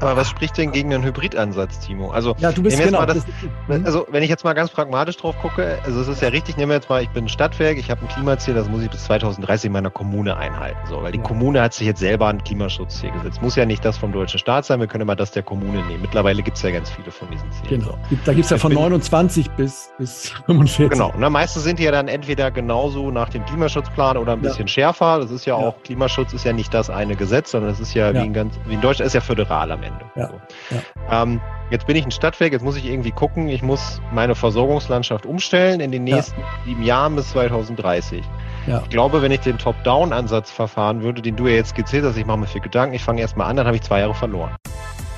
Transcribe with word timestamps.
Aber 0.00 0.16
was 0.16 0.28
spricht 0.28 0.56
denn 0.56 0.72
gegen 0.72 0.92
einen 0.92 1.04
Hybridansatz, 1.04 1.80
Timo? 1.80 2.10
Also, 2.10 2.34
ja, 2.38 2.52
du 2.52 2.62
bist 2.62 2.82
genau. 2.82 3.04
Das, 3.04 3.24
also, 3.68 4.06
wenn 4.10 4.22
ich 4.22 4.30
jetzt 4.30 4.44
mal 4.44 4.54
ganz 4.54 4.70
pragmatisch 4.70 5.16
drauf 5.18 5.36
gucke, 5.40 5.78
also 5.84 6.00
es 6.00 6.08
ist 6.08 6.22
ja 6.22 6.28
richtig, 6.28 6.56
nehmen 6.56 6.70
wir 6.70 6.76
jetzt 6.76 6.88
mal, 6.88 7.02
ich 7.02 7.10
bin 7.10 7.28
Stadtwerk, 7.28 7.76
ich 7.76 7.90
habe 7.90 8.02
ein 8.02 8.08
Klimaziel, 8.08 8.54
das 8.54 8.68
muss 8.68 8.82
ich 8.82 8.90
bis 8.90 9.04
2030 9.04 9.66
in 9.66 9.72
meiner 9.72 9.90
Kommune 9.90 10.36
einhalten. 10.36 10.78
So, 10.88 11.02
weil 11.02 11.12
die 11.12 11.18
ja. 11.18 11.24
Kommune 11.24 11.60
hat 11.60 11.74
sich 11.74 11.86
jetzt 11.86 12.00
selber 12.00 12.28
ein 12.28 12.42
Klimaschutzziel 12.42 13.10
gesetzt. 13.10 13.42
Muss 13.42 13.56
ja 13.56 13.66
nicht 13.66 13.84
das 13.84 13.98
vom 13.98 14.12
deutschen 14.12 14.38
Staat 14.38 14.64
sein, 14.64 14.80
wir 14.80 14.86
können 14.86 15.02
immer 15.02 15.16
das 15.16 15.32
der 15.32 15.42
Kommune 15.42 15.84
nehmen. 15.86 16.00
Mittlerweile 16.00 16.42
gibt 16.42 16.56
es 16.56 16.62
ja 16.62 16.70
ganz 16.70 16.90
viele 16.90 17.10
von 17.10 17.30
diesen 17.30 17.50
Zielen. 17.52 17.80
Genau. 17.80 17.98
Da 18.24 18.32
gibt 18.32 18.44
es 18.44 18.50
ja 18.50 18.58
von 18.58 18.72
29 18.72 19.50
bis, 19.50 19.92
bis 19.98 20.30
45. 20.46 20.90
Genau. 20.90 21.12
Und 21.12 21.32
meistens 21.32 21.64
sind 21.64 21.78
die 21.78 21.84
ja 21.84 21.92
dann 21.92 22.08
entweder 22.08 22.50
genauso 22.50 23.10
nach 23.10 23.28
dem 23.28 23.44
Klimaschutzplan 23.44 24.16
oder 24.16 24.32
ein 24.32 24.40
bisschen 24.40 24.66
ja. 24.66 24.68
schärfer. 24.68 25.18
Das 25.20 25.30
ist 25.30 25.44
ja, 25.44 25.58
ja, 25.58 25.66
auch, 25.66 25.82
Klimaschutz 25.82 26.32
ist 26.32 26.44
ja 26.44 26.52
nicht 26.52 26.72
das 26.72 26.90
eine 26.90 27.16
Gesetz, 27.16 27.50
sondern 27.50 27.70
es 27.70 27.80
ist 27.80 27.94
ja, 27.94 28.14
Wie, 28.14 28.24
in 28.24 28.32
ganz, 28.32 28.58
wie 28.66 28.74
in 28.74 28.80
Deutschland 28.80 29.06
ist 29.06 29.14
ja 29.14 29.20
föderal 29.20 29.70
am 29.70 29.82
Ende. 29.82 29.89
Ja. 30.14 30.28
So. 30.28 30.40
Ja. 30.74 31.22
Ähm, 31.22 31.40
jetzt 31.70 31.86
bin 31.86 31.96
ich 31.96 32.04
ein 32.04 32.10
Stadtwerk, 32.10 32.52
jetzt 32.52 32.62
muss 32.62 32.76
ich 32.76 32.84
irgendwie 32.84 33.12
gucken, 33.12 33.48
ich 33.48 33.62
muss 33.62 34.00
meine 34.12 34.34
Versorgungslandschaft 34.34 35.26
umstellen 35.26 35.80
in 35.80 35.92
den 35.92 36.04
nächsten 36.04 36.40
ja. 36.40 36.46
sieben 36.64 36.82
Jahren 36.82 37.16
bis 37.16 37.30
2030. 37.30 38.24
Ja. 38.66 38.82
Ich 38.82 38.90
glaube, 38.90 39.22
wenn 39.22 39.32
ich 39.32 39.40
den 39.40 39.58
Top-Down-Ansatz 39.58 40.50
verfahren 40.50 41.02
würde, 41.02 41.22
den 41.22 41.36
du 41.36 41.46
ja 41.46 41.54
jetzt 41.54 41.70
skizziert 41.70 42.04
hast, 42.04 42.16
ich 42.16 42.26
mache 42.26 42.38
mir 42.38 42.46
viel 42.46 42.60
Gedanken, 42.60 42.94
ich 42.94 43.02
fange 43.02 43.20
erstmal 43.20 43.48
an, 43.48 43.56
dann 43.56 43.66
habe 43.66 43.76
ich 43.76 43.82
zwei 43.82 44.00
Jahre 44.00 44.14
verloren. 44.14 44.54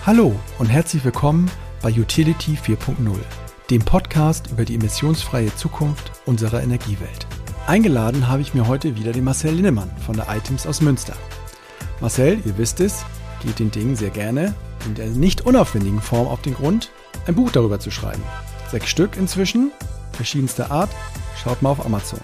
Hallo 0.06 0.34
und 0.58 0.66
herzlich 0.66 1.04
willkommen 1.04 1.50
bei 1.82 1.90
Utility 1.90 2.52
4.0, 2.52 2.96
dem 3.70 3.84
Podcast 3.84 4.50
über 4.50 4.64
die 4.64 4.74
emissionsfreie 4.76 5.54
Zukunft 5.54 6.12
unserer 6.26 6.62
Energiewelt. 6.62 7.26
Eingeladen 7.66 8.28
habe 8.28 8.42
ich 8.42 8.54
mir 8.54 8.66
heute 8.66 8.96
wieder 8.96 9.12
den 9.12 9.24
Marcel 9.24 9.54
Linnemann 9.54 9.90
von 10.04 10.16
der 10.16 10.26
Items 10.28 10.66
aus 10.66 10.80
Münster. 10.80 11.14
Marcel, 12.00 12.40
ihr 12.44 12.58
wisst 12.58 12.80
es, 12.80 13.04
geht 13.42 13.58
den 13.58 13.70
Dingen 13.70 13.96
sehr 13.96 14.10
gerne 14.10 14.54
in 14.86 14.94
der 14.94 15.06
nicht 15.06 15.42
unaufwendigen 15.42 16.00
Form 16.00 16.26
auf 16.26 16.42
den 16.42 16.54
Grund, 16.54 16.90
ein 17.26 17.34
Buch 17.34 17.50
darüber 17.52 17.78
zu 17.78 17.90
schreiben. 17.90 18.22
Sechs 18.70 18.88
Stück 18.88 19.16
inzwischen, 19.16 19.70
verschiedenster 20.12 20.70
Art, 20.70 20.90
schaut 21.42 21.62
mal 21.62 21.70
auf 21.70 21.84
Amazon. 21.84 22.20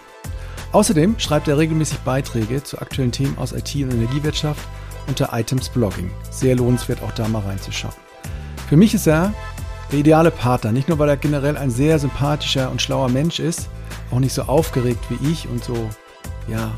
Außerdem 0.72 1.18
schreibt 1.18 1.48
er 1.48 1.58
regelmäßig 1.58 1.98
Beiträge 2.00 2.62
zu 2.62 2.78
aktuellen 2.78 3.12
Themen 3.12 3.38
aus 3.38 3.52
IT 3.52 3.74
und 3.76 3.92
Energiewirtschaft 3.92 4.60
unter 5.06 5.30
Items 5.32 5.68
Blogging. 5.70 6.10
Sehr 6.30 6.56
lohnenswert, 6.56 7.02
auch 7.02 7.12
da 7.12 7.26
mal 7.28 7.42
reinzuschauen. 7.42 7.94
Für 8.68 8.76
mich 8.76 8.92
ist 8.94 9.06
er 9.06 9.32
der 9.90 10.00
ideale 10.00 10.30
Partner, 10.30 10.72
nicht 10.72 10.88
nur 10.88 10.98
weil 10.98 11.08
er 11.08 11.16
generell 11.16 11.56
ein 11.56 11.70
sehr 11.70 11.98
sympathischer 11.98 12.70
und 12.70 12.82
schlauer 12.82 13.08
Mensch 13.08 13.40
ist, 13.40 13.68
auch 14.10 14.20
nicht 14.20 14.34
so 14.34 14.42
aufgeregt 14.42 15.02
wie 15.08 15.30
ich 15.30 15.48
und 15.48 15.64
so, 15.64 15.88
ja, 16.48 16.72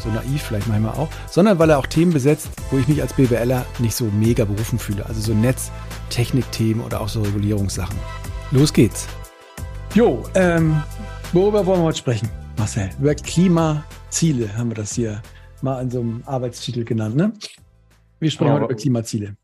so 0.00 0.08
naiv 0.10 0.42
vielleicht 0.42 0.68
manchmal 0.68 0.94
auch, 0.94 1.08
sondern 1.30 1.58
weil 1.58 1.70
er 1.70 1.78
auch 1.78 1.86
Themen 1.86 2.12
besetzt, 2.12 2.48
wo 2.70 2.78
ich 2.78 2.88
mich 2.88 3.00
als 3.02 3.12
BWLer 3.12 3.64
nicht 3.78 3.94
so 3.94 4.04
mega 4.06 4.44
berufen 4.44 4.78
fühle. 4.78 5.04
Also 5.06 5.20
so 5.20 5.34
Netz, 5.34 5.70
Technikthemen 6.10 6.84
oder 6.84 7.00
auch 7.00 7.08
so 7.08 7.22
Regulierungssachen. 7.22 7.96
Los 8.50 8.72
geht's. 8.72 9.06
Jo, 9.94 10.22
ähm, 10.34 10.82
worüber 11.32 11.64
wollen 11.66 11.80
wir 11.80 11.86
heute 11.86 11.98
sprechen, 11.98 12.28
Marcel? 12.56 12.90
Über 12.98 13.14
Klimaziele 13.14 14.56
haben 14.56 14.70
wir 14.70 14.76
das 14.76 14.92
hier 14.92 15.22
mal 15.62 15.82
in 15.82 15.90
so 15.90 16.00
einem 16.00 16.22
Arbeitstitel 16.26 16.84
genannt, 16.84 17.16
ne? 17.16 17.32
Wir 18.20 18.30
sprechen 18.30 18.48
genau. 18.48 18.60
heute 18.62 18.72
über 18.72 18.80
Klimaziele. 18.80 19.36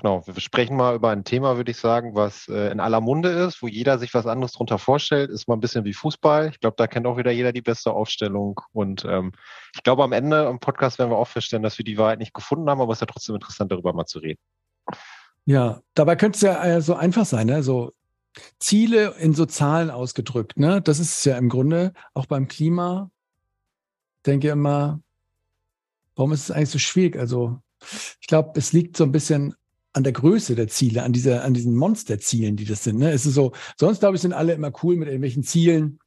Genau, 0.00 0.24
wir 0.24 0.40
sprechen 0.40 0.76
mal 0.76 0.94
über 0.94 1.10
ein 1.10 1.24
Thema, 1.24 1.56
würde 1.56 1.72
ich 1.72 1.76
sagen, 1.76 2.14
was 2.14 2.46
äh, 2.46 2.70
in 2.70 2.78
aller 2.78 3.00
Munde 3.00 3.30
ist, 3.30 3.62
wo 3.62 3.66
jeder 3.66 3.98
sich 3.98 4.14
was 4.14 4.26
anderes 4.26 4.52
drunter 4.52 4.78
vorstellt. 4.78 5.28
Ist 5.28 5.48
mal 5.48 5.56
ein 5.56 5.60
bisschen 5.60 5.84
wie 5.84 5.92
Fußball. 5.92 6.50
Ich 6.50 6.60
glaube, 6.60 6.76
da 6.76 6.86
kennt 6.86 7.04
auch 7.04 7.16
wieder 7.16 7.32
jeder 7.32 7.52
die 7.52 7.62
beste 7.62 7.92
Aufstellung. 7.92 8.60
Und 8.72 9.04
ähm, 9.04 9.32
ich 9.74 9.82
glaube, 9.82 10.04
am 10.04 10.12
Ende 10.12 10.46
im 10.48 10.60
Podcast 10.60 11.00
werden 11.00 11.10
wir 11.10 11.16
auch 11.16 11.26
feststellen, 11.26 11.64
dass 11.64 11.78
wir 11.78 11.84
die 11.84 11.98
Wahrheit 11.98 12.20
nicht 12.20 12.32
gefunden 12.32 12.70
haben, 12.70 12.80
aber 12.80 12.92
es 12.92 12.98
ist 12.98 13.00
ja 13.00 13.06
trotzdem 13.08 13.34
interessant, 13.34 13.72
darüber 13.72 13.92
mal 13.92 14.06
zu 14.06 14.20
reden. 14.20 14.38
Ja, 15.46 15.80
dabei 15.94 16.14
könnte 16.14 16.36
es 16.36 16.42
ja 16.42 16.64
äh, 16.64 16.80
so 16.80 16.94
einfach 16.94 17.26
sein, 17.26 17.48
ne? 17.48 17.64
So 17.64 17.92
Ziele 18.60 19.16
in 19.18 19.34
so 19.34 19.46
Zahlen 19.46 19.90
ausgedrückt, 19.90 20.60
ne? 20.60 20.80
Das 20.80 21.00
ist 21.00 21.24
ja 21.24 21.36
im 21.36 21.48
Grunde 21.48 21.92
auch 22.14 22.26
beim 22.26 22.46
Klima. 22.46 23.10
Denke 24.24 24.50
immer, 24.50 25.00
warum 26.14 26.30
ist 26.30 26.44
es 26.44 26.50
eigentlich 26.52 26.70
so 26.70 26.78
schwierig? 26.78 27.18
Also, 27.18 27.60
ich 28.20 28.28
glaube, 28.28 28.52
es 28.54 28.72
liegt 28.72 28.96
so 28.96 29.02
ein 29.02 29.10
bisschen 29.10 29.56
an 29.98 30.04
der 30.04 30.12
Größe 30.12 30.54
der 30.54 30.68
Ziele, 30.68 31.02
an 31.02 31.12
dieser, 31.12 31.44
an 31.44 31.54
diesen 31.54 31.74
Monsterzielen, 31.74 32.54
die 32.54 32.64
das 32.64 32.84
sind. 32.84 32.98
Ne? 32.98 33.10
Es 33.10 33.26
ist 33.26 33.34
so, 33.34 33.50
sonst 33.76 33.98
glaube 33.98 34.14
ich, 34.14 34.22
sind 34.22 34.32
alle 34.32 34.52
immer 34.52 34.70
cool 34.82 34.96
mit 34.96 35.08
irgendwelchen 35.08 35.42
Zielen. 35.42 35.98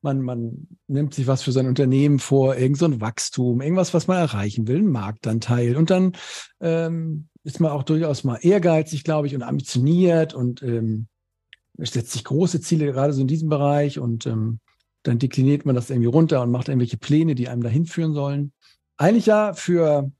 Man, 0.00 0.22
man 0.22 0.68
nimmt 0.86 1.12
sich 1.12 1.26
was 1.26 1.42
für 1.42 1.50
sein 1.50 1.66
Unternehmen 1.66 2.20
vor, 2.20 2.56
irgend 2.56 2.78
so 2.78 2.84
ein 2.84 3.00
Wachstum, 3.00 3.60
irgendwas, 3.60 3.92
was 3.92 4.06
man 4.06 4.18
erreichen 4.18 4.68
will, 4.68 4.78
einen 4.78 4.92
Marktanteil. 4.92 5.76
Und 5.76 5.90
dann 5.90 6.12
ähm, 6.60 7.26
ist 7.42 7.58
man 7.58 7.72
auch 7.72 7.82
durchaus 7.82 8.22
mal 8.22 8.38
ehrgeizig, 8.40 9.02
glaube 9.02 9.26
ich, 9.26 9.34
und 9.34 9.42
ambitioniert 9.42 10.32
und 10.32 10.62
ähm, 10.62 11.08
setzt 11.78 12.12
sich 12.12 12.22
große 12.22 12.60
Ziele, 12.60 12.92
gerade 12.92 13.12
so 13.12 13.20
in 13.20 13.26
diesem 13.26 13.48
Bereich. 13.48 13.98
Und 13.98 14.24
ähm, 14.26 14.60
dann 15.02 15.18
dekliniert 15.18 15.66
man 15.66 15.74
das 15.74 15.90
irgendwie 15.90 16.08
runter 16.08 16.42
und 16.42 16.52
macht 16.52 16.68
irgendwelche 16.68 16.96
Pläne, 16.96 17.34
die 17.34 17.48
einem 17.48 17.64
dahin 17.64 17.86
führen 17.86 18.14
sollen. 18.14 18.52
Eigentlich 18.96 19.26
ja 19.26 19.52
für 19.52 20.12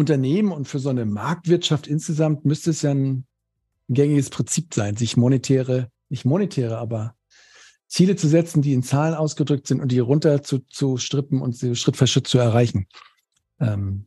Unternehmen 0.00 0.50
und 0.50 0.66
für 0.66 0.78
so 0.78 0.88
eine 0.88 1.04
Marktwirtschaft 1.04 1.86
insgesamt 1.86 2.44
müsste 2.44 2.70
es 2.70 2.82
ja 2.82 2.90
ein 2.90 3.26
gängiges 3.90 4.30
Prinzip 4.30 4.72
sein, 4.72 4.96
sich 4.96 5.16
monetäre, 5.16 5.90
nicht 6.08 6.24
monetäre, 6.24 6.78
aber 6.78 7.14
Ziele 7.86 8.16
zu 8.16 8.26
setzen, 8.26 8.62
die 8.62 8.72
in 8.72 8.82
Zahlen 8.82 9.14
ausgedrückt 9.14 9.66
sind 9.66 9.80
und 9.80 9.92
die 9.92 9.98
runter 9.98 10.42
zu, 10.42 10.60
zu 10.60 10.96
strippen 10.96 11.42
und 11.42 11.54
sie 11.54 11.76
Schritt 11.76 11.96
für 11.96 12.06
Schritt 12.06 12.26
zu 12.26 12.38
erreichen. 12.38 12.86
Ähm, 13.60 14.06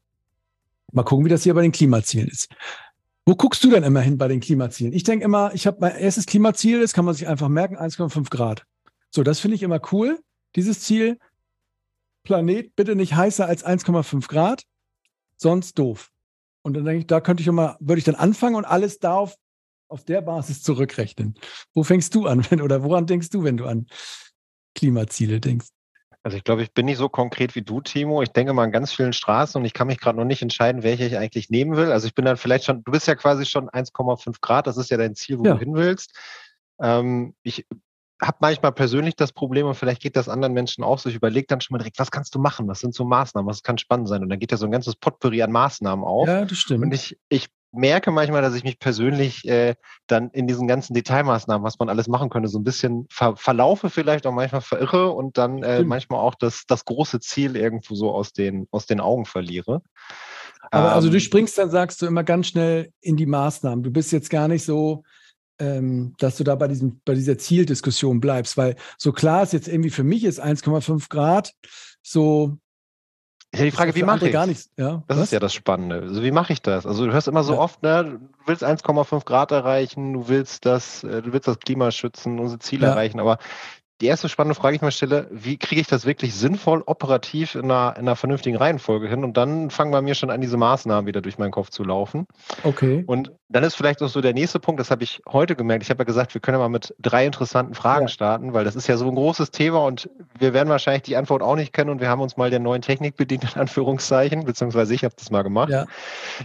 mal 0.91 1.03
gucken, 1.03 1.25
wie 1.25 1.29
das 1.29 1.43
hier 1.43 1.53
bei 1.53 1.61
den 1.61 1.71
Klimazielen 1.71 2.27
ist. 2.27 2.49
Wo 3.25 3.35
guckst 3.35 3.63
du 3.63 3.69
denn 3.69 3.83
immer 3.83 4.01
hin 4.01 4.17
bei 4.17 4.27
den 4.27 4.39
Klimazielen? 4.39 4.93
Ich 4.93 5.03
denke 5.03 5.25
immer, 5.25 5.53
ich 5.53 5.67
habe 5.67 5.77
mein 5.79 5.95
erstes 5.95 6.25
Klimaziel, 6.25 6.81
das 6.81 6.93
kann 6.93 7.05
man 7.05 7.13
sich 7.13 7.27
einfach 7.27 7.49
merken, 7.49 7.77
1,5 7.77 8.29
Grad. 8.29 8.65
So, 9.11 9.21
das 9.21 9.39
finde 9.39 9.55
ich 9.55 9.63
immer 9.63 9.79
cool, 9.91 10.19
dieses 10.55 10.79
Ziel. 10.81 11.19
Planet 12.23 12.75
bitte 12.75 12.95
nicht 12.95 13.15
heißer 13.15 13.45
als 13.45 13.65
1,5 13.65 14.27
Grad 14.27 14.63
sonst 15.43 15.77
doof. 15.77 16.09
Und 16.63 16.73
dann 16.73 16.85
denke 16.85 16.99
ich, 17.01 17.07
da 17.07 17.21
könnte 17.21 17.41
ich 17.41 17.47
immer, 17.47 17.77
würde 17.79 17.99
ich 17.99 18.05
dann 18.05 18.15
anfangen 18.15 18.55
und 18.55 18.65
alles 18.65 18.97
darauf 18.97 19.35
auf 19.89 20.03
der 20.03 20.21
Basis 20.21 20.63
zurückrechnen. 20.63 21.35
Wo 21.75 21.83
fängst 21.83 22.15
du 22.15 22.25
an, 22.25 22.43
wenn, 22.49 22.61
oder 22.61 22.83
woran 22.83 23.05
denkst 23.05 23.29
du, 23.29 23.43
wenn 23.43 23.57
du 23.57 23.65
an 23.65 23.85
Klimaziele 24.73 25.39
denkst? 25.39 25.67
Also 26.25 26.37
ich 26.37 26.45
glaube, 26.45 26.63
ich 26.63 26.73
bin 26.73 26.85
nicht 26.85 26.97
so 26.97 27.09
konkret 27.09 27.53
wie 27.53 27.63
du, 27.63 27.81
Timo. 27.81 28.23
Ich 28.23 28.29
denke 28.29 28.53
mal 28.53 28.63
an 28.63 28.71
ganz 28.71 28.93
vielen 28.93 29.11
Straßen 29.11 29.59
und 29.59 29.65
ich 29.65 29.73
kann 29.73 29.87
mich 29.87 29.99
gerade 29.99 30.17
noch 30.17 30.25
nicht 30.25 30.41
entscheiden, 30.41 30.81
welche 30.81 31.05
ich 31.05 31.17
eigentlich 31.17 31.49
nehmen 31.49 31.75
will. 31.75 31.91
Also 31.91 32.07
ich 32.07 32.15
bin 32.15 32.23
dann 32.23 32.37
vielleicht 32.37 32.63
schon, 32.63 32.81
du 32.85 32.93
bist 32.93 33.07
ja 33.07 33.15
quasi 33.15 33.45
schon 33.45 33.69
1,5 33.69 34.37
Grad, 34.39 34.65
das 34.65 34.77
ist 34.77 34.89
ja 34.89 34.95
dein 34.95 35.15
Ziel, 35.15 35.37
wo 35.39 35.43
ja. 35.43 35.53
du 35.53 35.59
hin 35.59 35.75
willst. 35.75 36.17
Ähm, 36.81 37.35
ich 37.43 37.65
habe 38.21 38.37
manchmal 38.41 38.71
persönlich 38.71 39.15
das 39.15 39.33
Problem 39.33 39.67
und 39.67 39.75
vielleicht 39.75 40.01
geht 40.01 40.15
das 40.15 40.29
anderen 40.29 40.53
Menschen 40.53 40.83
auch 40.83 40.99
so. 40.99 41.09
Ich 41.09 41.15
überlege 41.15 41.47
dann 41.47 41.61
schon 41.61 41.75
mal 41.75 41.79
direkt, 41.79 41.99
was 41.99 42.11
kannst 42.11 42.33
du 42.35 42.39
machen? 42.39 42.67
Was 42.67 42.79
sind 42.79 42.93
so 42.93 43.03
Maßnahmen? 43.05 43.49
Was 43.49 43.63
kann 43.63 43.77
spannend 43.77 44.07
sein? 44.07 44.23
Und 44.23 44.29
dann 44.29 44.39
geht 44.39 44.51
ja 44.51 44.57
so 44.57 44.65
ein 44.65 44.71
ganzes 44.71 44.95
Potpourri 44.95 45.41
an 45.41 45.51
Maßnahmen 45.51 46.05
auf. 46.05 46.27
Ja, 46.27 46.45
das 46.45 46.57
stimmt. 46.57 46.83
Und 46.83 46.93
ich, 46.93 47.17
ich 47.29 47.47
merke 47.73 48.11
manchmal, 48.11 48.41
dass 48.41 48.53
ich 48.53 48.63
mich 48.63 48.79
persönlich 48.79 49.47
äh, 49.47 49.75
dann 50.07 50.29
in 50.29 50.47
diesen 50.47 50.67
ganzen 50.67 50.93
Detailmaßnahmen, 50.93 51.65
was 51.65 51.79
man 51.79 51.89
alles 51.89 52.07
machen 52.07 52.29
könnte, 52.29 52.47
so 52.47 52.59
ein 52.59 52.63
bisschen 52.63 53.07
ver 53.09 53.35
verlaufe, 53.35 53.89
vielleicht 53.89 54.27
auch 54.27 54.31
manchmal 54.31 54.61
verirre 54.61 55.09
und 55.09 55.37
dann 55.37 55.63
äh, 55.63 55.83
manchmal 55.83 56.19
auch 56.19 56.35
das, 56.35 56.65
das 56.67 56.85
große 56.85 57.19
Ziel 57.19 57.55
irgendwo 57.55 57.95
so 57.95 58.11
aus 58.11 58.31
den, 58.31 58.67
aus 58.71 58.85
den 58.85 58.99
Augen 58.99 59.25
verliere. 59.25 59.81
Aber 60.71 60.89
ähm, 60.89 60.93
also 60.93 61.09
du 61.09 61.15
ähm, 61.15 61.21
springst 61.21 61.57
dann, 61.57 61.71
sagst 61.71 62.01
du, 62.01 62.05
immer 62.05 62.23
ganz 62.23 62.47
schnell 62.47 62.91
in 63.01 63.17
die 63.17 63.25
Maßnahmen. 63.25 63.83
Du 63.83 63.91
bist 63.91 64.11
jetzt 64.11 64.29
gar 64.29 64.47
nicht 64.47 64.63
so, 64.63 65.03
ähm, 65.59 66.15
dass 66.19 66.37
du 66.37 66.43
da 66.43 66.55
bei, 66.55 66.67
diesem, 66.67 67.01
bei 67.05 67.13
dieser 67.13 67.37
Zieldiskussion 67.37 68.19
bleibst, 68.19 68.57
weil 68.57 68.75
so 68.97 69.11
klar 69.11 69.43
ist 69.43 69.53
jetzt 69.53 69.67
irgendwie 69.67 69.89
für 69.89 70.03
mich 70.03 70.23
ist 70.23 70.43
1,5 70.43 71.09
Grad 71.09 71.53
so. 72.01 72.57
Ist 73.51 73.59
ja 73.59 73.65
die 73.65 73.71
Frage, 73.71 73.93
wie 73.93 74.01
mache 74.01 74.25
ich 74.25 74.33
gar 74.33 74.47
nichts? 74.47 74.71
Ja, 74.77 75.03
das 75.07 75.17
was? 75.17 75.25
ist 75.25 75.31
ja 75.31 75.39
das 75.39 75.53
Spannende. 75.53 76.01
Also 76.01 76.23
wie 76.23 76.31
mache 76.31 76.53
ich 76.53 76.63
das? 76.63 76.87
Also 76.87 77.05
du 77.05 77.13
hörst 77.13 77.27
immer 77.27 77.43
so 77.43 77.53
ja. 77.53 77.59
oft, 77.59 77.83
ne, 77.83 78.19
du 78.19 78.47
willst 78.47 78.63
1,5 78.63 79.25
Grad 79.25 79.51
erreichen, 79.51 80.13
du 80.13 80.27
willst 80.27 80.65
das, 80.65 81.03
äh, 81.03 81.21
du 81.21 81.33
willst 81.33 81.47
das 81.47 81.59
Klima 81.59 81.91
schützen, 81.91 82.39
unsere 82.39 82.59
Ziele 82.59 82.87
ja. 82.87 82.93
erreichen, 82.93 83.19
aber 83.19 83.37
die 84.03 84.09
erste 84.09 84.27
spannende 84.27 84.53
Frage, 84.53 84.73
die 84.73 84.75
ich 84.75 84.81
mir 84.81 84.91
stelle, 84.91 85.27
wie 85.31 85.57
kriege 85.57 85.79
ich 85.79 85.87
das 85.87 86.05
wirklich 86.05 86.35
sinnvoll, 86.35 86.83
operativ 86.85 87.55
in 87.55 87.71
einer, 87.71 87.95
in 87.95 88.01
einer 88.01 88.17
vernünftigen 88.17 88.57
Reihenfolge 88.57 89.07
hin? 89.07 89.23
Und 89.23 89.37
dann 89.37 89.69
fangen 89.69 89.91
bei 89.91 90.01
mir 90.01 90.13
schon 90.13 90.29
an, 90.29 90.41
diese 90.41 90.57
Maßnahmen 90.57 91.07
wieder 91.07 91.21
durch 91.21 91.37
meinen 91.37 91.51
Kopf 91.51 91.69
zu 91.69 91.85
laufen. 91.85 92.27
Okay. 92.63 93.05
Und 93.07 93.31
dann 93.47 93.63
ist 93.63 93.75
vielleicht 93.75 94.01
auch 94.03 94.09
so 94.09 94.19
der 94.19 94.33
nächste 94.33 94.59
Punkt, 94.59 94.81
das 94.81 94.91
habe 94.91 95.05
ich 95.05 95.21
heute 95.25 95.55
gemerkt. 95.55 95.83
Ich 95.83 95.89
habe 95.89 95.99
ja 95.99 96.03
gesagt, 96.03 96.33
wir 96.33 96.41
können 96.41 96.55
ja 96.55 96.59
mal 96.59 96.67
mit 96.69 96.93
drei 96.99 97.25
interessanten 97.25 97.75
Fragen 97.75 98.03
ja. 98.03 98.07
starten, 98.09 98.53
weil 98.53 98.65
das 98.65 98.75
ist 98.75 98.87
ja 98.87 98.97
so 98.97 99.07
ein 99.07 99.15
großes 99.15 99.51
Thema 99.51 99.85
und 99.85 100.09
wir 100.37 100.53
werden 100.53 100.67
wahrscheinlich 100.67 101.03
die 101.03 101.15
Antwort 101.15 101.41
auch 101.41 101.55
nicht 101.55 101.71
kennen 101.71 101.89
und 101.89 102.01
wir 102.01 102.09
haben 102.09 102.21
uns 102.21 102.35
mal 102.35 102.49
der 102.49 102.59
neuen 102.59 102.81
Technik 102.81 103.15
bedient, 103.15 103.45
in 103.55 103.61
Anführungszeichen, 103.61 104.43
beziehungsweise 104.43 104.93
ich 104.93 105.05
habe 105.05 105.15
das 105.17 105.31
mal 105.31 105.43
gemacht. 105.43 105.69
Ja. 105.69 105.85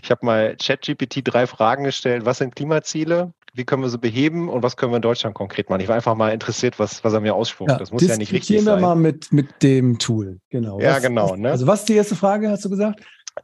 Ich 0.01 0.13
habe 0.13 0.25
mal 0.25 0.57
ChatGPT 0.57 1.23
drei 1.25 1.49
Fragen 1.49 1.83
gestellt. 1.83 2.25
Was 2.25 2.39
sind 2.39 2.55
Klimaziele? 2.55 3.33
Wie 3.59 3.65
können 3.65 3.83
wir 3.83 3.91
sie 3.91 3.99
beheben 3.99 4.49
und 4.49 4.63
was 4.63 4.77
können 4.77 4.93
wir 4.93 4.97
in 4.97 5.03
Deutschland 5.03 5.35
konkret 5.35 5.69
machen? 5.69 5.81
Ich 5.81 5.89
war 5.89 5.97
einfach 5.97 6.15
mal 6.15 6.31
interessiert, 6.31 6.79
was, 6.79 7.03
was 7.05 7.13
er 7.13 7.21
mir 7.21 7.35
ausspuckt. 7.35 7.73
Ja, 7.73 7.77
das 7.77 7.91
muss 7.91 8.07
ja 8.07 8.17
nicht 8.17 8.33
richtig 8.33 8.63
sein. 8.63 8.77
wir 8.77 8.81
mal 8.81 8.95
mit, 8.95 9.33
mit 9.33 9.63
dem 9.63 9.99
Tool. 9.99 10.41
Genau. 10.49 10.81
Ja, 10.81 10.95
was, 10.95 11.03
genau. 11.03 11.35
Ne? 11.35 11.51
Also 11.51 11.67
was 11.67 11.81
ist 11.81 11.89
die 11.89 11.95
erste 11.95 12.17
Frage, 12.17 12.49
hast 12.49 12.65
du 12.65 12.71
gesagt? 12.71 13.01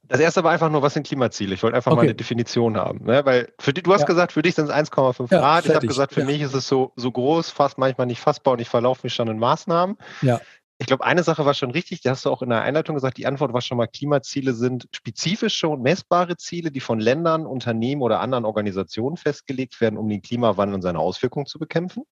Das 0.08 0.20
erste 0.20 0.43
war 0.44 0.52
einfach 0.52 0.70
nur, 0.70 0.82
was 0.82 0.94
sind 0.94 1.06
Klimaziele? 1.06 1.55
Ich 1.55 1.62
wollte 1.62 1.76
einfach 1.76 1.93
okay. 1.93 1.96
mal 1.96 2.02
eine 2.02 2.14
Definition 2.14 2.76
haben. 2.76 3.05
Ne? 3.05 3.25
Weil 3.25 3.52
für 3.58 3.72
die, 3.72 3.82
du 3.82 3.93
hast 3.93 4.00
ja. 4.00 4.06
gesagt, 4.06 4.32
für 4.32 4.43
dich 4.43 4.55
sind 4.55 4.69
es 4.69 4.70
1,5 4.70 5.31
ja, 5.31 5.38
Grad. 5.38 5.64
Fertig. 5.64 5.70
Ich 5.70 5.75
habe 5.76 5.87
gesagt, 5.87 6.14
für 6.14 6.25
mich 6.25 6.40
ist 6.40 6.55
es 6.55 6.66
so, 6.69 6.93
so 6.96 7.11
groß, 7.11 7.50
fast 7.50 7.78
manchmal 7.78 8.06
nicht 8.06 8.20
fassbar 8.20 8.55
und 8.55 8.61
ich 8.61 8.69
verlaufe 8.69 9.00
mich 9.05 9.14
schon 9.14 9.28
in 9.28 9.38
Maßnahmen. 9.38 9.96
Ja. 10.22 10.40
Ich 10.85 10.89
glaube, 10.89 11.07
eine 11.07 11.23
Sache 11.23 11.47
war 11.47 11.55
schon 11.55 11.71
richtig, 11.71 12.03
die 12.03 12.11
hast 12.11 12.27
du 12.27 12.31
auch 12.31 12.43
in 12.43 12.51
der 12.51 12.61
Einleitung 12.61 12.95
gesagt, 12.95 13.17
die 13.17 13.25
Antwort 13.25 13.55
war 13.55 13.63
schon 13.63 13.79
mal, 13.79 13.87
Klimaziele 13.87 14.53
sind 14.53 14.87
spezifische 14.93 15.67
und 15.67 15.81
messbare 15.81 16.37
Ziele, 16.37 16.71
die 16.71 16.81
von 16.81 17.01
Ländern, 17.01 17.47
Unternehmen 17.47 18.03
oder 18.03 18.21
anderen 18.21 18.45
Organisationen 18.45 19.17
festgelegt 19.17 19.81
werden, 19.81 19.99
um 19.99 20.11
den 20.11 20.21
Klimawandel 20.21 20.75
und 20.75 20.83
seine 20.83 20.99
Auswirkungen 20.99 21.47
zu 21.47 21.59
bekämpfen. 21.59 22.03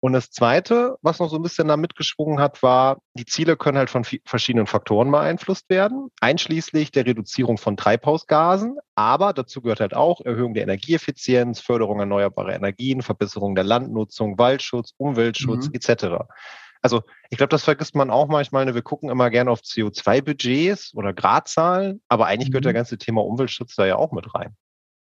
Und 0.00 0.14
das 0.14 0.32
Zweite, 0.32 0.96
was 1.00 1.20
noch 1.20 1.30
so 1.30 1.36
ein 1.36 1.42
bisschen 1.42 1.68
da 1.68 1.76
mitgeschwungen 1.76 2.40
hat, 2.40 2.60
war, 2.64 2.98
die 3.14 3.24
Ziele 3.24 3.56
können 3.56 3.78
halt 3.78 3.90
von 3.90 4.04
verschiedenen 4.24 4.66
Faktoren 4.66 5.08
beeinflusst 5.12 5.70
werden, 5.70 6.08
einschließlich 6.20 6.90
der 6.90 7.06
Reduzierung 7.06 7.56
von 7.56 7.76
Treibhausgasen. 7.76 8.78
Aber 8.96 9.32
dazu 9.32 9.60
gehört 9.60 9.78
halt 9.78 9.94
auch 9.94 10.20
Erhöhung 10.22 10.54
der 10.54 10.64
Energieeffizienz, 10.64 11.60
Förderung 11.60 12.00
erneuerbarer 12.00 12.52
Energien, 12.52 13.00
Verbesserung 13.00 13.54
der 13.54 13.62
Landnutzung, 13.62 14.38
Waldschutz, 14.38 14.92
Umweltschutz 14.96 15.68
mhm. 15.68 15.74
etc. 15.74 16.24
Also 16.82 17.02
ich 17.28 17.38
glaube, 17.38 17.50
das 17.50 17.64
vergisst 17.64 17.94
man 17.94 18.10
auch 18.10 18.28
manchmal. 18.28 18.64
Ne? 18.64 18.74
Wir 18.74 18.82
gucken 18.82 19.10
immer 19.10 19.30
gerne 19.30 19.50
auf 19.50 19.60
CO2-Budgets 19.60 20.94
oder 20.94 21.12
Gradzahlen, 21.12 22.00
aber 22.08 22.26
eigentlich 22.26 22.48
mhm. 22.48 22.52
gehört 22.52 22.64
der 22.66 22.72
mhm. 22.72 22.76
ganze 22.76 22.98
Thema 22.98 23.24
Umweltschutz 23.24 23.74
da 23.74 23.86
ja 23.86 23.96
auch 23.96 24.12
mit 24.12 24.34
rein. 24.34 24.56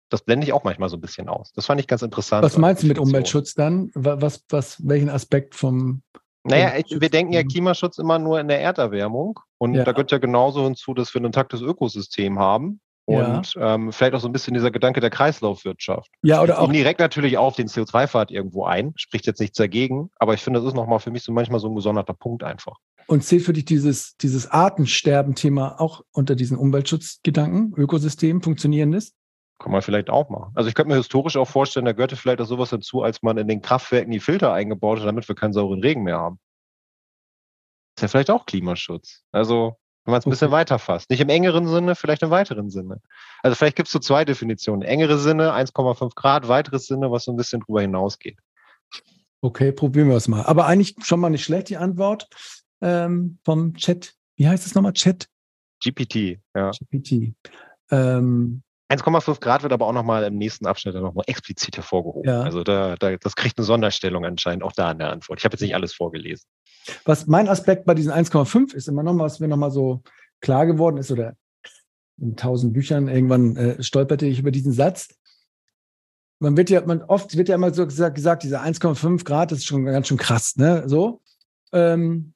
Das 0.09 0.21
blende 0.21 0.45
ich 0.45 0.53
auch 0.53 0.63
manchmal 0.63 0.89
so 0.89 0.97
ein 0.97 1.01
bisschen 1.01 1.27
aus. 1.27 1.51
Das 1.53 1.65
fand 1.65 1.81
ich 1.81 1.87
ganz 1.87 2.01
interessant. 2.01 2.43
Was 2.43 2.57
meinst 2.57 2.83
du 2.83 2.87
mit 2.87 2.99
Umweltschutz 2.99 3.55
dann? 3.55 3.91
Was, 3.95 4.43
was, 4.49 4.77
welchen 4.87 5.09
Aspekt 5.09 5.55
vom 5.55 6.03
naja, 6.47 6.73
wir 6.87 7.09
denken 7.09 7.33
ja 7.33 7.43
Klimaschutz 7.43 7.97
immer 7.97 8.19
nur 8.19 8.39
in 8.39 8.47
der 8.47 8.61
Erderwärmung. 8.61 9.39
Und 9.57 9.73
ja. 9.73 9.83
da 9.83 9.93
gehört 9.93 10.11
ja 10.11 10.19
genauso 10.19 10.63
hinzu, 10.63 10.93
dass 10.93 11.11
wir 11.13 11.21
ein 11.21 11.25
intaktes 11.25 11.61
Ökosystem 11.61 12.37
haben. 12.37 12.79
Und 13.05 13.53
ja. 13.53 13.75
ähm, 13.75 13.91
vielleicht 13.91 14.15
auch 14.15 14.19
so 14.19 14.27
ein 14.27 14.31
bisschen 14.31 14.55
dieser 14.55 14.71
Gedanke 14.71 14.99
der 14.99 15.11
Kreislaufwirtschaft. 15.11 16.09
Ja, 16.23 16.41
oder 16.41 16.59
auch. 16.59 16.71
direkt 16.71 16.99
natürlich 16.99 17.37
auf 17.37 17.55
den 17.55 17.67
CO2-Pfad 17.67 18.31
irgendwo 18.31 18.65
ein, 18.65 18.93
spricht 18.95 19.27
jetzt 19.27 19.39
nichts 19.39 19.57
dagegen, 19.57 20.09
aber 20.17 20.33
ich 20.33 20.41
finde, 20.41 20.59
das 20.59 20.67
ist 20.69 20.75
nochmal 20.75 20.99
für 20.99 21.11
mich 21.11 21.23
so 21.23 21.31
manchmal 21.31 21.59
so 21.59 21.67
ein 21.67 21.75
gesonderter 21.75 22.13
Punkt 22.13 22.43
einfach. 22.43 22.77
Und 23.07 23.23
zählt 23.23 23.43
für 23.43 23.53
dich 23.53 23.65
dieses, 23.65 24.17
dieses 24.17 24.49
Artensterben-Thema 24.49 25.79
auch 25.79 26.01
unter 26.11 26.35
diesen 26.35 26.57
Umweltschutzgedanken, 26.57 27.73
Ökosystem, 27.77 28.41
funktionierendes? 28.41 29.13
Kann 29.59 29.71
man 29.71 29.83
vielleicht 29.83 30.09
auch 30.09 30.29
machen. 30.29 30.51
Also 30.55 30.67
ich 30.67 30.75
könnte 30.75 30.89
mir 30.89 30.97
historisch 30.97 31.37
auch 31.37 31.47
vorstellen, 31.47 31.85
da 31.85 31.93
gehörte 31.93 32.15
vielleicht 32.15 32.41
auch 32.41 32.47
sowas 32.47 32.71
dazu, 32.71 33.03
als 33.03 33.21
man 33.21 33.37
in 33.37 33.47
den 33.47 33.61
Kraftwerken 33.61 34.11
die 34.11 34.19
Filter 34.19 34.51
eingebaut 34.51 34.99
hat, 34.99 35.05
damit 35.05 35.27
wir 35.27 35.35
keinen 35.35 35.53
sauren 35.53 35.81
Regen 35.81 36.03
mehr 36.03 36.17
haben. 36.17 36.39
ist 37.95 38.01
ja 38.01 38.07
vielleicht 38.07 38.31
auch 38.31 38.47
Klimaschutz. 38.47 39.23
Also 39.31 39.77
wenn 40.05 40.11
man 40.11 40.19
es 40.19 40.25
ein 40.25 40.29
bisschen 40.29 40.51
weiter 40.51 40.79
fasst. 40.79 41.09
Nicht 41.09 41.19
im 41.19 41.29
engeren 41.29 41.67
Sinne, 41.67 41.95
vielleicht 41.95 42.21
im 42.21 42.29
weiteren 42.29 42.69
Sinne. 42.69 43.01
Also 43.41 43.55
vielleicht 43.55 43.75
gibt 43.75 43.87
es 43.87 43.91
so 43.91 43.99
zwei 43.99 44.23
Definitionen. 44.23 44.83
Engere 44.83 45.17
Sinne, 45.17 45.53
1,5 45.53 46.13
Grad, 46.15 46.47
weiteres 46.47 46.85
Sinne, 46.85 47.11
was 47.11 47.25
so 47.25 47.33
ein 47.33 47.37
bisschen 47.37 47.61
drüber 47.61 47.81
hinausgeht. 47.81 48.37
Okay, 49.41 49.71
probieren 49.71 50.09
wir 50.09 50.15
es 50.15 50.27
mal. 50.27 50.43
Aber 50.43 50.67
eigentlich 50.67 50.95
schon 51.03 51.19
mal 51.19 51.29
nicht 51.29 51.43
schlecht, 51.43 51.69
die 51.69 51.77
Antwort 51.77 52.27
ähm, 52.81 53.39
vom 53.43 53.73
Chat. 53.75 54.13
Wie 54.35 54.47
heißt 54.47 54.65
es 54.65 54.75
nochmal? 54.75 54.93
Chat? 54.93 55.27
GPT, 55.83 56.39
ja. 56.55 56.71
GPT. 56.71 57.35
Ähm, 57.91 58.63
1,5 58.89 59.39
Grad 59.39 59.63
wird 59.63 59.73
aber 59.73 59.87
auch 59.87 59.93
nochmal 59.93 60.23
im 60.25 60.37
nächsten 60.37 60.67
Abschnitt 60.67 60.95
nochmal 60.95 61.25
explizit 61.27 61.75
hervorgehoben. 61.75 62.29
Ja. 62.29 62.41
Also 62.41 62.63
da, 62.63 62.95
da, 62.97 63.17
das 63.17 63.35
kriegt 63.35 63.57
eine 63.57 63.65
Sonderstellung 63.65 64.25
anscheinend 64.25 64.63
auch 64.63 64.73
da 64.73 64.91
in 64.91 64.99
der 64.99 65.09
Antwort. 65.09 65.39
Ich 65.39 65.45
habe 65.45 65.53
jetzt 65.53 65.61
nicht 65.61 65.73
alles 65.73 65.93
vorgelesen. 65.93 66.45
Was 67.03 67.25
mein 67.25 67.47
Aspekt 67.47 67.85
bei 67.85 67.95
diesen 67.95 68.11
1,5 68.11 68.75
ist 68.75 68.87
immer 68.87 69.01
noch, 69.01 69.17
was 69.17 69.39
mir 69.39 69.47
nochmal 69.47 69.71
so 69.71 70.03
klar 70.39 70.67
geworden 70.67 70.97
ist, 70.97 71.09
oder 71.09 71.35
in 72.17 72.35
tausend 72.35 72.73
Büchern 72.73 73.07
irgendwann 73.07 73.55
äh, 73.57 73.83
stolperte 73.83 74.27
ich 74.27 74.39
über 74.39 74.51
diesen 74.51 74.71
Satz. 74.71 75.09
Man 76.39 76.55
wird 76.55 76.69
ja, 76.69 76.85
man 76.85 77.01
oft 77.01 77.35
wird 77.35 77.49
ja 77.49 77.55
immer 77.55 77.73
so 77.73 77.85
gesagt, 77.85 78.15
gesagt 78.15 78.43
diese 78.43 78.61
1,5 78.61 79.23
Grad, 79.25 79.51
das 79.51 79.59
ist 79.59 79.65
schon 79.65 79.85
ganz 79.85 80.07
schön 80.07 80.17
krass, 80.17 80.57
ne? 80.57 80.83
So. 80.87 81.21
Ähm, 81.73 82.33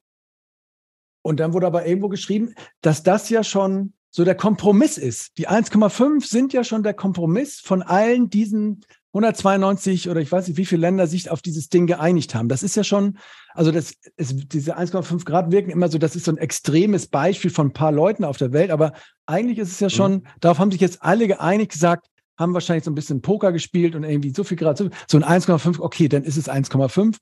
und 1.22 1.40
dann 1.40 1.54
wurde 1.54 1.68
aber 1.68 1.86
irgendwo 1.86 2.10
geschrieben, 2.10 2.56
dass 2.82 3.04
das 3.04 3.30
ja 3.30 3.44
schon 3.44 3.94
so 4.12 4.24
der 4.24 4.36
Kompromiss 4.36 4.98
ist. 4.98 5.38
Die 5.38 5.48
1,5 5.48 6.26
sind 6.26 6.54
ja 6.54 6.64
schon 6.64 6.84
der 6.84 6.94
Kompromiss 6.94 7.60
von 7.60 7.82
allen 7.82 8.30
diesen 8.30 8.82
192 9.14 10.10
oder 10.10 10.22
ich 10.22 10.32
weiß 10.32 10.48
nicht, 10.48 10.58
wie 10.58 10.66
viele 10.66 10.82
Länder 10.82 11.08
sich 11.08 11.32
auf 11.32 11.42
dieses 11.42 11.70
Ding 11.70 11.88
geeinigt 11.88 12.36
haben. 12.36 12.48
Das 12.48 12.62
ist 12.62 12.76
ja 12.76 12.84
schon, 12.84 13.18
also 13.54 13.72
das 13.72 13.94
ist, 14.18 14.54
diese 14.54 14.78
1,5 14.78 15.26
Grad 15.26 15.52
wirken 15.52 15.72
immer 15.72 15.90
so, 15.90 15.98
das 15.98 16.16
ist 16.16 16.26
so 16.26 16.32
ein 16.32 16.38
extremes 16.38 17.08
Beispiel 17.08 17.50
von 17.50 17.68
ein 17.68 17.74
paar 17.74 17.92
Leuten 17.92 18.24
auf 18.24 18.38
der 18.38 18.54
Welt, 18.54 18.70
aber 18.70 18.94
eigentlich 19.26 19.58
ist 19.58 19.72
es 19.72 19.80
ja 19.80 19.90
schon, 19.90 20.14
mhm. 20.14 20.24
darauf 20.42 20.60
haben 20.60 20.72
sich 20.72 20.82
jetzt 20.82 21.02
alle 21.02 21.28
geeinigt, 21.28 21.72
gesagt, 21.72 22.08
haben 22.38 22.54
wahrscheinlich 22.54 22.86
so 22.86 22.92
ein 22.92 22.96
bisschen 22.96 23.22
Poker 23.22 23.52
gespielt 23.52 23.96
und 23.96 24.04
irgendwie 24.04 24.34
so 24.34 24.44
viel 24.44 24.58
Grad, 24.58 24.78
so, 24.78 24.90
so 25.08 25.18
ein 25.18 25.42
1,5, 25.42 25.80
okay, 25.80 26.08
dann 26.08 26.24
ist 26.24 26.38
es 26.38 26.50
1,5. 26.50 27.18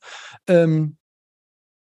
Ähm, 0.47 0.97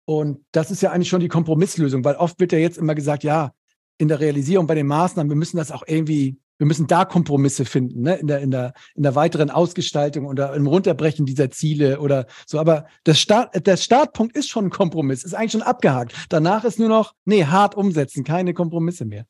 und 0.06 0.44
das 0.52 0.70
ist 0.70 0.82
ja 0.82 0.92
eigentlich 0.92 1.08
schon 1.08 1.20
die 1.20 1.28
Kompromisslösung, 1.28 2.04
weil 2.04 2.16
oft 2.16 2.38
wird 2.38 2.52
ja 2.52 2.58
jetzt 2.58 2.76
immer 2.76 2.94
gesagt, 2.94 3.24
ja, 3.24 3.52
in 3.98 4.08
der 4.08 4.20
Realisierung 4.20 4.66
bei 4.66 4.74
den 4.74 4.86
Maßnahmen, 4.86 5.30
wir 5.30 5.36
müssen 5.36 5.56
das 5.56 5.70
auch 5.70 5.84
irgendwie 5.86 6.38
wir 6.58 6.66
müssen 6.66 6.86
da 6.86 7.04
Kompromisse 7.04 7.64
finden, 7.64 8.02
ne? 8.02 8.14
in, 8.16 8.26
der, 8.26 8.40
in, 8.40 8.50
der, 8.50 8.74
in 8.94 9.02
der 9.02 9.14
weiteren 9.14 9.50
Ausgestaltung 9.50 10.26
oder 10.26 10.54
im 10.54 10.66
Runterbrechen 10.66 11.26
dieser 11.26 11.50
Ziele 11.50 12.00
oder 12.00 12.26
so. 12.46 12.60
Aber 12.60 12.86
das 13.02 13.18
Start, 13.18 13.66
der 13.66 13.76
Startpunkt 13.76 14.36
ist 14.36 14.48
schon 14.48 14.66
ein 14.66 14.70
Kompromiss, 14.70 15.24
ist 15.24 15.34
eigentlich 15.34 15.52
schon 15.52 15.62
abgehakt. 15.62 16.14
Danach 16.28 16.64
ist 16.64 16.78
nur 16.78 16.88
noch, 16.88 17.14
nee, 17.24 17.44
hart 17.44 17.74
umsetzen, 17.74 18.24
keine 18.24 18.54
Kompromisse 18.54 19.04
mehr. 19.04 19.26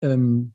Ähm, 0.00 0.54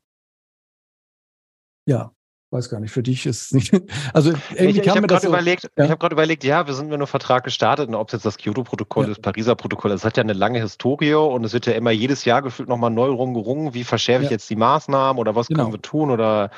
ja, 1.86 2.12
weiß 2.50 2.70
gar 2.70 2.80
nicht, 2.80 2.92
für 2.92 3.02
dich 3.02 3.26
ist 3.26 3.46
es 3.46 3.52
nicht. 3.52 3.72
Also 4.12 4.32
irgendwie 4.54 4.80
ich, 4.80 4.86
ich 4.86 4.88
habe 4.88 5.06
gerade 5.06 5.22
so, 5.22 5.28
überlegt, 5.28 5.64
ja? 5.64 5.84
ich 5.84 5.90
habe 5.90 5.98
gerade 5.98 6.14
überlegt, 6.14 6.44
ja, 6.44 6.66
wir 6.66 6.74
sind 6.74 6.86
mit 6.86 6.94
einem 6.94 7.06
Vertrag 7.06 7.44
gestartet 7.44 7.88
und 7.88 7.94
ob 7.94 8.08
es 8.08 8.12
jetzt 8.12 8.26
das 8.26 8.38
Kyoto-Protokoll 8.38 9.06
ja. 9.06 9.12
ist, 9.12 9.22
Pariser 9.22 9.54
Protokoll, 9.56 9.90
das 9.90 10.04
hat 10.04 10.16
ja 10.16 10.22
eine 10.22 10.32
lange 10.32 10.60
Historie 10.60 11.14
und 11.14 11.44
es 11.44 11.52
wird 11.52 11.66
ja 11.66 11.72
immer 11.72 11.90
jedes 11.90 12.24
Jahr 12.24 12.42
gefühlt 12.42 12.68
nochmal 12.68 12.90
neu 12.90 13.08
rumgerungen, 13.08 13.74
wie 13.74 13.84
verschärfe 13.84 14.24
ich 14.24 14.30
ja. 14.30 14.34
jetzt 14.34 14.48
die 14.48 14.56
Maßnahmen 14.56 15.18
oder 15.20 15.34
was 15.34 15.48
genau. 15.48 15.64
können 15.64 15.74
wir 15.74 15.82
tun 15.82 16.10
oder 16.10 16.50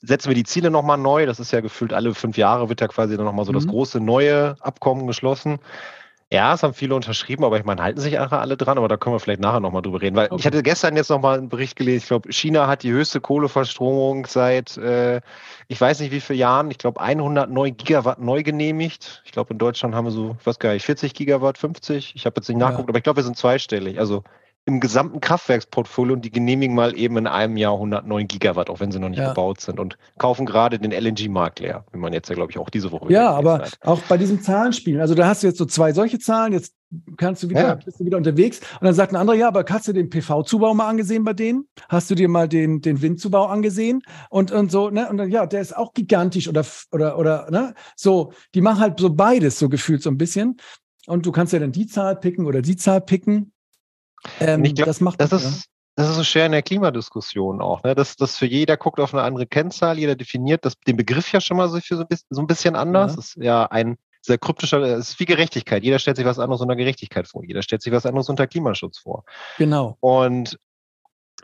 setzen 0.00 0.28
wir 0.28 0.34
die 0.34 0.44
Ziele 0.44 0.70
nochmal 0.70 0.98
neu. 0.98 1.26
Das 1.26 1.40
ist 1.40 1.52
ja 1.52 1.60
gefühlt 1.60 1.92
alle 1.92 2.14
fünf 2.14 2.36
Jahre 2.36 2.68
wird 2.68 2.80
ja 2.80 2.88
quasi 2.88 3.16
dann 3.16 3.24
nochmal 3.24 3.44
so 3.44 3.52
mhm. 3.52 3.56
das 3.56 3.66
große 3.66 4.00
neue 4.00 4.56
Abkommen 4.60 5.06
geschlossen. 5.06 5.58
Ja, 6.32 6.54
es 6.54 6.64
haben 6.64 6.74
viele 6.74 6.96
unterschrieben, 6.96 7.44
aber 7.44 7.56
ich 7.56 7.64
meine, 7.64 7.80
halten 7.80 8.00
sich 8.00 8.18
alle 8.18 8.56
dran, 8.56 8.78
aber 8.78 8.88
da 8.88 8.96
können 8.96 9.14
wir 9.14 9.20
vielleicht 9.20 9.40
nachher 9.40 9.60
nochmal 9.60 9.82
drüber 9.82 10.02
reden. 10.02 10.16
Weil 10.16 10.26
okay. 10.26 10.36
ich 10.40 10.46
hatte 10.46 10.62
gestern 10.64 10.96
jetzt 10.96 11.08
nochmal 11.08 11.38
einen 11.38 11.48
Bericht 11.48 11.76
gelesen, 11.76 11.98
ich 11.98 12.08
glaube, 12.08 12.32
China 12.32 12.66
hat 12.66 12.82
die 12.82 12.90
höchste 12.90 13.20
Kohleverstromung 13.20 14.26
seit, 14.26 14.76
äh, 14.76 15.20
ich 15.68 15.80
weiß 15.80 16.00
nicht 16.00 16.10
wie 16.10 16.20
viele 16.20 16.40
Jahren, 16.40 16.68
ich 16.72 16.78
glaube 16.78 17.00
109 17.00 17.76
Gigawatt 17.76 18.20
neu 18.20 18.42
genehmigt. 18.42 19.22
Ich 19.24 19.30
glaube, 19.30 19.52
in 19.52 19.58
Deutschland 19.58 19.94
haben 19.94 20.06
wir 20.06 20.10
so, 20.10 20.36
ich 20.40 20.46
weiß 20.46 20.58
gar 20.58 20.72
nicht, 20.72 20.84
40 20.84 21.14
Gigawatt, 21.14 21.58
50. 21.58 22.14
Ich 22.16 22.26
habe 22.26 22.34
jetzt 22.38 22.48
nicht 22.48 22.58
nachgeguckt, 22.58 22.88
ja. 22.88 22.90
aber 22.90 22.98
ich 22.98 23.04
glaube, 23.04 23.18
wir 23.18 23.24
sind 23.24 23.36
zweistellig. 23.36 24.00
Also 24.00 24.24
im 24.66 24.80
gesamten 24.80 25.20
Kraftwerksportfolio 25.20 26.14
und 26.14 26.24
die 26.24 26.30
genehmigen 26.30 26.74
mal 26.74 26.98
eben 26.98 27.16
in 27.16 27.28
einem 27.28 27.56
Jahr 27.56 27.74
109 27.74 28.26
Gigawatt, 28.26 28.68
auch 28.68 28.80
wenn 28.80 28.90
sie 28.90 28.98
noch 28.98 29.08
nicht 29.08 29.20
ja. 29.20 29.28
gebaut 29.28 29.60
sind 29.60 29.78
und 29.78 29.96
kaufen 30.18 30.44
gerade 30.44 30.80
den 30.80 30.90
LNG-Markt 30.90 31.60
leer, 31.60 31.84
wie 31.92 31.98
man 31.98 32.12
jetzt 32.12 32.28
ja, 32.28 32.34
glaube 32.34 32.50
ich, 32.50 32.58
auch 32.58 32.68
diese 32.68 32.90
Woche. 32.90 33.12
Ja, 33.12 33.30
aber 33.30 33.60
hat. 33.60 33.78
auch 33.82 34.00
bei 34.02 34.18
diesem 34.18 34.42
Zahlenspielen, 34.42 35.00
also 35.00 35.14
da 35.14 35.28
hast 35.28 35.44
du 35.44 35.46
jetzt 35.46 35.58
so 35.58 35.66
zwei 35.66 35.92
solche 35.92 36.18
Zahlen, 36.18 36.52
jetzt 36.52 36.74
kannst 37.16 37.44
du 37.44 37.48
wieder, 37.48 37.60
ja. 37.60 37.74
bist 37.76 38.00
du 38.00 38.04
wieder 38.04 38.16
unterwegs 38.16 38.58
und 38.80 38.84
dann 38.84 38.94
sagt 38.94 39.12
ein 39.12 39.16
anderer, 39.16 39.36
ja, 39.36 39.46
aber 39.46 39.64
hast 39.68 39.86
du 39.86 39.92
den 39.92 40.10
PV-Zubau 40.10 40.74
mal 40.74 40.88
angesehen 40.88 41.22
bei 41.22 41.32
denen? 41.32 41.68
Hast 41.88 42.10
du 42.10 42.16
dir 42.16 42.28
mal 42.28 42.48
den, 42.48 42.80
den 42.80 43.00
Windzubau 43.00 43.46
angesehen? 43.46 44.02
Und, 44.30 44.50
und 44.50 44.72
so, 44.72 44.90
ne? 44.90 45.08
Und 45.08 45.16
dann, 45.18 45.30
ja, 45.30 45.46
der 45.46 45.60
ist 45.60 45.76
auch 45.76 45.94
gigantisch 45.94 46.48
oder, 46.48 46.64
oder, 46.90 47.18
oder, 47.18 47.50
ne? 47.52 47.74
So, 47.94 48.32
die 48.54 48.60
machen 48.60 48.80
halt 48.80 48.98
so 48.98 49.14
beides 49.14 49.60
so 49.60 49.68
gefühlt 49.68 50.02
so 50.02 50.10
ein 50.10 50.18
bisschen. 50.18 50.56
Und 51.06 51.24
du 51.24 51.30
kannst 51.30 51.52
ja 51.52 51.60
dann 51.60 51.72
die 51.72 51.86
Zahl 51.86 52.16
picken 52.16 52.46
oder 52.46 52.62
die 52.62 52.76
Zahl 52.76 53.00
picken. 53.00 53.52
Ähm, 54.40 54.62
glaub, 54.62 54.86
das 54.86 55.00
macht 55.00 55.20
das 55.20 55.32
ist, 55.32 55.44
ja. 55.44 55.62
das 55.96 56.10
ist 56.10 56.16
so 56.16 56.24
schwer 56.24 56.46
in 56.46 56.52
der 56.52 56.62
Klimadiskussion 56.62 57.60
auch, 57.60 57.82
ne? 57.82 57.94
Dass 57.94 58.16
das 58.16 58.36
für 58.36 58.46
jeder 58.46 58.76
guckt 58.76 59.00
auf 59.00 59.14
eine 59.14 59.22
andere 59.22 59.46
Kennzahl, 59.46 59.98
jeder 59.98 60.14
definiert 60.14 60.64
das, 60.64 60.74
den 60.86 60.96
Begriff 60.96 61.32
ja 61.32 61.40
schon 61.40 61.56
mal 61.56 61.68
so, 61.68 61.78
so, 61.78 62.00
ein 62.00 62.08
bisschen, 62.08 62.26
so 62.30 62.40
ein 62.40 62.46
bisschen 62.46 62.76
anders. 62.76 63.12
Ja. 63.12 63.16
Das 63.16 63.24
ist 63.26 63.36
ja 63.36 63.66
ein 63.66 63.96
sehr 64.22 64.38
kryptischer, 64.38 64.80
es 64.82 65.10
ist 65.10 65.20
wie 65.20 65.24
Gerechtigkeit. 65.24 65.84
Jeder 65.84 65.98
stellt 65.98 66.16
sich 66.16 66.26
was 66.26 66.38
anderes 66.38 66.60
unter 66.60 66.76
Gerechtigkeit 66.76 67.28
vor. 67.28 67.44
Jeder 67.44 67.62
stellt 67.62 67.82
sich 67.82 67.92
was 67.92 68.06
anderes 68.06 68.28
unter 68.28 68.46
Klimaschutz 68.46 68.98
vor. 68.98 69.24
Genau. 69.56 69.96
Und 70.00 70.58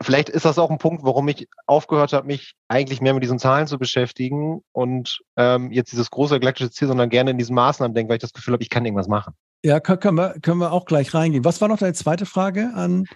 vielleicht 0.00 0.28
ist 0.28 0.44
das 0.44 0.58
auch 0.58 0.70
ein 0.70 0.78
Punkt, 0.78 1.04
warum 1.04 1.28
ich 1.28 1.48
aufgehört 1.66 2.12
habe, 2.12 2.26
mich 2.26 2.54
eigentlich 2.68 3.00
mehr 3.00 3.14
mit 3.14 3.22
diesen 3.22 3.38
Zahlen 3.38 3.66
zu 3.66 3.78
beschäftigen 3.78 4.62
und 4.72 5.20
ähm, 5.36 5.70
jetzt 5.70 5.92
dieses 5.92 6.10
große 6.10 6.40
galaktische 6.40 6.70
Ziel, 6.70 6.88
sondern 6.88 7.08
gerne 7.08 7.30
in 7.30 7.38
diesen 7.38 7.54
Maßnahmen 7.54 7.94
denke, 7.94 8.10
weil 8.10 8.16
ich 8.16 8.22
das 8.22 8.32
Gefühl 8.32 8.54
habe, 8.54 8.62
ich 8.62 8.70
kann 8.70 8.84
irgendwas 8.84 9.08
machen. 9.08 9.34
Ja, 9.64 9.80
können 9.80 10.16
wir, 10.16 10.34
können 10.42 10.58
wir 10.58 10.72
auch 10.72 10.86
gleich 10.86 11.14
reingehen. 11.14 11.44
Was 11.44 11.60
war 11.60 11.68
noch 11.68 11.78
deine 11.78 11.94
zweite 11.94 12.26
Frage 12.26 12.72
an? 12.74 13.06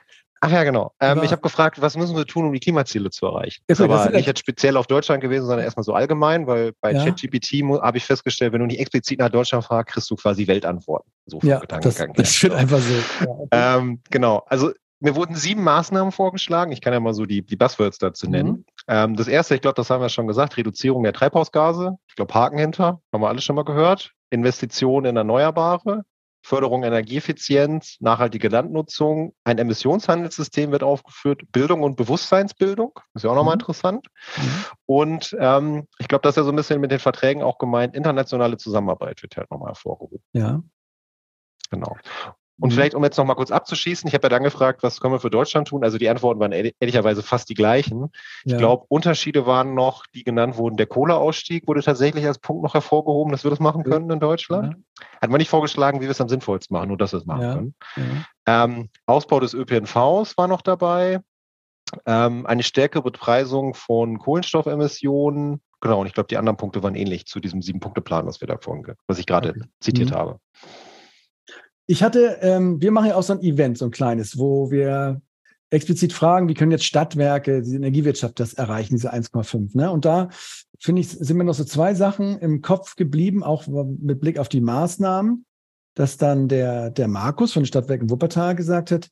Ach 0.41 0.51
ja, 0.51 0.65
genau. 0.65 0.93
Ähm, 1.01 1.23
ich 1.23 1.33
habe 1.33 1.41
gefragt, 1.41 1.81
was 1.81 1.97
müssen 1.97 2.15
wir 2.15 2.27
tun, 2.27 2.45
um 2.45 2.53
die 2.53 2.61
Klimaziele 2.61 3.11
zu 3.11 3.27
erreichen? 3.27 3.63
Das 3.67 3.81
ist 3.81 3.85
aber 3.85 4.11
nicht 4.11 4.27
jetzt 4.27 4.41
speziell 4.41 4.77
auf 4.77 4.87
Deutschland 4.87 5.23
gewesen, 5.23 5.47
sondern 5.47 5.65
erstmal 5.65 5.83
so 5.83 5.95
allgemein, 5.95 6.47
weil 6.47 6.73
bei 6.81 6.93
ja. 6.93 7.05
ChatGPT 7.05 7.63
habe 7.83 7.97
ich 7.97 8.05
festgestellt, 8.05 8.53
wenn 8.53 8.61
du 8.61 8.67
nicht 8.67 8.79
explizit 8.79 9.19
nach 9.19 9.31
Deutschland 9.31 9.65
fragst, 9.65 9.95
kriegst 9.95 10.11
du 10.11 10.17
quasi 10.17 10.47
Weltantworten. 10.47 11.11
So 11.25 11.41
ja, 11.43 11.61
das, 11.61 11.97
das 12.15 12.43
ja. 12.43 12.53
einfach 12.53 12.79
so. 12.79 12.95
Ja, 13.25 13.31
okay. 13.31 13.49
ähm, 13.51 14.01
genau. 14.11 14.45
Also 14.47 14.73
mir 15.01 15.17
wurden 15.17 15.35
sieben 15.35 15.65
Maßnahmen 15.65 16.13
vorgeschlagen. 16.13 16.73
Ich 16.73 16.81
kann 16.81 16.93
ja 16.93 17.01
mal 17.01 17.15
so 17.15 17.27
die, 17.27 17.43
die 17.43 17.57
Buzzwords 17.57 17.99
dazu 17.99 18.29
nennen. 18.29 18.51
Mhm. 18.51 18.65
Ähm, 18.89 19.17
das 19.17 19.29
erste, 19.29 19.55
ich 19.55 19.63
glaube, 19.63 19.75
das 19.75 19.91
haben 19.91 20.01
wir 20.01 20.09
schon 20.11 20.27
gesagt, 20.27 20.57
Reduzierung 20.57 21.03
der 21.03 21.13
Treibhausgase. 21.13 21.97
Ich 22.09 22.15
glaube, 22.15 22.33
Haken 22.35 22.59
hinter, 22.59 23.01
haben 23.13 23.23
wir 23.23 23.29
alle 23.29 23.41
schon 23.41 23.57
mal 23.57 23.65
gehört. 23.65 24.13
Investitionen 24.31 25.07
in 25.07 25.17
Erneuerbare, 25.17 26.03
Förderung 26.47 26.85
Energieeffizienz, 26.85 27.97
nachhaltige 27.99 28.47
Landnutzung, 28.47 29.35
ein 29.43 29.59
Emissionshandelssystem 29.59 30.71
wird 30.71 30.85
aufgeführt, 30.85 31.43
Bildung 31.51 31.83
und 31.83 31.97
Bewusstseinsbildung, 31.97 33.01
ist 33.15 33.25
ja 33.25 33.31
auch 33.31 33.35
nochmal 33.35 33.57
mhm. 33.57 33.61
interessant. 33.61 34.07
Mhm. 34.37 34.65
Und 34.87 35.37
ähm, 35.41 35.89
ich 35.99 36.07
glaube, 36.07 36.23
das 36.23 36.35
ist 36.35 36.37
ja 36.37 36.45
so 36.45 36.53
ein 36.53 36.57
bisschen 36.57 36.81
mit 36.81 36.93
den 36.93 37.01
Verträgen 37.01 37.43
auch 37.43 37.59
gemeint, 37.59 37.97
internationale 37.97 38.59
Zusammenarbeit 38.59 39.25
wird 39.25 39.37
halt 39.37 39.51
nochmal 39.51 39.71
hervorgehoben. 39.71 40.23
Ja. 40.35 40.63
Genau. 41.73 41.97
Und 42.59 42.71
mhm. 42.71 42.75
vielleicht, 42.75 42.95
um 42.95 43.05
jetzt 43.05 43.19
noch 43.19 43.25
mal 43.25 43.35
kurz 43.35 43.51
abzuschießen, 43.51 44.09
ich 44.09 44.15
habe 44.15 44.25
ja 44.25 44.29
dann 44.31 44.43
gefragt, 44.43 44.83
was 44.83 45.01
können 45.01 45.13
wir 45.13 45.21
für 45.21 45.31
Deutschland 45.31 45.69
tun? 45.69 45.85
Also 45.85 45.99
die 45.99 46.09
Antworten 46.09 46.41
waren 46.41 46.53
ehrlicherweise 46.53 47.23
fast 47.23 47.49
die 47.51 47.55
gleichen. 47.55 48.11
Ich 48.45 48.53
ja. 48.53 48.59
glaube, 48.59 48.87
Unterschiede 48.89 49.47
waren 49.47 49.75
noch, 49.75 50.07
die 50.15 50.25
genannt 50.25 50.57
wurden. 50.57 50.77
Der 50.77 50.87
Kohleausstieg 50.87 51.69
wurde 51.69 51.83
tatsächlich 51.83 52.27
als 52.27 52.39
Punkt 52.39 52.63
noch 52.63 52.75
hervorgehoben, 52.75 53.31
dass 53.31 53.45
wir 53.45 53.51
das 53.51 53.61
machen 53.61 53.85
können 53.85 54.11
in 54.11 54.21
Deutschland. 54.21 54.75
Ja. 54.75 55.05
Hat 55.21 55.31
man 55.31 55.39
nicht 55.39 55.51
vorgeschlagen, 55.51 56.01
wie 56.01 56.05
wir 56.05 56.11
es 56.11 56.21
am 56.21 56.29
sinnvollsten 56.29 56.75
machen, 56.75 56.89
nur 56.89 56.97
dass 56.97 57.13
wir 57.13 57.19
es 57.19 57.27
machen 57.27 57.43
ja. 57.43 57.55
können. 57.55 57.75
Ähm, 58.47 58.89
Ausbau 59.05 59.41
des 59.41 59.53
ÖPNVs 59.53 60.39
war 60.39 60.49
noch 60.49 60.63
dabei. 60.63 61.21
Ähm, 62.05 62.47
eine 62.47 62.63
stärkere 62.63 63.03
Bepreisung 63.03 63.75
von 63.75 64.19
Kohlenstoffemissionen. 64.19 65.61
Genau, 65.81 66.01
und 66.01 66.07
ich 66.07 66.15
glaube, 66.15 66.29
die 66.29 66.39
anderen 66.39 66.57
Punkte 66.57 66.83
waren 66.83 66.95
ähnlich 66.95 67.27
zu 67.27 67.39
diesem 67.39 67.61
Sieben-Punkte-Plan, 67.61 68.27
was 68.27 68.41
wir 68.41 68.49
da 68.49 68.57
vorhin, 68.59 68.95
was 69.07 69.19
ich 69.19 69.27
gerade 69.27 69.51
okay. 69.51 69.61
zitiert 69.81 70.11
mhm. 70.11 70.15
habe. 70.15 70.41
Ich 71.87 72.03
hatte, 72.03 72.39
ähm, 72.41 72.81
wir 72.81 72.91
machen 72.91 73.09
ja 73.09 73.15
auch 73.15 73.23
so 73.23 73.33
ein 73.33 73.43
Event, 73.43 73.79
so 73.79 73.85
ein 73.85 73.91
kleines, 73.91 74.39
wo 74.39 74.71
wir 74.71 75.21
explizit 75.71 76.13
fragen, 76.13 76.49
wie 76.49 76.55
können 76.55 76.71
jetzt 76.71 76.85
Stadtwerke, 76.85 77.63
diese 77.63 77.77
Energiewirtschaft 77.77 78.39
das 78.39 78.55
erreichen, 78.55 78.95
diese 78.95 79.13
1,5. 79.13 79.77
Ne? 79.77 79.91
Und 79.91 80.05
da 80.05 80.29
finde 80.79 81.01
ich, 81.01 81.11
sind 81.11 81.37
mir 81.37 81.45
noch 81.45 81.55
so 81.55 81.65
zwei 81.65 81.95
Sachen 81.95 82.39
im 82.39 82.63
Kopf 82.63 82.97
geblieben, 82.97 83.43
auch 83.43 83.67
mit 83.67 84.21
Blick 84.21 84.39
auf 84.39 84.49
die 84.49 84.61
Maßnahmen, 84.61 85.45
dass 85.95 86.17
dann 86.17 86.49
der, 86.49 86.91
der 86.91 87.09
Markus 87.09 87.53
von 87.53 87.63
den 87.63 87.67
Stadtwerken 87.67 88.11
Wuppertal 88.11 88.55
gesagt 88.55 88.91
hat, 88.91 89.09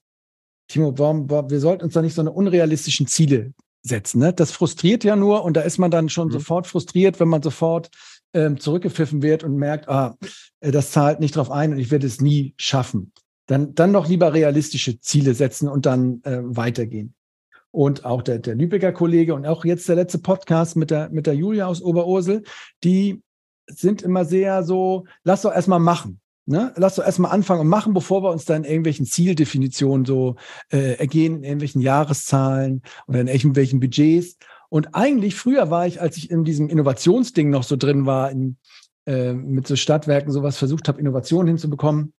Timo, 0.69 0.97
warum, 0.97 1.29
warum, 1.29 1.51
wir 1.51 1.61
sollten 1.61 1.85
uns 1.85 1.95
da 1.95 2.03
nicht 2.03 2.15
so 2.15 2.23
eine 2.23 2.33
unrealistischen 2.33 3.07
Ziele 3.07 3.53
setzen. 3.83 4.21
Ne? 4.21 4.33
Das 4.33 4.51
frustriert 4.51 5.05
ja 5.05 5.17
nur 5.17 5.45
und 5.45 5.57
da 5.57 5.63
ist 5.63 5.79
man 5.79 5.91
dann 5.91 6.09
schon 6.09 6.29
mhm. 6.29 6.33
sofort 6.33 6.67
frustriert, 6.67 7.21
wenn 7.21 7.29
man 7.29 7.43
sofort 7.43 7.91
ähm, 8.35 8.59
zurückgepfiffen 8.61 9.23
wird 9.23 9.45
und 9.45 9.57
merkt, 9.57 9.89
ah, 9.89 10.17
äh, 10.61 10.71
das 10.71 10.91
zahlt 10.91 11.21
nicht 11.21 11.37
drauf 11.37 11.51
ein 11.51 11.73
und 11.73 11.79
ich 11.79 11.91
werde 11.91 12.07
es 12.07 12.21
nie 12.21 12.55
schaffen. 12.57 13.13
Dann, 13.47 13.75
dann 13.75 13.93
noch 13.93 14.09
lieber 14.09 14.33
realistische 14.33 15.01
Ziele 15.01 15.35
setzen 15.35 15.69
und 15.69 15.87
dann 15.87 16.23
äh, 16.25 16.41
weitergehen. 16.43 17.15
Und 17.71 18.05
auch 18.05 18.23
der, 18.23 18.39
der 18.39 18.55
Lübecker 18.55 18.93
Kollege 18.93 19.35
und 19.35 19.47
auch 19.47 19.65
jetzt 19.65 19.89
der 19.89 19.97
letzte 19.97 20.19
Podcast 20.19 20.77
mit 20.77 20.91
der, 20.91 21.11
mit 21.11 21.27
der 21.27 21.35
Julia 21.35 21.67
aus 21.67 21.83
Oberursel, 21.83 22.45
die 22.85 23.23
sind 23.67 24.03
immer 24.03 24.25
sehr 24.25 24.63
so, 24.63 25.07
lass 25.25 25.43
doch 25.43 25.53
erstmal 25.53 25.81
machen. 25.81 26.21
Ne? 26.47 26.73
Lass 26.77 26.97
doch 26.97 27.05
erstmal 27.05 27.33
anfangen 27.33 27.63
und 27.63 27.69
machen, 27.69 27.95
bevor 27.95 28.23
wir 28.23 28.31
uns 28.31 28.45
dann 28.45 28.65
irgendwelchen 28.65 29.07
Zieldefinitionen 29.07 30.05
so 30.05 30.37
äh, 30.71 30.99
ergehen, 30.99 31.39
in 31.39 31.45
irgendwelchen 31.45 31.81
Jahreszahlen 31.81 32.83
oder 33.07 33.21
in 33.21 33.29
irgendwelchen 33.29 33.81
Budgets. 33.81 34.37
Und 34.69 34.95
eigentlich 34.95 35.35
früher 35.35 35.71
war 35.71 35.87
ich, 35.87 36.01
als 36.01 36.17
ich 36.17 36.31
in 36.31 36.45
diesem 36.45 36.69
Innovationsding 36.69 37.51
noch 37.51 37.63
so 37.63 37.77
drin 37.77 38.07
war, 38.07 38.31
in, 38.31 38.57
äh, 39.07 39.33
mit 39.33 39.67
so 39.67 39.77
Stadtwerken 39.77 40.33
sowas 40.33 40.57
versucht 40.57 40.89
habe, 40.89 41.01
Innovationen 41.01 41.49
hinzubekommen. 41.49 42.13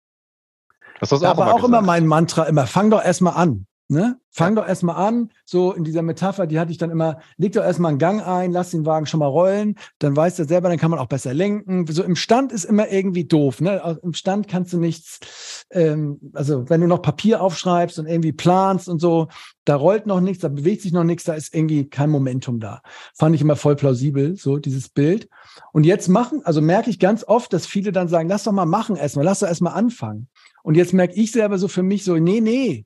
Das 0.99 1.09
da 1.09 1.15
auch 1.15 1.37
war 1.37 1.53
auch 1.53 1.63
immer 1.63 1.81
mein 1.81 2.07
Mantra, 2.07 2.43
immer 2.43 2.67
fang 2.67 2.89
doch 2.89 3.03
erstmal 3.03 3.33
an. 3.33 3.67
Ne? 3.87 4.17
Fang 4.31 4.55
ja. 4.55 4.61
doch 4.61 4.67
erstmal 4.67 4.95
an, 4.95 5.29
so 5.45 5.71
in 5.71 5.83
dieser 5.83 6.01
Metapher, 6.01 6.47
die 6.47 6.59
hatte 6.59 6.71
ich 6.71 6.79
dann 6.79 6.89
immer, 6.89 7.19
leg 7.37 7.53
doch 7.53 7.63
erstmal 7.63 7.89
einen 7.89 7.99
Gang 7.99 8.25
ein, 8.25 8.51
lass 8.51 8.71
den 8.71 8.83
Wagen 8.83 9.05
schon 9.05 9.19
mal 9.19 9.27
rollen, 9.27 9.75
dann 9.99 10.15
weiß 10.15 10.37
der 10.37 10.47
selber, 10.47 10.69
dann 10.69 10.79
kann 10.79 10.89
man 10.89 10.99
auch 10.99 11.05
besser 11.05 11.35
lenken. 11.35 11.85
So 11.85 12.03
im 12.03 12.15
Stand 12.15 12.51
ist 12.51 12.65
immer 12.65 12.89
irgendwie 12.91 13.25
doof. 13.25 13.61
Ne? 13.61 13.99
Im 14.01 14.13
Stand 14.15 14.47
kannst 14.47 14.73
du 14.73 14.79
nichts, 14.79 15.65
ähm, 15.69 16.19
also 16.33 16.67
wenn 16.67 16.81
du 16.81 16.87
noch 16.87 17.03
Papier 17.03 17.41
aufschreibst 17.41 17.99
und 17.99 18.07
irgendwie 18.07 18.33
planst 18.33 18.89
und 18.89 18.99
so, 18.99 19.27
da 19.65 19.75
rollt 19.75 20.07
noch 20.07 20.19
nichts, 20.19 20.41
da 20.41 20.47
bewegt 20.47 20.81
sich 20.81 20.91
noch 20.91 21.03
nichts, 21.03 21.23
da 21.23 21.35
ist 21.35 21.53
irgendwie 21.53 21.87
kein 21.87 22.09
Momentum 22.09 22.59
da. 22.59 22.81
Fand 23.13 23.35
ich 23.35 23.41
immer 23.41 23.55
voll 23.55 23.75
plausibel, 23.75 24.35
so 24.35 24.57
dieses 24.57 24.89
Bild. 24.89 25.29
Und 25.73 25.85
jetzt 25.85 26.07
machen, 26.07 26.41
also 26.43 26.59
merke 26.59 26.89
ich 26.89 26.97
ganz 26.97 27.23
oft, 27.23 27.53
dass 27.53 27.67
viele 27.67 27.91
dann 27.91 28.07
sagen, 28.07 28.29
lass 28.29 28.45
doch 28.45 28.51
mal 28.51 28.65
machen 28.65 28.95
erstmal, 28.95 29.25
lass 29.25 29.39
doch 29.39 29.47
erstmal 29.47 29.73
anfangen. 29.73 30.27
Und 30.63 30.73
jetzt 30.73 30.93
merke 30.93 31.13
ich 31.13 31.31
selber 31.31 31.59
so 31.59 31.67
für 31.67 31.83
mich 31.83 32.03
so, 32.03 32.15
nee, 32.15 32.41
nee, 32.41 32.85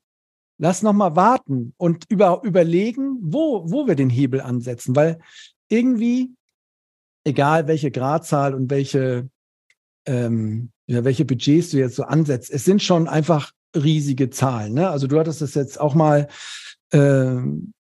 lass 0.60 0.84
noch 0.84 0.94
mal 0.94 1.16
warten 1.16 1.74
und 1.78 2.06
über, 2.10 2.42
überlegen, 2.44 3.18
wo, 3.22 3.64
wo 3.72 3.88
wir 3.88 3.96
den 3.96 4.10
Hebel 4.10 4.42
ansetzen, 4.42 4.96
weil 4.96 5.20
irgendwie, 5.70 6.36
egal 7.24 7.68
welche 7.68 7.92
Gradzahl 7.92 8.54
und 8.54 8.70
welche, 8.70 9.30
ähm, 10.06 10.72
ja, 10.86 11.04
welche 11.04 11.26
Budgets 11.26 11.72
du 11.72 11.78
jetzt 11.78 11.96
so 11.96 12.04
ansetzt, 12.04 12.52
es 12.52 12.66
sind 12.66 12.84
schon 12.84 13.08
einfach 13.08 13.52
riesige 13.76 14.30
Zahlen. 14.30 14.74
Ne? 14.74 14.90
Also 14.90 15.08
du 15.08 15.18
hattest 15.18 15.42
das 15.42 15.56
jetzt 15.56 15.80
auch 15.80 15.96
mal 15.96 16.28
ähm, 16.92 17.74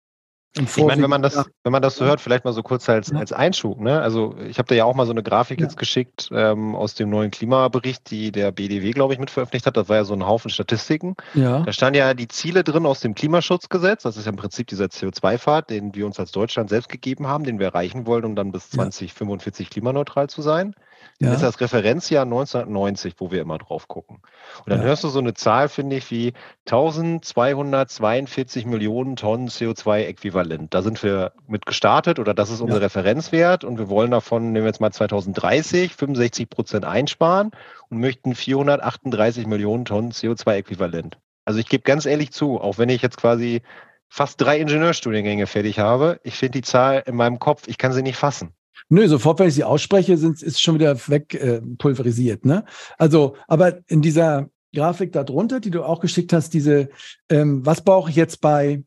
ich 0.58 0.78
meine, 0.78 1.02
wenn 1.02 1.10
man 1.10 1.22
das, 1.22 1.46
wenn 1.64 1.72
man 1.72 1.82
das 1.82 1.96
so 1.96 2.06
hört, 2.06 2.22
vielleicht 2.22 2.46
mal 2.46 2.54
so 2.54 2.64
kurz 2.64 2.88
als, 2.90 3.14
als 3.14 3.34
Einschub. 3.34 3.80
Ne? 3.80 4.02
Also 4.02 4.36
ich 4.48 4.58
habe 4.58 4.68
da 4.68 4.76
ja 4.76 4.86
auch 4.86 4.96
mal 4.96 5.06
so 5.06 5.12
eine 5.12 5.24
Grafik 5.24 5.60
ja. 5.60 5.66
jetzt 5.66 5.78
geschickt 5.78 6.30
ähm, 6.32 6.76
aus 6.76 6.96
dem 6.96 7.10
neuen 7.10 7.32
Klimabericht, 7.32 8.10
die 8.10 8.32
der 8.32 8.52
BDW, 8.52 8.92
glaube 8.92 9.14
ich, 9.14 9.20
mit 9.20 9.30
veröffentlicht 9.30 9.66
hat. 9.66 9.78
Das 9.78 9.90
war 9.90 9.98
ja 9.98 10.04
so 10.04 10.14
ein 10.14 10.26
Haufen 10.26 10.50
Statistiken. 10.50 11.16
Ja. 11.34 11.62
Da 11.62 11.72
standen 11.72 12.00
ja 12.00 12.14
die 12.14 12.28
Ziele 12.28 12.64
drin 12.64 12.86
aus 12.86 13.00
dem 13.00 13.16
Klimaschutzgesetz. 13.16 14.04
Das 14.04 14.18
ist 14.18 14.26
ja 14.26 14.32
im 14.32 14.38
Prinzip 14.38 14.68
dieser 14.68 14.86
CO2-Pfad, 14.86 15.70
den 15.70 15.96
wir 15.96 16.06
uns 16.06 16.20
als 16.20 16.32
Deutschland 16.32 16.70
selbst 16.70 16.90
gegeben 16.90 17.28
haben, 17.28 17.44
den 17.44 17.60
wir 17.60 17.68
erreichen 17.68 18.06
wollen, 18.06 18.26
um 18.26 18.36
dann 18.36 18.52
bis 18.52 18.70
2045 18.72 19.70
klimaneutral 19.70 20.30
zu 20.30 20.42
sein. 20.42 20.74
Ja. 21.20 21.30
Das 21.30 21.38
ist 21.38 21.44
das 21.44 21.62
Referenzjahr 21.62 22.24
1990, 22.24 23.16
wo 23.18 23.32
wir 23.32 23.42
immer 23.42 23.58
drauf 23.58 23.88
gucken. 23.88 24.18
Und 24.64 24.70
dann 24.70 24.82
ja. 24.82 24.86
hörst 24.86 25.04
du 25.04 25.08
so 25.08 25.18
eine 25.18 25.34
Zahl, 25.34 25.68
finde 25.68 25.96
ich, 25.96 26.12
wie 26.12 26.34
1242 26.68 28.68
Millionen 28.68 29.16
Tonnen 29.16 29.50
CO2-Äquivalent. 29.50 30.68
Da 30.70 30.84
sind 30.84 31.02
wir 31.02 31.32
mit 31.48 31.66
gestartet 31.66 32.20
oder 32.20 32.36
das 32.36 32.52
ist 32.52 32.62
unser 32.62 32.78
ja. 32.78 32.84
Referenzwert 32.84 33.64
und 33.64 33.80
wir 33.80 33.90
wollen 33.90 34.12
davon, 34.12 34.52
nehmen 34.52 34.66
wir 34.66 34.70
jetzt 34.70 34.82
mal 34.82 34.92
2030, 34.92 35.96
65 35.96 36.52
Prozent 36.52 36.86
einsparen 36.86 37.50
und 37.90 38.00
möchten 38.00 38.36
438 38.36 39.48
Millionen 39.48 39.86
Tonnen 39.86 40.12
CO2-Äquivalent. 40.12 41.18
Also 41.46 41.60
ich 41.60 41.68
gebe 41.68 41.82
ganz 41.82 42.06
ehrlich 42.06 42.32
zu, 42.32 42.62
auch 42.62 42.78
wenn 42.78 42.90
ich 42.90 43.02
jetzt 43.02 43.18
quasi 43.18 43.64
fast 44.08 44.40
drei 44.40 44.60
Ingenieurstudiengänge 44.60 45.48
fertig 45.48 45.80
habe, 45.80 46.20
ich 46.24 46.36
finde 46.36 46.60
die 46.60 46.64
Zahl 46.64 47.02
in 47.08 47.16
meinem 47.16 47.40
Kopf, 47.40 47.64
ich 47.68 47.80
kann 47.80 47.92
sie 47.92 48.04
nicht 48.04 48.18
fassen. 48.18 48.54
Nö, 48.90 49.08
sofort, 49.08 49.40
wenn 49.40 49.48
ich 49.48 49.56
sie 49.56 49.64
ausspreche, 49.64 50.18
sind, 50.18 50.42
ist 50.42 50.62
schon 50.62 50.76
wieder 50.76 50.96
weg 51.08 51.34
äh, 51.34 51.62
pulverisiert. 51.78 52.46
Ne? 52.46 52.66
Also, 52.98 53.36
aber 53.48 53.80
in 53.88 54.02
dieser 54.02 54.50
Grafik 54.74 55.12
darunter, 55.12 55.60
die 55.60 55.72
du 55.72 55.84
auch 55.84 56.00
geschickt 56.00 56.34
hast, 56.34 56.54
diese, 56.54 56.90
ähm, 57.30 57.66
was 57.66 57.82
brauche 57.82 58.10
ich 58.10 58.16
jetzt 58.16 58.42
bei, 58.42 58.84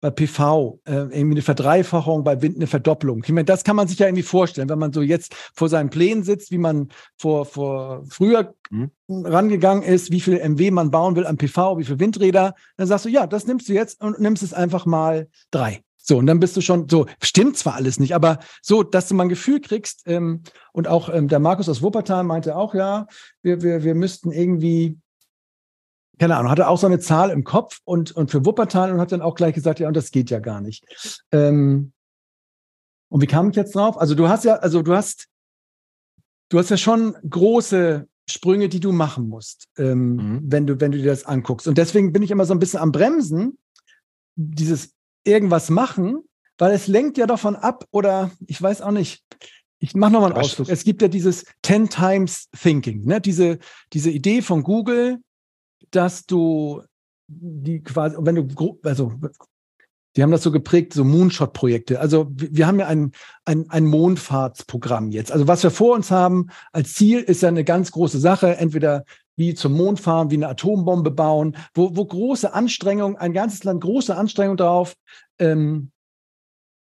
bei 0.00 0.10
PV, 0.10 0.80
äh, 0.84 0.92
irgendwie 0.92 1.32
eine 1.32 1.42
Verdreifachung, 1.42 2.22
bei 2.22 2.40
Wind 2.42 2.56
eine 2.56 2.66
Verdopplung. 2.66 3.22
Ich 3.24 3.32
meine, 3.32 3.44
das 3.44 3.64
kann 3.64 3.76
man 3.76 3.88
sich 3.88 3.98
ja 3.98 4.06
irgendwie 4.06 4.22
vorstellen, 4.22 4.68
wenn 4.68 4.78
man 4.78 4.92
so 4.92 5.02
jetzt 5.02 5.34
vor 5.54 5.68
seinen 5.68 5.90
Plänen 5.90 6.22
sitzt, 6.22 6.50
wie 6.50 6.58
man 6.58 6.88
vor, 7.16 7.44
vor 7.44 8.04
früher 8.08 8.54
mhm. 8.70 8.90
rangegangen 9.08 9.82
ist, 9.82 10.12
wie 10.12 10.20
viel 10.20 10.38
MW 10.38 10.70
man 10.70 10.90
bauen 10.90 11.16
will 11.16 11.26
an 11.26 11.38
PV, 11.38 11.78
wie 11.78 11.84
viel 11.84 11.98
Windräder, 11.98 12.54
dann 12.76 12.86
sagst 12.86 13.06
du, 13.06 13.08
ja, 13.08 13.26
das 13.26 13.46
nimmst 13.46 13.68
du 13.68 13.72
jetzt 13.72 14.00
und 14.00 14.20
nimmst 14.20 14.42
es 14.42 14.52
einfach 14.52 14.86
mal 14.86 15.28
drei. 15.50 15.82
So, 16.08 16.18
und 16.18 16.26
dann 16.26 16.38
bist 16.38 16.56
du 16.56 16.60
schon 16.60 16.88
so, 16.88 17.06
stimmt 17.20 17.56
zwar 17.56 17.74
alles 17.74 17.98
nicht, 17.98 18.14
aber 18.14 18.38
so, 18.62 18.84
dass 18.84 19.08
du 19.08 19.14
mal 19.14 19.24
ein 19.24 19.28
Gefühl 19.28 19.60
kriegst, 19.60 20.02
ähm, 20.06 20.42
und 20.72 20.86
auch 20.86 21.08
ähm, 21.08 21.26
der 21.26 21.40
Markus 21.40 21.68
aus 21.68 21.82
Wuppertal 21.82 22.22
meinte 22.22 22.54
auch, 22.54 22.74
ja, 22.74 23.08
wir, 23.42 23.62
wir, 23.62 23.82
wir 23.82 23.96
müssten 23.96 24.30
irgendwie, 24.30 24.98
keine 26.18 26.36
Ahnung, 26.36 26.50
hatte 26.50 26.68
auch 26.68 26.78
so 26.78 26.86
eine 26.86 27.00
Zahl 27.00 27.30
im 27.30 27.42
Kopf 27.42 27.80
und, 27.84 28.12
und 28.12 28.30
für 28.30 28.46
Wuppertal 28.46 28.92
und 28.92 29.00
hat 29.00 29.10
dann 29.10 29.20
auch 29.20 29.34
gleich 29.34 29.54
gesagt, 29.54 29.80
ja, 29.80 29.88
und 29.88 29.96
das 29.96 30.12
geht 30.12 30.30
ja 30.30 30.38
gar 30.38 30.60
nicht. 30.60 30.84
Ähm, 31.32 31.92
und 33.08 33.20
wie 33.20 33.26
kam 33.26 33.50
ich 33.50 33.56
jetzt 33.56 33.74
drauf? 33.74 33.98
Also 33.98 34.14
du 34.14 34.28
hast 34.28 34.44
ja, 34.44 34.54
also 34.56 34.82
du 34.82 34.94
hast, 34.94 35.26
du 36.50 36.58
hast 36.58 36.70
ja 36.70 36.76
schon 36.76 37.16
große 37.28 38.06
Sprünge, 38.30 38.68
die 38.68 38.80
du 38.80 38.92
machen 38.92 39.28
musst, 39.28 39.68
ähm, 39.76 40.16
mhm. 40.16 40.40
wenn 40.44 40.66
du, 40.68 40.80
wenn 40.80 40.92
du 40.92 40.98
dir 40.98 41.10
das 41.10 41.24
anguckst. 41.24 41.66
Und 41.66 41.78
deswegen 41.78 42.12
bin 42.12 42.22
ich 42.22 42.30
immer 42.30 42.44
so 42.44 42.54
ein 42.54 42.60
bisschen 42.60 42.80
am 42.80 42.92
Bremsen, 42.92 43.58
dieses 44.36 44.95
irgendwas 45.26 45.70
machen, 45.70 46.20
weil 46.58 46.72
es 46.72 46.86
lenkt 46.86 47.18
ja 47.18 47.26
davon 47.26 47.56
ab 47.56 47.84
oder 47.90 48.30
ich 48.46 48.60
weiß 48.60 48.82
auch 48.82 48.90
nicht. 48.90 49.22
Ich 49.78 49.94
mache 49.94 50.12
nochmal 50.12 50.32
einen 50.32 50.40
Ausflug. 50.40 50.68
Es 50.70 50.84
gibt 50.84 51.02
ja 51.02 51.08
dieses 51.08 51.44
10 51.62 51.90
Times 51.90 52.48
Thinking, 52.50 53.04
ne? 53.04 53.20
diese, 53.20 53.58
diese 53.92 54.10
Idee 54.10 54.40
von 54.40 54.62
Google, 54.62 55.18
dass 55.90 56.24
du 56.24 56.82
die 57.28 57.82
quasi, 57.82 58.16
wenn 58.18 58.34
du, 58.36 58.78
also 58.82 59.12
die 60.16 60.22
haben 60.22 60.30
das 60.30 60.42
so 60.42 60.50
geprägt, 60.50 60.94
so 60.94 61.04
Moonshot-Projekte. 61.04 62.00
Also 62.00 62.28
wir 62.30 62.66
haben 62.66 62.80
ja 62.80 62.86
ein, 62.86 63.12
ein, 63.44 63.68
ein 63.68 63.84
Mondfahrtsprogramm 63.84 65.10
jetzt. 65.10 65.30
Also 65.30 65.46
was 65.46 65.62
wir 65.62 65.70
vor 65.70 65.94
uns 65.94 66.10
haben 66.10 66.48
als 66.72 66.94
Ziel 66.94 67.20
ist 67.20 67.42
ja 67.42 67.48
eine 67.48 67.64
ganz 67.64 67.92
große 67.92 68.18
Sache. 68.18 68.56
Entweder 68.56 69.04
wie 69.36 69.54
zum 69.54 69.74
Mond 69.74 70.00
fahren, 70.00 70.30
wie 70.30 70.36
eine 70.36 70.48
Atombombe 70.48 71.10
bauen, 71.10 71.56
wo, 71.74 71.96
wo 71.96 72.04
große 72.04 72.52
Anstrengungen, 72.52 73.16
ein 73.16 73.32
ganzes 73.32 73.64
Land 73.64 73.82
große 73.82 74.16
Anstrengungen 74.16 74.56
darauf 74.56 74.94
ähm, 75.38 75.92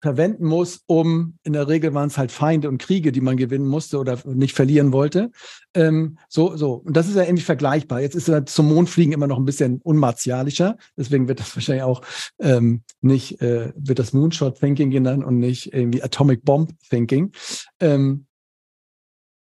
verwenden 0.01 0.45
muss, 0.45 0.81
um, 0.87 1.37
in 1.43 1.53
der 1.53 1.67
Regel 1.67 1.93
waren 1.93 2.07
es 2.07 2.17
halt 2.17 2.31
Feinde 2.31 2.67
und 2.67 2.79
Kriege, 2.79 3.11
die 3.11 3.21
man 3.21 3.37
gewinnen 3.37 3.67
musste 3.67 3.99
oder 3.99 4.17
nicht 4.25 4.55
verlieren 4.55 4.91
wollte. 4.91 5.31
Ähm, 5.75 6.17
so, 6.27 6.57
so. 6.57 6.73
Und 6.73 6.97
das 6.97 7.07
ist 7.07 7.15
ja 7.15 7.23
irgendwie 7.23 7.43
vergleichbar. 7.43 8.01
Jetzt 8.01 8.15
ist 8.15 8.27
ja 8.27 8.43
zum 8.45 8.67
Mondfliegen 8.73 9.13
immer 9.13 9.27
noch 9.27 9.37
ein 9.37 9.45
bisschen 9.45 9.79
unmartialischer. 9.83 10.77
Deswegen 10.97 11.27
wird 11.27 11.39
das 11.39 11.55
wahrscheinlich 11.55 11.83
auch 11.83 12.01
ähm, 12.39 12.81
nicht, 13.01 13.41
äh, 13.41 13.71
wird 13.75 13.99
das 13.99 14.13
Moonshot 14.13 14.59
Thinking 14.59 14.89
genannt 14.89 15.23
und 15.23 15.37
nicht 15.37 15.71
irgendwie 15.71 16.01
Atomic 16.01 16.43
Bomb 16.43 16.71
Thinking. 16.89 17.31
Ähm, 17.79 18.25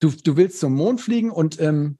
du, 0.01 0.11
du 0.11 0.37
willst 0.37 0.59
zum 0.59 0.75
Mond 0.75 1.01
fliegen 1.01 1.31
und 1.31 1.61
ähm, 1.61 1.97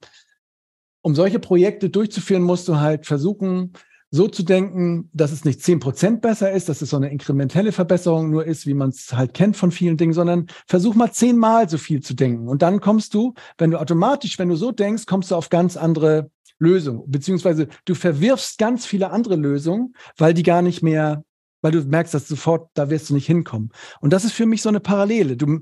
um 1.01 1.15
solche 1.15 1.39
Projekte 1.39 1.89
durchzuführen, 1.89 2.43
musst 2.43 2.67
du 2.67 2.79
halt 2.79 3.05
versuchen, 3.05 3.73
so 4.11 4.27
zu 4.27 4.43
denken, 4.43 5.09
dass 5.13 5.31
es 5.31 5.45
nicht 5.45 5.61
zehn 5.61 5.79
Prozent 5.79 6.21
besser 6.21 6.51
ist, 6.51 6.67
dass 6.67 6.81
es 6.81 6.89
so 6.89 6.97
eine 6.97 7.09
inkrementelle 7.09 7.71
Verbesserung 7.71 8.29
nur 8.29 8.45
ist, 8.45 8.67
wie 8.67 8.73
man 8.73 8.89
es 8.89 9.13
halt 9.13 9.33
kennt 9.33 9.55
von 9.55 9.71
vielen 9.71 9.95
Dingen, 9.95 10.11
sondern 10.11 10.47
versuch 10.67 10.95
mal 10.95 11.13
zehnmal 11.13 11.69
so 11.69 11.77
viel 11.77 12.01
zu 12.01 12.13
denken. 12.13 12.49
Und 12.49 12.61
dann 12.61 12.81
kommst 12.81 13.13
du, 13.13 13.33
wenn 13.57 13.71
du 13.71 13.79
automatisch, 13.79 14.37
wenn 14.37 14.49
du 14.49 14.57
so 14.57 14.73
denkst, 14.73 15.05
kommst 15.05 15.31
du 15.31 15.35
auf 15.35 15.49
ganz 15.49 15.77
andere 15.77 16.29
Lösungen. 16.59 17.03
Beziehungsweise 17.07 17.69
du 17.85 17.95
verwirfst 17.95 18.57
ganz 18.57 18.85
viele 18.85 19.11
andere 19.11 19.37
Lösungen, 19.37 19.95
weil 20.17 20.33
die 20.33 20.43
gar 20.43 20.61
nicht 20.61 20.83
mehr, 20.83 21.23
weil 21.61 21.71
du 21.71 21.81
merkst, 21.81 22.13
dass 22.13 22.27
sofort, 22.27 22.69
da 22.73 22.89
wirst 22.89 23.09
du 23.09 23.13
nicht 23.13 23.27
hinkommen. 23.27 23.71
Und 24.01 24.11
das 24.11 24.25
ist 24.25 24.33
für 24.33 24.45
mich 24.45 24.61
so 24.61 24.69
eine 24.69 24.81
Parallele. 24.81 25.37
Du, 25.37 25.61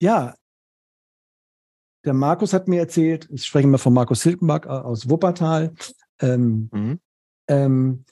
ja, 0.00 0.34
der 2.04 2.14
Markus 2.14 2.52
hat 2.52 2.68
mir 2.68 2.80
erzählt, 2.80 3.28
ich 3.30 3.44
spreche 3.44 3.68
mal 3.68 3.78
von 3.78 3.94
Markus 3.94 4.22
Silkenberg 4.22 4.66
aus 4.66 5.08
Wuppertal, 5.08 5.72
ähm, 6.20 6.68
mhm. 6.72 7.00
ähm, 7.48 8.04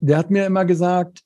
der 0.00 0.18
hat 0.18 0.30
mir 0.30 0.46
immer 0.46 0.64
gesagt, 0.64 1.22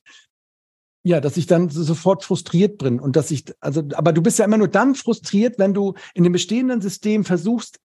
ja, 1.03 1.19
dass 1.19 1.37
ich 1.37 1.47
dann 1.47 1.69
sofort 1.69 2.23
frustriert 2.23 2.77
bin 2.77 2.99
und 2.99 3.15
dass 3.15 3.31
ich, 3.31 3.45
also, 3.59 3.83
aber 3.93 4.13
du 4.13 4.21
bist 4.21 4.37
ja 4.37 4.45
immer 4.45 4.57
nur 4.57 4.67
dann 4.67 4.95
frustriert, 4.95 5.57
wenn 5.57 5.73
du 5.73 5.95
in 6.13 6.23
dem 6.23 6.33
bestehenden 6.33 6.81
System 6.81 7.23
versuchst, 7.23 7.79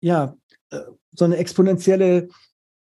ja, 0.00 0.36
äh, 0.70 0.80
so 1.12 1.24
eine 1.24 1.36
exponentielle 1.36 2.28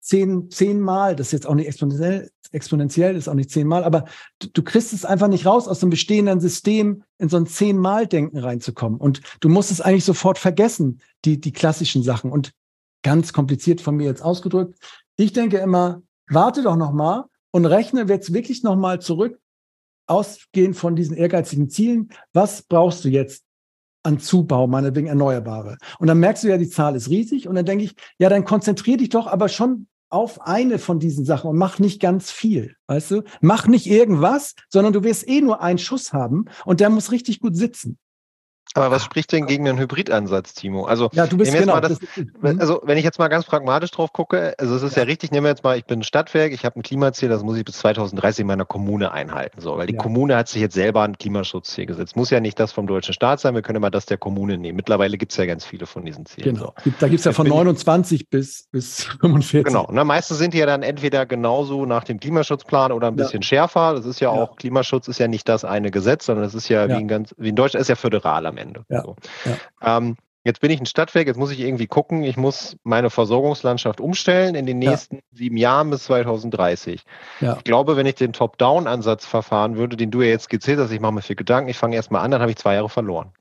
zehn, 0.00 0.50
zehnmal, 0.50 1.16
das 1.16 1.28
ist 1.28 1.32
jetzt 1.32 1.46
auch 1.46 1.54
nicht 1.54 1.68
exponentiell, 1.68 2.30
exponentiell 2.50 3.16
ist 3.16 3.28
auch 3.28 3.34
nicht 3.34 3.50
zehnmal, 3.50 3.84
aber 3.84 4.04
du, 4.38 4.48
du 4.48 4.62
kriegst 4.62 4.92
es 4.92 5.04
einfach 5.04 5.28
nicht 5.28 5.46
raus, 5.46 5.68
aus 5.68 5.80
dem 5.80 5.90
bestehenden 5.90 6.40
System 6.40 7.02
in 7.18 7.28
so 7.28 7.36
ein 7.36 7.46
zehnmal-Denken 7.46 8.38
reinzukommen. 8.38 8.98
Und 8.98 9.20
du 9.40 9.48
musst 9.48 9.70
es 9.70 9.80
eigentlich 9.80 10.04
sofort 10.04 10.38
vergessen, 10.38 11.00
die, 11.24 11.40
die 11.40 11.52
klassischen 11.52 12.02
Sachen. 12.02 12.30
Und 12.30 12.52
ganz 13.02 13.32
kompliziert 13.32 13.80
von 13.80 13.96
mir 13.96 14.06
jetzt 14.06 14.22
ausgedrückt, 14.22 14.78
ich 15.16 15.32
denke 15.32 15.58
immer, 15.58 16.02
warte 16.28 16.62
doch 16.62 16.76
noch 16.76 16.92
mal 16.92 17.24
und 17.50 17.66
rechne 17.66 18.06
jetzt 18.08 18.32
wirklich 18.32 18.62
noch 18.62 18.76
mal 18.76 19.00
zurück, 19.00 19.38
ausgehend 20.06 20.76
von 20.76 20.96
diesen 20.96 21.16
ehrgeizigen 21.16 21.68
Zielen. 21.68 22.10
Was 22.32 22.62
brauchst 22.62 23.04
du 23.04 23.08
jetzt 23.08 23.44
an 24.02 24.18
Zubau, 24.18 24.66
meinetwegen 24.66 25.08
Erneuerbare? 25.08 25.76
Und 25.98 26.06
dann 26.08 26.18
merkst 26.18 26.44
du 26.44 26.48
ja, 26.48 26.58
die 26.58 26.68
Zahl 26.68 26.96
ist 26.96 27.10
riesig. 27.10 27.48
Und 27.48 27.54
dann 27.54 27.66
denke 27.66 27.84
ich, 27.84 27.94
ja, 28.18 28.28
dann 28.28 28.44
konzentrier 28.44 28.96
dich 28.96 29.08
doch 29.08 29.26
aber 29.26 29.48
schon 29.48 29.86
auf 30.10 30.40
eine 30.40 30.78
von 30.78 30.98
diesen 30.98 31.24
Sachen 31.24 31.50
und 31.50 31.56
mach 31.56 31.78
nicht 31.78 32.00
ganz 32.00 32.30
viel, 32.30 32.76
weißt 32.86 33.10
du? 33.10 33.22
Mach 33.40 33.66
nicht 33.66 33.86
irgendwas, 33.86 34.54
sondern 34.70 34.92
du 34.92 35.04
wirst 35.04 35.28
eh 35.28 35.40
nur 35.40 35.60
einen 35.60 35.78
Schuss 35.78 36.12
haben 36.12 36.46
und 36.64 36.80
der 36.80 36.90
muss 36.90 37.12
richtig 37.12 37.40
gut 37.40 37.56
sitzen. 37.56 37.98
Aber 38.74 38.90
was 38.90 39.02
spricht 39.02 39.32
denn 39.32 39.46
gegen 39.46 39.68
einen 39.68 39.78
Hybridansatz, 39.78 40.54
Timo? 40.54 40.84
Also, 40.84 41.08
ja, 41.12 41.26
du 41.26 41.36
bist 41.36 41.52
genau. 41.52 41.80
Das, 41.80 41.98
mhm. 42.16 42.60
also, 42.60 42.80
wenn 42.84 42.98
ich 42.98 43.04
jetzt 43.04 43.18
mal 43.18 43.28
ganz 43.28 43.44
pragmatisch 43.44 43.90
drauf 43.90 44.12
gucke, 44.12 44.54
also 44.58 44.76
es 44.76 44.82
ist 44.82 44.96
ja, 44.96 45.02
ja 45.02 45.06
richtig, 45.06 45.30
nehmen 45.30 45.44
wir 45.44 45.50
jetzt 45.50 45.64
mal, 45.64 45.78
ich 45.78 45.84
bin 45.84 46.00
ein 46.00 46.02
Stadtwerk, 46.02 46.52
ich 46.52 46.64
habe 46.64 46.78
ein 46.78 46.82
Klimaziel, 46.82 47.28
das 47.28 47.42
muss 47.42 47.56
ich 47.56 47.64
bis 47.64 47.78
2030 47.78 48.42
in 48.42 48.46
meiner 48.46 48.64
Kommune 48.64 49.12
einhalten. 49.12 49.60
So, 49.60 49.76
weil 49.78 49.86
die 49.86 49.94
ja. 49.94 50.02
Kommune 50.02 50.36
hat 50.36 50.48
sich 50.48 50.60
jetzt 50.60 50.74
selber 50.74 51.02
ein 51.02 51.16
Klimaschutzziel 51.16 51.86
gesetzt. 51.86 52.16
Muss 52.16 52.30
ja 52.30 52.40
nicht 52.40 52.60
das 52.60 52.72
vom 52.72 52.86
deutschen 52.86 53.14
Staat 53.14 53.40
sein, 53.40 53.54
wir 53.54 53.62
können 53.62 53.76
immer 53.76 53.90
das 53.90 54.06
der 54.06 54.18
Kommune 54.18 54.58
nehmen. 54.58 54.76
Mittlerweile 54.76 55.16
gibt 55.16 55.32
es 55.32 55.38
ja 55.38 55.46
ganz 55.46 55.64
viele 55.64 55.86
von 55.86 56.04
diesen 56.04 56.26
Zielen. 56.26 56.54
Genau. 56.54 56.74
So. 56.84 56.92
Da 57.00 57.08
gibt 57.08 57.20
es 57.20 57.24
ja 57.24 57.32
von 57.32 57.48
29 57.48 58.28
bis, 58.28 58.68
bis 58.70 59.04
45. 59.20 59.64
Genau. 59.64 59.88
Na, 59.90 60.04
meistens 60.04 60.38
sind 60.38 60.54
die 60.54 60.58
ja 60.58 60.66
dann 60.66 60.82
entweder 60.82 61.26
genauso 61.26 61.86
nach 61.86 62.04
dem 62.04 62.20
Klimaschutzplan 62.20 62.92
oder 62.92 63.08
ein 63.08 63.16
bisschen 63.16 63.42
schärfer. 63.42 63.94
Das 63.94 64.04
ist 64.04 64.20
ja, 64.20 64.28
auch, 64.28 64.56
Klimaschutz 64.56 65.08
ist 65.08 65.18
ja 65.18 65.28
nicht 65.28 65.48
das 65.48 65.64
eine 65.64 65.90
Gesetz, 65.90 66.26
sondern 66.26 66.44
das 66.44 66.54
ist 66.54 66.68
ja, 66.68 66.88
Wie, 66.88 67.00
in 67.00 67.08
ganz, 67.08 67.34
wie 67.38 67.48
in 67.48 67.56
Deutschland, 67.56 67.80
ist 67.80 67.88
ja 67.88 67.96
föderal 67.96 68.46
am 68.46 68.57
Ende. 68.58 68.84
Ja. 68.88 69.02
So. 69.02 69.16
Ja. 69.44 69.96
Ähm, 69.96 70.16
jetzt 70.44 70.60
bin 70.60 70.70
ich 70.70 70.80
ein 70.80 70.86
Stadtwerk, 70.86 71.26
jetzt 71.26 71.36
muss 71.36 71.50
ich 71.50 71.60
irgendwie 71.60 71.86
gucken, 71.86 72.24
ich 72.24 72.36
muss 72.36 72.76
meine 72.82 73.10
Versorgungslandschaft 73.10 74.00
umstellen 74.00 74.54
in 74.54 74.66
den 74.66 74.78
nächsten 74.78 75.16
ja. 75.16 75.22
sieben 75.32 75.56
Jahren 75.56 75.90
bis 75.90 76.04
2030. 76.04 77.02
Ja. 77.40 77.56
Ich 77.58 77.64
glaube, 77.64 77.96
wenn 77.96 78.06
ich 78.06 78.14
den 78.14 78.32
Top-Down-Ansatz 78.32 79.26
verfahren 79.26 79.76
würde, 79.76 79.96
den 79.96 80.10
du 80.10 80.22
ja 80.22 80.28
jetzt 80.28 80.44
skizziert 80.44 80.78
hast, 80.78 80.90
ich 80.90 81.00
mache 81.00 81.12
mir 81.12 81.22
viel 81.22 81.36
Gedanken, 81.36 81.70
ich 81.70 81.76
fange 81.76 81.96
erstmal 81.96 82.22
an, 82.24 82.30
dann 82.30 82.40
habe 82.40 82.50
ich 82.50 82.56
zwei 82.56 82.74
Jahre 82.74 82.88
verloren. 82.88 83.32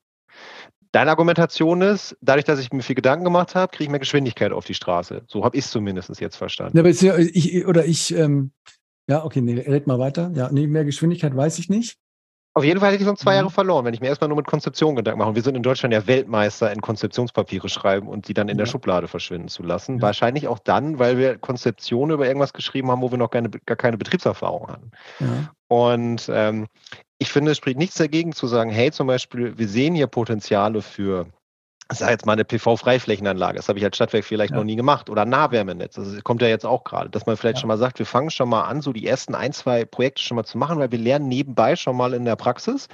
Deine 0.92 1.12
Argumentation 1.12 1.82
ist, 1.82 2.18
dadurch, 2.22 2.46
dass 2.46 2.60
ich 2.60 2.72
mir 2.72 2.82
viel 2.82 2.96
Gedanken 2.96 3.26
gemacht 3.26 3.56
habe, 3.56 3.72
kriege 3.72 3.84
ich 3.84 3.90
mehr 3.90 4.00
Geschwindigkeit 4.00 4.52
auf 4.52 4.66
die 4.66 4.74
Straße. 4.74 5.24
So 5.28 5.44
habe 5.44 5.58
ich 5.58 5.66
es 5.66 5.72
zumindest 5.72 6.20
jetzt 6.20 6.38
verstanden. 6.38 6.78
Ja, 6.78 6.82
aber 6.82 6.90
ich, 6.90 7.68
oder 7.68 7.86
ich, 7.86 8.16
ähm, 8.16 8.52
ja, 9.08 9.24
okay, 9.24 9.42
nee, 9.42 9.60
red 9.60 9.88
mal 9.88 10.00
weiter. 10.00 10.32
Ja, 10.34 10.50
nee, 10.52 10.68
mehr 10.68 10.86
Geschwindigkeit 10.86 11.36
weiß 11.36 11.60
ich 11.60 11.70
nicht. 11.70 11.98
Auf 12.58 12.64
jeden 12.64 12.80
Fall 12.80 12.90
hätte 12.90 13.04
ich 13.04 13.06
sonst 13.06 13.20
zwei 13.20 13.34
mhm. 13.34 13.38
Jahre 13.38 13.50
verloren, 13.52 13.86
wenn 13.86 13.94
ich 13.94 14.02
mir 14.02 14.08
erstmal 14.08 14.30
nur 14.30 14.38
mit 14.38 14.48
Konzeption 14.48 14.96
Gedanken 14.96 15.20
mache. 15.20 15.30
Und 15.30 15.36
wir 15.36 15.44
sind 15.44 15.54
in 15.54 15.62
Deutschland 15.62 15.94
ja 15.94 16.08
Weltmeister 16.08 16.72
in 16.72 16.82
Konzeptionspapiere 16.82 17.70
schreiben 17.70 18.08
und 18.08 18.28
die 18.28 18.34
dann 18.34 18.50
in 18.50 18.58
ja. 18.58 18.64
der 18.64 18.72
Schublade 18.72 19.08
verschwinden 19.08 19.48
zu 19.48 19.62
lassen. 19.62 19.98
Ja. 19.98 20.02
Wahrscheinlich 20.02 20.48
auch 20.48 20.58
dann, 20.58 20.98
weil 20.98 21.20
wir 21.20 21.38
Konzeptionen 21.38 22.16
über 22.16 22.26
irgendwas 22.26 22.54
geschrieben 22.54 22.90
haben, 22.90 23.04
wo 23.04 23.12
wir 23.12 23.20
noch 23.20 23.30
keine, 23.30 23.52
gar 23.52 23.78
keine 23.78 24.00
Betriebserfahrung 24.00 24.70
hatten. 24.70 24.92
Ja. 25.20 25.28
Und 25.68 26.32
ähm, 26.34 26.66
ich 27.20 27.32
finde, 27.32 27.52
es 27.52 27.58
spricht 27.58 27.78
nichts 27.78 27.96
dagegen 27.98 28.34
zu 28.34 28.48
sagen, 28.48 28.72
hey, 28.72 28.92
zum 28.92 29.06
Beispiel, 29.06 29.56
wir 29.60 29.68
sehen 29.68 29.94
hier 29.94 30.08
Potenziale 30.08 30.82
für 30.82 31.28
ich 31.92 32.00
sage 32.00 32.12
jetzt 32.12 32.26
mal 32.26 32.34
eine 32.34 32.44
PV-Freiflächenanlage, 32.44 33.58
das 33.58 33.70
habe 33.70 33.80
ich 33.80 33.86
als 33.86 33.96
Stadtwerk 33.96 34.26
vielleicht 34.26 34.52
ja. 34.52 34.58
noch 34.58 34.64
nie 34.64 34.76
gemacht, 34.76 35.10
oder 35.10 35.26
Nahwärmenetz, 35.26 35.96
das 35.96 36.24
kommt 36.24 36.42
ja 36.42 36.48
jetzt 36.48 36.66
auch 36.66 36.84
gerade, 36.84 37.10
dass 37.10 37.26
man 37.26 37.38
vielleicht 37.38 37.58
ja. 37.58 37.62
schon 37.62 37.68
mal 37.70 37.78
sagt, 37.78 38.00
wir 38.00 38.06
fangen 38.06 38.30
schon 38.30 38.50
mal 38.50 38.64
an, 38.64 38.82
so 38.82 38.92
die 38.94 39.08
ersten 39.08 39.36
ein, 39.36 39.54
zwei 39.54 39.86
Projekte 39.86 40.22
schon 40.22 40.36
mal 40.36 40.44
zu 40.44 40.58
machen, 40.58 40.80
weil 40.80 40.92
wir 40.92 41.00
lernen 41.00 41.28
nebenbei 41.28 41.76
schon 41.76 41.96
mal 41.96 42.14
in 42.14 42.26
der 42.26 42.36
Praxis 42.36 42.88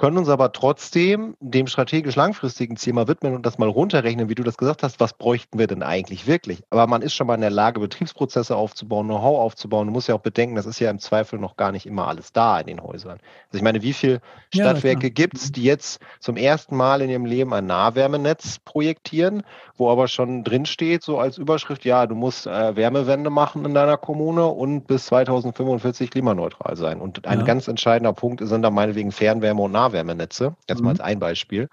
können 0.00 0.16
uns 0.16 0.30
aber 0.30 0.52
trotzdem 0.52 1.36
dem 1.40 1.66
strategisch 1.66 2.16
langfristigen 2.16 2.78
Ziel 2.78 2.94
mal 2.94 3.06
widmen 3.06 3.34
und 3.34 3.44
das 3.44 3.58
mal 3.58 3.68
runterrechnen, 3.68 4.30
wie 4.30 4.34
du 4.34 4.42
das 4.42 4.56
gesagt 4.56 4.82
hast, 4.82 4.98
was 4.98 5.12
bräuchten 5.12 5.58
wir 5.58 5.66
denn 5.66 5.82
eigentlich 5.82 6.26
wirklich? 6.26 6.62
Aber 6.70 6.86
man 6.86 7.02
ist 7.02 7.12
schon 7.12 7.26
mal 7.26 7.34
in 7.34 7.42
der 7.42 7.50
Lage, 7.50 7.80
Betriebsprozesse 7.80 8.56
aufzubauen, 8.56 9.08
Know-how 9.08 9.38
aufzubauen. 9.38 9.88
Du 9.88 9.92
musst 9.92 10.08
ja 10.08 10.14
auch 10.14 10.20
bedenken, 10.20 10.54
das 10.54 10.64
ist 10.64 10.80
ja 10.80 10.88
im 10.90 11.00
Zweifel 11.00 11.38
noch 11.38 11.58
gar 11.58 11.70
nicht 11.70 11.84
immer 11.84 12.08
alles 12.08 12.32
da 12.32 12.58
in 12.58 12.68
den 12.68 12.82
Häusern. 12.82 13.18
Also 13.48 13.58
ich 13.58 13.62
meine, 13.62 13.82
wie 13.82 13.92
viele 13.92 14.22
Stadtwerke 14.54 15.08
ja, 15.08 15.12
gibt 15.12 15.36
es, 15.36 15.52
die 15.52 15.64
jetzt 15.64 16.00
zum 16.18 16.38
ersten 16.38 16.76
Mal 16.76 17.02
in 17.02 17.10
ihrem 17.10 17.26
Leben 17.26 17.52
ein 17.52 17.66
Nahwärmenetz 17.66 18.58
projektieren, 18.60 19.42
wo 19.76 19.90
aber 19.90 20.08
schon 20.08 20.44
drinsteht, 20.44 21.02
so 21.02 21.18
als 21.18 21.36
Überschrift, 21.36 21.84
ja, 21.84 22.06
du 22.06 22.14
musst 22.14 22.46
äh, 22.46 22.74
Wärmewende 22.74 23.28
machen 23.28 23.66
in 23.66 23.74
deiner 23.74 23.98
Kommune 23.98 24.46
und 24.46 24.86
bis 24.86 25.04
2045 25.06 26.10
klimaneutral 26.10 26.78
sein. 26.78 27.02
Und 27.02 27.26
ein 27.26 27.40
ja. 27.40 27.44
ganz 27.44 27.68
entscheidender 27.68 28.14
Punkt 28.14 28.40
sind 28.42 28.62
da 28.62 28.70
meinetwegen 28.70 29.12
Fernwärme 29.12 29.60
und 29.60 29.72
Nahwärme. 29.72 29.89
Nahwärmenetze, 29.90 30.56
jetzt 30.68 30.78
mhm. 30.78 30.84
mal 30.84 30.90
als 30.90 31.00
ein 31.00 31.18
Beispiel. 31.18 31.68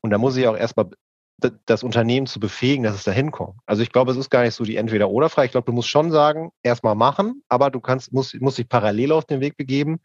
Und 0.00 0.10
da 0.10 0.18
muss 0.18 0.36
ich 0.36 0.46
auch 0.46 0.56
erstmal 0.56 0.90
das 1.66 1.82
Unternehmen 1.82 2.26
zu 2.26 2.38
befähigen, 2.38 2.82
dass 2.84 2.94
es 2.94 3.04
da 3.04 3.12
hinkommt. 3.12 3.54
Also 3.66 3.82
ich 3.82 3.92
glaube, 3.92 4.12
es 4.12 4.18
ist 4.18 4.30
gar 4.30 4.42
nicht 4.42 4.54
so 4.54 4.64
die 4.64 4.76
Entweder-Oder-Frage. 4.76 5.46
Ich 5.46 5.52
glaube, 5.52 5.66
du 5.66 5.72
musst 5.72 5.88
schon 5.88 6.10
sagen, 6.10 6.52
erstmal 6.62 6.94
machen, 6.94 7.42
aber 7.48 7.70
du 7.70 7.80
kannst, 7.80 8.12
musst, 8.12 8.38
musst 8.40 8.58
dich 8.58 8.68
parallel 8.68 9.12
auf 9.12 9.24
den 9.24 9.40
Weg 9.40 9.56
begeben. 9.56 10.00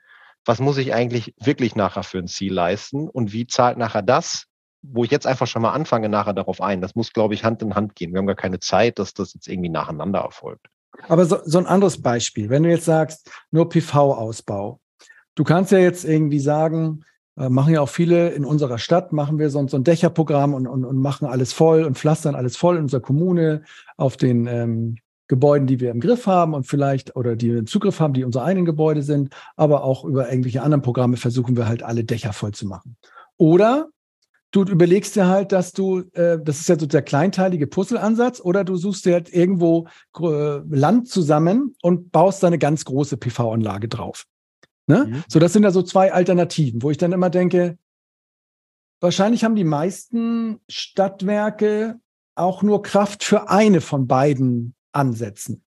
Was 0.45 0.59
muss 0.59 0.77
ich 0.77 0.93
eigentlich 0.93 1.33
wirklich 1.39 1.75
nachher 1.75 2.03
für 2.03 2.19
ein 2.19 2.27
Ziel 2.27 2.53
leisten 2.53 3.09
und 3.09 3.33
wie 3.33 3.47
zahlt 3.47 3.77
nachher 3.77 4.03
das, 4.03 4.45
wo 4.81 5.03
ich 5.03 5.11
jetzt 5.11 5.25
einfach 5.25 5.47
schon 5.47 5.63
mal 5.63 5.73
anfange, 5.73 6.07
nachher 6.07 6.33
darauf 6.33 6.61
ein? 6.61 6.81
Das 6.81 6.95
muss, 6.95 7.11
glaube 7.11 7.33
ich, 7.33 7.43
Hand 7.43 7.61
in 7.61 7.75
Hand 7.75 7.95
gehen. 7.95 8.13
Wir 8.13 8.19
haben 8.19 8.27
gar 8.27 8.35
keine 8.35 8.59
Zeit, 8.59 8.99
dass 8.99 9.13
das 9.13 9.33
jetzt 9.33 9.47
irgendwie 9.47 9.69
nacheinander 9.69 10.19
erfolgt. 10.19 10.67
Aber 11.07 11.25
so, 11.25 11.39
so 11.43 11.57
ein 11.57 11.65
anderes 11.65 12.01
Beispiel, 12.01 12.49
wenn 12.49 12.63
du 12.63 12.69
jetzt 12.69 12.85
sagst, 12.85 13.29
nur 13.51 13.69
PV-Ausbau. 13.69 14.79
Du 15.33 15.43
kannst 15.43 15.71
ja 15.71 15.79
jetzt 15.79 16.05
irgendwie 16.05 16.39
sagen, 16.39 17.03
machen 17.35 17.73
ja 17.73 17.81
auch 17.81 17.89
viele 17.89 18.29
in 18.29 18.45
unserer 18.45 18.77
Stadt, 18.77 19.11
machen 19.11 19.39
wir 19.39 19.49
so, 19.49 19.67
so 19.67 19.77
ein 19.77 19.83
Dächerprogramm 19.83 20.53
und, 20.53 20.67
und, 20.67 20.85
und 20.85 20.97
machen 20.97 21.27
alles 21.27 21.51
voll 21.51 21.83
und 21.83 21.97
pflastern 21.97 22.35
alles 22.35 22.55
voll 22.55 22.77
in 22.77 22.83
unserer 22.83 23.01
Kommune 23.01 23.63
auf 23.97 24.15
den 24.15 24.47
ähm, 24.47 24.95
Gebäuden, 25.27 25.67
die 25.67 25.79
wir 25.79 25.91
im 25.91 25.99
Griff 25.99 26.27
haben 26.27 26.53
und 26.53 26.67
vielleicht 26.67 27.15
oder 27.15 27.35
die 27.35 27.53
wir 27.53 27.65
Zugriff 27.65 27.99
haben, 27.99 28.13
die 28.13 28.23
unsere 28.23 28.45
eigenen 28.45 28.65
Gebäude 28.65 29.01
sind, 29.01 29.33
aber 29.55 29.83
auch 29.83 30.05
über 30.05 30.29
irgendwelche 30.29 30.61
anderen 30.61 30.81
Programme 30.81 31.17
versuchen 31.17 31.57
wir 31.57 31.67
halt 31.67 31.83
alle 31.83 32.03
Dächer 32.03 32.31
voll 32.31 32.51
zu 32.51 32.67
machen. 32.67 32.95
Oder 33.37 33.89
du 34.51 34.63
überlegst 34.63 35.15
dir 35.15 35.27
halt, 35.27 35.51
dass 35.51 35.73
du, 35.73 36.01
äh, 36.13 36.39
das 36.41 36.59
ist 36.59 36.69
ja 36.69 36.77
so 36.77 36.85
der 36.85 37.01
kleinteilige 37.01 37.67
Puzzleansatz, 37.67 38.39
oder 38.39 38.63
du 38.63 38.77
suchst 38.77 39.05
dir 39.05 39.13
halt 39.13 39.33
irgendwo 39.33 39.87
äh, 40.19 40.59
Land 40.69 41.09
zusammen 41.09 41.75
und 41.81 42.11
baust 42.11 42.43
da 42.43 42.47
eine 42.47 42.59
ganz 42.59 42.85
große 42.85 43.17
PV-Anlage 43.17 43.87
drauf. 43.87 44.25
Ne? 44.87 45.05
Mhm. 45.05 45.23
So, 45.27 45.39
das 45.39 45.53
sind 45.53 45.63
ja 45.63 45.71
so 45.71 45.81
zwei 45.81 46.13
Alternativen, 46.13 46.81
wo 46.81 46.91
ich 46.91 46.97
dann 46.97 47.11
immer 47.11 47.29
denke, 47.29 47.77
wahrscheinlich 49.01 49.43
haben 49.43 49.55
die 49.55 49.63
meisten 49.63 50.59
Stadtwerke 50.69 51.99
auch 52.35 52.61
nur 52.61 52.81
Kraft 52.81 53.23
für 53.23 53.49
eine 53.49 53.81
von 53.81 54.07
beiden 54.07 54.75
ansetzen. 54.91 55.63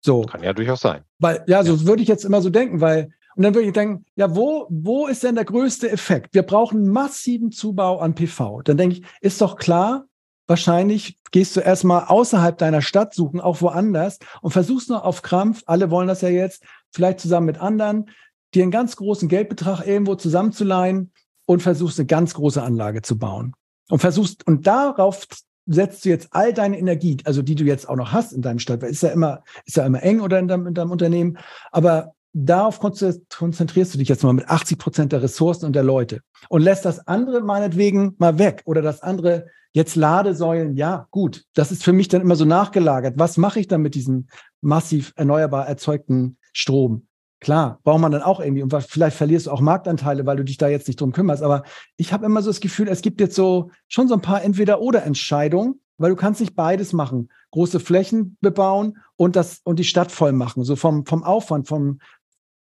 So. 0.00 0.22
Kann 0.22 0.42
ja 0.42 0.52
durchaus 0.52 0.80
sein. 0.80 1.02
Weil, 1.18 1.44
ja, 1.46 1.64
so 1.64 1.74
ja. 1.74 1.86
würde 1.86 2.02
ich 2.02 2.08
jetzt 2.08 2.24
immer 2.24 2.40
so 2.40 2.50
denken, 2.50 2.80
weil, 2.80 3.10
und 3.34 3.42
dann 3.42 3.54
würde 3.54 3.68
ich 3.68 3.72
denken, 3.72 4.04
ja, 4.14 4.34
wo, 4.34 4.66
wo 4.70 5.06
ist 5.06 5.22
denn 5.22 5.34
der 5.34 5.44
größte 5.44 5.90
Effekt? 5.90 6.34
Wir 6.34 6.42
brauchen 6.42 6.88
massiven 6.88 7.50
Zubau 7.50 7.98
an 7.98 8.14
PV. 8.14 8.62
Dann 8.62 8.76
denke 8.76 8.96
ich, 8.96 9.04
ist 9.20 9.40
doch 9.40 9.56
klar, 9.56 10.06
wahrscheinlich 10.46 11.18
gehst 11.30 11.56
du 11.56 11.60
erstmal 11.60 12.04
außerhalb 12.06 12.56
deiner 12.56 12.82
Stadt 12.82 13.14
suchen, 13.14 13.40
auch 13.40 13.60
woanders 13.60 14.18
und 14.40 14.50
versuchst 14.50 14.88
nur 14.88 15.04
auf 15.04 15.22
Krampf, 15.22 15.62
alle 15.66 15.90
wollen 15.90 16.08
das 16.08 16.22
ja 16.22 16.28
jetzt, 16.28 16.64
vielleicht 16.90 17.20
zusammen 17.20 17.46
mit 17.46 17.58
anderen, 17.58 18.10
dir 18.54 18.62
einen 18.62 18.72
ganz 18.72 18.96
großen 18.96 19.28
Geldbetrag 19.28 19.86
irgendwo 19.86 20.14
zusammenzuleihen 20.14 21.12
und 21.46 21.62
versuchst 21.62 21.98
eine 21.98 22.06
ganz 22.06 22.34
große 22.34 22.62
Anlage 22.62 23.02
zu 23.02 23.18
bauen. 23.18 23.54
Und 23.88 24.00
versuchst, 24.00 24.46
und 24.46 24.66
darauf 24.66 25.26
setzt 25.66 26.04
du 26.04 26.08
jetzt 26.08 26.28
all 26.32 26.52
deine 26.52 26.78
Energie, 26.78 27.18
also 27.24 27.42
die 27.42 27.54
du 27.54 27.64
jetzt 27.64 27.88
auch 27.88 27.96
noch 27.96 28.12
hast 28.12 28.32
in 28.32 28.42
deinem 28.42 28.58
Stadt, 28.58 28.82
ist 28.82 29.02
ja 29.02 29.10
immer, 29.10 29.42
ist 29.66 29.76
ja 29.76 29.86
immer 29.86 30.02
eng 30.02 30.20
oder 30.20 30.38
in 30.38 30.48
deinem, 30.48 30.66
in 30.66 30.74
deinem 30.74 30.90
Unternehmen, 30.90 31.38
aber 31.70 32.12
darauf 32.32 32.78
konzentrierst 32.80 33.94
du 33.94 33.98
dich 33.98 34.08
jetzt 34.08 34.22
mal 34.22 34.32
mit 34.32 34.48
80 34.48 34.78
Prozent 34.78 35.12
der 35.12 35.22
Ressourcen 35.22 35.66
und 35.66 35.74
der 35.74 35.82
Leute 35.82 36.20
und 36.48 36.62
lässt 36.62 36.84
das 36.84 37.06
andere 37.06 37.40
meinetwegen 37.42 38.14
mal 38.18 38.38
weg 38.38 38.62
oder 38.64 38.82
das 38.82 39.02
andere 39.02 39.46
jetzt 39.72 39.96
Ladesäulen, 39.96 40.76
ja, 40.76 41.06
gut, 41.10 41.44
das 41.54 41.70
ist 41.70 41.84
für 41.84 41.92
mich 41.92 42.08
dann 42.08 42.22
immer 42.22 42.36
so 42.36 42.44
nachgelagert. 42.44 43.18
Was 43.18 43.36
mache 43.36 43.60
ich 43.60 43.68
dann 43.68 43.82
mit 43.82 43.94
diesem 43.94 44.28
massiv 44.60 45.12
erneuerbar 45.16 45.66
erzeugten 45.66 46.38
Strom? 46.52 47.07
Klar, 47.40 47.78
braucht 47.84 48.00
man 48.00 48.10
dann 48.10 48.22
auch 48.22 48.40
irgendwie 48.40 48.62
und 48.62 48.74
vielleicht 48.88 49.16
verlierst 49.16 49.46
du 49.46 49.52
auch 49.52 49.60
Marktanteile, 49.60 50.26
weil 50.26 50.36
du 50.36 50.44
dich 50.44 50.58
da 50.58 50.68
jetzt 50.68 50.88
nicht 50.88 51.00
drum 51.00 51.12
kümmerst. 51.12 51.42
Aber 51.42 51.62
ich 51.96 52.12
habe 52.12 52.26
immer 52.26 52.42
so 52.42 52.50
das 52.50 52.60
Gefühl, 52.60 52.88
es 52.88 53.00
gibt 53.00 53.20
jetzt 53.20 53.36
so 53.36 53.70
schon 53.86 54.08
so 54.08 54.14
ein 54.14 54.22
paar 54.22 54.42
Entweder-oder-Entscheidungen, 54.42 55.80
weil 55.98 56.10
du 56.10 56.16
kannst 56.16 56.40
nicht 56.40 56.56
beides 56.56 56.92
machen. 56.92 57.30
Große 57.52 57.78
Flächen 57.78 58.36
bebauen 58.40 58.98
und 59.16 59.36
das 59.36 59.60
und 59.62 59.78
die 59.78 59.84
Stadt 59.84 60.10
voll 60.10 60.32
machen. 60.32 60.64
So 60.64 60.74
vom, 60.74 61.06
vom 61.06 61.22
Aufwand, 61.22 61.68
vom, 61.68 62.00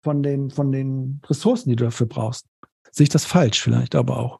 von, 0.03 0.23
den, 0.23 0.51
von 0.51 0.73
den 0.73 1.21
Ressourcen, 1.29 1.71
die 1.71 1.77
du 1.77 1.85
dafür 1.85 2.09
brauchst. 2.09 2.47
Sehe 2.97 3.03
ich 3.03 3.11
das 3.11 3.25
falsch 3.25 3.61
vielleicht 3.61 3.97
aber 3.97 4.19
auch? 4.19 4.39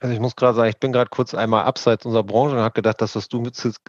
Also 0.00 0.12
ich 0.12 0.18
muss 0.18 0.34
gerade 0.34 0.56
sagen, 0.56 0.68
ich 0.68 0.78
bin 0.78 0.90
gerade 0.90 1.10
kurz 1.10 1.32
einmal 1.32 1.62
abseits 1.62 2.04
unserer 2.04 2.24
Branche 2.24 2.56
und 2.56 2.60
habe 2.60 2.74
gedacht, 2.74 3.00
dass 3.00 3.14
was 3.14 3.28
du 3.28 3.44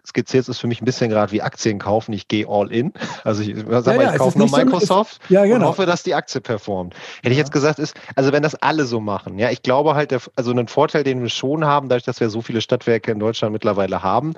skizzierst, 0.05 0.47
ist 0.47 0.59
für 0.59 0.67
mich 0.67 0.79
ein 0.79 0.85
bisschen 0.85 1.09
gerade 1.09 1.31
wie 1.31 1.41
Aktien 1.41 1.79
kaufen. 1.79 2.13
Ich 2.13 2.27
gehe 2.27 2.45
all 2.47 2.71
in. 2.71 2.93
Also 3.23 3.41
ich 3.41 3.55
sag 3.57 3.67
ja, 3.67 3.93
mal, 3.93 4.03
ich 4.03 4.11
ja, 4.11 4.17
kaufe 4.17 4.37
nur 4.37 4.51
Microsoft 4.51 5.21
so, 5.27 5.33
ja, 5.33 5.45
genau. 5.45 5.55
und 5.55 5.63
hoffe, 5.63 5.87
dass 5.87 6.03
die 6.03 6.13
Aktie 6.13 6.39
performt. 6.39 6.93
Hätte 7.23 7.31
ich 7.31 7.37
jetzt 7.39 7.51
gesagt, 7.51 7.79
ist, 7.79 7.95
also 8.15 8.31
wenn 8.31 8.43
das 8.43 8.53
alle 8.53 8.85
so 8.85 8.99
machen, 8.99 9.39
ja, 9.39 9.49
ich 9.49 9.63
glaube 9.63 9.95
halt, 9.95 10.11
der, 10.11 10.21
also 10.35 10.51
einen 10.51 10.67
Vorteil, 10.67 11.03
den 11.03 11.23
wir 11.23 11.29
schon 11.29 11.65
haben, 11.65 11.89
dadurch, 11.89 12.05
dass 12.05 12.19
wir 12.19 12.29
so 12.29 12.43
viele 12.43 12.61
Stadtwerke 12.61 13.11
in 13.11 13.17
Deutschland 13.17 13.53
mittlerweile 13.53 14.03
haben, 14.03 14.35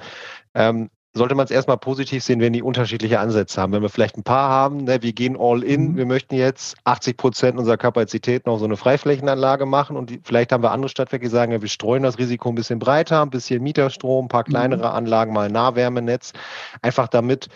ähm, 0.54 0.90
sollte 1.14 1.36
man 1.36 1.46
es 1.46 1.52
erstmal 1.52 1.78
positiv 1.78 2.24
sehen, 2.24 2.40
wenn 2.40 2.54
die 2.54 2.62
unterschiedliche 2.62 3.20
Ansätze 3.20 3.62
haben. 3.62 3.74
Wenn 3.74 3.82
wir 3.82 3.90
vielleicht 3.90 4.18
ein 4.18 4.24
paar 4.24 4.50
haben, 4.50 4.84
ne, 4.84 5.02
wir 5.02 5.14
gehen 5.14 5.36
all 5.40 5.64
in, 5.64 5.92
mhm. 5.92 5.98
wir 5.98 6.06
möchten 6.06 6.36
jetzt 6.36 6.78
80 6.84 7.18
Prozent 7.18 7.58
unserer 7.58 7.78
Kapazität 7.78 8.46
noch 8.46 8.60
so 8.60 8.66
eine 8.66 8.78
Freiflächenanlage 8.78 9.66
machen 9.66 9.98
und 9.98 10.10
die, 10.10 10.22
vielleicht 10.24 10.52
haben 10.52 10.64
wir 10.64 10.72
andere 10.72 10.90
Stadtwerke, 10.90 11.26
die 11.26 11.32
sagen, 11.32 11.52
ja, 11.52 11.62
wir 11.62 11.70
streuen 11.70 12.04
das 12.04 12.18
Risiko 12.18 12.50
ein 12.50 12.56
bisschen 12.56 12.80
breiter, 12.80 13.22
ein 13.22 13.30
bisschen 13.30 13.64
Mieterstrom, 13.64 14.26
ein 14.26 14.30
paar 14.30 14.44
mhm. 14.48 14.52
kleinere. 14.52 14.92
Anlagen, 14.92 15.34
mal 15.34 15.50
Nahwärmenetz, 15.50 16.34
einfach 16.82 17.08
damit, 17.08 17.50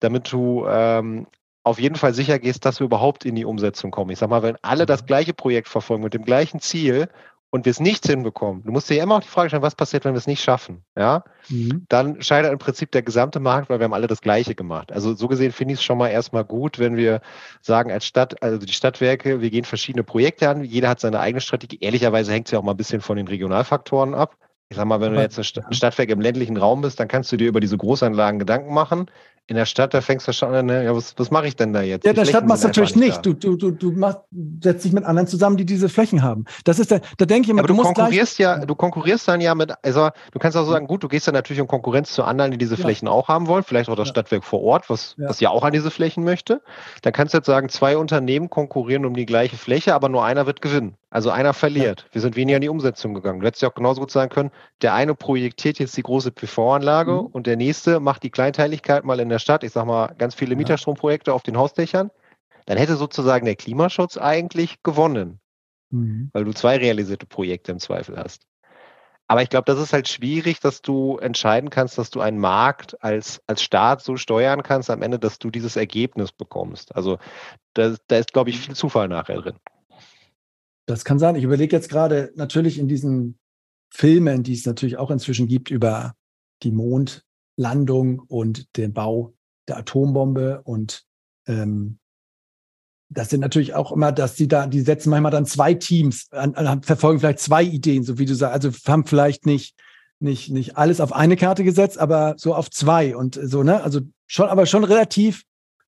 damit 0.00 0.30
du 0.32 0.66
ähm, 0.68 1.26
auf 1.62 1.80
jeden 1.80 1.96
Fall 1.96 2.12
sicher 2.12 2.38
gehst, 2.38 2.64
dass 2.64 2.80
wir 2.80 2.84
überhaupt 2.84 3.24
in 3.24 3.34
die 3.34 3.44
Umsetzung 3.44 3.90
kommen. 3.90 4.10
Ich 4.10 4.18
sag 4.18 4.28
mal, 4.28 4.42
wenn 4.42 4.56
alle 4.62 4.86
das 4.86 5.02
mhm. 5.02 5.06
gleiche 5.06 5.34
Projekt 5.34 5.68
verfolgen 5.68 6.02
mit 6.04 6.14
dem 6.14 6.24
gleichen 6.24 6.60
Ziel 6.60 7.08
und 7.54 7.66
wir 7.66 7.70
es 7.70 7.78
nicht 7.78 8.04
hinbekommen, 8.04 8.64
du 8.64 8.72
musst 8.72 8.90
dir 8.90 9.00
immer 9.00 9.14
auch 9.14 9.20
die 9.20 9.28
Frage 9.28 9.48
stellen, 9.48 9.62
was 9.62 9.76
passiert, 9.76 10.04
wenn 10.04 10.12
wir 10.12 10.18
es 10.18 10.26
nicht 10.26 10.42
schaffen, 10.42 10.82
ja, 10.98 11.22
mhm. 11.48 11.86
dann 11.88 12.20
scheitert 12.20 12.52
im 12.52 12.58
Prinzip 12.58 12.90
der 12.90 13.02
gesamte 13.02 13.38
Markt, 13.38 13.70
weil 13.70 13.78
wir 13.78 13.84
haben 13.84 13.94
alle 13.94 14.08
das 14.08 14.22
Gleiche 14.22 14.56
gemacht. 14.56 14.90
Also 14.90 15.14
so 15.14 15.28
gesehen 15.28 15.52
finde 15.52 15.74
ich 15.74 15.78
es 15.78 15.84
schon 15.84 15.96
mal 15.96 16.08
erstmal 16.08 16.44
gut, 16.44 16.80
wenn 16.80 16.96
wir 16.96 17.20
sagen 17.60 17.92
als 17.92 18.06
Stadt, 18.06 18.42
also 18.42 18.58
die 18.58 18.72
Stadtwerke, 18.72 19.40
wir 19.40 19.50
gehen 19.50 19.62
verschiedene 19.62 20.02
Projekte 20.02 20.48
an, 20.48 20.64
jeder 20.64 20.88
hat 20.88 20.98
seine 20.98 21.20
eigene 21.20 21.40
Strategie. 21.40 21.78
Ehrlicherweise 21.80 22.32
hängt 22.32 22.48
es 22.48 22.50
ja 22.50 22.58
auch 22.58 22.64
mal 22.64 22.72
ein 22.72 22.76
bisschen 22.76 23.00
von 23.00 23.16
den 23.16 23.28
Regionalfaktoren 23.28 24.14
ab. 24.14 24.36
Ich 24.68 24.76
sag 24.76 24.86
mal, 24.86 25.00
wenn 25.00 25.12
du 25.14 25.20
jetzt 25.20 25.38
ein 25.38 25.72
Stadtwerk 25.72 26.10
im 26.10 26.20
ländlichen 26.20 26.56
Raum 26.56 26.80
bist, 26.80 26.98
dann 26.98 27.06
kannst 27.06 27.30
du 27.30 27.36
dir 27.36 27.46
über 27.46 27.60
diese 27.60 27.76
Großanlagen 27.76 28.40
Gedanken 28.40 28.74
machen 28.74 29.06
in 29.46 29.56
der 29.56 29.66
Stadt, 29.66 29.92
da 29.92 30.00
fängst 30.00 30.26
du 30.26 30.32
schon 30.32 30.54
an, 30.54 30.66
ne, 30.66 30.84
ja, 30.84 30.96
was, 30.96 31.14
was 31.18 31.30
mache 31.30 31.46
ich 31.46 31.54
denn 31.54 31.74
da 31.74 31.82
jetzt? 31.82 32.04
Ja, 32.04 32.12
in 32.12 32.16
der 32.16 32.24
Stadt 32.24 32.46
machst 32.46 32.64
du 32.64 32.68
natürlich 32.68 32.96
nicht. 32.96 33.26
Du, 33.26 33.34
du, 33.34 33.56
du, 33.56 33.72
du 33.72 33.92
machst, 33.92 34.20
setzt 34.62 34.86
dich 34.86 34.92
mit 34.92 35.04
anderen 35.04 35.26
zusammen, 35.26 35.58
die 35.58 35.66
diese 35.66 35.90
Flächen 35.90 36.22
haben. 36.22 36.46
Das 36.64 36.78
ist 36.78 36.90
der, 36.90 37.02
da 37.18 37.26
denke 37.26 37.46
ich 37.46 37.50
immer, 37.50 37.60
aber 37.60 37.68
du, 37.68 37.74
du 37.74 37.82
konkurrierst 37.82 38.38
ja, 38.38 38.64
du 38.64 38.74
konkurrierst 38.74 39.28
dann 39.28 39.42
ja 39.42 39.54
mit, 39.54 39.72
also 39.82 40.08
du 40.32 40.38
kannst 40.38 40.56
auch 40.56 40.64
sagen, 40.64 40.86
gut, 40.86 41.02
du 41.02 41.08
gehst 41.08 41.26
dann 41.26 41.34
natürlich 41.34 41.60
in 41.60 41.68
Konkurrenz 41.68 42.12
zu 42.12 42.24
anderen, 42.24 42.52
die 42.52 42.58
diese 42.58 42.78
Flächen 42.78 43.06
ja. 43.06 43.12
auch 43.12 43.28
haben 43.28 43.46
wollen, 43.46 43.64
vielleicht 43.64 43.90
auch 43.90 43.96
das 43.96 44.08
ja. 44.08 44.14
Stadtwerk 44.14 44.44
vor 44.44 44.62
Ort, 44.62 44.88
was, 44.88 45.14
ja. 45.18 45.28
was 45.28 45.40
ja 45.40 45.50
auch 45.50 45.62
an 45.62 45.74
diese 45.74 45.90
Flächen 45.90 46.24
möchte. 46.24 46.62
Dann 47.02 47.12
kannst 47.12 47.34
du 47.34 47.38
jetzt 47.38 47.46
sagen, 47.46 47.68
zwei 47.68 47.98
Unternehmen 47.98 48.48
konkurrieren 48.48 49.04
um 49.04 49.14
die 49.14 49.26
gleiche 49.26 49.58
Fläche, 49.58 49.94
aber 49.94 50.08
nur 50.08 50.24
einer 50.24 50.46
wird 50.46 50.62
gewinnen. 50.62 50.96
Also 51.10 51.30
einer 51.30 51.54
verliert. 51.54 52.06
Wir 52.12 52.20
sind 52.20 52.34
weniger 52.34 52.56
in 52.56 52.62
die 52.62 52.68
Umsetzung 52.68 53.14
gegangen. 53.14 53.40
Du 53.40 53.46
hättest 53.46 53.62
ja 53.62 53.70
auch 53.70 53.74
genauso 53.74 54.00
gut 54.00 54.10
sagen 54.10 54.30
können, 54.30 54.50
der 54.82 54.94
eine 54.94 55.14
projektiert 55.14 55.78
jetzt 55.78 55.96
die 55.96 56.02
große 56.02 56.32
PV-Anlage 56.32 57.12
mhm. 57.12 57.26
und 57.26 57.46
der 57.46 57.56
nächste 57.56 58.00
macht 58.00 58.22
die 58.22 58.30
Kleinteiligkeit 58.30 59.04
mal 59.04 59.20
in 59.20 59.28
der 59.28 59.38
Stadt. 59.38 59.62
Ich 59.62 59.72
sag 59.72 59.86
mal, 59.86 60.14
ganz 60.18 60.34
viele 60.34 60.56
Mieterstromprojekte 60.56 61.32
auf 61.32 61.42
den 61.42 61.56
Hausdächern, 61.56 62.10
dann 62.66 62.78
hätte 62.78 62.96
sozusagen 62.96 63.44
der 63.44 63.56
Klimaschutz 63.56 64.16
eigentlich 64.16 64.82
gewonnen, 64.82 65.38
mhm. 65.90 66.30
weil 66.32 66.44
du 66.44 66.52
zwei 66.52 66.76
realisierte 66.78 67.26
Projekte 67.26 67.72
im 67.72 67.78
Zweifel 67.78 68.16
hast. 68.16 68.46
Aber 69.26 69.42
ich 69.42 69.48
glaube, 69.48 69.64
das 69.64 69.80
ist 69.80 69.92
halt 69.92 70.08
schwierig, 70.08 70.60
dass 70.60 70.82
du 70.82 71.16
entscheiden 71.16 71.70
kannst, 71.70 71.96
dass 71.96 72.10
du 72.10 72.20
einen 72.20 72.38
Markt 72.38 73.02
als, 73.02 73.40
als 73.46 73.62
Staat 73.62 74.02
so 74.02 74.16
steuern 74.16 74.62
kannst 74.62 74.90
am 74.90 75.00
Ende, 75.00 75.18
dass 75.18 75.38
du 75.38 75.50
dieses 75.50 75.76
Ergebnis 75.76 76.30
bekommst. 76.30 76.94
Also 76.94 77.18
da, 77.72 77.94
da 78.08 78.18
ist, 78.18 78.32
glaube 78.34 78.50
ich, 78.50 78.58
viel 78.58 78.74
Zufall 78.74 79.08
nachher 79.08 79.36
drin. 79.36 79.56
Das 80.86 81.04
kann 81.04 81.18
sein. 81.18 81.36
Ich 81.36 81.44
überlege 81.44 81.74
jetzt 81.74 81.88
gerade 81.88 82.32
natürlich 82.36 82.78
in 82.78 82.88
diesen 82.88 83.38
Filmen, 83.90 84.42
die 84.42 84.54
es 84.54 84.66
natürlich 84.66 84.96
auch 84.96 85.10
inzwischen 85.10 85.48
gibt 85.48 85.70
über 85.70 86.14
die 86.62 86.72
Mondlandung 86.72 88.20
und 88.20 88.76
den 88.76 88.92
Bau 88.92 89.34
der 89.68 89.78
Atombombe 89.78 90.62
und 90.62 91.04
ähm, 91.46 91.98
das 93.10 93.30
sind 93.30 93.40
natürlich 93.40 93.74
auch 93.74 93.92
immer, 93.92 94.12
dass 94.12 94.34
die 94.34 94.48
da, 94.48 94.66
die 94.66 94.80
setzen 94.80 95.10
manchmal 95.10 95.30
dann 95.30 95.46
zwei 95.46 95.74
Teams, 95.74 96.30
an, 96.32 96.54
an, 96.54 96.82
verfolgen 96.82 97.20
vielleicht 97.20 97.38
zwei 97.38 97.62
Ideen, 97.62 98.02
so 98.02 98.18
wie 98.18 98.24
du 98.24 98.34
sagst, 98.34 98.64
also 98.64 98.90
haben 98.90 99.06
vielleicht 99.06 99.46
nicht, 99.46 99.76
nicht, 100.20 100.50
nicht 100.50 100.76
alles 100.76 101.00
auf 101.00 101.12
eine 101.12 101.36
Karte 101.36 101.64
gesetzt, 101.64 101.98
aber 101.98 102.34
so 102.38 102.54
auf 102.54 102.70
zwei 102.70 103.16
und 103.16 103.38
so, 103.42 103.62
ne? 103.62 103.82
Also 103.82 104.00
schon, 104.26 104.48
aber 104.48 104.66
schon 104.66 104.84
relativ 104.84 105.44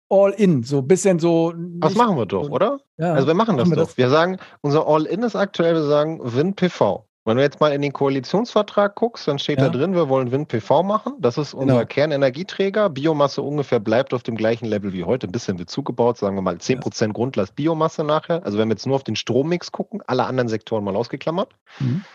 all 0.09 0.31
in, 0.31 0.63
so 0.63 0.79
ein 0.79 0.87
bisschen 0.87 1.19
so. 1.19 1.53
Das 1.55 1.95
machen 1.95 2.17
wir 2.17 2.25
doch, 2.25 2.49
oder? 2.49 2.79
Ja, 2.97 3.13
also 3.13 3.27
wir 3.27 3.33
machen 3.33 3.57
das 3.57 3.67
machen 3.67 3.77
wir 3.77 3.83
doch. 3.83 3.89
Das. 3.89 3.97
Wir 3.97 4.09
sagen, 4.09 4.37
unser 4.61 4.87
All 4.87 5.05
in 5.05 5.23
ist 5.23 5.35
aktuell, 5.35 5.75
wir 5.75 5.83
sagen 5.83 6.19
Win 6.23 6.55
PV. 6.55 7.07
Wenn 7.27 7.35
du 7.35 7.43
jetzt 7.43 7.59
mal 7.59 7.73
in 7.73 7.81
den 7.81 7.91
Koalitionsvertrag 7.91 8.95
guckst, 8.95 9.27
dann 9.27 9.37
steht 9.37 9.59
ja. 9.59 9.65
da 9.65 9.77
drin, 9.77 9.93
wir 9.93 10.07
wollen 10.07 10.31
Wind-PV 10.31 10.81
machen. 10.81 11.15
Das 11.19 11.37
ist 11.37 11.53
unser 11.53 11.73
genau. 11.73 11.85
Kernenergieträger. 11.85 12.89
Biomasse 12.89 13.41
ungefähr 13.41 13.81
bleibt 13.81 14.13
auf 14.13 14.23
dem 14.23 14.37
gleichen 14.37 14.65
Level 14.65 14.93
wie 14.93 15.03
heute. 15.03 15.27
Ein 15.27 15.33
bisschen 15.33 15.59
wird 15.59 15.69
zugebaut, 15.69 16.17
sagen 16.17 16.37
wir 16.37 16.41
mal 16.41 16.55
10% 16.55 17.01
ja. 17.01 17.11
Grundlast 17.11 17.53
Biomasse 17.57 18.05
nachher. 18.05 18.45
Also 18.45 18.57
wenn 18.57 18.69
wir 18.69 18.75
jetzt 18.75 18.87
nur 18.87 18.95
auf 18.95 19.03
den 19.03 19.17
Strommix 19.17 19.73
gucken, 19.73 20.01
alle 20.07 20.23
anderen 20.23 20.47
Sektoren 20.47 20.85
mal 20.85 20.95
ausgeklammert. 20.95 21.49
Mhm. 21.79 22.05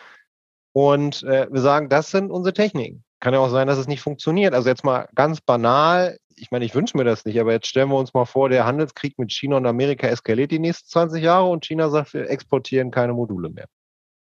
Und 0.73 1.23
äh, 1.25 1.47
wir 1.51 1.61
sagen, 1.61 1.91
das 1.91 2.11
sind 2.11 2.31
unsere 2.31 2.55
Techniken. 2.55 3.05
Kann 3.21 3.35
ja 3.35 3.41
auch 3.41 3.51
sein, 3.51 3.67
dass 3.69 3.77
es 3.77 3.89
nicht 3.89 4.01
funktioniert. 4.01 4.55
Also 4.55 4.71
jetzt 4.71 4.83
mal 4.83 5.11
ganz 5.15 5.43
banal, 5.43 6.17
ich 6.37 6.51
meine, 6.51 6.65
ich 6.65 6.75
wünsche 6.75 6.97
mir 6.97 7.05
das 7.05 7.25
nicht, 7.25 7.41
aber 7.41 7.53
jetzt 7.53 7.67
stellen 7.67 7.89
wir 7.89 7.99
uns 7.99 8.15
mal 8.15 8.25
vor, 8.25 8.49
der 8.49 8.67
Handelskrieg 8.67 9.19
mit 9.19 9.33
China 9.33 9.57
und 9.57 9.67
Amerika 9.67 10.07
eskaliert 10.07 10.51
die 10.51 10.59
nächsten 10.59 10.89
20 10.89 11.23
Jahre 11.23 11.49
und 11.49 11.65
China 11.65 11.91
sagt, 11.91 12.15
wir 12.15 12.29
exportieren 12.29 12.91
keine 12.91 13.13
Module 13.13 13.51
mehr. 13.51 13.67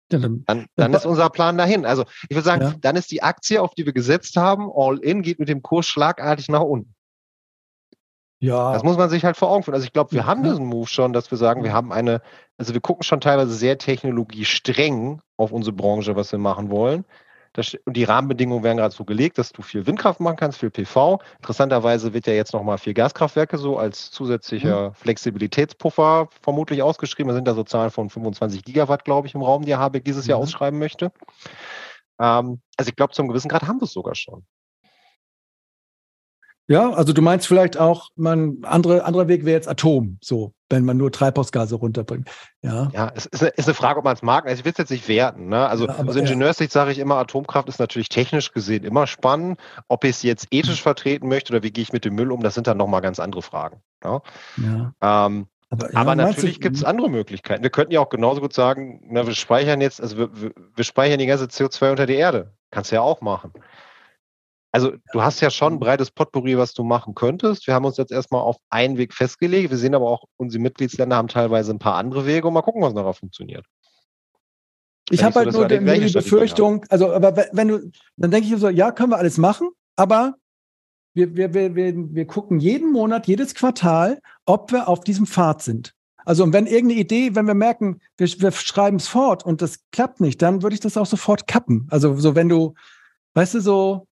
Dann, 0.08 0.44
dann, 0.76 0.94
ist 0.94 1.06
unser 1.06 1.30
Plan 1.30 1.58
dahin. 1.58 1.86
Also 1.86 2.04
ich 2.28 2.36
würde 2.36 2.44
sagen, 2.44 2.62
ja. 2.62 2.74
dann 2.80 2.96
ist 2.96 3.10
die 3.10 3.22
Aktie, 3.22 3.60
auf 3.60 3.74
die 3.74 3.86
wir 3.86 3.92
gesetzt 3.92 4.36
haben, 4.36 4.70
all 4.72 4.98
in, 4.98 5.22
geht 5.22 5.38
mit 5.38 5.48
dem 5.48 5.62
Kurs 5.62 5.86
schlagartig 5.86 6.48
nach 6.48 6.60
unten. 6.60 6.94
Ja. 8.38 8.72
Das 8.74 8.82
muss 8.82 8.98
man 8.98 9.08
sich 9.08 9.24
halt 9.24 9.36
vor 9.36 9.50
Augen 9.50 9.62
führen. 9.62 9.74
Also 9.74 9.86
ich 9.86 9.92
glaube, 9.92 10.12
wir 10.12 10.20
ja. 10.20 10.26
haben 10.26 10.42
diesen 10.42 10.66
Move 10.66 10.86
schon, 10.86 11.14
dass 11.14 11.30
wir 11.30 11.38
sagen, 11.38 11.64
wir 11.64 11.72
haben 11.72 11.92
eine, 11.92 12.20
also 12.58 12.74
wir 12.74 12.80
gucken 12.80 13.02
schon 13.02 13.20
teilweise 13.20 13.54
sehr 13.54 13.78
technologiestreng 13.78 15.22
auf 15.36 15.50
unsere 15.50 15.74
Branche, 15.74 16.14
was 16.14 16.30
wir 16.30 16.38
machen 16.38 16.70
wollen. 16.70 17.04
Das, 17.54 17.72
und 17.84 17.96
die 17.96 18.02
Rahmenbedingungen 18.02 18.64
werden 18.64 18.78
gerade 18.78 18.94
so 18.94 19.04
gelegt, 19.04 19.38
dass 19.38 19.52
du 19.52 19.62
viel 19.62 19.86
Windkraft 19.86 20.18
machen 20.18 20.36
kannst, 20.36 20.58
viel 20.58 20.70
PV. 20.70 21.20
Interessanterweise 21.36 22.12
wird 22.12 22.26
ja 22.26 22.32
jetzt 22.32 22.52
nochmal 22.52 22.78
viel 22.78 22.94
Gaskraftwerke 22.94 23.58
so 23.58 23.78
als 23.78 24.10
zusätzlicher 24.10 24.90
mhm. 24.90 24.94
Flexibilitätspuffer 24.94 26.28
vermutlich 26.42 26.82
ausgeschrieben. 26.82 27.28
Da 27.28 27.34
sind 27.34 27.46
da 27.46 27.54
so 27.54 27.62
Zahlen 27.62 27.92
von 27.92 28.10
25 28.10 28.64
Gigawatt, 28.64 29.04
glaube 29.04 29.28
ich, 29.28 29.34
im 29.34 29.42
Raum, 29.42 29.64
die 29.64 29.76
Habeck 29.76 30.04
dieses 30.04 30.24
mhm. 30.24 30.30
Jahr 30.30 30.38
ausschreiben 30.40 30.80
möchte. 30.80 31.12
Ähm, 32.20 32.60
also 32.76 32.88
ich 32.88 32.96
glaube, 32.96 33.12
zum 33.12 33.28
gewissen 33.28 33.48
Grad 33.48 33.62
haben 33.62 33.80
wir 33.80 33.84
es 33.84 33.92
sogar 33.92 34.16
schon. 34.16 34.44
Ja, 36.66 36.90
also 36.90 37.12
du 37.12 37.22
meinst 37.22 37.46
vielleicht 37.46 37.76
auch, 37.76 38.08
man, 38.16 38.58
andere, 38.62 39.04
anderer 39.04 39.28
Weg 39.28 39.44
wäre 39.44 39.54
jetzt 39.54 39.68
Atom, 39.68 40.18
so. 40.22 40.54
Wenn 40.70 40.84
man 40.84 40.96
nur 40.96 41.12
Treibhausgase 41.12 41.76
runterbringt. 41.76 42.28
Ja, 42.62 42.90
ja 42.92 43.12
es 43.14 43.26
ist 43.26 43.42
eine, 43.42 43.50
ist 43.50 43.68
eine 43.68 43.74
Frage, 43.74 43.98
ob 43.98 44.04
man 44.04 44.14
es 44.14 44.22
mag. 44.22 44.46
Also 44.46 44.60
ich 44.60 44.64
will 44.64 44.72
es 44.72 44.78
jetzt 44.78 44.90
nicht 44.90 45.08
werten. 45.08 45.48
Ne? 45.48 45.66
Also 45.68 45.86
ja, 45.86 45.96
aus 45.96 46.16
Ingenieurssicht 46.16 46.72
sage 46.72 46.90
ich 46.90 46.98
immer, 46.98 47.16
Atomkraft 47.16 47.68
ist 47.68 47.78
natürlich 47.78 48.08
technisch 48.08 48.52
gesehen 48.52 48.84
immer 48.84 49.06
spannend. 49.06 49.60
Ob 49.88 50.04
ich 50.04 50.10
es 50.10 50.22
jetzt 50.22 50.48
ethisch 50.50 50.82
vertreten 50.82 51.28
möchte 51.28 51.52
oder 51.52 51.62
wie 51.62 51.70
gehe 51.70 51.82
ich 51.82 51.92
mit 51.92 52.04
dem 52.04 52.14
Müll 52.14 52.32
um, 52.32 52.42
das 52.42 52.54
sind 52.54 52.66
dann 52.66 52.78
nochmal 52.78 53.02
ganz 53.02 53.20
andere 53.20 53.42
Fragen. 53.42 53.82
Ne? 54.02 54.22
Ja. 54.56 55.26
Ähm, 55.26 55.46
aber, 55.70 55.92
ja, 55.92 55.98
aber 55.98 56.14
natürlich 56.14 56.60
gibt 56.60 56.76
es 56.76 56.84
andere 56.84 57.10
Möglichkeiten. 57.10 57.62
Wir 57.62 57.70
könnten 57.70 57.92
ja 57.92 58.00
auch 58.00 58.08
genauso 58.08 58.40
gut 58.40 58.52
sagen, 58.52 59.00
na, 59.08 59.26
wir 59.26 59.34
speichern 59.34 59.80
jetzt, 59.80 60.00
also 60.00 60.16
wir, 60.18 60.30
wir 60.32 60.84
speichern 60.84 61.18
die 61.18 61.26
ganze 61.26 61.46
CO2 61.46 61.90
unter 61.90 62.06
die 62.06 62.14
Erde. 62.14 62.54
Kannst 62.70 62.90
du 62.90 62.96
ja 62.96 63.02
auch 63.02 63.20
machen. 63.20 63.52
Also 64.74 64.90
du 65.12 65.22
hast 65.22 65.40
ja 65.40 65.50
schon 65.50 65.74
ein 65.74 65.78
breites 65.78 66.10
Potpourri, 66.10 66.58
was 66.58 66.74
du 66.74 66.82
machen 66.82 67.14
könntest. 67.14 67.64
Wir 67.68 67.74
haben 67.74 67.84
uns 67.84 67.96
jetzt 67.96 68.10
erstmal 68.10 68.40
auf 68.40 68.56
einen 68.70 68.98
Weg 68.98 69.14
festgelegt. 69.14 69.70
Wir 69.70 69.78
sehen 69.78 69.94
aber 69.94 70.10
auch, 70.10 70.24
unsere 70.36 70.60
Mitgliedsländer 70.60 71.14
haben 71.14 71.28
teilweise 71.28 71.70
ein 71.70 71.78
paar 71.78 71.94
andere 71.94 72.26
Wege 72.26 72.48
und 72.48 72.54
mal 72.54 72.62
gucken, 72.62 72.82
was 72.82 72.92
nachher 72.92 73.14
funktioniert. 73.14 73.64
Ich 75.10 75.22
habe 75.22 75.36
halt 75.36 75.52
so, 75.52 75.60
nur, 75.60 75.68
die, 75.68 75.78
nur 75.78 75.94
die 75.94 76.12
Befürchtung, 76.12 76.84
also 76.88 77.12
aber 77.12 77.36
wenn 77.52 77.68
du, 77.68 77.92
dann 78.16 78.32
denke 78.32 78.52
ich 78.52 78.60
so, 78.60 78.68
ja, 78.68 78.90
können 78.90 79.10
wir 79.10 79.18
alles 79.18 79.38
machen, 79.38 79.68
aber 79.94 80.34
wir, 81.14 81.36
wir, 81.36 81.54
wir, 81.54 81.76
wir, 81.76 81.94
wir 81.94 82.26
gucken 82.26 82.58
jeden 82.58 82.90
Monat, 82.90 83.28
jedes 83.28 83.54
Quartal, 83.54 84.18
ob 84.44 84.72
wir 84.72 84.88
auf 84.88 85.04
diesem 85.04 85.26
Pfad 85.26 85.62
sind. 85.62 85.94
Also 86.24 86.42
und 86.42 86.52
wenn 86.52 86.66
irgendeine 86.66 87.00
Idee, 87.00 87.36
wenn 87.36 87.46
wir 87.46 87.54
merken, 87.54 88.00
wir, 88.16 88.26
wir 88.26 88.50
schreiben 88.50 88.96
es 88.96 89.06
fort 89.06 89.46
und 89.46 89.62
das 89.62 89.78
klappt 89.92 90.20
nicht, 90.20 90.42
dann 90.42 90.64
würde 90.64 90.74
ich 90.74 90.80
das 90.80 90.96
auch 90.96 91.06
sofort 91.06 91.46
kappen. 91.46 91.86
Also 91.90 92.16
so 92.16 92.34
wenn 92.34 92.48
du, 92.48 92.74
weißt 93.34 93.54
du, 93.54 93.60
so, 93.60 94.08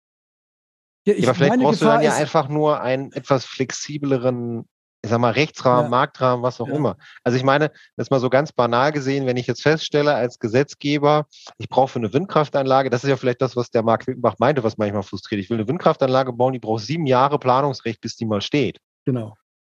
ja, 1.07 1.15
ich, 1.15 1.25
ja, 1.25 1.29
aber 1.29 1.35
vielleicht 1.35 1.61
brauchst 1.61 1.81
Gefahr 1.81 1.99
du 1.99 2.05
dann 2.05 2.13
ja 2.13 2.19
einfach 2.19 2.49
nur 2.49 2.81
einen 2.81 3.13
etwas 3.13 3.45
flexibleren, 3.45 4.69
ich 5.03 5.09
sag 5.09 5.19
mal, 5.19 5.33
Rechtsrahmen, 5.33 5.85
ja. 5.85 5.91
Marktrahmen, 5.91 6.43
was 6.43 6.61
auch 6.61 6.69
ja. 6.69 6.75
immer. 6.75 6.97
Also 7.25 7.37
ich 7.39 7.45
meine, 7.45 7.71
das 7.97 8.11
mal 8.11 8.21
so 8.21 8.29
ganz 8.29 8.53
banal 8.53 8.93
gesehen, 8.93 9.27
wenn 9.27 9.39
ich 9.39 9.47
jetzt 9.47 9.63
feststelle 9.63 10.15
als 10.15 10.39
Gesetzgeber, 10.39 11.27
ich 11.57 11.69
brauche 11.69 11.89
für 11.89 11.99
eine 11.99 12.13
Windkraftanlage, 12.13 12.91
das 12.91 13.05
ist 13.05 13.11
ja 13.11 13.17
vielleicht 13.17 13.41
das, 13.41 13.57
was 13.57 13.71
der 13.71 13.83
Marc 13.83 14.07
Wittenbach 14.07 14.37
meinte, 14.39 14.63
was 14.63 14.77
manchmal 14.77 15.03
frustriert. 15.03 15.41
Ich 15.41 15.49
will 15.49 15.59
eine 15.59 15.69
Windkraftanlage 15.69 16.33
bauen, 16.33 16.53
die 16.53 16.59
braucht 16.59 16.85
sieben 16.85 17.07
Jahre 17.07 17.39
Planungsrecht, 17.39 18.01
bis 18.01 18.17
die 18.17 18.27
mal 18.27 18.43
steht. 18.43 18.79
Genau. 19.07 19.37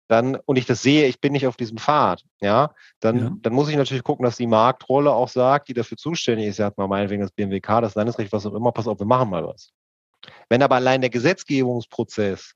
Dann, 0.07 0.35
und 0.45 0.57
ich 0.57 0.65
das 0.65 0.81
sehe, 0.81 1.07
ich 1.07 1.21
bin 1.21 1.31
nicht 1.31 1.47
auf 1.47 1.55
diesem 1.55 1.77
Pfad, 1.77 2.23
ja, 2.41 2.73
dann, 2.99 3.17
ja. 3.17 3.31
dann 3.43 3.53
muss 3.53 3.69
ich 3.69 3.77
natürlich 3.77 4.03
gucken, 4.03 4.25
dass 4.25 4.35
die 4.35 4.47
Marktrolle 4.47 5.13
auch 5.13 5.29
sagt, 5.29 5.69
die 5.69 5.73
dafür 5.73 5.95
zuständig 5.97 6.47
ist, 6.47 6.57
ja, 6.57 6.69
mal 6.75 6.89
meinetwegen 6.89 7.21
das 7.21 7.31
BMWK, 7.31 7.79
das 7.79 7.95
Landesrecht, 7.95 8.33
was 8.33 8.45
auch 8.45 8.53
immer, 8.53 8.73
pass 8.73 8.87
auf, 8.87 8.99
wir 8.99 9.05
machen 9.05 9.29
mal 9.29 9.45
was. 9.45 9.71
Wenn 10.49 10.63
aber 10.63 10.75
allein 10.75 11.01
der 11.01 11.09
Gesetzgebungsprozess 11.09 12.53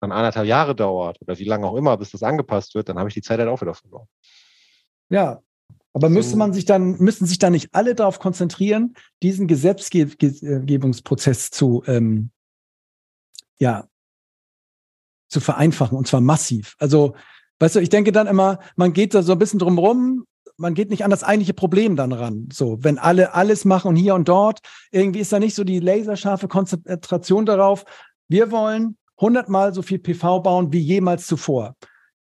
dann 0.00 0.12
anderthalb 0.12 0.46
Jahre 0.46 0.74
dauert 0.74 1.20
oder 1.22 1.38
wie 1.38 1.44
lange 1.44 1.66
auch 1.66 1.76
immer, 1.76 1.96
bis 1.96 2.10
das 2.10 2.22
angepasst 2.22 2.74
wird, 2.74 2.88
dann 2.88 2.98
habe 2.98 3.08
ich 3.08 3.14
die 3.14 3.22
Zeit 3.22 3.38
halt 3.38 3.48
auch 3.48 3.60
wieder 3.60 3.74
verloren. 3.74 4.08
Ja, 5.08 5.40
aber 5.94 6.08
müsste 6.08 6.36
man 6.36 6.54
sich 6.54 6.64
dann, 6.64 6.98
müssen 6.98 7.26
sich 7.26 7.38
dann 7.38 7.52
nicht 7.52 7.74
alle 7.74 7.94
darauf 7.94 8.18
konzentrieren, 8.18 8.94
diesen 9.22 9.46
Gesetzgebungsprozess 9.46 11.50
zu, 11.50 11.82
ähm, 11.86 12.30
ja, 13.58 13.86
zu 15.28 15.40
vereinfachen 15.40 15.98
und 15.98 16.06
zwar 16.06 16.20
massiv. 16.20 16.76
Also, 16.78 17.14
weißt 17.58 17.76
du, 17.76 17.80
ich 17.80 17.90
denke 17.90 18.12
dann 18.12 18.26
immer, 18.26 18.58
man 18.76 18.92
geht 18.92 19.14
da 19.14 19.22
so 19.22 19.32
ein 19.32 19.38
bisschen 19.38 19.58
drum 19.58 19.78
rum, 19.78 20.26
man 20.62 20.74
geht 20.74 20.90
nicht 20.90 21.04
an 21.04 21.10
das 21.10 21.24
eigentliche 21.24 21.52
Problem 21.52 21.96
dann 21.96 22.12
ran. 22.12 22.48
So, 22.52 22.78
wenn 22.82 22.96
alle 22.96 23.34
alles 23.34 23.64
machen 23.66 23.88
und 23.88 23.96
hier 23.96 24.14
und 24.14 24.28
dort, 24.28 24.60
irgendwie 24.90 25.20
ist 25.20 25.32
da 25.32 25.38
nicht 25.38 25.54
so 25.54 25.64
die 25.64 25.80
laserscharfe 25.80 26.48
Konzentration 26.48 27.44
darauf. 27.44 27.84
Wir 28.28 28.50
wollen 28.50 28.96
hundertmal 29.20 29.74
so 29.74 29.82
viel 29.82 29.98
PV 29.98 30.40
bauen 30.40 30.72
wie 30.72 30.78
jemals 30.78 31.26
zuvor. 31.26 31.74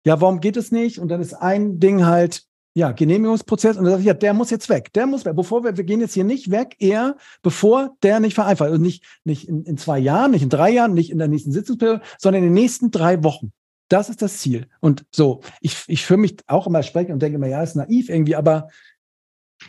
Ja, 0.05 0.19
warum 0.19 0.39
geht 0.39 0.57
es 0.57 0.71
nicht? 0.71 0.99
Und 0.99 1.09
dann 1.09 1.21
ist 1.21 1.35
ein 1.35 1.79
Ding 1.79 2.05
halt, 2.05 2.43
ja, 2.73 2.91
Genehmigungsprozess. 2.91 3.77
Und 3.77 3.83
dann 3.83 3.91
sage 3.91 4.01
ich, 4.01 4.07
ja, 4.07 4.15
der 4.15 4.33
muss 4.33 4.49
jetzt 4.49 4.69
weg. 4.69 4.91
Der 4.93 5.05
muss 5.05 5.23
weg. 5.23 5.35
Bevor 5.35 5.63
wir, 5.63 5.77
wir 5.77 5.83
gehen 5.83 5.99
jetzt 5.99 6.15
hier 6.15 6.23
nicht 6.23 6.49
weg, 6.49 6.75
eher 6.79 7.17
bevor 7.43 7.95
der 8.01 8.19
nicht 8.19 8.33
vereinfacht. 8.33 8.71
Und 8.71 8.81
nicht, 8.81 9.03
nicht 9.23 9.47
in, 9.47 9.63
in 9.65 9.77
zwei 9.77 9.99
Jahren, 9.99 10.31
nicht 10.31 10.43
in 10.43 10.49
drei 10.49 10.71
Jahren, 10.71 10.95
nicht 10.95 11.11
in 11.11 11.19
der 11.19 11.27
nächsten 11.27 11.51
Sitzungsperiode, 11.51 12.01
sondern 12.17 12.41
in 12.41 12.49
den 12.49 12.55
nächsten 12.55 12.89
drei 12.89 13.23
Wochen. 13.23 13.51
Das 13.91 14.09
ist 14.09 14.21
das 14.21 14.37
Ziel. 14.37 14.67
Und 14.79 15.05
so, 15.11 15.41
ich, 15.59 15.83
ich 15.87 16.05
fühle 16.05 16.21
mich 16.21 16.37
auch 16.47 16.65
immer 16.65 16.81
sprechen 16.81 17.11
und 17.11 17.21
denke 17.21 17.35
immer, 17.35 17.47
ja, 17.47 17.61
ist 17.61 17.75
naiv 17.75 18.07
irgendwie, 18.07 18.37
aber 18.37 18.69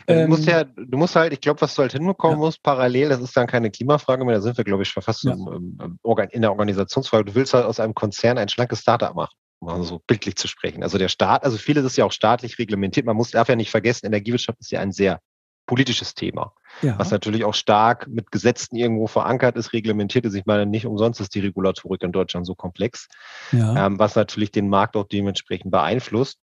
du 0.07 0.27
musst 0.27 0.47
ähm, 0.47 0.53
ja, 0.53 0.63
du 0.63 0.97
musst 0.97 1.15
halt, 1.17 1.33
ich 1.33 1.41
glaube, 1.41 1.59
was 1.59 1.75
du 1.75 1.81
halt 1.81 1.91
hinbekommen 1.91 2.37
ja. 2.37 2.45
musst, 2.45 2.63
parallel, 2.63 3.09
das 3.09 3.19
ist 3.19 3.35
dann 3.35 3.47
keine 3.47 3.69
Klimafrage 3.69 4.23
mehr, 4.23 4.35
da 4.35 4.41
sind 4.41 4.57
wir, 4.57 4.63
glaube 4.63 4.83
ich, 4.83 4.93
fast 4.93 5.23
ja. 5.23 5.33
im, 5.33 5.77
im, 6.01 6.17
in 6.31 6.41
der 6.41 6.51
Organisationsfrage. 6.51 7.25
Du 7.25 7.35
willst 7.35 7.53
halt 7.53 7.65
aus 7.65 7.81
einem 7.81 7.93
Konzern 7.93 8.37
ein 8.37 8.47
schlankes 8.47 8.79
Startup 8.79 9.13
machen, 9.13 9.35
um 9.59 9.83
so 9.83 9.99
bildlich 10.07 10.37
zu 10.37 10.47
sprechen. 10.47 10.83
Also 10.83 10.97
der 10.97 11.09
Staat, 11.09 11.43
also 11.43 11.57
vieles 11.57 11.83
ist 11.83 11.97
ja 11.97 12.05
auch 12.05 12.13
staatlich 12.13 12.57
reglementiert. 12.57 13.05
Man 13.05 13.17
muss, 13.17 13.31
darf 13.31 13.49
ja 13.49 13.57
nicht 13.57 13.71
vergessen, 13.71 14.05
Energiewirtschaft 14.05 14.59
ist 14.61 14.71
ja 14.71 14.79
ein 14.79 14.93
sehr 14.93 15.19
politisches 15.65 16.13
Thema, 16.13 16.53
ja. 16.81 16.99
was 16.99 17.11
natürlich 17.11 17.45
auch 17.45 17.53
stark 17.53 18.07
mit 18.07 18.31
Gesetzen 18.31 18.75
irgendwo 18.75 19.07
verankert 19.07 19.55
ist, 19.55 19.71
reglementiert 19.71 20.25
ist. 20.25 20.33
Ich 20.33 20.45
meine, 20.45 20.65
nicht 20.65 20.85
umsonst 20.85 21.21
ist 21.21 21.33
die 21.35 21.39
Regulatorik 21.39 22.03
in 22.03 22.11
Deutschland 22.11 22.45
so 22.45 22.53
komplex, 22.53 23.07
ja. 23.51 23.85
ähm, 23.85 23.97
was 23.97 24.15
natürlich 24.15 24.51
den 24.51 24.67
Markt 24.67 24.97
auch 24.97 25.07
dementsprechend 25.07 25.71
beeinflusst. 25.71 26.39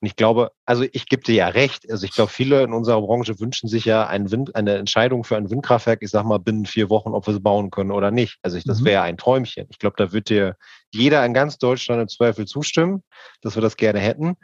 Und 0.00 0.06
ich 0.06 0.16
glaube, 0.16 0.50
also 0.64 0.84
ich 0.92 1.06
gebe 1.06 1.22
dir 1.22 1.34
ja 1.34 1.48
recht. 1.48 1.88
Also 1.90 2.04
ich 2.04 2.12
glaube, 2.12 2.32
viele 2.32 2.62
in 2.62 2.72
unserer 2.72 3.00
Branche 3.00 3.38
wünschen 3.38 3.68
sich 3.68 3.84
ja 3.84 4.06
ein 4.06 4.30
Wind, 4.32 4.56
eine 4.56 4.74
Entscheidung 4.76 5.22
für 5.22 5.36
ein 5.36 5.50
Windkraftwerk, 5.50 6.02
ich 6.02 6.10
sag 6.10 6.24
mal, 6.24 6.38
binnen 6.38 6.66
vier 6.66 6.90
Wochen, 6.90 7.10
ob 7.10 7.26
wir 7.28 7.34
es 7.34 7.42
bauen 7.42 7.70
können 7.70 7.92
oder 7.92 8.10
nicht. 8.10 8.38
Also 8.42 8.56
ich, 8.56 8.64
das 8.64 8.80
mhm. 8.80 8.86
wäre 8.86 9.02
ein 9.02 9.16
Träumchen. 9.16 9.66
Ich 9.70 9.78
glaube, 9.78 9.94
da 9.98 10.12
wird 10.12 10.30
dir 10.30 10.56
jeder 10.90 11.24
in 11.24 11.34
ganz 11.34 11.58
Deutschland 11.58 12.02
im 12.02 12.08
Zweifel 12.08 12.46
zustimmen, 12.46 13.02
dass 13.40 13.54
wir 13.56 13.62
das 13.62 13.76
gerne 13.76 14.00
hätten. 14.00 14.36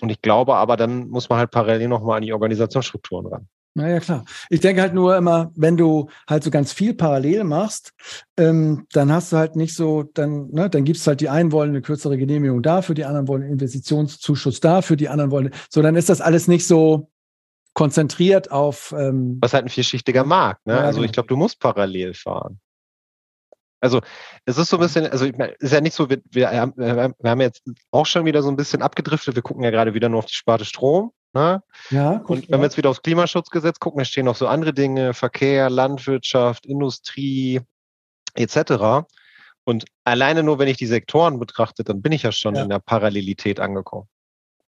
Und 0.00 0.10
ich 0.10 0.20
glaube 0.22 0.56
aber, 0.56 0.76
dann 0.76 1.08
muss 1.08 1.28
man 1.28 1.38
halt 1.38 1.50
parallel 1.50 1.88
nochmal 1.88 2.18
an 2.18 2.22
die 2.22 2.32
Organisationsstrukturen 2.32 3.26
ran. 3.26 3.48
Naja, 3.76 4.00
klar. 4.00 4.24
Ich 4.48 4.60
denke 4.60 4.80
halt 4.80 4.94
nur 4.94 5.14
immer, 5.18 5.52
wenn 5.54 5.76
du 5.76 6.08
halt 6.26 6.42
so 6.42 6.50
ganz 6.50 6.72
viel 6.72 6.94
parallel 6.94 7.44
machst, 7.44 7.92
ähm, 8.38 8.86
dann 8.92 9.12
hast 9.12 9.32
du 9.32 9.36
halt 9.36 9.54
nicht 9.54 9.74
so, 9.74 10.02
dann, 10.02 10.48
ne, 10.50 10.70
dann 10.70 10.84
gibt 10.84 10.98
es 10.98 11.06
halt 11.06 11.20
die 11.20 11.28
einen 11.28 11.52
wollen 11.52 11.70
eine 11.70 11.82
kürzere 11.82 12.16
Genehmigung 12.16 12.62
dafür, 12.62 12.94
die 12.94 13.04
anderen 13.04 13.28
wollen 13.28 13.42
einen 13.42 13.52
Investitionszuschuss 13.52 14.60
dafür, 14.60 14.96
die 14.96 15.10
anderen 15.10 15.30
wollen, 15.30 15.50
so 15.68 15.82
dann 15.82 15.94
ist 15.94 16.08
das 16.08 16.22
alles 16.22 16.48
nicht 16.48 16.66
so 16.66 17.10
konzentriert 17.74 18.50
auf. 18.50 18.94
Ähm, 18.96 19.36
Was 19.42 19.52
halt 19.52 19.66
ein 19.66 19.68
vielschichtiger 19.68 20.24
Markt, 20.24 20.66
ne? 20.66 20.72
Ja, 20.72 20.80
also 20.80 21.00
genau. 21.00 21.04
ich 21.04 21.12
glaube, 21.12 21.28
du 21.28 21.36
musst 21.36 21.60
parallel 21.60 22.14
fahren. 22.14 22.58
Also 23.82 24.00
es 24.46 24.56
ist 24.56 24.70
so 24.70 24.78
ein 24.78 24.80
bisschen, 24.80 25.06
also 25.06 25.26
ich 25.26 25.36
meine, 25.36 25.52
ist 25.58 25.74
ja 25.74 25.82
nicht 25.82 25.94
so, 25.94 26.08
wir, 26.08 26.22
wir, 26.30 26.50
haben, 26.50 26.72
wir 26.78 27.30
haben 27.30 27.40
jetzt 27.42 27.62
auch 27.90 28.06
schon 28.06 28.24
wieder 28.24 28.42
so 28.42 28.48
ein 28.48 28.56
bisschen 28.56 28.80
abgedriftet, 28.80 29.34
wir 29.34 29.42
gucken 29.42 29.64
ja 29.64 29.70
gerade 29.70 29.92
wieder 29.92 30.08
nur 30.08 30.20
auf 30.20 30.26
die 30.26 30.34
Sparte 30.34 30.64
Strom. 30.64 31.12
Ne? 31.36 31.62
Ja, 31.90 32.22
und 32.26 32.50
wenn 32.50 32.60
wir 32.60 32.64
jetzt 32.64 32.78
wieder 32.78 32.88
aufs 32.88 33.02
Klimaschutzgesetz 33.02 33.78
gucken, 33.78 33.98
da 33.98 34.06
stehen 34.06 34.24
noch 34.24 34.36
so 34.36 34.46
andere 34.46 34.72
Dinge, 34.72 35.12
Verkehr, 35.12 35.68
Landwirtschaft, 35.68 36.64
Industrie 36.64 37.60
etc. 38.32 39.04
Und 39.64 39.84
alleine 40.04 40.42
nur, 40.42 40.58
wenn 40.58 40.68
ich 40.68 40.78
die 40.78 40.86
Sektoren 40.86 41.38
betrachte, 41.38 41.84
dann 41.84 42.00
bin 42.00 42.12
ich 42.12 42.22
ja 42.22 42.32
schon 42.32 42.54
ja. 42.54 42.62
in 42.62 42.70
der 42.70 42.78
Parallelität 42.78 43.60
angekommen. 43.60 44.08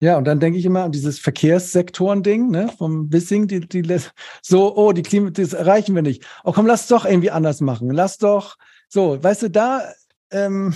Ja, 0.01 0.19
und 0.19 0.25
dann 0.25 0.41
denke 0.41 0.59
ich 0.59 0.65
immer 0.65 0.83
an 0.83 0.91
dieses 0.91 1.21
Verkehrssektoren-Ding, 1.21 2.51
ne, 2.51 2.71
vom 2.77 3.13
Wissing, 3.13 3.47
die, 3.47 3.61
die, 3.61 4.01
so, 4.43 4.77
oh, 4.77 4.91
die 4.91 5.03
Klima, 5.03 5.31
das 5.31 5.53
erreichen 5.53 5.95
wir 5.95 6.03
nicht. 6.03 6.27
Oh, 6.43 6.51
komm, 6.51 6.67
lass 6.67 6.89
doch 6.89 7.05
irgendwie 7.05 7.31
anders 7.31 7.61
machen. 7.61 7.91
Lass 7.91 8.19
doch, 8.19 8.57
so, 8.89 9.23
weißt 9.23 9.43
du, 9.43 9.51
da, 9.51 9.93
ähm, 10.33 10.75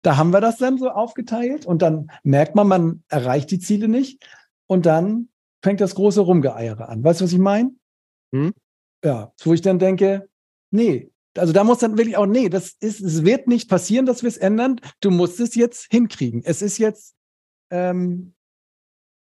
da 0.00 0.16
haben 0.16 0.32
wir 0.32 0.40
das 0.40 0.56
dann 0.56 0.78
so 0.78 0.88
aufgeteilt 0.88 1.66
und 1.66 1.82
dann 1.82 2.10
merkt 2.22 2.54
man, 2.54 2.66
man 2.66 3.04
erreicht 3.08 3.50
die 3.50 3.58
Ziele 3.58 3.88
nicht 3.88 4.24
und 4.66 4.86
dann 4.86 5.28
fängt 5.62 5.80
das 5.80 5.94
große 5.94 6.20
Rumgeeiere 6.20 6.88
an. 6.88 7.02
Weißt 7.02 7.20
du, 7.20 7.24
was 7.24 7.32
ich 7.32 7.38
meine? 7.38 7.72
Hm? 8.34 8.52
Ja, 9.04 9.32
wo 9.42 9.52
ich 9.52 9.62
dann 9.62 9.78
denke, 9.78 10.28
nee, 10.70 11.10
also 11.36 11.52
da 11.52 11.64
muss 11.64 11.78
dann 11.78 11.98
wirklich 11.98 12.16
auch, 12.16 12.26
nee, 12.26 12.48
das 12.48 12.74
ist, 12.80 13.00
es 13.00 13.24
wird 13.24 13.46
nicht 13.46 13.68
passieren, 13.68 14.06
dass 14.06 14.22
wir 14.22 14.28
es 14.28 14.38
ändern. 14.38 14.80
Du 15.00 15.10
musst 15.10 15.38
es 15.40 15.54
jetzt 15.54 15.90
hinkriegen. 15.90 16.42
Es 16.44 16.62
ist 16.62 16.78
jetzt, 16.78 17.14
ähm, 17.70 18.34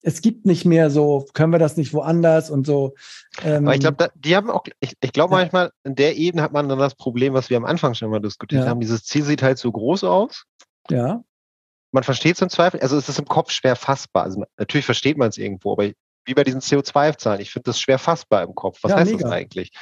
es 0.02 0.22
gibt 0.22 0.46
nicht 0.46 0.64
mehr 0.64 0.90
so, 0.90 1.26
können 1.34 1.52
wir 1.52 1.58
das 1.58 1.76
nicht 1.76 1.92
woanders 1.92 2.50
und 2.50 2.66
so. 2.66 2.94
Ähm, 3.42 3.66
Aber 3.66 3.74
ich 3.74 3.80
glaube, 3.80 4.10
die 4.14 4.34
haben 4.34 4.50
auch, 4.50 4.64
ich, 4.80 4.94
ich 5.00 5.12
glaube 5.12 5.34
ja. 5.34 5.40
manchmal, 5.40 5.72
in 5.84 5.94
der 5.94 6.16
Ebene 6.16 6.42
hat 6.42 6.52
man 6.52 6.68
dann 6.68 6.78
das 6.78 6.94
Problem, 6.94 7.34
was 7.34 7.50
wir 7.50 7.58
am 7.58 7.64
Anfang 7.64 7.94
schon 7.94 8.10
mal 8.10 8.20
diskutiert 8.20 8.64
ja. 8.64 8.68
haben. 8.68 8.80
Dieses 8.80 9.04
Ziel 9.04 9.22
sieht 9.22 9.42
halt 9.42 9.58
so 9.58 9.70
groß 9.70 10.04
aus. 10.04 10.46
Ja 10.90 11.22
man 11.92 12.02
versteht 12.02 12.36
es 12.36 12.42
im 12.42 12.50
Zweifel, 12.50 12.80
also 12.80 12.96
es 12.96 13.08
ist 13.08 13.18
im 13.18 13.26
Kopf 13.26 13.50
schwer 13.50 13.76
fassbar. 13.76 14.24
Also 14.24 14.44
natürlich 14.58 14.84
versteht 14.84 15.16
man 15.16 15.28
es 15.28 15.38
irgendwo, 15.38 15.72
aber 15.72 15.90
wie 16.24 16.34
bei 16.34 16.44
diesen 16.44 16.60
CO2-Zahlen, 16.60 17.40
ich 17.40 17.50
finde 17.50 17.70
das 17.70 17.80
schwer 17.80 17.98
fassbar 17.98 18.42
im 18.42 18.54
Kopf. 18.54 18.78
Was 18.82 18.92
ja, 18.92 18.98
heißt 18.98 19.12
mega. 19.12 19.24
das 19.24 19.32
eigentlich? 19.32 19.72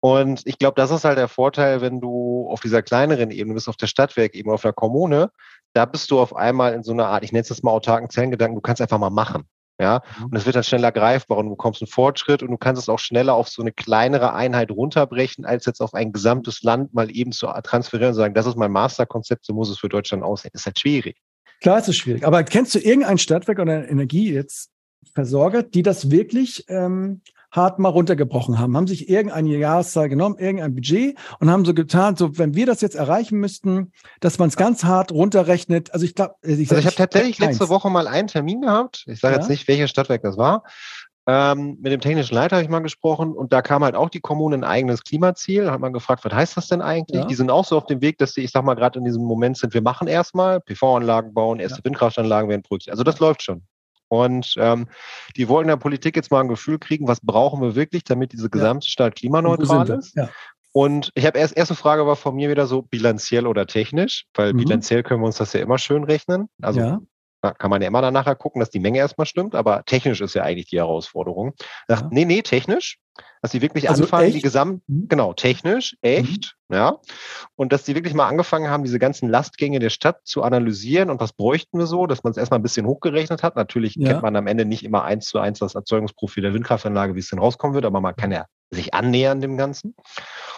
Und 0.00 0.42
ich 0.44 0.58
glaube, 0.58 0.74
das 0.80 0.90
ist 0.90 1.04
halt 1.04 1.18
der 1.18 1.28
Vorteil, 1.28 1.80
wenn 1.80 2.00
du 2.00 2.46
auf 2.50 2.60
dieser 2.60 2.82
kleineren 2.82 3.30
Ebene 3.30 3.54
bist, 3.54 3.68
auf 3.68 3.76
der 3.76 3.86
Stadtwerkebene, 3.86 4.54
auf 4.54 4.62
der 4.62 4.72
Kommune, 4.72 5.30
da 5.72 5.86
bist 5.86 6.10
du 6.10 6.20
auf 6.20 6.36
einmal 6.36 6.74
in 6.74 6.82
so 6.82 6.92
einer 6.92 7.06
Art, 7.06 7.24
ich 7.24 7.32
nenne 7.32 7.46
es 7.48 7.62
mal 7.62 7.70
autarken 7.70 8.10
Zellengedanken, 8.10 8.54
du 8.54 8.60
kannst 8.60 8.82
einfach 8.82 8.98
mal 8.98 9.10
machen. 9.10 9.44
Ja, 9.80 10.02
mhm. 10.18 10.26
und 10.26 10.36
es 10.36 10.46
wird 10.46 10.54
dann 10.54 10.62
schneller 10.62 10.92
greifbar 10.92 11.36
und 11.38 11.46
du 11.46 11.50
bekommst 11.50 11.82
einen 11.82 11.88
Fortschritt 11.88 12.44
und 12.44 12.50
du 12.52 12.56
kannst 12.56 12.80
es 12.80 12.88
auch 12.88 13.00
schneller 13.00 13.34
auf 13.34 13.48
so 13.48 13.60
eine 13.60 13.72
kleinere 13.72 14.32
Einheit 14.32 14.70
runterbrechen, 14.70 15.44
als 15.44 15.66
jetzt 15.66 15.80
auf 15.80 15.94
ein 15.94 16.12
gesamtes 16.12 16.62
Land 16.62 16.94
mal 16.94 17.10
eben 17.10 17.32
zu 17.32 17.46
transferieren 17.46 18.10
und 18.10 18.14
sagen, 18.14 18.34
das 18.34 18.46
ist 18.46 18.56
mein 18.56 18.70
Masterkonzept, 18.70 19.44
so 19.44 19.52
muss 19.52 19.68
es 19.68 19.78
für 19.78 19.88
Deutschland 19.88 20.22
aussehen. 20.22 20.50
Das 20.52 20.62
ist 20.62 20.66
halt 20.66 20.78
schwierig. 20.78 21.16
Klar, 21.60 21.78
ist 21.78 21.88
es 21.88 21.96
schwierig. 21.96 22.26
Aber 22.26 22.42
kennst 22.44 22.74
du 22.74 22.78
irgendein 22.78 23.18
Stadtwerk 23.18 23.58
oder 23.58 23.88
Energie 23.88 24.32
jetzt 24.32 24.70
Versorger, 25.14 25.62
die 25.62 25.82
das 25.82 26.10
wirklich 26.10 26.64
ähm, 26.68 27.20
hart 27.54 27.78
mal 27.78 27.88
runtergebrochen 27.88 28.58
haben, 28.58 28.76
haben 28.76 28.86
sich 28.86 29.08
irgendeine 29.08 29.56
Jahreszahl 29.56 30.08
genommen, 30.08 30.36
irgendein 30.38 30.74
Budget 30.74 31.16
und 31.38 31.50
haben 31.50 31.64
so 31.64 31.72
getan, 31.72 32.16
so 32.16 32.36
wenn 32.36 32.54
wir 32.54 32.66
das 32.66 32.80
jetzt 32.80 32.96
erreichen 32.96 33.38
müssten, 33.38 33.92
dass 34.20 34.38
man 34.38 34.48
es 34.48 34.56
ganz 34.56 34.84
hart 34.84 35.12
runterrechnet. 35.12 35.92
Also 35.94 36.04
ich 36.04 36.14
glaube, 36.14 36.34
ich, 36.42 36.70
also 36.70 36.76
ich 36.76 36.86
habe 36.86 36.96
tatsächlich 36.96 37.38
letzte 37.38 37.68
Woche 37.68 37.90
mal 37.90 38.08
einen 38.08 38.28
Termin 38.28 38.62
gehabt. 38.62 39.04
Ich 39.06 39.20
sage 39.20 39.34
ja? 39.36 39.40
jetzt 39.40 39.48
nicht, 39.48 39.68
welches 39.68 39.90
Stadtwerk 39.90 40.22
das 40.22 40.36
war. 40.36 40.64
Ähm, 41.26 41.78
mit 41.80 41.90
dem 41.90 42.00
technischen 42.00 42.34
Leiter 42.34 42.56
habe 42.56 42.64
ich 42.64 42.70
mal 42.70 42.80
gesprochen 42.80 43.32
und 43.32 43.52
da 43.52 43.62
kam 43.62 43.82
halt 43.82 43.94
auch 43.94 44.10
die 44.10 44.20
Kommune 44.20 44.56
ein 44.56 44.64
eigenes 44.64 45.04
Klimaziel. 45.04 45.70
Hat 45.70 45.80
man 45.80 45.94
gefragt, 45.94 46.24
was 46.24 46.32
heißt 46.32 46.56
das 46.56 46.68
denn 46.68 46.82
eigentlich? 46.82 47.22
Ja. 47.22 47.26
Die 47.26 47.34
sind 47.34 47.50
auch 47.50 47.64
so 47.64 47.78
auf 47.78 47.86
dem 47.86 48.02
Weg, 48.02 48.18
dass 48.18 48.34
sie, 48.34 48.42
ich 48.42 48.50
sag 48.50 48.64
mal, 48.64 48.74
gerade 48.74 48.98
in 48.98 49.06
diesem 49.06 49.24
Moment 49.24 49.56
sind, 49.56 49.72
wir 49.72 49.82
machen 49.82 50.06
erstmal 50.06 50.60
PV-Anlagen 50.60 51.32
bauen, 51.32 51.60
erste 51.60 51.78
ja. 51.78 51.84
Windkraftanlagen 51.84 52.50
werden 52.50 52.62
produziert. 52.62 52.92
Also 52.92 53.04
das 53.04 53.20
läuft 53.20 53.42
schon. 53.42 53.62
Und 54.08 54.54
ähm, 54.58 54.86
die 55.36 55.48
wollen 55.48 55.64
in 55.64 55.68
der 55.68 55.76
Politik 55.76 56.14
jetzt 56.14 56.30
mal 56.30 56.40
ein 56.40 56.48
Gefühl 56.48 56.78
kriegen, 56.78 57.08
was 57.08 57.20
brauchen 57.20 57.62
wir 57.62 57.74
wirklich, 57.74 58.04
damit 58.04 58.32
diese 58.32 58.50
gesamte 58.50 58.86
Stadt 58.86 59.16
klimaneutral 59.16 59.88
ist. 59.90 60.14
Ja. 60.14 60.28
Und 60.72 61.10
ich 61.14 61.24
habe 61.24 61.38
erst 61.38 61.56
erste 61.56 61.74
Frage 61.74 62.06
war 62.06 62.16
von 62.16 62.34
mir 62.34 62.50
wieder 62.50 62.66
so 62.66 62.82
bilanziell 62.82 63.46
oder 63.46 63.66
technisch, 63.66 64.26
weil 64.34 64.52
mhm. 64.52 64.58
bilanziell 64.58 65.02
können 65.04 65.20
wir 65.20 65.26
uns 65.26 65.36
das 65.36 65.52
ja 65.52 65.60
immer 65.60 65.78
schön 65.78 66.04
rechnen. 66.04 66.48
Also 66.60 66.80
ja. 66.80 67.00
Kann 67.52 67.70
man 67.70 67.82
ja 67.82 67.88
immer 67.88 68.02
dann 68.02 68.14
nachher 68.14 68.34
gucken, 68.34 68.60
dass 68.60 68.70
die 68.70 68.80
Menge 68.80 68.98
erstmal 68.98 69.26
stimmt, 69.26 69.54
aber 69.54 69.84
technisch 69.84 70.20
ist 70.20 70.34
ja 70.34 70.42
eigentlich 70.42 70.66
die 70.66 70.78
Herausforderung. 70.78 71.52
Ja. 71.88 72.08
nee, 72.10 72.24
nee, 72.24 72.42
technisch 72.42 72.98
dass 73.42 73.52
sie 73.52 73.60
wirklich 73.60 73.90
also 73.90 74.04
anfangen, 74.04 74.24
echt? 74.24 74.36
die 74.36 74.40
gesamt, 74.40 74.82
mhm. 74.86 75.06
genau, 75.06 75.34
technisch, 75.34 75.96
echt, 76.00 76.56
mhm. 76.68 76.76
ja, 76.76 76.96
und 77.56 77.72
dass 77.72 77.84
sie 77.84 77.94
wirklich 77.94 78.14
mal 78.14 78.26
angefangen 78.26 78.70
haben, 78.70 78.84
diese 78.84 78.98
ganzen 78.98 79.28
Lastgänge 79.28 79.80
der 79.80 79.90
Stadt 79.90 80.20
zu 80.24 80.42
analysieren 80.42 81.10
und 81.10 81.20
was 81.20 81.34
bräuchten 81.34 81.78
wir 81.78 81.86
so, 81.86 82.06
dass 82.06 82.24
man 82.24 82.30
es 82.30 82.36
erstmal 82.36 82.58
ein 82.58 82.62
bisschen 82.62 82.86
hochgerechnet 82.86 83.42
hat. 83.42 83.56
Natürlich 83.56 83.96
ja. 83.96 84.08
kennt 84.08 84.22
man 84.22 84.34
am 84.36 84.46
Ende 84.46 84.64
nicht 84.64 84.82
immer 84.82 85.04
eins 85.04 85.26
zu 85.26 85.38
eins 85.38 85.58
das 85.58 85.74
Erzeugungsprofil 85.74 86.42
der 86.42 86.54
Windkraftanlage, 86.54 87.14
wie 87.14 87.20
es 87.20 87.28
denn 87.28 87.38
rauskommen 87.38 87.74
wird, 87.74 87.84
aber 87.84 88.00
man 88.00 88.16
kann 88.16 88.32
ja 88.32 88.46
sich 88.70 88.94
annähern 88.94 89.40
dem 89.40 89.58
Ganzen. 89.58 89.94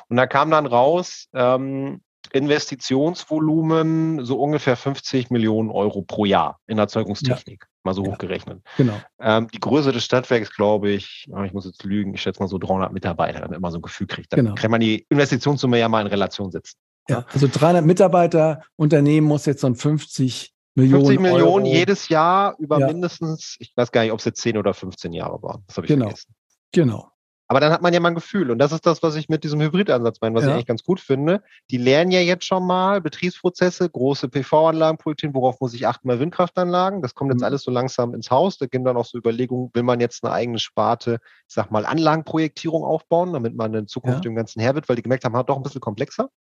Und 0.08 0.16
da 0.16 0.26
kam 0.28 0.50
dann 0.50 0.66
raus, 0.66 1.28
ähm, 1.34 2.02
Investitionsvolumen 2.32 4.24
so 4.24 4.40
ungefähr 4.40 4.76
50 4.76 5.30
Millionen 5.30 5.70
Euro 5.70 6.02
pro 6.02 6.24
Jahr 6.24 6.58
in 6.66 6.78
Erzeugungstechnik, 6.78 7.62
ja. 7.62 7.68
mal 7.84 7.94
so 7.94 8.04
ja. 8.04 8.12
hochgerechnet. 8.12 8.62
Genau. 8.76 9.00
Ähm, 9.20 9.48
die 9.52 9.60
Größe 9.60 9.92
des 9.92 10.04
Stadtwerks, 10.04 10.54
glaube 10.54 10.90
ich, 10.90 11.26
ich 11.44 11.52
muss 11.52 11.64
jetzt 11.64 11.84
lügen, 11.84 12.14
ich 12.14 12.22
schätze 12.22 12.40
mal 12.40 12.48
so 12.48 12.58
300 12.58 12.92
Mitarbeiter, 12.92 13.40
damit 13.40 13.60
man 13.60 13.72
so 13.72 13.78
ein 13.78 13.82
Gefühl 13.82 14.06
kriegt. 14.06 14.32
Dann 14.32 14.40
genau. 14.40 14.54
kann 14.54 14.70
man 14.70 14.80
die 14.80 15.06
Investitionssumme 15.08 15.78
ja 15.78 15.88
mal 15.88 16.00
in 16.00 16.06
Relation 16.08 16.50
setzen. 16.50 16.76
Ja, 17.08 17.24
also 17.32 17.48
300 17.50 17.84
Mitarbeiter, 17.84 18.62
Unternehmen 18.76 19.26
muss 19.26 19.46
jetzt 19.46 19.60
so 19.60 19.68
ein 19.68 19.76
50 19.76 20.52
Millionen 20.74 21.06
50 21.06 21.20
Millionen 21.20 21.64
Euro. 21.64 21.74
jedes 21.74 22.08
Jahr 22.08 22.54
über 22.58 22.78
ja. 22.78 22.86
mindestens, 22.88 23.56
ich 23.60 23.72
weiß 23.76 23.92
gar 23.92 24.02
nicht, 24.02 24.12
ob 24.12 24.18
es 24.18 24.24
jetzt 24.24 24.40
10 24.42 24.58
oder 24.58 24.74
15 24.74 25.12
Jahre 25.12 25.42
waren. 25.42 25.64
Das 25.66 25.76
habe 25.76 25.86
ich 25.86 25.92
genau. 25.92 26.06
vergessen. 26.06 26.34
Genau. 26.72 27.10
Aber 27.48 27.60
dann 27.60 27.72
hat 27.72 27.80
man 27.80 27.94
ja 27.94 28.00
mal 28.00 28.08
ein 28.08 28.14
Gefühl. 28.14 28.50
Und 28.50 28.58
das 28.58 28.72
ist 28.72 28.86
das, 28.86 29.02
was 29.02 29.14
ich 29.14 29.28
mit 29.28 29.44
diesem 29.44 29.60
Hybridansatz 29.60 30.20
meine, 30.20 30.34
was 30.34 30.42
ja. 30.42 30.48
ich 30.48 30.54
eigentlich 30.54 30.66
ganz 30.66 30.82
gut 30.82 30.98
finde. 30.98 31.42
Die 31.70 31.76
lernen 31.76 32.10
ja 32.10 32.20
jetzt 32.20 32.44
schon 32.44 32.66
mal 32.66 33.00
Betriebsprozesse, 33.00 33.88
große 33.88 34.28
PV-Anlagen 34.28 34.98
projektieren, 34.98 35.34
worauf 35.34 35.60
muss 35.60 35.72
ich 35.72 35.86
achten 35.86 36.08
bei 36.08 36.18
Windkraftanlagen. 36.18 37.02
Das 37.02 37.14
kommt 37.14 37.30
jetzt 37.30 37.40
mhm. 37.40 37.46
alles 37.46 37.62
so 37.62 37.70
langsam 37.70 38.14
ins 38.14 38.30
Haus. 38.30 38.58
Da 38.58 38.66
gehen 38.66 38.84
dann 38.84 38.96
auch 38.96 39.04
so 39.04 39.16
Überlegungen, 39.16 39.70
will 39.74 39.84
man 39.84 40.00
jetzt 40.00 40.24
eine 40.24 40.32
eigene 40.32 40.58
Sparte, 40.58 41.20
ich 41.48 41.54
sag 41.54 41.70
mal, 41.70 41.86
Anlagenprojektierung 41.86 42.84
aufbauen, 42.84 43.32
damit 43.32 43.54
man 43.54 43.72
in 43.74 43.86
Zukunft 43.86 44.24
ja. 44.24 44.30
dem 44.30 44.34
Ganzen 44.34 44.60
her 44.60 44.74
wird, 44.74 44.88
weil 44.88 44.96
die 44.96 45.02
gemerkt 45.02 45.24
haben, 45.24 45.36
hat 45.36 45.48
doch 45.48 45.56
ein 45.56 45.62
bisschen 45.62 45.80
komplexer. 45.80 46.30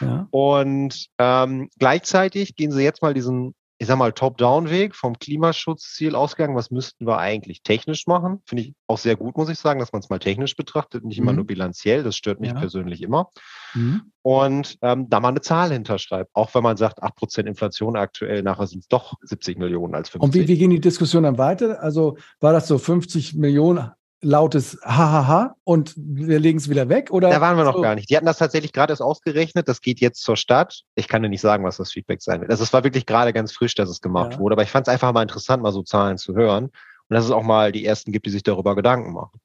Ja. 0.00 0.26
Und 0.30 1.06
ähm, 1.18 1.68
gleichzeitig 1.78 2.56
gehen 2.56 2.72
sie 2.72 2.82
jetzt 2.82 3.02
mal 3.02 3.14
diesen 3.14 3.54
ich 3.80 3.86
sag 3.86 3.96
mal, 3.96 4.12
Top-Down-Weg 4.12 4.94
vom 4.94 5.18
Klimaschutzziel 5.18 6.14
ausgegangen. 6.14 6.54
Was 6.54 6.70
müssten 6.70 7.06
wir 7.06 7.16
eigentlich 7.16 7.62
technisch 7.62 8.06
machen? 8.06 8.42
Finde 8.44 8.64
ich 8.64 8.74
auch 8.86 8.98
sehr 8.98 9.16
gut, 9.16 9.38
muss 9.38 9.48
ich 9.48 9.58
sagen, 9.58 9.80
dass 9.80 9.90
man 9.94 10.00
es 10.00 10.10
mal 10.10 10.18
technisch 10.18 10.54
betrachtet, 10.54 11.02
nicht 11.02 11.16
immer 11.16 11.32
mhm. 11.32 11.36
nur 11.36 11.46
bilanziell. 11.46 12.02
Das 12.02 12.14
stört 12.14 12.40
mich 12.40 12.50
ja. 12.50 12.58
persönlich 12.58 13.00
immer. 13.00 13.30
Mhm. 13.72 14.12
Und 14.20 14.76
ähm, 14.82 15.08
da 15.08 15.18
mal 15.20 15.28
eine 15.28 15.40
Zahl 15.40 15.72
hinterschreibt. 15.72 16.28
Auch 16.34 16.54
wenn 16.54 16.62
man 16.62 16.76
sagt, 16.76 17.02
8% 17.02 17.46
Inflation 17.46 17.96
aktuell, 17.96 18.42
nachher 18.42 18.66
sind 18.66 18.80
es 18.80 18.88
doch 18.88 19.14
70 19.22 19.56
Millionen 19.56 19.94
als 19.94 20.10
50. 20.10 20.22
Und 20.28 20.34
wie, 20.34 20.46
wie 20.46 20.58
ging 20.58 20.68
die 20.68 20.80
Diskussion 20.80 21.22
dann 21.22 21.38
weiter? 21.38 21.82
Also 21.82 22.18
war 22.38 22.52
das 22.52 22.68
so 22.68 22.76
50 22.76 23.36
Millionen 23.36 23.92
lautes 24.22 24.78
Hahaha 24.84 25.56
und 25.64 25.94
wir 25.96 26.38
legen 26.38 26.58
es 26.58 26.68
wieder 26.68 26.88
weg? 26.88 27.10
Oder 27.10 27.30
da 27.30 27.40
waren 27.40 27.56
wir 27.56 27.64
noch 27.64 27.76
so? 27.76 27.80
gar 27.80 27.94
nicht. 27.94 28.10
Die 28.10 28.16
hatten 28.16 28.26
das 28.26 28.38
tatsächlich 28.38 28.72
gerade 28.72 28.92
erst 28.92 29.02
ausgerechnet. 29.02 29.68
Das 29.68 29.80
geht 29.80 30.00
jetzt 30.00 30.22
zur 30.22 30.36
Stadt. 30.36 30.82
Ich 30.94 31.08
kann 31.08 31.22
dir 31.22 31.28
nicht 31.28 31.40
sagen, 31.40 31.64
was 31.64 31.78
das 31.78 31.92
Feedback 31.92 32.22
sein 32.22 32.40
wird. 32.40 32.50
Also 32.50 32.62
es 32.62 32.72
war 32.72 32.84
wirklich 32.84 33.06
gerade 33.06 33.32
ganz 33.32 33.52
frisch, 33.52 33.74
dass 33.74 33.88
es 33.88 34.00
gemacht 34.00 34.34
ja. 34.34 34.38
wurde. 34.38 34.54
Aber 34.54 34.62
ich 34.62 34.70
fand 34.70 34.86
es 34.86 34.92
einfach 34.92 35.12
mal 35.12 35.22
interessant, 35.22 35.62
mal 35.62 35.72
so 35.72 35.82
Zahlen 35.82 36.18
zu 36.18 36.34
hören. 36.34 36.64
Und 36.64 37.14
dass 37.14 37.24
es 37.24 37.30
auch 37.30 37.42
mal 37.42 37.72
die 37.72 37.84
ersten 37.84 38.12
gibt, 38.12 38.26
die 38.26 38.30
sich 38.30 38.42
darüber 38.42 38.76
Gedanken 38.76 39.12
machen. 39.12 39.40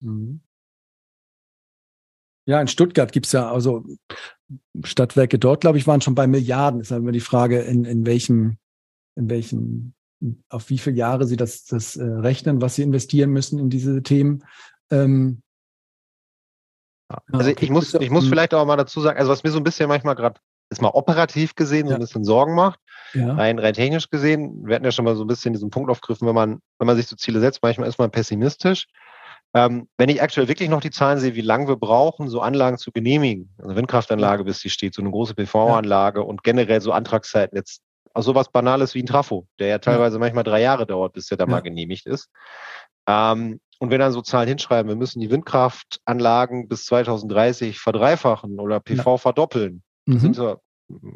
Mhm. 0.00 0.40
Ja, 2.46 2.60
in 2.60 2.68
Stuttgart 2.68 3.12
gibt 3.12 3.26
es 3.26 3.32
ja, 3.32 3.50
also 3.50 3.84
Stadtwerke 4.82 5.38
dort, 5.38 5.60
glaube 5.60 5.78
ich, 5.78 5.86
waren 5.86 6.00
schon 6.00 6.14
bei 6.16 6.26
Milliarden. 6.26 6.80
Ist 6.80 6.90
halt 6.90 7.02
immer 7.02 7.12
die 7.12 7.20
Frage, 7.20 7.60
in, 7.60 7.84
in 7.84 8.06
welchem, 8.06 8.58
in 9.14 9.30
welchem 9.30 9.94
auf 10.48 10.70
wie 10.70 10.78
viele 10.78 10.96
Jahre 10.96 11.26
sie 11.26 11.36
das, 11.36 11.64
das 11.64 11.96
äh, 11.96 12.04
rechnen, 12.04 12.60
was 12.60 12.74
sie 12.74 12.82
investieren 12.82 13.30
müssen 13.30 13.58
in 13.58 13.70
diese 13.70 14.02
Themen. 14.02 14.44
Ähm, 14.90 15.42
also 17.32 17.50
okay. 17.50 17.64
ich 17.64 17.70
muss, 17.70 17.94
ich 17.94 18.10
muss 18.10 18.26
mhm. 18.26 18.28
vielleicht 18.28 18.54
auch 18.54 18.64
mal 18.66 18.76
dazu 18.76 19.00
sagen, 19.00 19.18
also 19.18 19.30
was 19.30 19.42
mir 19.42 19.50
so 19.50 19.58
ein 19.58 19.64
bisschen 19.64 19.88
manchmal 19.88 20.14
gerade 20.14 20.40
ist 20.70 20.80
mal 20.80 20.90
operativ 20.90 21.56
gesehen 21.56 21.88
so 21.88 21.94
ein 21.94 22.00
bisschen 22.00 22.24
Sorgen 22.24 22.54
macht, 22.54 22.78
ja. 23.12 23.34
rein, 23.34 23.58
rein 23.58 23.74
technisch 23.74 24.08
gesehen, 24.08 24.64
wir 24.64 24.76
hatten 24.76 24.84
ja 24.84 24.92
schon 24.92 25.04
mal 25.04 25.16
so 25.16 25.24
ein 25.24 25.26
bisschen 25.26 25.52
diesen 25.52 25.70
Punkt 25.70 25.90
aufgegriffen, 25.90 26.28
wenn 26.28 26.34
man, 26.34 26.60
wenn 26.78 26.86
man 26.86 26.96
sich 26.96 27.08
so 27.08 27.16
Ziele 27.16 27.40
setzt, 27.40 27.60
manchmal 27.62 27.88
ist 27.88 27.98
man 27.98 28.10
pessimistisch. 28.10 28.86
Ähm, 29.52 29.88
wenn 29.98 30.08
ich 30.08 30.22
aktuell 30.22 30.46
wirklich 30.46 30.68
noch 30.68 30.80
die 30.80 30.92
Zahlen 30.92 31.18
sehe, 31.18 31.34
wie 31.34 31.40
lange 31.40 31.66
wir 31.66 31.74
brauchen, 31.74 32.28
so 32.28 32.40
Anlagen 32.40 32.78
zu 32.78 32.92
genehmigen, 32.92 33.52
also 33.58 33.74
Windkraftanlage, 33.74 34.44
bis 34.44 34.60
sie 34.60 34.70
steht, 34.70 34.94
so 34.94 35.02
eine 35.02 35.10
große 35.10 35.34
PV-Anlage 35.34 36.20
ja. 36.20 36.24
und 36.24 36.44
generell 36.44 36.80
so 36.80 36.92
Antragszeiten 36.92 37.56
jetzt 37.56 37.82
also 38.12 38.32
sowas 38.32 38.50
Banales 38.50 38.94
wie 38.94 39.02
ein 39.02 39.06
Trafo, 39.06 39.46
der 39.58 39.68
ja 39.68 39.78
teilweise 39.78 40.16
ja. 40.16 40.20
manchmal 40.20 40.44
drei 40.44 40.60
Jahre 40.60 40.86
dauert, 40.86 41.12
bis 41.12 41.26
der 41.26 41.38
da 41.38 41.44
ja. 41.44 41.50
mal 41.50 41.60
genehmigt 41.60 42.06
ist. 42.06 42.28
Ähm, 43.06 43.60
und 43.78 43.90
wenn 43.90 44.00
dann 44.00 44.12
so 44.12 44.20
Zahlen 44.20 44.48
hinschreiben, 44.48 44.88
wir 44.88 44.96
müssen 44.96 45.20
die 45.20 45.30
Windkraftanlagen 45.30 46.68
bis 46.68 46.84
2030 46.84 47.78
verdreifachen 47.78 48.60
oder 48.60 48.78
PV 48.80 49.12
ja. 49.12 49.16
verdoppeln. 49.16 49.82
Mhm. 50.06 50.18
sind 50.18 50.36
so, 50.36 50.60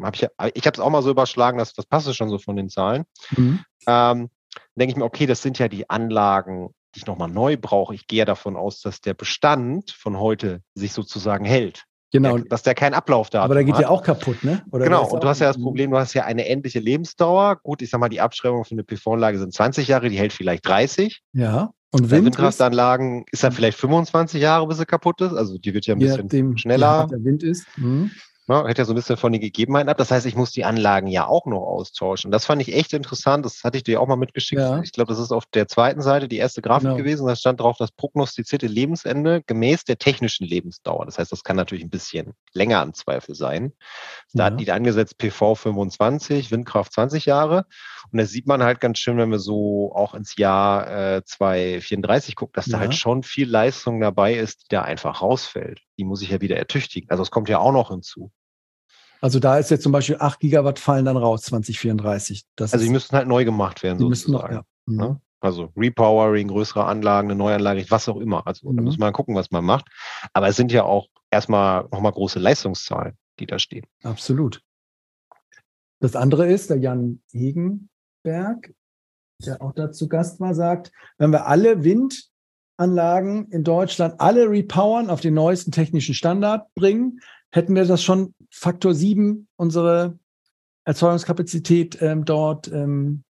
hab 0.02 0.14
ich 0.14 0.26
ich 0.54 0.66
habe 0.66 0.74
es 0.74 0.80
auch 0.80 0.90
mal 0.90 1.02
so 1.02 1.11
überschlagen, 1.11 1.59
dass 1.59 1.74
das 1.74 1.87
passt 1.87 2.14
schon 2.14 2.30
so 2.30 2.38
von 2.38 2.57
den 2.57 2.68
Zahlen. 2.68 3.04
Mhm. 3.37 3.61
Ähm, 3.87 4.30
denke 4.76 4.92
ich 4.92 4.96
mir, 4.96 5.04
okay, 5.04 5.26
das 5.26 5.42
sind 5.42 5.59
ja 5.59 5.68
die 5.68 5.90
Anlagen, 5.90 6.70
die 6.94 7.00
ich 7.00 7.07
nochmal 7.07 7.28
neu 7.28 7.57
brauche. 7.57 7.94
Ich 7.94 8.07
gehe 8.07 8.20
ja 8.20 8.24
davon 8.24 8.57
aus, 8.57 8.80
dass 8.80 9.00
der 9.00 9.14
Bestand 9.14 9.90
von 9.90 10.18
heute 10.18 10.62
sich 10.74 10.92
sozusagen 10.92 11.44
hält. 11.44 11.85
Genau. 12.14 12.38
dass 12.38 12.62
der 12.62 12.77
keinen 12.77 12.94
Ablauf 12.94 13.29
da 13.29 13.40
hat. 13.40 13.46
Aber 13.46 13.57
da 13.57 13.64
geht 13.64 13.74
hat. 13.74 13.83
ja 13.83 13.88
auch 13.88 14.05
kaputt, 14.05 14.44
ne? 14.44 14.62
Oder 14.70 14.85
genau, 14.85 15.11
und 15.11 15.20
du 15.20 15.27
hast 15.27 15.40
ja 15.40 15.48
das 15.48 15.61
Problem, 15.61 15.90
du 15.90 15.98
hast 15.98 16.14
ja 16.14 16.24
eine 16.24 16.46
endliche 16.46 16.79
Lebensdauer. 16.79 17.57
Gut, 17.57 17.83
ich 17.83 17.90
sag 17.90 17.98
mal, 17.98 18.09
die 18.09 18.20
Abschreibung 18.20 18.64
für 18.64 18.70
eine 18.70 18.85
PV-Anlage 18.85 19.40
sind 19.40 19.53
20 19.53 19.88
Jahre, 19.88 20.09
die 20.09 20.16
hält 20.16 20.33
vielleicht 20.33 20.64
30. 20.64 21.22
Ja. 21.33 21.72
Und 21.90 22.11
Wind 22.11 22.27
Windkraftanlagen 22.27 23.22
ist, 23.22 23.35
ist 23.35 23.42
dann 23.42 23.50
vielleicht 23.50 23.77
25 23.79 24.40
Jahre, 24.40 24.64
bis 24.68 24.79
sie 24.79 24.87
kaputt 24.87 25.20
ist. 25.22 25.33
Also 25.33 25.59
die 25.59 25.74
wird 25.74 25.87
ja 25.87 25.96
ein 25.96 25.98
bisschen 25.98 26.29
dem, 26.29 26.57
schneller. 26.57 27.09
der 27.11 27.24
Wind 27.24 27.42
ist. 27.42 27.66
Mhm. 27.77 28.12
Ne, 28.46 28.62
hängt 28.62 28.76
ja 28.76 28.85
so 28.85 28.92
ein 28.92 28.96
bisschen 28.96 29.16
von 29.16 29.33
den 29.33 29.40
Gegebenheiten 29.40 29.88
ab. 29.88 29.96
Das 29.96 30.11
heißt, 30.11 30.26
ich 30.26 30.37
muss 30.37 30.50
die 30.50 30.66
Anlagen 30.66 31.07
ja 31.07 31.26
auch 31.26 31.46
noch 31.46 31.62
austauschen. 31.62 32.30
Das 32.30 32.44
fand 32.44 32.61
ich 32.61 32.74
echt 32.74 32.92
interessant. 32.92 33.42
Das 33.46 33.64
hatte 33.64 33.78
ich 33.78 33.85
dir 33.85 34.02
auch 34.02 34.07
mal 34.07 34.16
mitgeschickt. 34.16 34.61
Ja. 34.61 34.83
Ich 34.83 34.92
glaube, 34.92 35.09
das 35.09 35.18
ist 35.18 35.33
auf 35.33 35.46
der 35.46 35.66
zweiten 35.66 36.02
Seite 36.02 36.28
die 36.28 36.37
erste 36.37 36.61
Grafik 36.61 36.88
genau. 36.88 36.96
gewesen. 36.96 37.26
Da 37.26 37.37
stand 37.37 37.61
drauf 37.61 37.78
das 37.78 37.90
prognostizierte 37.90 38.66
Lebensende 38.66 39.42
gemäß 39.46 39.85
der 39.85 39.96
technischen 39.96 40.46
Lebensdauer. 40.46 41.07
Das 41.07 41.18
heißt, 41.18 41.33
das 41.33 41.42
kann 41.42 41.57
natürlich 41.57 41.85
ein 41.85 41.90
bisschen 41.90 42.35
länger 42.52 42.83
im 42.83 42.92
Zweifel 42.92 43.35
sein. 43.35 43.72
Da 44.35 44.48
ja. 44.48 44.52
hat 44.52 44.61
die 44.61 44.70
angesetzt 44.70 45.16
PV 45.16 45.54
25, 45.54 46.50
Windkraft 46.50 46.92
20 46.92 47.24
Jahre. 47.24 47.64
Und 48.12 48.18
das 48.18 48.28
sieht 48.28 48.46
man 48.46 48.62
halt 48.62 48.78
ganz 48.78 48.98
schön, 48.98 49.16
wenn 49.16 49.30
wir 49.30 49.38
so 49.38 49.90
auch 49.94 50.12
ins 50.12 50.37
Jahr 50.37 51.16
äh, 51.16 51.24
2034 51.24 52.37
gucken, 52.37 52.52
dass 52.57 52.66
ja. 52.66 52.72
da 52.72 52.80
halt 52.80 52.94
schon 52.94 53.22
viel 53.22 53.48
Leistung 53.48 54.02
dabei 54.02 54.35
ist, 54.35 54.64
die 54.64 54.74
da 54.74 54.83
einfach 54.83 55.22
rausfällt 55.22 55.80
die 55.98 56.04
muss 56.04 56.22
ich 56.22 56.30
ja 56.30 56.40
wieder 56.40 56.57
ertüchtigen. 56.57 57.11
Also 57.11 57.22
es 57.22 57.30
kommt 57.30 57.48
ja 57.48 57.59
auch 57.59 57.72
noch 57.72 57.90
hinzu. 57.90 58.30
Also 59.20 59.38
da 59.38 59.59
ist 59.59 59.70
jetzt 59.70 59.83
zum 59.83 59.92
Beispiel 59.92 60.16
8 60.18 60.38
Gigawatt 60.40 60.78
fallen 60.78 61.07
dann 61.07 61.16
raus 61.16 61.42
2034. 61.42 62.44
Das 62.57 62.74
also 62.74 62.85
die 62.85 62.90
müssten 62.90 63.16
halt 63.16 63.26
neu 63.26 63.44
gemacht 63.44 63.83
werden, 63.83 63.98
die 63.98 64.04
sozusagen. 64.04 64.54
Noch, 64.54 64.62
ja. 64.62 64.64
Mhm. 64.87 64.96
Ne? 64.96 65.21
Also 65.40 65.73
Repowering, 65.77 66.48
größere 66.48 66.85
Anlagen, 66.85 67.29
eine 67.31 67.37
Neuanlage, 67.37 67.85
was 67.90 68.08
auch 68.08 68.19
immer. 68.19 68.46
Also 68.46 68.71
mhm. 68.71 68.77
da 68.77 68.83
muss 68.83 68.98
man 68.98 69.12
gucken, 69.12 69.35
was 69.35 69.50
man 69.50 69.64
macht. 69.64 69.87
Aber 70.33 70.48
es 70.48 70.56
sind 70.56 70.73
ja 70.73 70.85
auch 70.85 71.08
erstmal 71.31 71.88
nochmal 71.90 72.12
große 72.12 72.38
Leistungszahlen, 72.38 73.16
die 73.38 73.46
da 73.46 73.58
stehen. 73.58 73.87
Absolut. 74.02 74.62
Das 76.00 76.16
andere 76.16 76.46
ist, 76.46 76.71
der 76.71 76.79
Jan 76.79 77.23
Hegenberg, 77.33 78.75
der 79.44 79.62
auch 79.62 79.73
dazu 79.73 80.08
Gast 80.08 80.40
war, 80.40 80.54
sagt, 80.54 80.92
wenn 81.19 81.31
wir 81.31 81.46
alle 81.46 81.83
Wind 81.83 82.31
Anlagen 82.77 83.48
in 83.50 83.64
Deutschland 83.64 84.20
alle 84.20 84.50
repowern, 84.50 85.10
auf 85.10 85.20
den 85.20 85.35
neuesten 85.35 85.72
technischen 85.72 86.14
Standard 86.14 86.66
bringen, 86.75 87.20
hätten 87.50 87.75
wir 87.75 87.85
das 87.85 88.02
schon 88.02 88.35
Faktor 88.50 88.94
7 88.94 89.48
unsere 89.56 90.18
Erzeugungskapazität 90.85 92.00
ähm, 92.02 92.25
dort 92.25 92.68
ähm, 92.68 93.25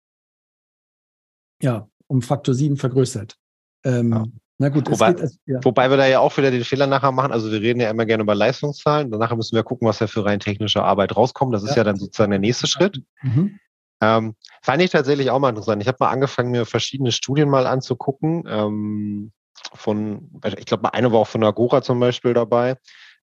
ja, 1.61 1.87
um 2.07 2.21
Faktor 2.21 2.55
7 2.55 2.77
vergrößert. 2.77 3.37
Ähm, 3.83 4.11
ja. 4.11 4.25
Na 4.57 4.69
gut, 4.69 4.91
wobei, 4.91 5.13
geht, 5.13 5.31
ja. 5.47 5.59
wobei 5.63 5.89
wir 5.89 5.97
da 5.97 6.05
ja 6.05 6.19
auch 6.19 6.37
wieder 6.37 6.51
den 6.51 6.63
Fehler 6.63 6.85
nachher 6.85 7.11
machen. 7.11 7.31
Also 7.31 7.51
wir 7.51 7.61
reden 7.61 7.79
ja 7.79 7.89
immer 7.89 8.05
gerne 8.05 8.21
über 8.21 8.35
Leistungszahlen. 8.35 9.09
Danach 9.09 9.35
müssen 9.35 9.55
wir 9.55 9.63
gucken, 9.63 9.87
was 9.87 9.99
ja 9.99 10.05
für 10.05 10.23
rein 10.23 10.39
technische 10.39 10.83
Arbeit 10.83 11.15
rauskommt. 11.15 11.51
Das 11.53 11.63
ist 11.63 11.75
ja 11.75 11.83
dann 11.83 11.97
sozusagen 11.97 12.29
der 12.29 12.39
nächste 12.39 12.67
Schritt. 12.67 13.01
Mhm. 13.23 13.59
Ähm, 14.01 14.35
fand 14.63 14.81
ich 14.81 14.91
tatsächlich 14.91 15.29
auch 15.29 15.39
mal 15.39 15.49
interessant. 15.49 15.81
Ich 15.81 15.87
habe 15.87 15.97
mal 15.99 16.09
angefangen, 16.09 16.51
mir 16.51 16.65
verschiedene 16.65 17.11
Studien 17.11 17.49
mal 17.49 17.67
anzugucken. 17.67 18.43
Ähm, 18.47 19.31
von, 19.73 20.29
ich 20.57 20.65
glaube, 20.65 20.93
eine 20.93 21.11
war 21.11 21.19
auch 21.19 21.27
von 21.27 21.43
Agora 21.43 21.81
zum 21.81 21.99
Beispiel 21.99 22.33
dabei. 22.33 22.77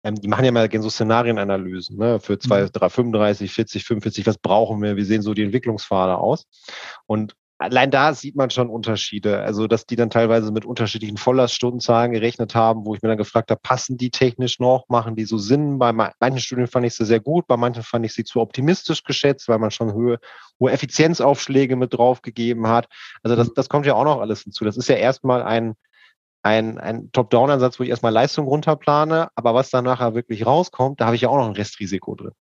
Ähm, 0.04 0.14
die 0.14 0.28
machen 0.28 0.44
ja 0.44 0.52
mal 0.52 0.70
so 0.80 0.90
Szenarienanalysen 0.90 1.98
ne, 1.98 2.20
für 2.20 2.38
2, 2.38 2.68
3, 2.72 2.88
35, 2.88 3.52
40, 3.52 3.84
45. 3.84 4.26
Was 4.26 4.38
brauchen 4.38 4.80
wir? 4.80 4.96
Wie 4.96 5.02
sehen 5.02 5.22
so 5.22 5.34
die 5.34 5.42
Entwicklungspfade 5.42 6.16
aus? 6.16 6.46
Und 7.06 7.34
allein 7.58 7.90
da 7.90 8.14
sieht 8.14 8.36
man 8.36 8.50
schon 8.50 8.70
Unterschiede. 8.70 9.40
Also, 9.40 9.66
dass 9.66 9.84
die 9.84 9.96
dann 9.96 10.10
teilweise 10.10 10.52
mit 10.52 10.64
unterschiedlichen 10.64 11.16
Vollaststundenzahlen 11.16 12.12
gerechnet 12.12 12.54
haben, 12.54 12.86
wo 12.86 12.94
ich 12.94 13.02
mir 13.02 13.08
dann 13.08 13.18
gefragt 13.18 13.50
habe, 13.50 13.60
passen 13.60 13.96
die 13.96 14.10
technisch 14.10 14.60
noch? 14.60 14.88
Machen 14.88 15.16
die 15.16 15.24
so 15.24 15.38
Sinn? 15.38 15.78
Bei 15.78 15.92
manchen 15.92 16.40
Studien 16.40 16.68
fand 16.68 16.86
ich 16.86 16.94
sie 16.94 17.04
sehr 17.04 17.20
gut, 17.20 17.46
bei 17.46 17.56
manchen 17.56 17.82
fand 17.82 18.06
ich 18.06 18.14
sie 18.14 18.24
zu 18.24 18.40
optimistisch 18.40 19.02
geschätzt, 19.02 19.48
weil 19.48 19.58
man 19.58 19.70
schon 19.70 19.92
hohe, 19.92 20.18
hohe 20.60 20.70
Effizienzaufschläge 20.70 21.76
mit 21.76 21.94
draufgegeben 21.94 22.68
hat. 22.68 22.88
Also, 23.22 23.36
das, 23.36 23.52
das 23.52 23.68
kommt 23.68 23.86
ja 23.86 23.94
auch 23.94 24.04
noch 24.04 24.20
alles 24.20 24.42
hinzu. 24.42 24.64
Das 24.64 24.76
ist 24.76 24.88
ja 24.88 24.96
erstmal 24.96 25.42
ein, 25.42 25.74
ein, 26.42 26.78
ein 26.78 27.10
Top-Down-Ansatz, 27.12 27.78
wo 27.78 27.82
ich 27.82 27.90
erstmal 27.90 28.12
Leistung 28.12 28.46
runterplane, 28.46 29.28
aber 29.34 29.54
was 29.54 29.70
dann 29.70 29.84
nachher 29.84 30.14
wirklich 30.14 30.46
rauskommt, 30.46 31.00
da 31.00 31.06
habe 31.06 31.16
ich 31.16 31.22
ja 31.22 31.28
auch 31.28 31.36
noch 31.36 31.48
ein 31.48 31.52
Restrisiko 31.52 32.14
drin. 32.14 32.32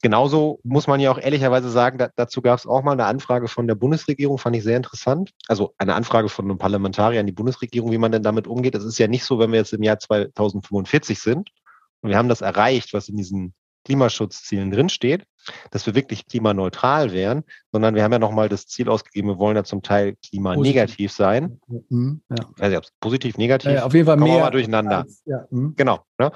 Genauso 0.00 0.60
muss 0.62 0.86
man 0.86 1.00
ja 1.00 1.10
auch 1.10 1.18
ehrlicherweise 1.18 1.70
sagen, 1.70 1.98
da, 1.98 2.08
dazu 2.14 2.40
gab 2.40 2.58
es 2.58 2.66
auch 2.66 2.82
mal 2.82 2.92
eine 2.92 3.06
Anfrage 3.06 3.48
von 3.48 3.66
der 3.66 3.74
Bundesregierung, 3.74 4.38
fand 4.38 4.54
ich 4.54 4.62
sehr 4.62 4.76
interessant. 4.76 5.32
Also 5.48 5.74
eine 5.76 5.94
Anfrage 5.94 6.28
von 6.28 6.44
einem 6.44 6.58
Parlamentarier 6.58 7.20
an 7.20 7.26
die 7.26 7.32
Bundesregierung, 7.32 7.90
wie 7.90 7.98
man 7.98 8.12
denn 8.12 8.22
damit 8.22 8.46
umgeht. 8.46 8.76
Es 8.76 8.84
ist 8.84 8.98
ja 8.98 9.08
nicht 9.08 9.24
so, 9.24 9.40
wenn 9.40 9.50
wir 9.50 9.58
jetzt 9.58 9.72
im 9.72 9.82
Jahr 9.82 9.98
2045 9.98 11.18
sind 11.18 11.50
und 12.00 12.10
wir 12.10 12.16
haben 12.16 12.28
das 12.28 12.42
erreicht, 12.42 12.94
was 12.94 13.08
in 13.08 13.16
diesen 13.16 13.54
Klimaschutzzielen 13.84 14.70
drinsteht, 14.70 15.24
dass 15.70 15.86
wir 15.86 15.94
wirklich 15.94 16.26
klimaneutral 16.26 17.12
wären, 17.12 17.44
sondern 17.72 17.94
wir 17.94 18.02
haben 18.02 18.12
ja 18.12 18.18
nochmal 18.18 18.48
das 18.48 18.66
Ziel 18.66 18.88
ausgegeben, 18.88 19.28
wir 19.28 19.38
wollen 19.38 19.56
ja 19.56 19.64
zum 19.64 19.82
Teil 19.82 20.16
klimanegativ 20.26 21.12
sein. 21.12 21.60
Mhm, 21.88 22.22
ja. 22.30 22.44
Also 22.58 22.80
positiv, 23.00 23.38
negativ. 23.38 23.72
Ja, 23.72 23.84
auf 23.84 23.94
jeden 23.94 24.06
Fall 24.06 24.16
mehr. 24.16 24.40
Mal 24.40 24.50
durcheinander. 24.50 24.98
Als, 24.98 25.22
ja. 25.26 25.46
mhm. 25.50 25.74
Genau. 25.76 26.00
Ne? 26.18 26.32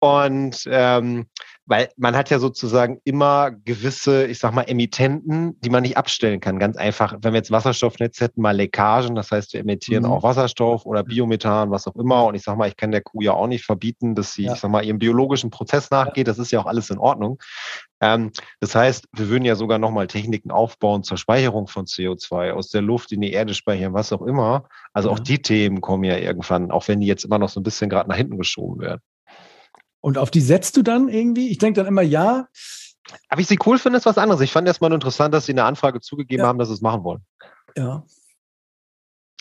Und 0.00 0.64
ähm, 0.70 1.26
weil 1.68 1.90
man 1.98 2.16
hat 2.16 2.30
ja 2.30 2.38
sozusagen 2.38 2.98
immer 3.04 3.50
gewisse, 3.50 4.26
ich 4.26 4.38
sag 4.38 4.54
mal, 4.54 4.62
Emittenten, 4.62 5.60
die 5.60 5.68
man 5.68 5.82
nicht 5.82 5.98
abstellen 5.98 6.40
kann. 6.40 6.58
Ganz 6.58 6.78
einfach, 6.78 7.14
wenn 7.20 7.34
wir 7.34 7.38
jetzt 7.38 7.50
Wasserstoffnetz 7.50 8.20
hätten, 8.20 8.40
mal 8.40 8.56
Leckagen, 8.56 9.14
das 9.14 9.30
heißt, 9.30 9.52
wir 9.52 9.60
emittieren 9.60 10.04
mhm. 10.04 10.12
auch 10.12 10.22
Wasserstoff 10.22 10.86
oder 10.86 11.04
Biomethan, 11.04 11.70
was 11.70 11.86
auch 11.86 11.94
immer. 11.96 12.24
Und 12.24 12.36
ich 12.36 12.42
sag 12.42 12.56
mal, 12.56 12.68
ich 12.68 12.76
kann 12.76 12.90
der 12.90 13.02
Kuh 13.02 13.20
ja 13.20 13.32
auch 13.32 13.46
nicht 13.46 13.66
verbieten, 13.66 14.14
dass 14.14 14.32
sie, 14.32 14.44
ja. 14.44 14.54
ich 14.54 14.60
sag 14.60 14.70
mal, 14.70 14.82
ihrem 14.82 14.98
biologischen 14.98 15.50
Prozess 15.50 15.90
nachgeht. 15.90 16.26
Das 16.26 16.38
ist 16.38 16.50
ja 16.52 16.58
auch 16.58 16.66
alles 16.66 16.88
in 16.88 16.98
Ordnung. 16.98 17.38
Ähm, 18.00 18.32
das 18.60 18.74
heißt, 18.74 19.06
wir 19.12 19.28
würden 19.28 19.44
ja 19.44 19.56
sogar 19.56 19.78
nochmal 19.78 20.06
Techniken 20.06 20.50
aufbauen 20.50 21.02
zur 21.02 21.16
Speicherung 21.16 21.66
von 21.66 21.86
CO2 21.86 22.52
aus 22.52 22.68
der 22.68 22.82
Luft 22.82 23.12
in 23.12 23.20
die 23.20 23.32
Erde 23.32 23.54
speichern, 23.54 23.94
was 23.94 24.12
auch 24.12 24.22
immer. 24.22 24.68
Also 24.92 25.08
ja. 25.08 25.14
auch 25.14 25.18
die 25.18 25.42
Themen 25.42 25.80
kommen 25.80 26.04
ja 26.04 26.16
irgendwann, 26.16 26.70
auch 26.70 26.88
wenn 26.88 27.00
die 27.00 27.06
jetzt 27.06 27.24
immer 27.24 27.38
noch 27.38 27.48
so 27.48 27.60
ein 27.60 27.64
bisschen 27.64 27.90
gerade 27.90 28.08
nach 28.08 28.16
hinten 28.16 28.38
geschoben 28.38 28.80
werden. 28.80 29.00
Und 30.00 30.18
auf 30.18 30.30
die 30.30 30.40
setzt 30.40 30.76
du 30.76 30.82
dann 30.82 31.08
irgendwie? 31.08 31.48
Ich 31.48 31.58
denke 31.58 31.80
dann 31.80 31.86
immer, 31.86 32.02
ja. 32.02 32.46
Aber 33.28 33.40
ich 33.40 33.46
sie 33.46 33.58
cool 33.66 33.78
finde, 33.78 33.98
ist 33.98 34.06
was 34.06 34.18
anderes. 34.18 34.40
Ich 34.42 34.52
fand 34.52 34.68
erstmal 34.68 34.92
interessant, 34.92 35.34
dass 35.34 35.46
sie 35.46 35.52
eine 35.52 35.64
Anfrage 35.64 36.00
zugegeben 36.00 36.42
ja. 36.42 36.46
haben, 36.46 36.58
dass 36.58 36.68
sie 36.68 36.74
es 36.74 36.80
machen 36.80 37.04
wollen. 37.04 37.24
Ja. 37.76 38.04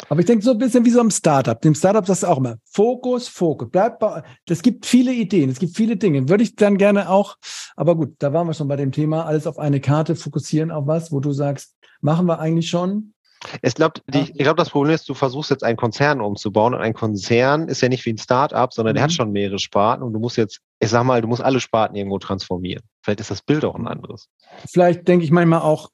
Aber 0.10 0.20
ich 0.20 0.26
denke 0.26 0.44
so 0.44 0.52
ein 0.52 0.58
bisschen 0.58 0.86
wie 0.86 0.90
so 0.90 1.02
ein 1.02 1.12
Startup. 1.12 1.60
Dem 1.62 1.76
Startup 1.76 2.06
sagst 2.06 2.24
du 2.24 2.28
auch 2.28 2.38
immer, 2.38 2.58
Fokus, 2.66 3.28
Fokus. 3.28 3.70
Bleib 3.72 4.00
bei, 4.00 4.24
das 4.46 4.62
gibt 4.62 4.86
viele 4.86 5.12
Ideen, 5.14 5.50
es 5.50 5.60
gibt 5.60 5.76
viele 5.76 5.98
Dinge. 5.98 6.30
Würde 6.30 6.44
ich 6.44 6.56
dann 6.56 6.78
gerne 6.78 7.10
auch, 7.10 7.36
aber 7.76 7.96
gut, 7.96 8.16
da 8.20 8.34
waren 8.34 8.48
wir 8.48 8.54
schon 8.54 8.68
bei 8.68 8.78
dem 8.78 8.92
Thema, 8.92 9.26
alles 9.26 9.48
auf 9.48 9.60
eine 9.60 9.82
Karte 9.82 10.16
fokussieren 10.16 10.72
auf 10.72 10.88
was, 10.88 11.12
wo 11.12 11.20
du 11.20 11.32
sagst, 11.32 11.76
machen 12.02 12.26
wir 12.26 12.40
eigentlich 12.40 12.70
schon. 12.70 13.14
Ich 13.62 13.76
glaube, 13.76 14.02
ich 14.12 14.34
glaube, 14.34 14.56
das 14.56 14.72
Problem 14.72 14.96
ist, 14.96 15.08
du 15.08 15.14
versuchst 15.14 15.52
jetzt 15.52 15.64
einen 15.64 15.78
Konzern 15.78 16.22
umzubauen 16.22 16.74
und 16.74 16.82
ein 16.82 16.94
Konzern 16.94 17.68
ist 17.68 17.82
ja 17.82 17.90
nicht 17.90 18.06
wie 18.06 18.14
ein 18.14 18.18
Startup, 18.18 18.74
sondern 18.74 18.94
mhm. 18.94 18.96
der 18.96 19.04
hat 19.04 19.12
mhm. 19.12 19.16
schon 19.16 19.32
mehrere 19.32 19.60
Sparten 19.60 20.04
und 20.04 20.14
du 20.14 20.20
musst 20.20 20.38
jetzt, 20.38 20.60
ich 20.80 20.90
sag 20.90 21.04
mal, 21.04 21.22
du 21.22 21.28
musst 21.28 21.44
alle 21.44 21.60
Sparten 21.60 21.96
irgendwo 21.96 22.18
transformieren. 22.18 22.84
Vielleicht 23.04 23.20
ist 23.20 23.32
das 23.32 23.42
Bild 23.42 23.64
auch 23.64 23.76
ein 23.76 23.88
anderes. 23.88 24.28
Vielleicht 24.68 25.08
denke 25.08 25.24
ich 25.24 25.32
manchmal 25.32 25.62
auch, 25.62 25.90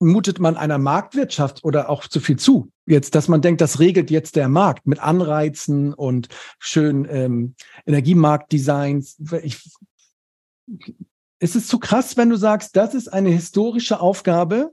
mutet 0.00 0.38
man 0.38 0.56
einer 0.56 0.78
Marktwirtschaft 0.78 1.64
oder 1.64 1.90
auch 1.90 2.06
zu 2.06 2.20
viel 2.20 2.36
zu. 2.36 2.70
Jetzt, 2.86 3.14
dass 3.14 3.28
man 3.28 3.40
denkt, 3.40 3.60
das 3.60 3.80
regelt 3.80 4.10
jetzt 4.10 4.36
der 4.36 4.48
Markt 4.48 4.86
mit 4.86 4.98
Anreizen 4.98 5.94
und 5.94 6.28
schön 6.58 7.06
ähm, 7.08 7.54
Energiemarktdesigns. 7.86 9.16
Ich, 9.42 9.70
ist 11.38 11.56
es 11.56 11.66
zu 11.66 11.78
krass, 11.78 12.16
wenn 12.16 12.30
du 12.30 12.36
sagst, 12.36 12.76
das 12.76 12.94
ist 12.94 13.08
eine 13.08 13.30
historische 13.30 14.00
Aufgabe, 14.00 14.72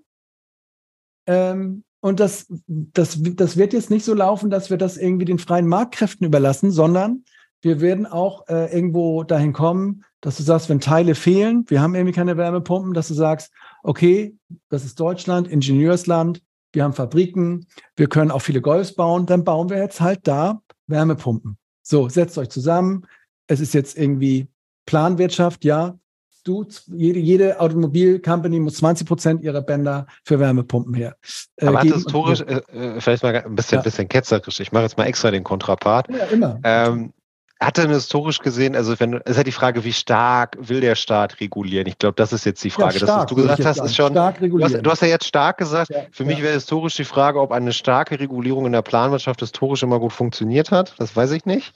ähm, 1.28 1.84
und 2.02 2.20
das, 2.20 2.48
das, 2.68 3.20
das 3.22 3.58
wird 3.58 3.74
jetzt 3.74 3.92
nicht 3.92 4.04
so 4.04 4.16
laufen, 4.16 4.50
dass 4.50 4.70
wir 4.70 4.78
das 4.78 4.98
irgendwie 4.98 5.26
den 5.26 5.38
freien 5.38 5.68
Marktkräften 5.68 6.26
überlassen, 6.26 6.72
sondern 6.72 7.24
wir 7.62 7.80
werden 7.80 8.08
auch 8.08 8.48
äh, 8.48 8.74
irgendwo 8.74 9.24
dahin 9.24 9.54
kommen, 9.54 10.04
dass 10.20 10.38
du 10.38 10.44
sagst, 10.44 10.68
wenn 10.70 10.80
Teile 10.80 11.14
fehlen, 11.14 11.64
wir 11.68 11.80
haben 11.80 11.94
irgendwie 11.94 12.14
keine 12.14 12.38
Wärmepumpen, 12.38 12.96
dass 12.96 13.08
du 13.08 13.14
sagst, 13.14 13.52
okay, 13.84 14.36
das 14.70 14.84
ist 14.84 15.00
Deutschland, 15.00 15.48
Ingenieursland, 15.48 16.42
wir 16.74 16.84
haben 16.84 16.94
Fabriken, 16.94 17.68
wir 17.96 18.08
können 18.08 18.32
auch 18.32 18.42
viele 18.42 18.62
Golfs 18.62 18.94
bauen, 18.94 19.26
dann 19.26 19.44
bauen 19.44 19.70
wir 19.70 19.78
jetzt 19.78 20.02
halt 20.02 20.28
da 20.28 20.62
Wärmepumpen. 20.88 21.58
So, 21.82 22.10
setzt 22.10 22.38
euch 22.38 22.50
zusammen. 22.50 23.06
Es 23.48 23.60
ist 23.60 23.74
jetzt 23.74 23.98
irgendwie 23.98 24.48
Planwirtschaft, 24.86 25.66
ja, 25.66 25.98
du, 26.44 26.66
jede, 26.88 27.20
jede 27.20 27.60
Automobilcompany 27.60 28.60
muss 28.60 28.76
20 28.76 29.08
Prozent 29.08 29.44
ihrer 29.44 29.62
Bänder 29.62 30.08
für 30.24 30.40
Wärmepumpen 30.40 30.94
her. 30.94 31.16
Äh, 31.58 31.68
Aber 31.68 31.80
hat 31.80 31.88
historisch, 31.88 32.42
äh, 32.42 32.62
äh, 32.74 33.02
vielleicht 33.02 33.24
mal 33.24 33.36
ein 33.36 33.56
bisschen, 33.56 33.78
ja. 33.78 33.82
bisschen 33.84 34.08
ketzerisch, 34.08 34.60
ich 34.60 34.72
mache 34.72 34.84
jetzt 34.84 34.98
mal 34.98 35.06
extra 35.06 35.32
den 35.32 35.44
Kontrapart. 35.44 36.10
Ja, 36.10 36.26
immer. 36.26 36.60
Ähm, 36.64 37.14
hat 37.62 37.78
denn 37.78 37.90
historisch 37.90 38.40
gesehen, 38.40 38.76
also 38.76 39.00
wenn 39.00 39.14
ist 39.14 39.38
ja 39.38 39.44
die 39.44 39.52
Frage, 39.52 39.84
wie 39.84 39.94
stark 39.94 40.58
will 40.60 40.82
der 40.82 40.96
Staat 40.96 41.40
regulieren? 41.40 41.88
Ich 41.88 42.00
glaube, 42.00 42.16
das 42.16 42.34
ist 42.34 42.46
jetzt 42.46 42.64
die 42.64 42.72
Frage. 42.72 42.94
Ja, 42.94 43.00
stark, 43.00 43.08
das, 43.08 43.18
was 43.18 43.26
du 43.28 43.36
gesagt 43.36 43.66
hast, 43.66 43.80
ist 43.80 43.96
schon. 43.96 44.14
Du 44.14 44.64
hast, 44.64 44.82
du 44.82 44.92
hast 44.92 45.02
ja 45.02 45.08
jetzt 45.08 45.28
stark 45.28 45.60
gesagt. 45.60 45.92
Ja, 45.92 46.02
Für 46.12 46.26
mich 46.26 46.42
wäre 46.42 46.54
historisch 46.54 46.96
die 46.96 47.06
Frage, 47.06 47.40
ob 47.40 47.52
eine 47.52 47.72
starke 47.72 48.20
Regulierung 48.20 48.66
in 48.66 48.72
der 48.72 48.82
Planwirtschaft 48.82 49.42
historisch 49.42 49.84
immer 49.84 50.00
gut 50.00 50.12
funktioniert 50.12 50.72
hat. 50.72 50.96
Das 50.98 51.16
weiß 51.16 51.32
ich 51.32 51.46
nicht. 51.46 51.74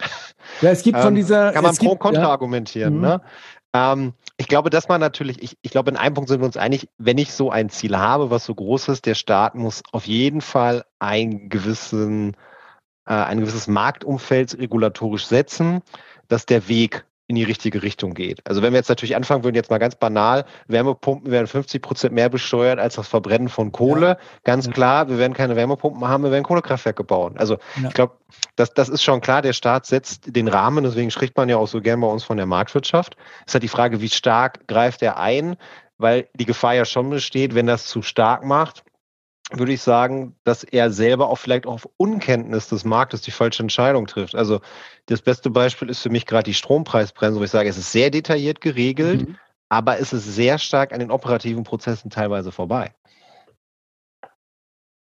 Ja, 0.62 0.72
es 0.72 0.84
gibt 0.84 0.98
von 0.98 1.10
ähm, 1.10 1.16
dieser. 1.16 1.52
Kann 1.52 1.64
man 1.64 1.76
pro 1.76 1.92
und 1.92 2.00
contra 2.00 2.28
argumentieren. 2.28 2.96
Mhm. 2.96 3.02
Ne? 3.02 3.22
Ähm, 3.76 4.14
ich 4.38 4.48
glaube, 4.48 4.70
dass 4.70 4.88
man 4.88 5.02
natürlich, 5.02 5.42
ich, 5.44 5.58
ich 5.62 5.72
glaube, 5.72 5.92
in 5.92 5.98
einem 5.98 6.16
Punkt 6.16 6.30
sind 6.30 6.42
wir 6.42 6.46
uns 6.46 6.58
einig, 6.58 6.90
wenn 6.98 7.18
ich 7.18 7.32
so 7.32 7.52
ein 7.52 7.70
Ziel 7.70 7.98
habe, 7.98 8.30
was 8.32 8.46
so 8.46 8.56
groß 8.56 8.90
ist, 8.90 9.06
der 9.06 9.16
Staat 9.16 9.56
muss 9.56 9.84
auf 9.92 10.08
jeden 10.08 10.42
Fall 10.42 10.86
einen 11.00 11.50
gewissen, 11.50 12.36
äh, 13.06 13.14
ein 13.14 13.40
gewisses 13.40 13.68
Marktumfeld 13.68 14.58
regulatorisch 14.58 15.26
setzen, 15.26 15.82
dass 16.28 16.46
der 16.46 16.68
Weg 16.68 17.06
in 17.28 17.36
die 17.36 17.44
richtige 17.44 17.82
Richtung 17.82 18.14
geht. 18.14 18.48
Also 18.48 18.62
wenn 18.62 18.72
wir 18.74 18.78
jetzt 18.78 18.90
natürlich 18.90 19.16
anfangen 19.16 19.44
würden, 19.44 19.56
jetzt 19.56 19.72
mal 19.72 19.80
ganz 19.80 19.96
banal, 19.96 20.46
Wärmepumpen 20.68 21.32
werden 21.32 21.48
50 21.48 21.82
Prozent 21.82 22.14
mehr 22.14 22.30
besteuert 22.30 22.78
als 22.78 22.96
das 22.96 23.08
Verbrennen 23.08 23.50
von 23.50 23.72
Kohle. 23.72 24.08
Ja. 24.08 24.18
Ganz 24.44 24.68
ja. 24.68 24.72
klar, 24.72 25.10
wir 25.10 25.18
werden 25.18 25.34
keine 25.34 25.56
Wärmepumpen 25.56 26.08
haben, 26.08 26.24
wir 26.24 26.32
werden 26.32 26.44
Kohlekraftwerke 26.44 27.04
bauen. 27.04 27.36
Also 27.38 27.58
ja. 27.82 27.88
ich 27.88 27.94
glaube, 27.96 28.14
das, 28.56 28.74
das 28.76 28.90
ist 28.90 29.02
schon 29.02 29.22
klar, 29.22 29.42
der 29.42 29.54
Staat 29.54 29.88
setzt 29.88 30.36
den 30.36 30.48
Rahmen, 30.48 30.84
deswegen 30.84 31.10
spricht 31.10 31.36
man 31.36 31.50
ja 31.50 31.58
auch 31.58 31.68
so 31.68 31.82
gern 31.82 32.00
bei 32.00 32.08
uns 32.08 32.24
von 32.24 32.38
der 32.38 32.46
Marktwirtschaft. 32.46 33.18
Es 33.40 33.48
ist 33.48 33.54
halt 33.56 33.64
die 33.64 33.70
Frage, 33.70 34.02
wie 34.02 34.10
stark 34.10 34.68
greift 34.68 35.02
er 35.02 35.18
ein, 35.18 35.58
weil 35.98 36.28
die 36.36 36.46
Gefahr 36.46 36.76
ja 36.76 36.86
schon 36.86 37.10
besteht, 37.10 37.56
wenn 37.56 37.66
das 37.66 37.88
zu 37.88 38.04
stark 38.04 38.46
macht, 38.46 38.84
würde 39.58 39.74
ich 39.74 39.82
sagen, 39.82 40.36
dass 40.44 40.64
er 40.64 40.92
selber 40.92 41.30
auch 41.30 41.38
vielleicht 41.38 41.66
auf 41.66 41.88
Unkenntnis 41.98 42.70
des 42.70 42.86
Marktes 42.86 43.22
die 43.22 43.32
falsche 43.32 43.64
Entscheidung 43.64 44.08
trifft. 44.08 44.36
Also 44.36 44.62
das 45.08 45.22
beste 45.22 45.50
Beispiel 45.50 45.90
ist 45.90 46.02
für 46.02 46.10
mich 46.10 46.26
gerade 46.26 46.44
die 46.44 46.54
Strompreisbremse, 46.54 47.40
wo 47.40 47.44
ich 47.44 47.52
sage, 47.52 47.70
es 47.70 47.78
ist 47.78 47.92
sehr 47.92 48.10
detailliert 48.10 48.62
geregelt, 48.62 49.28
mhm. 49.28 49.38
aber 49.70 50.00
es 50.00 50.14
ist 50.14 50.26
sehr 50.26 50.58
stark 50.58 50.94
an 50.94 51.00
den 51.00 51.12
operativen 51.12 51.64
Prozessen 51.64 52.10
teilweise 52.10 52.52
vorbei. 52.52 52.94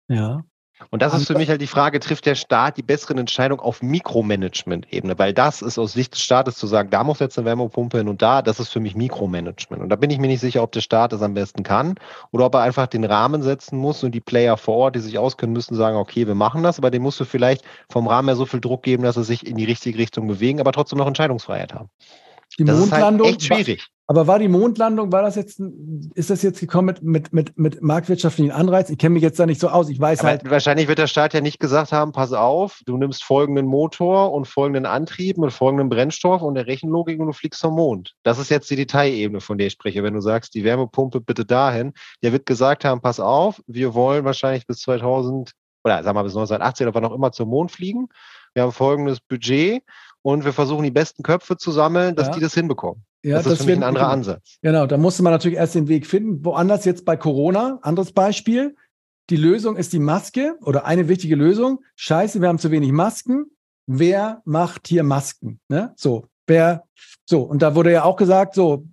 Ja. 0.08 0.44
Und 0.90 1.00
das 1.00 1.14
ist 1.14 1.26
für 1.26 1.34
mich 1.34 1.48
halt 1.48 1.62
die 1.62 1.66
Frage, 1.66 2.00
trifft 2.00 2.26
der 2.26 2.34
Staat 2.34 2.76
die 2.76 2.82
besseren 2.82 3.16
Entscheidungen 3.16 3.60
auf 3.60 3.82
Mikromanagement-Ebene? 3.82 5.18
Weil 5.18 5.32
das 5.32 5.62
ist 5.62 5.78
aus 5.78 5.94
Sicht 5.94 6.14
des 6.14 6.22
Staates 6.22 6.56
zu 6.56 6.66
sagen, 6.66 6.90
da 6.90 7.02
muss 7.02 7.18
jetzt 7.18 7.38
eine 7.38 7.46
Wärmepumpe 7.46 7.98
hin 7.98 8.08
und 8.08 8.20
da, 8.20 8.42
das 8.42 8.60
ist 8.60 8.68
für 8.68 8.80
mich 8.80 8.94
Mikromanagement. 8.94 9.82
Und 9.82 9.88
da 9.88 9.96
bin 9.96 10.10
ich 10.10 10.18
mir 10.18 10.26
nicht 10.26 10.40
sicher, 10.40 10.62
ob 10.62 10.72
der 10.72 10.82
Staat 10.82 11.12
das 11.12 11.22
am 11.22 11.34
besten 11.34 11.62
kann 11.62 11.94
oder 12.30 12.46
ob 12.46 12.54
er 12.54 12.60
einfach 12.60 12.86
den 12.86 13.04
Rahmen 13.04 13.42
setzen 13.42 13.78
muss 13.78 14.04
und 14.04 14.12
die 14.12 14.20
Player 14.20 14.56
vor 14.58 14.76
Ort, 14.76 14.96
die 14.96 15.00
sich 15.00 15.18
auskennen 15.18 15.54
müssen, 15.54 15.74
sagen, 15.74 15.96
okay, 15.96 16.26
wir 16.26 16.34
machen 16.34 16.62
das, 16.62 16.78
aber 16.78 16.90
dem 16.90 17.02
musst 17.02 17.20
du 17.20 17.24
vielleicht 17.24 17.64
vom 17.88 18.06
Rahmen 18.06 18.28
her 18.28 18.36
so 18.36 18.44
viel 18.44 18.60
Druck 18.60 18.82
geben, 18.82 19.02
dass 19.02 19.14
sie 19.14 19.24
sich 19.24 19.46
in 19.46 19.56
die 19.56 19.64
richtige 19.64 19.98
Richtung 19.98 20.28
bewegen, 20.28 20.60
aber 20.60 20.72
trotzdem 20.72 20.98
noch 20.98 21.06
Entscheidungsfreiheit 21.06 21.72
haben. 21.72 21.88
Die 22.58 22.64
das 22.64 22.78
Mondlandung. 22.78 23.28
Ist 23.28 23.50
halt 23.50 23.50
echt 23.50 23.66
schwierig. 23.66 23.88
Aber 24.08 24.28
war 24.28 24.38
die 24.38 24.46
Mondlandung, 24.46 25.10
war 25.10 25.22
das 25.22 25.34
jetzt, 25.34 25.60
ist 26.14 26.30
das 26.30 26.42
jetzt 26.42 26.60
gekommen 26.60 26.86
mit, 26.86 27.02
mit, 27.02 27.32
mit, 27.32 27.58
mit 27.58 27.82
marktwirtschaftlichen 27.82 28.52
Anreizen? 28.52 28.92
Ich 28.92 28.98
kenne 28.98 29.14
mich 29.14 29.22
jetzt 29.22 29.38
da 29.40 29.46
nicht 29.46 29.60
so 29.60 29.68
aus. 29.68 29.88
Ich 29.88 29.98
weiß 29.98 30.20
Aber 30.20 30.28
halt. 30.28 30.48
Wahrscheinlich 30.48 30.86
wird 30.86 31.00
der 31.00 31.08
Staat 31.08 31.34
ja 31.34 31.40
nicht 31.40 31.58
gesagt 31.58 31.90
haben, 31.90 32.12
pass 32.12 32.32
auf, 32.32 32.80
du 32.86 32.96
nimmst 32.98 33.24
folgenden 33.24 33.66
Motor 33.66 34.32
und 34.32 34.46
folgenden 34.46 34.86
Antrieb 34.86 35.38
mit 35.38 35.52
folgendem 35.52 35.88
Brennstoff 35.88 36.40
und 36.42 36.54
der 36.54 36.68
Rechenlogik 36.68 37.18
und 37.18 37.26
du 37.26 37.32
fliegst 37.32 37.60
zum 37.60 37.74
Mond. 37.74 38.14
Das 38.22 38.38
ist 38.38 38.48
jetzt 38.48 38.70
die 38.70 38.76
Detailebene, 38.76 39.40
von 39.40 39.58
der 39.58 39.66
ich 39.66 39.72
spreche. 39.72 40.04
Wenn 40.04 40.14
du 40.14 40.20
sagst, 40.20 40.54
die 40.54 40.62
Wärmepumpe 40.62 41.20
bitte 41.20 41.44
dahin, 41.44 41.92
der 42.22 42.32
wird 42.32 42.46
gesagt 42.46 42.84
haben, 42.84 43.00
pass 43.00 43.18
auf, 43.18 43.60
wir 43.66 43.94
wollen 43.94 44.24
wahrscheinlich 44.24 44.68
bis 44.68 44.82
2000 44.82 45.50
oder 45.82 46.02
sagen 46.02 46.16
wir 46.16 46.22
bis 46.24 46.32
1980 46.32 46.86
oder 46.86 46.94
wann 46.94 47.04
auch 47.04 47.14
immer 47.14 47.32
zum 47.32 47.48
Mond 47.48 47.72
fliegen. 47.72 48.08
Wir 48.54 48.62
haben 48.62 48.72
folgendes 48.72 49.20
Budget 49.20 49.82
und 50.26 50.44
wir 50.44 50.52
versuchen 50.52 50.82
die 50.82 50.90
besten 50.90 51.22
Köpfe 51.22 51.56
zu 51.56 51.70
sammeln, 51.70 52.16
dass 52.16 52.26
ja. 52.26 52.32
die 52.34 52.40
das 52.40 52.52
hinbekommen. 52.52 53.04
Ja, 53.22 53.36
das, 53.36 53.44
das 53.44 53.52
ist 53.52 53.58
für 53.60 53.66
mich 53.66 53.76
ein 53.76 53.84
anderer 53.84 54.08
Ansatz. 54.08 54.58
Genau, 54.60 54.84
da 54.84 54.96
musste 54.96 55.22
man 55.22 55.32
natürlich 55.32 55.56
erst 55.56 55.76
den 55.76 55.86
Weg 55.86 56.04
finden. 56.04 56.44
Woanders 56.44 56.84
jetzt 56.84 57.04
bei 57.04 57.16
Corona, 57.16 57.78
anderes 57.82 58.10
Beispiel. 58.10 58.74
Die 59.30 59.36
Lösung 59.36 59.76
ist 59.76 59.92
die 59.92 60.00
Maske 60.00 60.56
oder 60.62 60.84
eine 60.84 61.06
wichtige 61.06 61.36
Lösung. 61.36 61.78
Scheiße, 61.94 62.40
wir 62.40 62.48
haben 62.48 62.58
zu 62.58 62.72
wenig 62.72 62.90
Masken. 62.90 63.52
Wer 63.86 64.42
macht 64.44 64.88
hier 64.88 65.04
Masken? 65.04 65.60
Ne? 65.68 65.92
So, 65.94 66.26
wer, 66.48 66.82
so. 67.24 67.42
Und 67.42 67.62
da 67.62 67.76
wurde 67.76 67.92
ja 67.92 68.02
auch 68.02 68.16
gesagt, 68.16 68.56
so, 68.56 68.84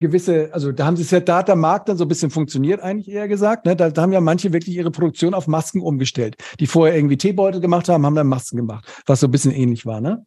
gewisse, 0.00 0.52
also 0.52 0.72
da 0.72 0.86
haben 0.86 0.96
sie 0.96 1.02
es 1.02 1.12
ja, 1.12 1.20
da 1.20 1.38
hat 1.38 1.46
der 1.46 1.54
Markt 1.54 1.88
dann 1.88 1.96
so 1.96 2.04
ein 2.04 2.08
bisschen 2.08 2.30
funktioniert, 2.30 2.80
eigentlich 2.80 3.08
eher 3.08 3.28
gesagt. 3.28 3.64
Ne? 3.64 3.76
Da, 3.76 3.90
da, 3.90 4.02
haben 4.02 4.12
ja 4.12 4.20
manche 4.20 4.52
wirklich 4.52 4.74
ihre 4.74 4.90
Produktion 4.90 5.34
auf 5.34 5.46
Masken 5.46 5.80
umgestellt. 5.80 6.34
Die 6.58 6.66
vorher 6.66 6.96
irgendwie 6.96 7.16
Teebeutel 7.16 7.60
gemacht 7.60 7.88
haben, 7.88 8.04
haben 8.04 8.16
dann 8.16 8.26
Masken 8.26 8.56
gemacht, 8.56 8.84
was 9.06 9.20
so 9.20 9.28
ein 9.28 9.30
bisschen 9.30 9.52
ähnlich 9.52 9.86
war. 9.86 10.00
Ne? 10.00 10.26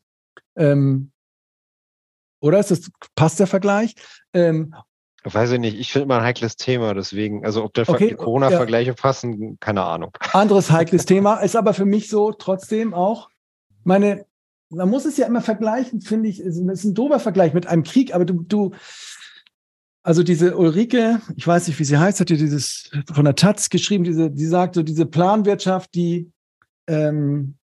Ähm, 0.56 1.12
oder 2.40 2.60
ist 2.60 2.72
das, 2.72 2.92
passt 3.16 3.40
der 3.40 3.48
Vergleich? 3.48 3.96
Ähm, 4.34 4.74
Weiß 5.24 5.52
ich 5.52 5.60
nicht, 5.60 5.80
ich 5.80 5.92
finde 5.92 6.06
immer 6.06 6.18
ein 6.18 6.24
heikles 6.24 6.56
Thema, 6.56 6.94
deswegen, 6.94 7.44
also 7.44 7.64
ob 7.64 7.74
der 7.74 7.90
okay, 7.90 8.14
Corona-Vergleiche 8.14 8.92
ja. 8.92 8.96
passen, 8.96 9.58
keine 9.60 9.84
Ahnung. 9.84 10.12
Anderes 10.34 10.70
heikles 10.70 11.06
Thema, 11.06 11.38
ist 11.38 11.56
aber 11.56 11.74
für 11.74 11.86
mich 11.86 12.10
so 12.10 12.32
trotzdem 12.32 12.94
auch, 12.94 13.30
meine, 13.84 14.26
man 14.70 14.88
muss 14.88 15.06
es 15.06 15.18
ja 15.18 15.26
immer 15.26 15.42
vergleichen, 15.42 16.02
finde 16.02 16.30
ich, 16.30 16.40
es 16.40 16.60
ist 16.60 16.84
ein 16.84 16.94
dober 16.94 17.20
Vergleich 17.20 17.56
mit 17.56 17.66
einem 17.66 17.84
Krieg, 17.84 18.14
aber 18.14 18.26
du, 18.26 18.44
du, 18.44 18.72
also 20.04 20.22
diese 20.22 20.56
Ulrike, 20.56 21.20
ich 21.36 21.48
weiß 21.48 21.68
nicht, 21.68 21.80
wie 21.80 21.86
sie 21.86 21.98
heißt, 21.98 22.20
hat 22.20 22.30
ja 22.30 22.38
dieses 22.38 22.92
von 23.12 23.26
der 23.26 23.36
Taz 23.36 23.72
geschrieben, 23.72 24.04
diese, 24.04 24.30
die 24.30 24.46
sagt 24.46 24.76
so, 24.76 24.84
diese 24.84 25.08
Planwirtschaft, 25.08 25.96
die 25.96 26.32
ähm, 26.86 27.58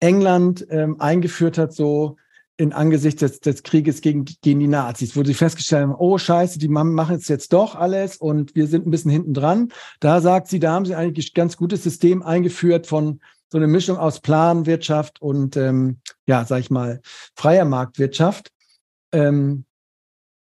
England 0.00 0.66
ähm, 0.68 1.00
eingeführt 1.00 1.56
hat, 1.56 1.72
so 1.72 2.16
in 2.58 2.72
Angesicht 2.72 3.22
des, 3.22 3.40
des 3.40 3.62
Krieges 3.62 4.00
gegen, 4.00 4.24
gegen 4.42 4.58
die 4.58 4.66
Nazis, 4.66 5.16
wo 5.16 5.22
sie 5.22 5.32
festgestellt 5.32 5.84
haben, 5.84 5.94
oh 5.96 6.18
scheiße, 6.18 6.58
die 6.58 6.68
machen 6.68 7.16
es 7.16 7.28
jetzt 7.28 7.52
doch 7.52 7.76
alles 7.76 8.16
und 8.16 8.54
wir 8.56 8.66
sind 8.66 8.86
ein 8.86 8.90
bisschen 8.90 9.12
hinten 9.12 9.32
dran. 9.32 9.72
Da 10.00 10.20
sagt 10.20 10.48
sie, 10.48 10.58
da 10.58 10.72
haben 10.72 10.84
sie 10.84 10.96
eigentlich 10.96 11.30
ein 11.30 11.34
ganz 11.34 11.56
gutes 11.56 11.84
System 11.84 12.22
eingeführt 12.22 12.88
von 12.88 13.20
so 13.50 13.58
eine 13.58 13.68
Mischung 13.68 13.96
aus 13.96 14.20
Planwirtschaft 14.20 15.22
und 15.22 15.56
ähm, 15.56 16.00
ja, 16.26 16.44
sag 16.44 16.58
ich 16.58 16.70
mal, 16.70 17.00
freier 17.34 17.64
Marktwirtschaft. 17.64 18.50
Ähm, 19.12 19.64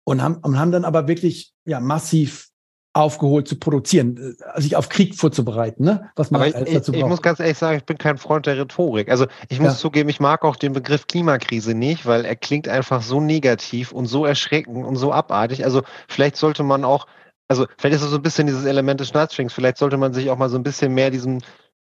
und 0.04 0.22
haben, 0.22 0.36
und 0.36 0.58
haben 0.58 0.72
dann 0.72 0.86
aber 0.86 1.06
wirklich 1.06 1.52
ja 1.66 1.80
massiv 1.80 2.47
aufgeholt 2.92 3.46
zu 3.46 3.56
produzieren, 3.56 4.36
äh, 4.54 4.60
sich 4.60 4.76
auf 4.76 4.88
Krieg 4.88 5.14
vorzubereiten, 5.14 5.84
ne? 5.84 6.10
Was 6.16 6.30
man 6.30 6.42
Aber 6.42 6.48
ich, 6.48 6.74
dazu 6.74 6.92
braucht. 6.92 7.02
ich 7.02 7.08
muss 7.08 7.22
ganz 7.22 7.40
ehrlich 7.40 7.58
sagen, 7.58 7.78
ich 7.78 7.84
bin 7.84 7.98
kein 7.98 8.18
Freund 8.18 8.46
der 8.46 8.58
Rhetorik. 8.58 9.10
Also 9.10 9.26
ich 9.48 9.60
muss 9.60 9.72
ja. 9.72 9.78
zugeben, 9.78 10.08
ich 10.08 10.20
mag 10.20 10.44
auch 10.44 10.56
den 10.56 10.72
Begriff 10.72 11.06
Klimakrise 11.06 11.74
nicht, 11.74 12.06
weil 12.06 12.24
er 12.24 12.36
klingt 12.36 12.68
einfach 12.68 13.02
so 13.02 13.20
negativ 13.20 13.92
und 13.92 14.06
so 14.06 14.24
erschreckend 14.24 14.84
und 14.84 14.96
so 14.96 15.12
abartig. 15.12 15.64
Also 15.64 15.82
vielleicht 16.08 16.36
sollte 16.36 16.62
man 16.62 16.84
auch, 16.84 17.06
also 17.46 17.66
vielleicht 17.76 17.96
ist 17.96 18.02
es 18.02 18.10
so 18.10 18.16
ein 18.16 18.22
bisschen 18.22 18.46
dieses 18.46 18.64
Element 18.64 19.00
des 19.00 19.08
Schnatzschwings, 19.08 19.52
vielleicht 19.52 19.78
sollte 19.78 19.96
man 19.96 20.12
sich 20.12 20.30
auch 20.30 20.38
mal 20.38 20.48
so 20.48 20.56
ein 20.56 20.62
bisschen 20.62 20.94
mehr 20.94 21.10
diesem 21.10 21.40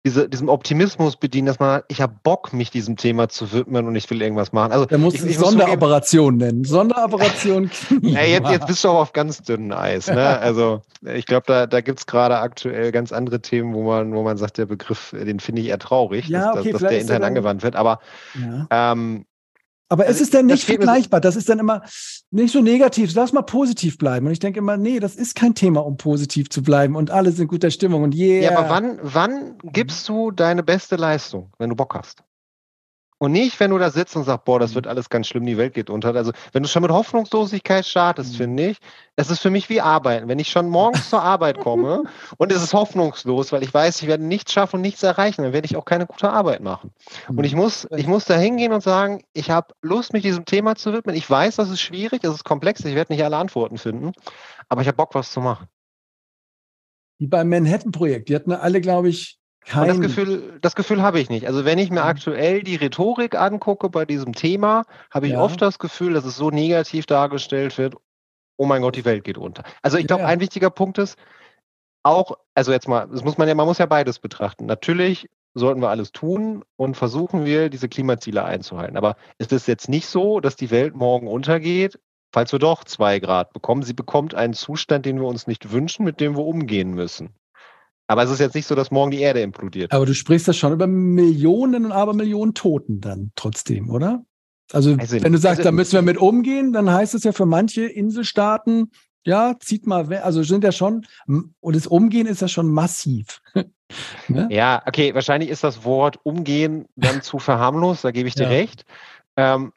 diese, 0.05 0.29
diesem 0.29 0.47
Optimismus 0.47 1.17
bedienen, 1.17 1.47
dass 1.47 1.59
man, 1.59 1.81
ich 1.89 2.01
habe 2.01 2.13
Bock, 2.23 2.53
mich 2.53 2.71
diesem 2.71 2.95
Thema 2.95 3.27
zu 3.27 3.51
widmen 3.51 3.85
und 3.85 3.95
ich 3.95 4.09
will 4.09 4.21
irgendwas 4.21 4.53
machen. 4.53 4.71
Also, 4.71 4.85
da 4.85 4.97
muss 4.97 5.15
ich, 5.15 5.25
ich 5.25 5.37
Sonderoperation 5.37 6.37
nennen. 6.37 6.63
Sonderoperation. 6.63 7.69
ja, 8.01 8.21
jetzt, 8.21 8.49
jetzt 8.49 8.67
bist 8.67 8.83
du 8.83 8.89
auch 8.89 8.99
auf 9.01 9.13
ganz 9.13 9.41
dünnem 9.41 9.77
Eis. 9.77 10.07
Ne? 10.07 10.39
Also 10.49 10.81
ich 11.01 11.25
glaube, 11.25 11.43
da, 11.47 11.67
da 11.67 11.81
gibt 11.81 11.99
es 11.99 12.05
gerade 12.05 12.39
aktuell 12.39 12.91
ganz 12.91 13.11
andere 13.11 13.41
Themen, 13.41 13.73
wo 13.73 13.83
man, 13.83 14.13
wo 14.13 14.23
man 14.23 14.37
sagt, 14.37 14.57
der 14.57 14.65
Begriff, 14.65 15.11
den 15.11 15.39
finde 15.39 15.61
ich 15.61 15.67
eher 15.67 15.79
traurig, 15.79 16.27
ja, 16.27 16.53
dass, 16.53 16.61
okay, 16.61 16.71
dass, 16.71 16.81
dass 16.81 16.89
der 16.89 17.01
intern 17.01 17.23
angewandt 17.23 17.61
wird. 17.63 17.75
Aber 17.75 17.99
ja. 18.35 18.67
ähm, 18.93 19.25
aber 19.89 20.05
also, 20.05 20.13
ist 20.13 20.21
es 20.21 20.29
denn 20.29 20.45
nicht 20.45 20.65
vergleichbar? 20.65 21.19
Das 21.19 21.35
ist 21.35 21.49
dann 21.49 21.57
immer 21.57 21.81
nicht 22.29 22.53
so 22.53 22.61
negativ. 22.61 23.13
Lass 23.15 23.33
mal 23.33 23.41
positiv 23.41 23.97
bleiben. 23.97 24.27
Und 24.27 24.31
ich 24.31 24.39
denke 24.39 24.59
immer, 24.59 24.77
nee, 24.77 24.99
das 24.99 25.15
ist 25.15 25.35
kein 25.35 25.55
Thema, 25.55 25.83
um 25.83 25.97
positiv 25.97 26.49
zu 26.49 26.61
bleiben. 26.61 26.95
Und 26.95 27.09
alle 27.09 27.31
sind 27.31 27.47
guter 27.47 27.71
Stimmung. 27.71 28.03
Und 28.03 28.15
yeah. 28.15 28.43
Ja, 28.43 28.57
aber 28.57 28.69
wann, 28.69 28.99
wann 29.01 29.57
gibst 29.63 30.07
du 30.07 30.29
deine 30.29 30.61
beste 30.61 30.95
Leistung, 30.95 31.51
wenn 31.57 31.71
du 31.71 31.75
Bock 31.75 31.95
hast? 31.95 32.23
Und 33.19 33.33
nicht, 33.33 33.59
wenn 33.59 33.71
du 33.71 33.77
da 33.77 33.91
sitzt 33.91 34.15
und 34.15 34.23
sagst, 34.23 34.45
boah, 34.45 34.59
das 34.59 34.71
mhm. 34.71 34.75
wird 34.75 34.87
alles 34.87 35.09
ganz 35.09 35.27
schlimm, 35.27 35.45
die 35.45 35.57
Welt 35.57 35.73
geht 35.73 35.89
unter. 35.89 36.15
Also, 36.15 36.31
wenn 36.53 36.63
du 36.63 36.69
schon 36.69 36.81
mit 36.81 36.91
Hoffnungslosigkeit 36.91 37.85
startest, 37.85 38.33
mhm. 38.33 38.37
finde 38.37 38.67
ich, 38.69 38.77
es 39.17 39.29
ist 39.29 39.41
für 39.41 39.49
mich 39.49 39.69
wie 39.69 39.81
Arbeiten. 39.81 40.29
Wenn 40.29 40.39
ich 40.39 40.49
schon 40.49 40.69
morgens 40.69 41.09
zur 41.09 41.21
Arbeit 41.21 41.59
komme 41.59 42.03
und 42.37 42.51
es 42.51 42.63
ist 42.63 42.73
hoffnungslos, 42.73 43.51
weil 43.51 43.61
ich 43.61 43.73
weiß, 43.73 44.01
ich 44.01 44.07
werde 44.07 44.23
nichts 44.23 44.53
schaffen 44.53 44.77
und 44.77 44.81
nichts 44.81 45.03
erreichen, 45.03 45.43
dann 45.43 45.51
werde 45.51 45.65
ich 45.65 45.75
auch 45.75 45.83
keine 45.83 46.05
gute 46.05 46.29
Arbeit 46.29 46.61
machen. 46.61 46.91
Und 47.27 47.43
ich 47.43 47.53
mhm. 47.53 47.59
muss, 47.59 47.87
ich 47.97 48.07
muss 48.07 48.23
da 48.23 48.37
hingehen 48.37 48.71
und 48.71 48.81
sagen, 48.81 49.21
ich 49.33 49.51
habe 49.51 49.73
Lust, 49.81 50.13
mich 50.13 50.23
diesem 50.23 50.45
Thema 50.45 50.75
zu 50.75 50.93
widmen. 50.93 51.15
Ich 51.15 51.29
weiß, 51.29 51.57
das 51.57 51.69
ist 51.69 51.81
schwierig, 51.81 52.21
das 52.21 52.35
ist 52.35 52.45
komplex, 52.45 52.85
ich 52.85 52.95
werde 52.95 53.11
nicht 53.11 53.23
alle 53.23 53.35
Antworten 53.35 53.77
finden, 53.77 54.13
aber 54.69 54.81
ich 54.81 54.87
habe 54.87 54.95
Bock, 54.95 55.13
was 55.13 55.33
zu 55.33 55.41
machen. 55.41 55.67
Wie 57.17 57.27
beim 57.27 57.49
Manhattan-Projekt. 57.49 58.29
Die 58.29 58.35
hatten 58.35 58.53
alle, 58.53 58.79
glaube 58.79 59.09
ich, 59.09 59.38
kein 59.65 59.81
und 59.81 59.87
das 59.89 59.99
Gefühl, 59.99 60.59
das 60.61 60.75
Gefühl 60.75 61.01
habe 61.01 61.19
ich 61.19 61.29
nicht. 61.29 61.45
Also 61.47 61.65
wenn 61.65 61.77
ich 61.77 61.91
mir 61.91 62.03
aktuell 62.03 62.63
die 62.63 62.75
Rhetorik 62.75 63.35
angucke 63.35 63.89
bei 63.89 64.05
diesem 64.05 64.33
Thema, 64.33 64.85
habe 65.11 65.27
ich 65.27 65.33
ja. 65.33 65.41
oft 65.41 65.61
das 65.61 65.79
Gefühl, 65.79 66.13
dass 66.13 66.25
es 66.25 66.35
so 66.35 66.49
negativ 66.49 67.05
dargestellt 67.05 67.77
wird, 67.77 67.95
oh 68.57 68.65
mein 68.65 68.81
Gott, 68.81 68.95
die 68.95 69.05
Welt 69.05 69.23
geht 69.23 69.37
unter. 69.37 69.63
Also 69.81 69.97
ich 69.97 70.07
glaube, 70.07 70.23
ja. 70.23 70.27
ein 70.27 70.39
wichtiger 70.39 70.69
Punkt 70.69 70.97
ist, 70.97 71.17
auch, 72.03 72.37
also 72.55 72.71
jetzt 72.71 72.87
mal, 72.87 73.07
das 73.07 73.23
muss 73.23 73.37
man 73.37 73.47
ja, 73.47 73.55
man 73.55 73.67
muss 73.67 73.77
ja 73.77 73.85
beides 73.85 74.19
betrachten. 74.19 74.65
Natürlich 74.65 75.29
sollten 75.53 75.81
wir 75.81 75.89
alles 75.89 76.11
tun 76.11 76.63
und 76.75 76.95
versuchen 76.95 77.45
wir, 77.45 77.69
diese 77.69 77.89
Klimaziele 77.89 78.43
einzuhalten. 78.43 78.97
Aber 78.97 79.15
ist 79.37 79.51
es 79.51 79.67
jetzt 79.67 79.89
nicht 79.89 80.07
so, 80.07 80.39
dass 80.39 80.55
die 80.55 80.71
Welt 80.71 80.95
morgen 80.95 81.27
untergeht, 81.27 81.99
falls 82.31 82.51
wir 82.51 82.59
doch 82.59 82.83
zwei 82.83 83.19
Grad 83.19 83.53
bekommen? 83.53 83.83
Sie 83.83 83.93
bekommt 83.93 84.35
einen 84.35 84.53
Zustand, 84.53 85.05
den 85.05 85.19
wir 85.19 85.27
uns 85.27 85.47
nicht 85.47 85.71
wünschen, 85.71 86.05
mit 86.05 86.19
dem 86.19 86.35
wir 86.37 86.45
umgehen 86.45 86.91
müssen. 86.91 87.33
Aber 88.09 88.23
es 88.23 88.31
ist 88.31 88.39
jetzt 88.39 88.55
nicht 88.55 88.65
so, 88.65 88.73
dass 88.73 88.89
morgen 88.89 89.11
die 89.11 89.19
Erde 89.19 89.41
implodiert. 89.41 89.91
Aber 89.91 90.07
du 90.07 90.15
sprichst 90.15 90.47
ja 90.47 90.53
schon 90.53 90.73
über 90.73 90.87
Millionen 90.87 91.85
und 91.85 91.91
Abermillionen 91.91 92.55
Toten 92.55 93.01
dann 93.01 93.31
trotzdem, 93.35 93.91
oder? 93.91 94.25
Also, 94.71 94.95
also 94.99 95.21
wenn 95.21 95.31
du 95.31 95.37
sagst, 95.37 95.59
also, 95.59 95.67
da 95.67 95.71
müssen 95.71 95.93
wir 95.93 96.01
mit 96.01 96.17
umgehen, 96.17 96.73
dann 96.73 96.91
heißt 96.91 97.13
es 97.13 97.23
ja 97.23 97.33
für 97.33 97.45
manche 97.45 97.85
Inselstaaten, 97.85 98.89
ja, 99.25 99.53
zieht 99.59 99.85
mal, 99.85 100.11
also 100.15 100.41
sind 100.41 100.63
ja 100.63 100.71
schon, 100.71 101.05
und 101.27 101.75
das 101.75 101.85
Umgehen 101.85 102.25
ist 102.25 102.41
ja 102.41 102.47
schon 102.47 102.71
massiv. 102.71 103.41
ne? 104.27 104.47
Ja, 104.49 104.81
okay, 104.87 105.13
wahrscheinlich 105.13 105.51
ist 105.51 105.63
das 105.63 105.83
Wort 105.83 106.17
Umgehen 106.23 106.87
dann 106.95 107.21
zu 107.21 107.37
verharmlos, 107.37 108.01
da 108.01 108.09
gebe 108.09 108.27
ich 108.27 108.33
dir 108.33 108.43
ja. 108.43 108.49
recht. 108.49 108.85
Ähm, 109.37 109.71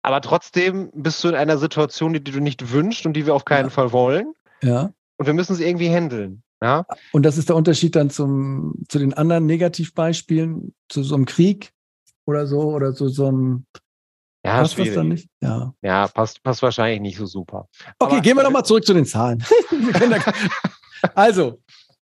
aber 0.00 0.22
trotzdem 0.22 0.90
bist 0.94 1.22
du 1.22 1.28
in 1.28 1.34
einer 1.34 1.58
Situation, 1.58 2.14
die, 2.14 2.24
die 2.24 2.32
du 2.32 2.40
nicht 2.40 2.72
wünschst 2.72 3.04
und 3.04 3.12
die 3.12 3.26
wir 3.26 3.34
auf 3.34 3.44
keinen 3.44 3.66
ja. 3.66 3.70
Fall 3.70 3.92
wollen. 3.92 4.32
Ja. 4.62 4.94
Und 5.18 5.26
wir 5.26 5.34
müssen 5.34 5.54
sie 5.54 5.64
irgendwie 5.64 5.90
handeln. 5.90 6.42
Ja? 6.64 6.86
Und 7.12 7.24
das 7.26 7.36
ist 7.36 7.50
der 7.50 7.56
Unterschied 7.56 7.94
dann 7.94 8.08
zum, 8.08 8.86
zu 8.88 8.98
den 8.98 9.12
anderen 9.12 9.44
Negativbeispielen, 9.44 10.74
zu 10.88 11.02
so 11.02 11.14
einem 11.14 11.26
Krieg 11.26 11.74
oder 12.24 12.46
so, 12.46 12.62
oder 12.72 12.94
zu 12.94 13.08
so 13.08 13.26
einem. 13.26 13.66
Ja, 14.42 14.60
passt 14.60 14.72
schwierig. 14.72 14.88
das 14.88 14.94
dann 14.94 15.08
nicht? 15.08 15.28
Ja, 15.42 15.74
ja 15.82 16.08
passt, 16.08 16.42
passt 16.42 16.62
wahrscheinlich 16.62 17.02
nicht 17.02 17.18
so 17.18 17.26
super. 17.26 17.68
Okay, 17.98 18.14
Aber, 18.14 18.20
gehen 18.22 18.34
wir 18.34 18.40
äh, 18.40 18.44
nochmal 18.44 18.64
zurück 18.64 18.86
zu 18.86 18.94
den 18.94 19.04
Zahlen. 19.04 19.44
also, 21.14 21.60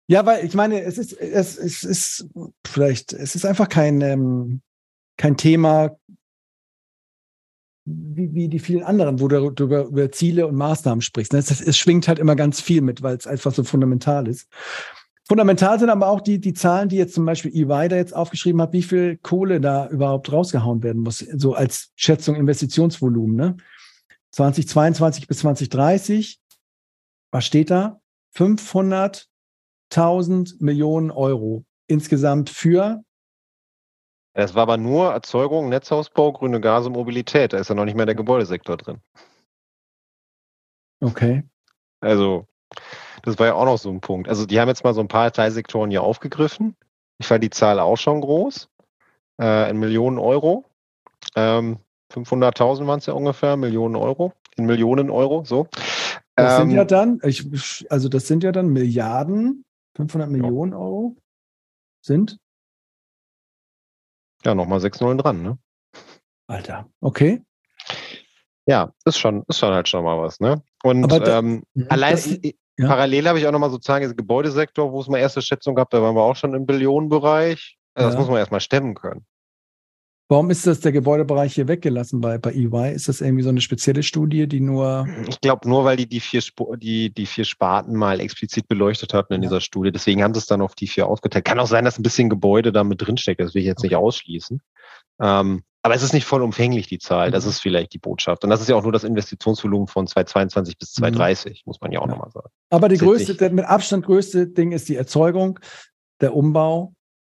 ja, 0.07 0.25
weil 0.25 0.47
ich 0.47 0.55
meine, 0.55 0.81
es 0.81 0.97
ist, 0.97 1.13
es, 1.13 1.59
es 1.59 1.85
ist 1.85 2.27
vielleicht, 2.67 3.13
es 3.13 3.35
ist 3.35 3.45
einfach 3.45 3.69
kein, 3.69 4.01
ähm, 4.01 4.63
kein 5.19 5.37
Thema, 5.37 5.99
wie, 7.87 8.35
wie 8.35 8.49
die 8.49 8.59
vielen 8.59 8.83
anderen, 8.83 9.21
wo 9.21 9.29
du 9.29 9.49
über, 9.49 9.85
über 9.85 10.13
Ziele 10.13 10.47
und 10.47 10.57
Maßnahmen 10.57 11.01
sprichst. 11.01 11.33
Ne? 11.33 11.39
Es, 11.39 11.61
es 11.61 11.79
schwingt 11.79 12.09
halt 12.09 12.19
immer 12.19 12.35
ganz 12.35 12.61
viel 12.61 12.83
mit, 12.83 13.03
weil 13.03 13.17
es 13.17 13.27
einfach 13.27 13.55
so 13.55 13.65
fundamental 13.65 14.29
ist. 14.29 14.49
Fundamental 15.29 15.79
sind 15.79 15.91
aber 15.91 16.09
auch 16.09 16.21
die, 16.21 16.41
die 16.41 16.53
Zahlen, 16.53 16.89
die 16.89 16.97
jetzt 16.97 17.15
zum 17.15 17.25
Beispiel 17.25 17.53
EY 17.53 17.89
da 17.89 17.97
jetzt 17.97 18.15
aufgeschrieben 18.15 18.61
hat, 18.61 18.73
wie 18.73 18.83
viel 18.83 19.17
Kohle 19.19 19.61
da 19.61 19.89
überhaupt 19.89 20.31
rausgehauen 20.31 20.83
werden 20.83 21.03
muss, 21.03 21.19
so 21.19 21.55
als 21.55 21.91
Schätzung 21.97 22.37
Investitionsvolumen. 22.37 23.37
Ne? 23.37 23.57
2022 24.33 25.27
bis 25.27 25.39
2030, 25.39 26.41
was 27.31 27.45
steht 27.45 27.71
da? 27.71 28.01
500.000 28.37 30.57
Millionen 30.61 31.11
Euro 31.11 31.65
insgesamt 31.89 32.51
für 32.51 33.03
Das 34.37 34.55
war 34.55 34.65
aber 34.65 34.77
nur 34.77 35.13
Erzeugung, 35.13 35.71
Netzausbau, 35.71 36.31
grüne 36.35 36.61
Gase, 36.61 36.91
Mobilität. 36.91 37.55
Da 37.55 37.59
ist 37.59 37.71
ja 37.71 37.75
noch 37.75 37.87
nicht 37.87 37.97
mehr 37.97 38.05
der 38.05 38.15
Gebäudesektor 38.15 38.77
drin. 38.77 38.99
Okay. 41.01 41.43
Also, 42.01 42.47
das 43.23 43.39
war 43.39 43.47
ja 43.47 43.55
auch 43.55 43.65
noch 43.65 43.79
so 43.79 43.89
ein 43.89 44.03
Punkt. 44.03 44.29
Also, 44.29 44.45
die 44.45 44.61
haben 44.61 44.69
jetzt 44.69 44.85
mal 44.85 44.93
so 44.93 45.01
ein 45.01 45.09
paar 45.09 45.33
Teilsektoren 45.33 45.91
hier 45.91 46.03
aufgegriffen. 46.03 46.77
Ich 47.17 47.27
fand 47.27 47.45
die 47.45 47.51
Zahl 47.51 47.81
auch 47.81 47.97
schon 47.97 48.21
groß. 48.21 48.69
Äh, 49.41 49.71
in 49.71 49.79
Millionen 49.79 50.19
Euro. 50.19 50.67
Ähm, 51.35 51.79
500.000 52.13 52.87
waren 52.87 52.99
es 52.99 53.07
ja 53.07 53.15
ungefähr, 53.15 53.57
Millionen 53.57 53.97
Euro. 53.97 54.35
In 54.57 54.67
Millionen 54.67 55.09
Euro, 55.09 55.45
so. 55.47 55.67
Das 56.35 56.61
ähm, 56.61 56.69
sind 56.69 56.77
ja 56.77 56.85
dann, 56.85 57.21
ich, 57.23 57.87
also 57.89 58.11
das 58.11 58.27
sind 58.27 58.45
ja 58.45 58.53
dann 58.53 58.69
Milliarden, 58.69 59.65
500 59.97 60.29
Millionen 60.29 60.73
ja. 60.73 60.79
Euro 60.79 61.17
sind 62.03 62.39
ja, 64.45 64.55
nochmal 64.55 64.81
sechs 64.81 65.01
Nullen 65.01 65.19
dran, 65.19 65.43
ne? 65.43 65.59
Alter, 66.47 66.89
okay. 67.01 67.43
Ja, 68.67 68.93
ist 69.05 69.19
schon, 69.19 69.45
ist 69.49 69.59
schon 69.59 69.73
halt 69.73 69.89
schon 69.89 70.05
mal 70.05 70.21
was, 70.21 70.41
ne? 70.41 70.63
Und 70.83 71.09
da, 71.09 71.39
ähm, 71.39 71.63
mhm, 71.75 71.87
allein 71.89 72.19
ja. 72.79 72.89
parallel 72.89 73.29
habe 73.29 73.39
ich 73.39 73.47
auch 73.47 73.53
nochmal 73.53 73.71
sozusagen 73.71 74.07
den 74.07 74.17
Gebäudesektor, 74.17 74.93
wo 74.93 75.01
es 75.01 75.09
mal 75.09 75.19
erste 75.19 75.43
Schätzung 75.43 75.75
gab, 75.75 75.91
da 75.91 76.03
waren 76.03 76.15
wir 76.15 76.23
auch 76.23 76.37
schon 76.37 76.55
im 76.55 76.67
Billionenbereich. 76.67 77.79
Also 77.95 78.09
ja. 78.09 78.13
Das 78.13 78.19
muss 78.19 78.29
man 78.29 78.39
erstmal 78.39 78.61
stemmen 78.61 78.95
können. 78.95 79.25
Warum 80.29 80.51
ist 80.51 80.67
das 80.67 80.81
der 80.81 80.91
Gebäudebereich 80.91 81.55
hier 81.55 81.69
weggelassen 81.69 82.21
bei, 82.21 82.37
bei 82.39 82.53
EY? 82.53 82.93
Ist 82.93 83.09
das 83.09 83.21
irgendwie 83.21 83.45
so 83.45 83.49
eine 83.51 83.61
spezielle 83.61 84.03
Studie, 84.03 84.49
die 84.49 84.61
nur. 84.61 85.07
Ich 85.29 85.41
glaube 85.41 85.69
nur, 85.69 85.85
weil 85.85 85.97
die 85.97 86.09
die 86.09 86.19
vier, 86.19 86.43
die, 86.79 87.15
die 87.15 87.27
vier 87.27 87.45
Sparten 87.45 87.95
mal 87.95 88.19
explizit 88.19 88.67
beleuchtet 88.67 89.15
hatten 89.15 89.35
in 89.35 89.43
ja. 89.43 89.49
dieser 89.49 89.61
Studie. 89.61 89.93
Deswegen 89.93 90.25
haben 90.25 90.35
sie 90.35 90.39
es 90.39 90.47
dann 90.47 90.63
auf 90.63 90.75
die 90.75 90.89
vier 90.89 91.07
aufgeteilt. 91.07 91.45
Kann 91.45 91.61
auch 91.61 91.69
sein, 91.69 91.85
dass 91.85 91.99
ein 91.99 92.03
bisschen 92.03 92.29
Gebäude 92.29 92.73
da 92.73 92.83
mit 92.83 93.01
drinsteckt. 93.01 93.41
Das 93.41 93.55
will 93.55 93.61
ich 93.61 93.67
jetzt 93.67 93.79
okay. 93.79 93.89
nicht 93.89 93.97
ausschließen. 93.97 94.61
Ähm, 95.21 95.63
aber 95.83 95.95
es 95.95 96.03
ist 96.03 96.13
nicht 96.13 96.27
vollumfänglich 96.27 96.89
die 96.89 96.99
Zahl. 96.99 97.31
Das 97.31 97.45
mhm. 97.45 97.51
ist 97.51 97.61
vielleicht 97.61 97.95
die 97.95 97.99
Botschaft. 97.99 98.43
Und 98.43 98.51
das 98.51 98.61
ist 98.61 98.69
ja 98.69 98.75
auch 98.75 98.83
nur 98.83 98.91
das 98.91 99.05
Investitionsvolumen 99.05 99.87
von 99.87 100.09
2022 100.09 100.77
bis 100.77 100.93
2030, 100.95 101.63
mhm. 101.65 101.71
muss 101.71 101.81
man 101.81 101.93
ja 101.93 102.01
auch 102.01 102.07
ja. 102.07 102.11
nochmal 102.11 102.33
sagen. 102.33 102.49
Aber 102.71 102.89
die 102.89 102.99
größte, 102.99 103.37
der 103.37 103.53
mit 103.53 103.65
Abstand 103.65 104.05
größte 104.05 104.49
Ding 104.49 104.73
ist 104.73 104.89
die 104.89 104.97
Erzeugung, 104.97 105.61
der 106.21 106.35
Umbau 106.35 106.96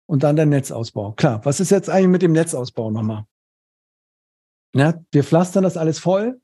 und 0.08 0.22
dann 0.22 0.36
der 0.36 0.46
Netzausbau. 0.46 1.12
Klar, 1.12 1.44
was 1.44 1.60
ist 1.60 1.70
jetzt 1.70 1.90
eigentlich 1.90 2.08
mit 2.08 2.22
dem 2.22 2.32
Netzausbau 2.32 2.90
nochmal? 2.90 3.24
Ja, 4.74 4.94
wir 5.12 5.22
pflastern 5.22 5.64
das 5.64 5.76
alles 5.76 5.98
voll. 5.98 6.40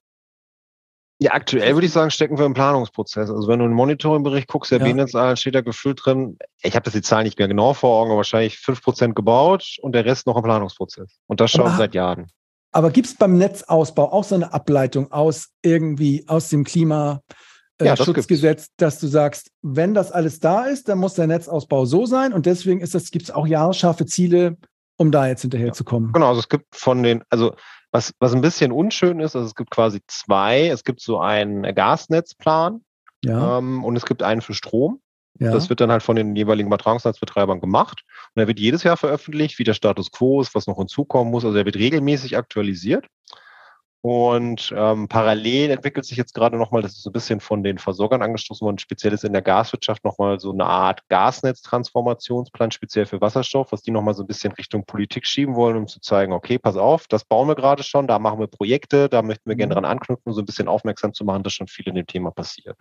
Ja, 1.20 1.32
aktuell 1.32 1.74
würde 1.74 1.86
ich 1.86 1.92
sagen, 1.92 2.10
stecken 2.10 2.38
wir 2.38 2.44
im 2.44 2.54
Planungsprozess. 2.54 3.30
Also 3.30 3.48
wenn 3.48 3.60
du 3.60 3.64
einen 3.64 3.74
Monitoringbericht 3.74 4.48
guckst, 4.48 4.72
der 4.72 4.80
ja. 4.80 4.84
B-Netzzahl 4.84 5.36
steht 5.36 5.54
da 5.54 5.60
gefüllt 5.60 6.04
drin. 6.04 6.36
Ich 6.62 6.74
habe 6.74 6.84
das 6.84 6.92
die 6.92 7.02
Zahl 7.02 7.22
nicht 7.22 7.38
mehr 7.38 7.48
genau 7.48 7.72
vor 7.72 8.00
Augen, 8.00 8.10
aber 8.10 8.18
wahrscheinlich 8.18 8.56
5% 8.56 9.14
gebaut 9.14 9.76
und 9.80 9.94
der 9.94 10.04
Rest 10.04 10.26
noch 10.26 10.36
im 10.36 10.42
Planungsprozess. 10.42 11.18
Und 11.26 11.40
das 11.40 11.52
schon 11.52 11.70
seit 11.76 11.94
Jahren. 11.94 12.26
Aber 12.72 12.90
gibt 12.90 13.06
es 13.06 13.14
beim 13.14 13.38
Netzausbau 13.38 14.12
auch 14.12 14.24
so 14.24 14.34
eine 14.34 14.52
Ableitung 14.52 15.12
aus 15.12 15.50
irgendwie, 15.62 16.24
aus 16.26 16.48
dem 16.48 16.64
Klima, 16.64 17.22
äh, 17.80 17.86
ja, 17.86 17.96
Schutzgesetz, 17.96 18.68
dass 18.76 19.00
du 19.00 19.06
sagst, 19.06 19.50
wenn 19.62 19.94
das 19.94 20.12
alles 20.12 20.40
da 20.40 20.64
ist, 20.64 20.88
dann 20.88 20.98
muss 20.98 21.14
der 21.14 21.26
Netzausbau 21.26 21.84
so 21.86 22.06
sein 22.06 22.32
und 22.32 22.46
deswegen 22.46 22.80
ist 22.80 22.94
das, 22.94 23.10
gibt 23.10 23.24
es 23.24 23.30
auch 23.30 23.46
jahresscharfe 23.46 24.06
Ziele, 24.06 24.56
um 24.96 25.10
da 25.10 25.26
jetzt 25.26 25.42
hinterher 25.42 25.68
ja. 25.68 25.72
zu 25.72 25.84
kommen. 25.84 26.12
Genau, 26.12 26.28
also 26.28 26.40
es 26.40 26.48
gibt 26.48 26.66
von 26.74 27.02
den, 27.02 27.22
also 27.30 27.56
was, 27.90 28.12
was 28.18 28.34
ein 28.34 28.40
bisschen 28.40 28.72
unschön 28.72 29.20
ist, 29.20 29.36
also 29.36 29.46
es 29.46 29.54
gibt 29.54 29.70
quasi 29.70 30.00
zwei, 30.06 30.68
es 30.68 30.84
gibt 30.84 31.00
so 31.00 31.20
einen 31.20 31.62
Gasnetzplan 31.74 32.84
ja. 33.24 33.58
ähm, 33.58 33.84
und 33.84 33.96
es 33.96 34.06
gibt 34.06 34.22
einen 34.22 34.40
für 34.40 34.54
Strom. 34.54 35.00
Ja. 35.40 35.50
Das 35.50 35.68
wird 35.68 35.80
dann 35.80 35.90
halt 35.90 36.02
von 36.04 36.14
den 36.14 36.36
jeweiligen 36.36 36.68
Übertragungsnetzbetreibern 36.68 37.60
gemacht. 37.60 38.02
Und 38.34 38.40
er 38.40 38.46
wird 38.46 38.60
jedes 38.60 38.84
Jahr 38.84 38.96
veröffentlicht, 38.96 39.58
wie 39.58 39.64
der 39.64 39.74
Status 39.74 40.12
quo 40.12 40.40
ist, 40.40 40.54
was 40.54 40.68
noch 40.68 40.78
hinzukommen 40.78 41.32
muss. 41.32 41.44
Also 41.44 41.58
er 41.58 41.64
wird 41.64 41.76
regelmäßig 41.76 42.36
aktualisiert. 42.36 43.06
Und 44.04 44.70
ähm, 44.76 45.08
parallel 45.08 45.70
entwickelt 45.70 46.04
sich 46.04 46.18
jetzt 46.18 46.34
gerade 46.34 46.58
nochmal, 46.58 46.82
das 46.82 46.92
ist 46.92 47.04
so 47.04 47.08
ein 47.08 47.14
bisschen 47.14 47.40
von 47.40 47.62
den 47.62 47.78
Versorgern 47.78 48.20
angestoßen 48.20 48.62
worden, 48.62 48.76
speziell 48.76 49.14
ist 49.14 49.24
in 49.24 49.32
der 49.32 49.40
Gaswirtschaft 49.40 50.04
nochmal 50.04 50.38
so 50.38 50.52
eine 50.52 50.66
Art 50.66 51.08
Gasnetztransformationsplan, 51.08 52.70
speziell 52.70 53.06
für 53.06 53.22
Wasserstoff, 53.22 53.72
was 53.72 53.80
die 53.80 53.90
nochmal 53.90 54.12
so 54.12 54.22
ein 54.22 54.26
bisschen 54.26 54.52
Richtung 54.52 54.84
Politik 54.84 55.24
schieben 55.24 55.54
wollen, 55.54 55.78
um 55.78 55.88
zu 55.88 56.00
zeigen, 56.00 56.34
okay, 56.34 56.58
pass 56.58 56.76
auf, 56.76 57.06
das 57.08 57.24
bauen 57.24 57.48
wir 57.48 57.54
gerade 57.54 57.82
schon, 57.82 58.06
da 58.06 58.18
machen 58.18 58.40
wir 58.40 58.46
Projekte, 58.46 59.08
da 59.08 59.22
möchten 59.22 59.48
wir 59.48 59.56
gerne 59.56 59.72
mhm. 59.72 59.76
dran 59.76 59.84
anknüpfen, 59.86 60.24
um 60.26 60.34
so 60.34 60.42
ein 60.42 60.44
bisschen 60.44 60.68
aufmerksam 60.68 61.14
zu 61.14 61.24
machen, 61.24 61.42
dass 61.42 61.54
schon 61.54 61.68
viel 61.68 61.88
in 61.88 61.94
dem 61.94 62.06
Thema 62.06 62.30
passiert. 62.30 62.76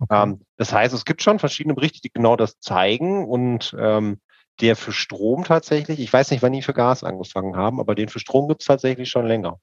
Okay. 0.00 0.22
Ähm, 0.22 0.42
das 0.58 0.70
heißt, 0.70 0.92
es 0.92 1.06
gibt 1.06 1.22
schon 1.22 1.38
verschiedene 1.38 1.74
Berichte, 1.74 2.02
die 2.02 2.12
genau 2.12 2.36
das 2.36 2.60
zeigen 2.60 3.26
und 3.26 3.74
ähm, 3.80 4.20
der 4.60 4.76
für 4.76 4.92
Strom 4.92 5.44
tatsächlich, 5.44 5.98
ich 5.98 6.12
weiß 6.12 6.30
nicht, 6.30 6.42
wann 6.42 6.52
die 6.52 6.60
für 6.60 6.74
Gas 6.74 7.04
angefangen 7.04 7.56
haben, 7.56 7.80
aber 7.80 7.94
den 7.94 8.10
für 8.10 8.20
Strom 8.20 8.48
gibt 8.48 8.60
es 8.60 8.66
tatsächlich 8.66 9.08
schon 9.08 9.26
länger. 9.26 9.58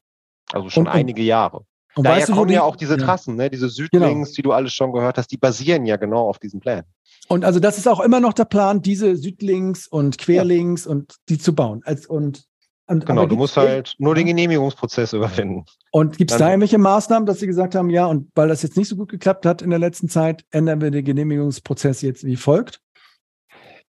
Also 0.54 0.70
schon 0.70 0.88
und, 0.88 0.94
einige 0.94 1.22
Jahre. 1.22 1.66
Und 1.96 2.06
Daher 2.06 2.20
weißt 2.20 2.30
du, 2.30 2.34
kommen 2.34 2.48
die, 2.48 2.56
ja 2.56 2.64
auch 2.64 2.76
diese 2.76 2.98
Trassen, 2.98 3.38
ja. 3.38 3.44
ne? 3.44 3.50
diese 3.50 3.70
Südlings, 3.70 4.30
genau. 4.30 4.36
die 4.36 4.42
du 4.42 4.52
alles 4.52 4.74
schon 4.74 4.92
gehört 4.92 5.18
hast, 5.18 5.28
die 5.28 5.38
basieren 5.38 5.86
ja 5.86 5.98
genau 5.98 6.28
auf 6.28 6.40
diesem 6.40 6.60
Plan. 6.60 6.84
Und 7.28 7.46
also 7.46 7.60
das 7.60 7.78
ist 7.78 7.88
auch 7.88 8.00
immer 8.00 8.20
noch 8.20 8.34
der 8.34 8.46
Plan, 8.46 8.82
diese 8.82 9.16
Südlings 9.16 9.88
und 9.88 10.18
Querlings 10.18 10.86
ja. 10.86 10.92
und 10.92 11.16
die 11.30 11.38
zu 11.38 11.54
bauen. 11.54 11.82
Als, 11.86 12.06
und, 12.06 12.46
und 12.88 13.06
genau, 13.06 13.26
du 13.26 13.36
musst 13.36 13.58
halt 13.58 13.96
nur 13.98 14.16
den 14.16 14.26
Genehmigungsprozess 14.26 15.14
überwinden. 15.14 15.66
Und 15.92 16.18
gibt 16.18 16.32
es 16.32 16.38
da 16.38 16.50
irgendwelche 16.50 16.80
Maßnahmen, 16.80 17.26
dass 17.26 17.40
Sie 17.40 17.48
gesagt 17.48 17.76
haben, 17.76 17.90
ja, 17.90 18.08
und 18.08 18.30
weil 18.36 18.48
das 18.48 18.62
jetzt 18.62 18.78
nicht 18.78 18.90
so 18.90 18.96
gut 18.96 19.10
geklappt 19.10 19.46
hat 19.46 19.62
in 19.62 19.70
der 19.70 19.80
letzten 19.80 20.10
Zeit, 20.10 20.44
ändern 20.52 20.82
wir 20.82 20.92
den 20.92 21.06
Genehmigungsprozess 21.06 22.02
jetzt 22.02 22.26
wie 22.26 22.36
folgt? 22.36 22.82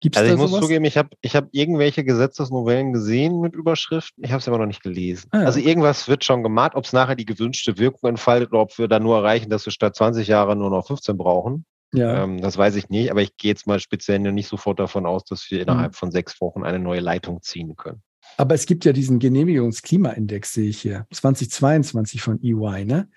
Gibt's 0.03 0.19
also 0.19 0.33
ich 0.33 0.39
muss 0.39 0.51
sowas? 0.51 0.63
zugeben, 0.63 0.85
ich 0.85 0.99
habe 0.99 1.11
ich 1.21 1.37
hab 1.37 1.49
irgendwelche 1.53 2.03
Gesetzesnovellen 2.03 2.93
gesehen 2.93 3.41
mit 3.41 3.55
Überschriften. 3.55 4.25
Ich 4.25 4.33
habe 4.33 4.41
es 4.41 4.49
aber 4.49 4.59
noch 4.59 4.67
nicht 4.67 4.83
gelesen. 4.83 5.29
Ah, 5.31 5.41
ja. 5.41 5.47
Also 5.47 5.61
irgendwas 5.61 6.09
wird 6.09 6.25
schon 6.25 6.43
gemacht, 6.43 6.73
ob 6.75 6.85
es 6.85 6.93
nachher 6.93 7.15
die 7.15 7.25
gewünschte 7.25 7.79
Wirkung 7.79 8.11
entfaltet 8.11 8.51
oder 8.51 8.63
ob 8.63 8.77
wir 8.79 8.89
da 8.89 8.99
nur 8.99 9.19
erreichen, 9.19 9.49
dass 9.49 9.65
wir 9.65 9.73
statt 9.73 9.95
20 9.95 10.27
Jahre 10.27 10.57
nur 10.57 10.71
noch 10.71 10.89
15 10.89 11.17
brauchen. 11.17 11.65
Ja. 11.95 12.25
Ähm, 12.25 12.41
das 12.41 12.59
weiß 12.59 12.75
ich 12.75 12.89
nicht, 12.89 13.13
aber 13.13 13.23
ich 13.23 13.37
gehe 13.37 13.53
jetzt 13.53 13.69
mal 13.69 13.79
speziell 13.79 14.19
nicht 14.19 14.49
sofort 14.49 14.81
davon 14.81 15.07
aus, 15.07 15.25
dass 15.25 15.49
wir 15.51 15.61
innerhalb 15.61 15.93
mhm. 15.93 15.97
von 15.97 16.11
sechs 16.11 16.41
Wochen 16.41 16.65
eine 16.65 16.81
neue 16.81 17.01
Leitung 17.01 17.41
ziehen 17.41 17.77
können. 17.77 18.03
Aber 18.39 18.57
es 18.57 18.67
gibt 18.67 18.85
ja 18.85 18.93
diesen 18.93 19.21
Genehmigungsklimaindex, 19.21 20.53
sehe 20.53 20.71
ich 20.71 20.81
hier, 20.81 21.07
2022 21.13 22.23
von 22.23 22.43
EY, 22.43 22.87
ne? 22.87 23.09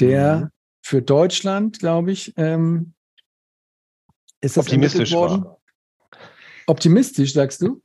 Der 0.00 0.36
mhm. 0.36 0.48
für 0.82 1.02
Deutschland, 1.02 1.78
glaube 1.78 2.10
ich, 2.10 2.32
ähm, 2.36 2.94
ist 4.40 4.56
das 4.56 4.64
optimistisch 4.64 5.12
worden. 5.12 5.44
War. 5.44 5.61
Optimistisch, 6.72 7.34
sagst 7.34 7.60
du? 7.60 7.82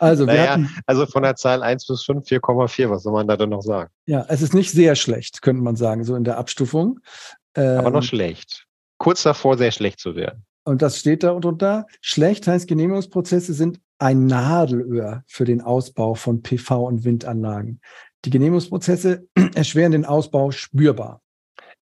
Also, 0.00 0.24
naja, 0.24 0.52
hatten, 0.52 0.68
also 0.86 1.06
von 1.06 1.22
der 1.22 1.36
Zahl 1.36 1.62
1 1.62 1.86
bis 1.86 2.02
5, 2.02 2.26
4,4, 2.26 2.90
was 2.90 3.04
soll 3.04 3.12
man 3.12 3.28
da 3.28 3.36
denn 3.36 3.50
noch 3.50 3.60
sagen? 3.60 3.88
Ja, 4.06 4.26
es 4.28 4.42
ist 4.42 4.52
nicht 4.52 4.72
sehr 4.72 4.96
schlecht, 4.96 5.42
könnte 5.42 5.62
man 5.62 5.76
sagen, 5.76 6.02
so 6.02 6.16
in 6.16 6.24
der 6.24 6.38
Abstufung. 6.38 6.98
Aber 7.54 7.90
noch 7.90 8.00
ähm, 8.00 8.02
schlecht. 8.02 8.66
Kurz 8.98 9.22
davor, 9.22 9.56
sehr 9.58 9.70
schlecht 9.70 10.00
zu 10.00 10.16
werden. 10.16 10.44
Und 10.64 10.82
das 10.82 10.98
steht 10.98 11.22
da 11.22 11.38
drunter. 11.38 11.86
Schlecht 12.00 12.48
heißt, 12.48 12.66
Genehmigungsprozesse 12.66 13.54
sind 13.54 13.78
ein 13.98 14.26
Nadelöhr 14.26 15.22
für 15.28 15.44
den 15.44 15.60
Ausbau 15.60 16.14
von 16.14 16.42
PV- 16.42 16.86
und 16.86 17.04
Windanlagen. 17.04 17.80
Die 18.24 18.30
Genehmigungsprozesse 18.30 19.28
erschweren 19.54 19.92
den 19.92 20.04
Ausbau 20.04 20.50
spürbar. 20.50 21.20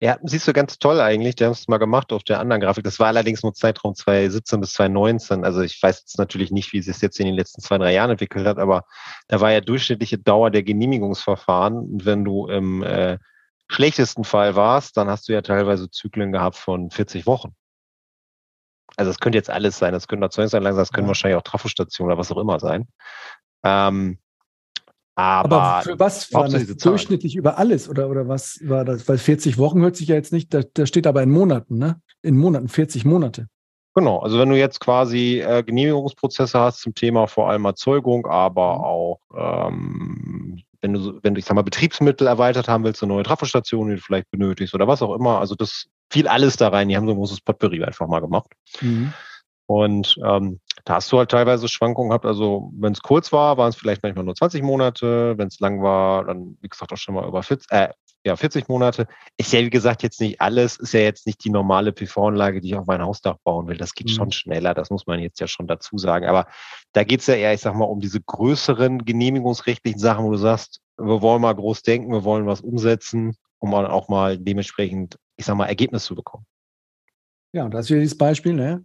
Ja, 0.01 0.17
siehst 0.23 0.47
du 0.47 0.53
ganz 0.53 0.79
toll 0.79 1.01
eigentlich. 1.01 1.35
Die 1.35 1.45
haben 1.45 1.53
es 1.53 1.67
mal 1.67 1.79
gemacht 1.79 2.13
auf 2.13 2.23
der 2.23 2.39
anderen 2.39 2.61
Grafik. 2.61 2.85
Das 2.85 3.01
war 3.01 3.09
allerdings 3.09 3.43
nur 3.43 3.53
Zeitraum 3.53 3.97
2017 3.97 4.61
bis 4.61 4.73
2019. 4.75 5.45
Also 5.45 5.61
ich 5.63 5.83
weiß 5.83 6.01
jetzt 6.01 6.19
natürlich 6.19 6.53
nicht, 6.53 6.73
wie 6.73 6.79
es 6.79 6.87
sich 6.87 7.01
jetzt 7.01 7.19
in 7.19 7.27
den 7.27 7.35
letzten 7.35 7.61
zwei, 7.63 7.79
drei 7.79 7.93
Jahren 7.93 8.11
entwickelt 8.11 8.47
hat, 8.47 8.59
aber 8.59 8.85
da 9.27 9.41
war 9.41 9.51
ja 9.51 9.61
durchschnittliche 9.61 10.19
Dauer 10.19 10.53
der 10.53 10.63
Genehmigungsverfahren. 10.63 11.79
Und 11.79 12.07
wenn 12.07 12.25
du 12.25 12.47
im 12.47 12.85
äh, 12.85 13.19
schlechtesten 13.67 14.23
Fall 14.23 14.55
warst, 14.55 14.97
dann 14.97 15.09
hast 15.09 15.29
du 15.29 15.33
ja 15.33 15.43
teilweise 15.43 15.91
Zyklen 15.91 16.31
gehabt 16.31 16.57
von 16.57 16.93
40 16.93 17.27
Wochen. 17.27 17.57
Also 18.97 19.11
es 19.11 19.19
könnte 19.19 19.39
jetzt 19.39 19.51
alles 19.51 19.79
sein. 19.79 19.93
Das 19.93 20.07
können 20.07 20.23
Erzeugungsanlagen 20.23 20.77
sein, 20.77 20.83
das 20.83 20.93
können 20.93 21.07
ja. 21.07 21.09
wahrscheinlich 21.09 21.37
auch 21.37 21.43
Trafostationen 21.43 22.13
oder 22.13 22.21
was 22.21 22.31
auch 22.31 22.39
immer 22.39 22.61
sein. 22.61 22.87
Ähm, 23.65 24.19
aber, 25.19 25.63
Aber 25.63 25.83
für 25.83 25.99
was 25.99 26.33
war 26.33 26.49
das 26.49 26.65
durchschnittlich 26.77 27.35
über 27.35 27.59
alles 27.59 27.89
oder, 27.89 28.09
oder 28.09 28.29
was 28.29 28.61
war 28.63 28.85
das? 28.85 29.09
Weil 29.09 29.19
40 29.19 29.59
Wochen 29.59 29.81
hört 29.81 29.97
sich 29.97 30.07
ja 30.07 30.15
jetzt 30.15 30.33
nicht, 30.33 30.55
da, 30.55 30.61
da 30.75 30.87
steht 30.87 31.09
aber 31.09 31.25
in 31.25 31.31
Monaten, 31.31 31.77
ne? 31.77 32.01
In 32.23 32.37
Monaten, 32.37 32.69
40 32.69 33.05
Monate. 33.05 33.49
Genau, 33.97 34.21
also 34.21 34.39
wenn 34.39 34.49
du 34.49 34.57
jetzt 34.57 34.79
quasi 34.79 35.41
äh, 35.41 35.65
Genehmigungsprozesse 35.65 36.61
hast 36.61 36.83
zum 36.83 36.95
Thema 36.95 37.27
vor 37.27 37.51
allem 37.51 37.65
Erzeugung, 37.65 38.27
aber 38.27 38.79
mhm. 38.79 38.85
auch 38.85 39.21
ähm, 39.37 40.63
wenn 40.83 40.93
du, 40.93 41.19
wenn 41.25 41.35
du, 41.35 41.41
ich 41.41 41.45
sag 41.45 41.57
mal, 41.57 41.63
Betriebsmittel 41.63 42.29
erweitert 42.29 42.69
haben 42.69 42.85
willst, 42.85 43.03
eine 43.03 43.13
neue 43.13 43.25
Trafostation, 43.25 43.89
die 43.89 43.97
du 43.97 44.01
vielleicht 44.01 44.31
benötigst 44.31 44.73
oder 44.73 44.87
was 44.87 45.03
auch 45.03 45.17
immer, 45.17 45.41
also 45.41 45.57
das 45.57 45.87
fiel 46.13 46.29
alles 46.29 46.57
da 46.57 46.69
rein. 46.69 46.89
Die 46.89 46.97
haben 46.97 47.07
so 47.07 47.13
ein 47.13 47.19
großes 47.19 47.41
Potpourri 47.41 47.83
einfach 47.83 48.07
mal 48.07 48.21
gemacht. 48.21 48.53
Mhm. 48.81 49.13
Und 49.67 50.17
ähm, 50.25 50.61
Da 50.85 50.95
hast 50.95 51.11
du 51.13 51.19
halt 51.19 51.31
teilweise 51.31 51.69
Schwankungen 51.69 52.11
gehabt. 52.11 52.27
Also 52.27 52.71
wenn 52.75 52.93
es 52.93 53.03
kurz 53.03 53.33
war, 53.33 53.57
waren 53.57 53.71
es 53.71 53.77
vielleicht 53.77 54.03
manchmal 54.03 54.25
nur 54.25 54.35
20 54.35 54.63
Monate. 54.63 55.35
Wenn 55.37 55.49
es 55.49 55.61
lang 55.61 55.83
war, 55.83 56.25
dann, 56.25 56.57
wie 56.61 56.69
gesagt, 56.69 56.93
auch 56.93 56.97
schon 56.97 57.15
mal 57.15 57.27
über 57.27 57.43
40, 57.43 57.71
äh, 57.71 57.89
ja, 58.25 58.37
40 58.37 58.69
Monate. 58.69 59.07
Ist 59.37 59.53
ja, 59.53 59.61
wie 59.61 59.71
gesagt, 59.71 60.03
jetzt 60.03 60.21
nicht 60.21 60.41
alles, 60.41 60.77
ist 60.77 60.93
ja 60.93 61.01
jetzt 61.01 61.27
nicht 61.27 61.45
die 61.45 61.51
normale 61.51 61.93
PV-Anlage, 61.93 62.61
die 62.61 62.69
ich 62.69 62.77
auf 62.77 62.87
mein 62.87 63.03
Hausdach 63.03 63.37
bauen 63.45 63.69
will. 63.69 63.77
Das 63.77 63.95
geht 63.95 64.09
mhm. 64.09 64.13
schon 64.13 64.33
schneller, 64.33 64.75
das 64.75 64.91
muss 64.91 65.07
man 65.07 65.21
jetzt 65.21 65.41
ja 65.41 65.47
schon 65.47 65.67
dazu 65.67 65.99
sagen. 65.99 66.27
Aber 66.27 66.47
da 66.93 67.05
geht 67.05 67.21
es 67.21 67.27
ja 67.27 67.35
eher, 67.35 67.55
ich 67.55 67.61
sag 67.61 67.75
mal, 67.75 67.85
um 67.85 68.01
diese 68.01 68.21
größeren 68.21 69.05
genehmigungsrechtlichen 69.05 70.01
Sachen, 70.01 70.25
wo 70.25 70.31
du 70.31 70.39
sagst, 70.39 70.81
wir 70.99 71.23
wollen 71.23 71.43
mal 71.43 71.55
groß 71.55 71.83
denken, 71.83 72.13
wir 72.13 72.25
wollen 72.25 72.47
was 72.47 72.61
umsetzen, 72.61 73.37
um 73.61 73.75
auch 73.75 74.09
mal 74.09 74.39
dementsprechend, 74.39 75.17
ich 75.37 75.47
sag 75.47 75.57
mal, 75.57 75.67
Ergebnis 75.67 76.05
zu 76.05 76.15
bekommen. 76.15 76.45
Ja, 77.53 77.65
und 77.65 77.73
das 77.73 77.87
ist 77.87 77.91
wieder 77.91 78.01
dieses 78.01 78.19
Beispiel, 78.19 78.53
ne? 78.53 78.85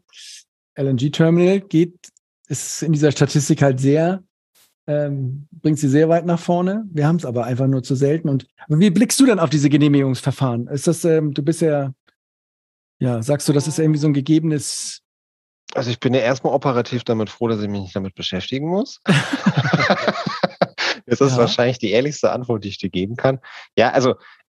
LNG-Terminal 0.75 1.61
geht, 1.61 1.95
ist 2.47 2.83
in 2.83 2.93
dieser 2.93 3.11
Statistik 3.11 3.61
halt 3.61 3.79
sehr 3.79 4.23
ähm, 4.87 5.47
bringt 5.51 5.79
sie 5.79 5.87
sehr 5.87 6.09
weit 6.09 6.25
nach 6.25 6.39
vorne. 6.39 6.85
Wir 6.91 7.07
haben 7.07 7.15
es 7.15 7.25
aber 7.25 7.45
einfach 7.45 7.67
nur 7.67 7.83
zu 7.83 7.95
selten. 7.95 8.29
Und 8.29 8.47
wie 8.67 8.89
blickst 8.89 9.19
du 9.19 9.25
denn 9.25 9.39
auf 9.39 9.49
diese 9.49 9.69
Genehmigungsverfahren? 9.69 10.67
Ist 10.67 10.87
das, 10.87 11.05
ähm, 11.05 11.33
du 11.33 11.41
bist 11.41 11.61
ja, 11.61 11.93
ja, 12.99 13.21
sagst 13.21 13.47
du, 13.47 13.53
das 13.53 13.67
ist 13.67 13.79
irgendwie 13.79 13.99
so 13.99 14.07
ein 14.07 14.13
gegebenes. 14.13 15.01
Also 15.73 15.89
ich 15.89 15.99
bin 15.99 16.13
ja 16.13 16.19
erstmal 16.19 16.53
operativ 16.53 17.03
damit 17.03 17.29
froh, 17.29 17.47
dass 17.47 17.61
ich 17.61 17.69
mich 17.69 17.81
nicht 17.81 17.95
damit 17.95 18.15
beschäftigen 18.15 18.67
muss. 18.67 18.99
das 21.05 21.21
ist 21.21 21.31
ja. 21.31 21.37
wahrscheinlich 21.37 21.79
die 21.79 21.91
ehrlichste 21.91 22.31
Antwort, 22.31 22.63
die 22.63 22.69
ich 22.69 22.77
dir 22.77 22.89
geben 22.89 23.15
kann. 23.15 23.39
Ja, 23.77 23.91
also 23.91 24.15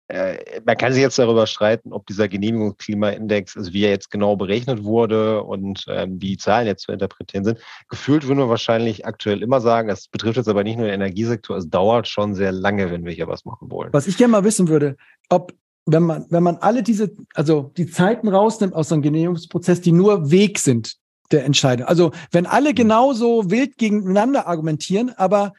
man 0.09 0.76
kann 0.76 0.92
sich 0.92 1.02
jetzt 1.02 1.18
darüber 1.18 1.46
streiten, 1.46 1.92
ob 1.92 2.07
dieser 2.07 2.28
Genehmigungsklimaindex, 2.28 3.57
also 3.57 3.72
wie 3.72 3.84
er 3.84 3.90
jetzt 3.90 4.11
genau 4.11 4.36
berechnet 4.36 4.84
wurde 4.84 5.42
und 5.42 5.84
ähm, 5.88 6.20
wie 6.20 6.28
die 6.28 6.36
Zahlen 6.36 6.66
jetzt 6.66 6.82
zu 6.82 6.92
interpretieren 6.92 7.44
sind. 7.44 7.59
Gefühlt 7.88 8.26
würden 8.26 8.38
wir 8.38 8.48
wahrscheinlich 8.48 9.04
aktuell 9.04 9.42
immer 9.42 9.61
sagen, 9.61 9.88
das 9.88 10.07
betrifft 10.07 10.36
jetzt 10.36 10.48
aber 10.48 10.62
nicht 10.62 10.76
nur 10.76 10.86
den 10.86 10.94
Energiesektor, 10.94 11.57
es 11.57 11.68
dauert 11.68 12.07
schon 12.07 12.34
sehr 12.34 12.52
lange, 12.52 12.90
wenn 12.92 13.04
wir 13.04 13.12
hier 13.12 13.26
was 13.26 13.44
machen 13.44 13.70
wollen. 13.70 13.92
Was 13.92 14.07
ich 14.07 14.16
gerne 14.16 14.32
mal 14.32 14.44
wissen 14.44 14.68
würde, 14.68 14.96
ob 15.28 15.52
wenn 15.86 16.02
man, 16.02 16.26
wenn 16.30 16.42
man 16.42 16.57
alle 16.57 16.82
diese, 16.82 17.12
also 17.34 17.72
die 17.76 17.86
Zeiten 17.86 18.28
rausnimmt 18.28 18.74
aus 18.74 18.90
einem 18.90 19.02
Genehmigungsprozess, 19.02 19.80
die 19.80 19.92
nur 19.92 20.30
Weg 20.30 20.59
sind 20.59 20.96
der 21.32 21.44
Entscheidung. 21.44 21.86
Also 21.86 22.12
wenn 22.30 22.46
alle 22.46 22.74
genauso 22.74 23.50
wild 23.50 23.78
gegeneinander 23.78 24.46
argumentieren, 24.46 25.11
aber 25.16 25.54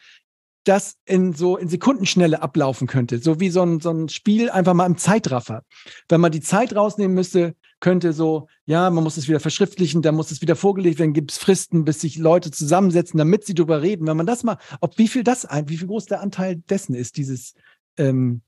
das 0.67 0.95
in 1.05 1.33
so 1.33 1.57
in 1.57 1.69
Sekundenschnelle 1.69 2.41
ablaufen 2.41 2.87
könnte. 2.87 3.19
So 3.19 3.39
wie 3.39 3.49
so 3.49 3.61
ein, 3.61 3.79
so 3.79 3.91
ein 3.91 4.09
Spiel 4.09 4.49
einfach 4.49 4.73
mal 4.73 4.85
im 4.85 4.97
Zeitraffer. 4.97 5.63
Wenn 6.09 6.21
man 6.21 6.31
die 6.31 6.41
Zeit 6.41 6.75
rausnehmen 6.75 7.15
müsste, 7.15 7.55
könnte 7.79 8.13
so, 8.13 8.47
ja, 8.65 8.89
man 8.89 9.03
muss 9.03 9.17
es 9.17 9.27
wieder 9.27 9.39
verschriftlichen, 9.39 10.01
dann 10.01 10.15
muss 10.15 10.31
es 10.31 10.41
wieder 10.41 10.55
vorgelegt 10.55 10.99
werden, 10.99 11.13
gibt 11.13 11.31
es 11.31 11.37
Fristen, 11.37 11.85
bis 11.85 12.01
sich 12.01 12.17
Leute 12.17 12.51
zusammensetzen, 12.51 13.17
damit 13.17 13.45
sie 13.45 13.53
darüber 13.53 13.81
reden. 13.81 14.07
Wenn 14.07 14.17
man 14.17 14.25
das 14.25 14.43
mal, 14.43 14.57
ob 14.81 14.97
wie 14.97 15.07
viel 15.07 15.23
das 15.23 15.45
ein, 15.45 15.69
wie 15.69 15.77
viel 15.77 15.87
groß 15.87 16.05
der 16.05 16.21
Anteil 16.21 16.57
dessen 16.69 16.95
ist, 16.95 17.17
dieses, 17.17 17.53
ähm, 17.97 18.41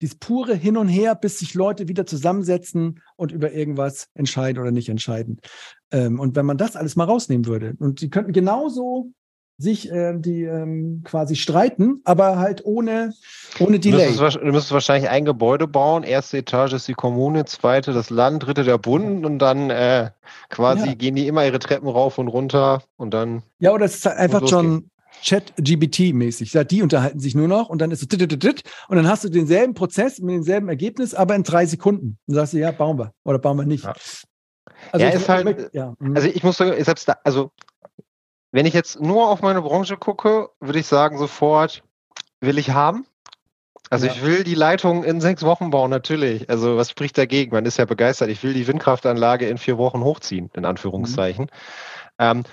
dieses 0.00 0.16
pure 0.16 0.54
Hin 0.54 0.76
und 0.76 0.88
Her, 0.88 1.14
bis 1.14 1.38
sich 1.38 1.54
Leute 1.54 1.86
wieder 1.86 2.06
zusammensetzen 2.06 3.00
und 3.16 3.30
über 3.30 3.52
irgendwas 3.52 4.08
entscheiden 4.14 4.60
oder 4.60 4.72
nicht 4.72 4.88
entscheiden. 4.88 5.40
Ähm, 5.90 6.18
und 6.18 6.34
wenn 6.34 6.46
man 6.46 6.58
das 6.58 6.74
alles 6.74 6.96
mal 6.96 7.04
rausnehmen 7.04 7.46
würde, 7.46 7.74
und 7.78 8.00
die 8.00 8.10
könnten 8.10 8.32
genauso 8.32 9.12
sich 9.62 9.90
äh, 9.90 10.14
die 10.16 10.42
ähm, 10.42 11.02
quasi 11.04 11.36
streiten, 11.36 12.00
aber 12.04 12.38
halt 12.38 12.64
ohne, 12.64 13.14
ohne 13.58 13.78
Delay. 13.78 14.12
Du 14.12 14.22
müsstest, 14.22 14.36
du 14.36 14.46
müsstest, 14.46 14.72
wahrscheinlich 14.72 15.10
ein 15.10 15.24
Gebäude 15.24 15.66
bauen. 15.66 16.02
Erste 16.02 16.38
Etage 16.38 16.74
ist 16.74 16.88
die 16.88 16.94
Kommune, 16.94 17.44
zweite 17.44 17.92
das 17.92 18.10
Land, 18.10 18.44
dritte 18.44 18.64
der 18.64 18.78
Bund 18.78 19.24
und 19.24 19.38
dann 19.38 19.70
äh, 19.70 20.10
quasi 20.50 20.88
ja. 20.88 20.94
gehen 20.94 21.14
die 21.14 21.26
immer 21.26 21.46
ihre 21.46 21.58
Treppen 21.58 21.88
rauf 21.88 22.18
und 22.18 22.28
runter 22.28 22.82
und 22.96 23.14
dann. 23.14 23.42
Ja, 23.60 23.72
oder 23.72 23.86
es 23.86 23.96
ist 23.96 24.06
halt 24.06 24.18
einfach 24.18 24.46
schon 24.48 24.90
Chat-GBT-mäßig. 25.22 26.52
Die 26.66 26.82
unterhalten 26.82 27.20
sich 27.20 27.34
nur 27.34 27.48
noch 27.48 27.68
und 27.68 27.80
dann 27.80 27.90
ist 27.90 28.02
es 28.02 28.52
und 28.88 28.96
dann 28.96 29.08
hast 29.08 29.24
du 29.24 29.28
denselben 29.28 29.74
Prozess 29.74 30.18
mit 30.18 30.34
demselben 30.34 30.68
Ergebnis, 30.68 31.14
aber 31.14 31.34
in 31.34 31.44
drei 31.44 31.66
Sekunden. 31.66 32.18
Und 32.26 32.34
sagst 32.34 32.52
du, 32.52 32.58
ja, 32.58 32.72
bauen 32.72 32.98
wir 32.98 33.12
oder 33.24 33.38
bauen 33.38 33.56
wir 33.56 33.64
nicht. 33.64 33.84
Ja. 33.84 33.94
Also, 34.90 35.06
ja, 35.06 35.12
ist 35.12 35.28
halt, 35.28 35.70
ja. 35.72 35.94
Mhm. 35.98 36.16
also 36.16 36.28
ich 36.28 36.42
muss 36.42 36.56
sagen, 36.56 36.82
selbst 36.82 37.08
da, 37.08 37.16
also 37.24 37.52
wenn 38.52 38.66
ich 38.66 38.74
jetzt 38.74 39.00
nur 39.00 39.28
auf 39.28 39.42
meine 39.42 39.62
Branche 39.62 39.96
gucke, 39.96 40.50
würde 40.60 40.78
ich 40.78 40.86
sagen, 40.86 41.18
sofort 41.18 41.82
will 42.40 42.58
ich 42.58 42.70
haben. 42.70 43.06
Also 43.90 44.06
ja. 44.06 44.12
ich 44.12 44.22
will 44.22 44.44
die 44.44 44.54
Leitung 44.54 45.04
in 45.04 45.20
sechs 45.20 45.42
Wochen 45.42 45.70
bauen, 45.70 45.90
natürlich. 45.90 46.48
Also 46.48 46.76
was 46.76 46.90
spricht 46.90 47.18
dagegen? 47.18 47.52
Man 47.52 47.66
ist 47.66 47.78
ja 47.78 47.84
begeistert. 47.84 48.28
Ich 48.28 48.42
will 48.42 48.54
die 48.54 48.66
Windkraftanlage 48.66 49.48
in 49.48 49.58
vier 49.58 49.78
Wochen 49.78 50.02
hochziehen, 50.02 50.50
in 50.54 50.64
Anführungszeichen. 50.64 51.46
Mhm. 51.46 51.48
Ähm, 52.18 52.44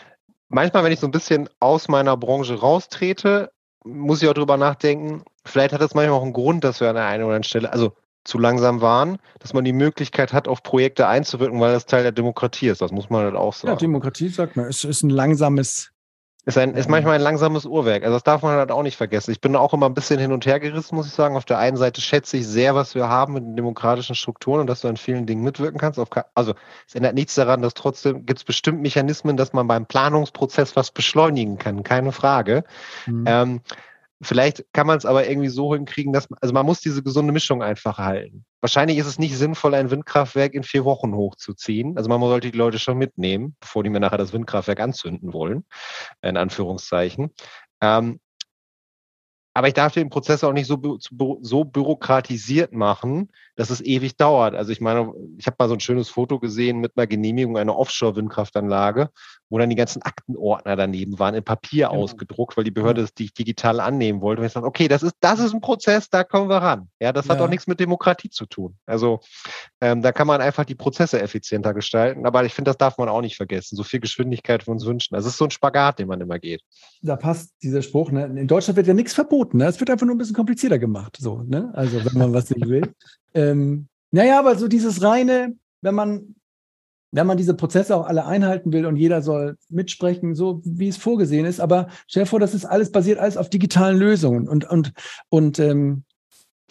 manchmal, 0.47 0.83
wenn 0.83 0.91
ich 0.91 0.99
so 0.99 1.07
ein 1.07 1.11
bisschen 1.11 1.49
aus 1.59 1.87
meiner 1.87 2.17
Branche 2.17 2.59
raustrete, 2.59 3.51
muss 3.85 4.21
ich 4.21 4.27
auch 4.27 4.33
drüber 4.33 4.57
nachdenken, 4.57 5.23
vielleicht 5.45 5.73
hat 5.73 5.81
das 5.81 5.93
manchmal 5.93 6.17
auch 6.17 6.23
einen 6.23 6.33
Grund, 6.33 6.63
dass 6.63 6.81
wir 6.81 6.89
an 6.89 6.95
der 6.95 7.05
einen 7.05 7.23
oder 7.23 7.35
anderen 7.35 7.43
Stelle, 7.43 7.71
also 7.71 7.93
zu 8.23 8.37
langsam 8.37 8.81
waren, 8.81 9.17
dass 9.39 9.53
man 9.53 9.63
die 9.63 9.73
Möglichkeit 9.73 10.33
hat, 10.33 10.47
auf 10.47 10.63
Projekte 10.63 11.07
einzuwirken, 11.07 11.59
weil 11.59 11.73
das 11.73 11.85
Teil 11.85 12.03
der 12.03 12.11
Demokratie 12.11 12.67
ist. 12.67 12.81
Das 12.81 12.91
muss 12.91 13.09
man 13.09 13.23
halt 13.23 13.35
auch 13.35 13.53
sagen. 13.53 13.73
Ja, 13.73 13.75
Demokratie, 13.75 14.29
sagt 14.29 14.55
man, 14.55 14.67
ist, 14.67 14.83
ist 14.83 15.03
ein 15.03 15.09
langsames 15.09 15.91
ist, 16.45 16.57
ein, 16.57 16.73
ist 16.73 16.89
manchmal 16.89 17.15
ein 17.15 17.21
langsames 17.21 17.65
Uhrwerk. 17.65 18.03
Also 18.03 18.15
das 18.15 18.23
darf 18.23 18.41
man 18.41 18.57
halt 18.57 18.71
auch 18.71 18.81
nicht 18.81 18.97
vergessen. 18.97 19.31
Ich 19.31 19.39
bin 19.39 19.55
auch 19.55 19.73
immer 19.73 19.87
ein 19.87 19.93
bisschen 19.93 20.19
hin 20.19 20.31
und 20.31 20.45
her 20.45 20.59
gerissen, 20.59 20.95
muss 20.95 21.05
ich 21.05 21.13
sagen. 21.13 21.35
Auf 21.35 21.45
der 21.45 21.59
einen 21.59 21.77
Seite 21.77 22.01
schätze 22.01 22.37
ich 22.37 22.47
sehr, 22.47 22.73
was 22.73 22.95
wir 22.95 23.07
haben 23.07 23.33
mit 23.33 23.43
den 23.43 23.55
demokratischen 23.55 24.15
Strukturen 24.15 24.61
und 24.61 24.67
dass 24.67 24.81
du 24.81 24.87
an 24.87 24.97
vielen 24.97 25.27
Dingen 25.27 25.43
mitwirken 25.43 25.79
kannst. 25.79 25.99
also 26.33 26.53
es 26.87 26.95
ändert 26.95 27.13
nichts 27.13 27.35
daran, 27.35 27.61
dass 27.61 27.75
trotzdem 27.75 28.25
gibt 28.25 28.39
es 28.39 28.43
bestimmt 28.45 28.81
Mechanismen, 28.81 29.37
dass 29.37 29.53
man 29.53 29.67
beim 29.67 29.85
Planungsprozess 29.85 30.75
was 30.75 30.91
beschleunigen 30.91 31.57
kann, 31.57 31.83
keine 31.83 32.11
Frage. 32.11 32.63
Mhm. 33.05 33.25
Ähm, 33.27 33.61
Vielleicht 34.21 34.65
kann 34.73 34.85
man 34.85 34.97
es 34.97 35.05
aber 35.05 35.29
irgendwie 35.29 35.47
so 35.47 35.73
hinkriegen, 35.73 36.11
dass 36.11 36.29
man, 36.29 36.37
also 36.41 36.53
man 36.53 36.65
muss 36.65 36.81
diese 36.81 37.01
gesunde 37.01 37.31
Mischung 37.31 37.63
einfach 37.63 37.97
halten. 37.97 38.45
Wahrscheinlich 38.59 38.97
ist 38.97 39.05
es 39.05 39.17
nicht 39.17 39.37
sinnvoll, 39.37 39.73
ein 39.73 39.91
Windkraftwerk 39.91 40.53
in 40.53 40.63
vier 40.63 40.83
Wochen 40.83 41.15
hochzuziehen. 41.15 41.95
Also 41.95 42.09
man 42.09 42.19
sollte 42.19 42.51
die 42.51 42.57
Leute 42.57 42.79
schon 42.79 42.97
mitnehmen, 42.97 43.55
bevor 43.61 43.83
die 43.83 43.89
mir 43.89 44.01
nachher 44.01 44.17
das 44.17 44.33
Windkraftwerk 44.33 44.81
anzünden 44.81 45.31
wollen, 45.31 45.63
in 46.21 46.35
Anführungszeichen. 46.35 47.33
Ähm, 47.81 48.19
aber 49.53 49.67
ich 49.67 49.73
darf 49.73 49.93
den 49.93 50.09
Prozess 50.09 50.43
auch 50.43 50.53
nicht 50.53 50.67
so, 50.67 50.97
so 51.41 51.63
bürokratisiert 51.63 52.71
machen, 52.71 53.29
dass 53.55 53.71
es 53.71 53.81
ewig 53.81 54.15
dauert. 54.15 54.55
Also 54.55 54.71
ich 54.71 54.79
meine, 54.79 55.11
ich 55.37 55.47
habe 55.47 55.55
mal 55.59 55.67
so 55.67 55.73
ein 55.73 55.79
schönes 55.79 56.07
Foto 56.07 56.39
gesehen 56.39 56.79
mit 56.79 56.93
einer 56.95 57.07
Genehmigung 57.07 57.57
einer 57.57 57.77
Offshore-Windkraftanlage, 57.77 59.09
wo 59.49 59.57
dann 59.57 59.69
die 59.69 59.75
ganzen 59.75 60.03
Aktenordner 60.03 60.75
daneben 60.75 61.17
waren, 61.17 61.33
in 61.33 61.43
Papier 61.43 61.87
genau. 61.87 62.03
ausgedruckt, 62.03 62.55
weil 62.55 62.63
die 62.63 62.71
Behörde 62.71 63.01
es 63.01 63.13
digital 63.13 63.79
annehmen 63.79 64.21
wollte. 64.21 64.41
Und 64.41 64.47
ich 64.47 64.53
sage, 64.53 64.67
okay, 64.67 64.87
das 64.87 65.03
ist, 65.03 65.15
das 65.19 65.39
ist 65.39 65.53
ein 65.53 65.61
Prozess, 65.61 66.09
da 66.09 66.23
kommen 66.23 66.47
wir 66.47 66.57
ran. 66.57 66.87
Ja, 66.99 67.11
das 67.11 67.25
ja. 67.25 67.33
hat 67.33 67.41
auch 67.41 67.49
nichts 67.49 67.65
mit 67.65 67.79
Demokratie 67.79 68.29
zu 68.29 68.45
tun. 68.45 68.75
Also 68.85 69.19
ähm, 69.81 70.03
da 70.03 70.11
kann 70.11 70.27
man 70.27 70.41
einfach 70.41 70.63
die 70.63 70.75
Prozesse 70.75 71.19
effizienter 71.19 71.73
gestalten. 71.73 72.27
Aber 72.27 72.45
ich 72.45 72.53
finde, 72.53 72.69
das 72.69 72.77
darf 72.77 72.97
man 72.99 73.09
auch 73.09 73.21
nicht 73.21 73.35
vergessen. 73.35 73.75
So 73.75 73.83
viel 73.83 73.99
Geschwindigkeit 73.99 74.67
wir 74.67 74.71
uns 74.71 74.85
wünschen. 74.85 75.15
Das 75.15 75.25
ist 75.25 75.37
so 75.37 75.45
ein 75.45 75.51
Spagat, 75.51 75.97
den 75.99 76.07
man 76.07 76.21
immer 76.21 76.37
geht. 76.37 76.61
Da 77.01 77.15
passt 77.15 77.51
dieser 77.63 77.81
Spruch. 77.81 78.11
Ne? 78.11 78.25
In 78.25 78.47
Deutschland 78.47 78.77
wird 78.77 78.87
ja 78.87 78.93
nichts 78.93 79.13
verboten. 79.13 79.38
Ne? 79.53 79.65
Es 79.65 79.79
wird 79.79 79.89
einfach 79.89 80.05
nur 80.05 80.15
ein 80.15 80.17
bisschen 80.17 80.35
komplizierter 80.35 80.79
gemacht. 80.79 81.17
So, 81.19 81.43
ne? 81.43 81.71
Also 81.73 82.03
wenn 82.03 82.17
man 82.17 82.33
was 82.33 82.49
nicht 82.49 82.67
will. 82.67 82.93
Ähm, 83.33 83.87
naja, 84.11 84.39
aber 84.39 84.55
so 84.55 84.67
dieses 84.67 85.01
reine, 85.03 85.55
wenn 85.81 85.95
man, 85.95 86.35
wenn 87.11 87.27
man 87.27 87.37
diese 87.37 87.53
Prozesse 87.53 87.95
auch 87.95 88.05
alle 88.05 88.25
einhalten 88.25 88.71
will 88.73 88.85
und 88.85 88.95
jeder 88.95 89.21
soll 89.21 89.57
mitsprechen, 89.69 90.35
so 90.35 90.61
wie 90.63 90.87
es 90.87 90.97
vorgesehen 90.97 91.45
ist, 91.45 91.59
aber 91.59 91.87
stell 92.07 92.23
dir 92.23 92.29
vor, 92.29 92.39
das 92.39 92.53
ist 92.53 92.65
alles 92.65 92.91
basiert 92.91 93.19
alles 93.19 93.37
auf 93.37 93.49
digitalen 93.49 93.97
Lösungen 93.97 94.47
und, 94.47 94.69
und, 94.69 94.93
und 95.29 95.59
ähm, 95.59 96.03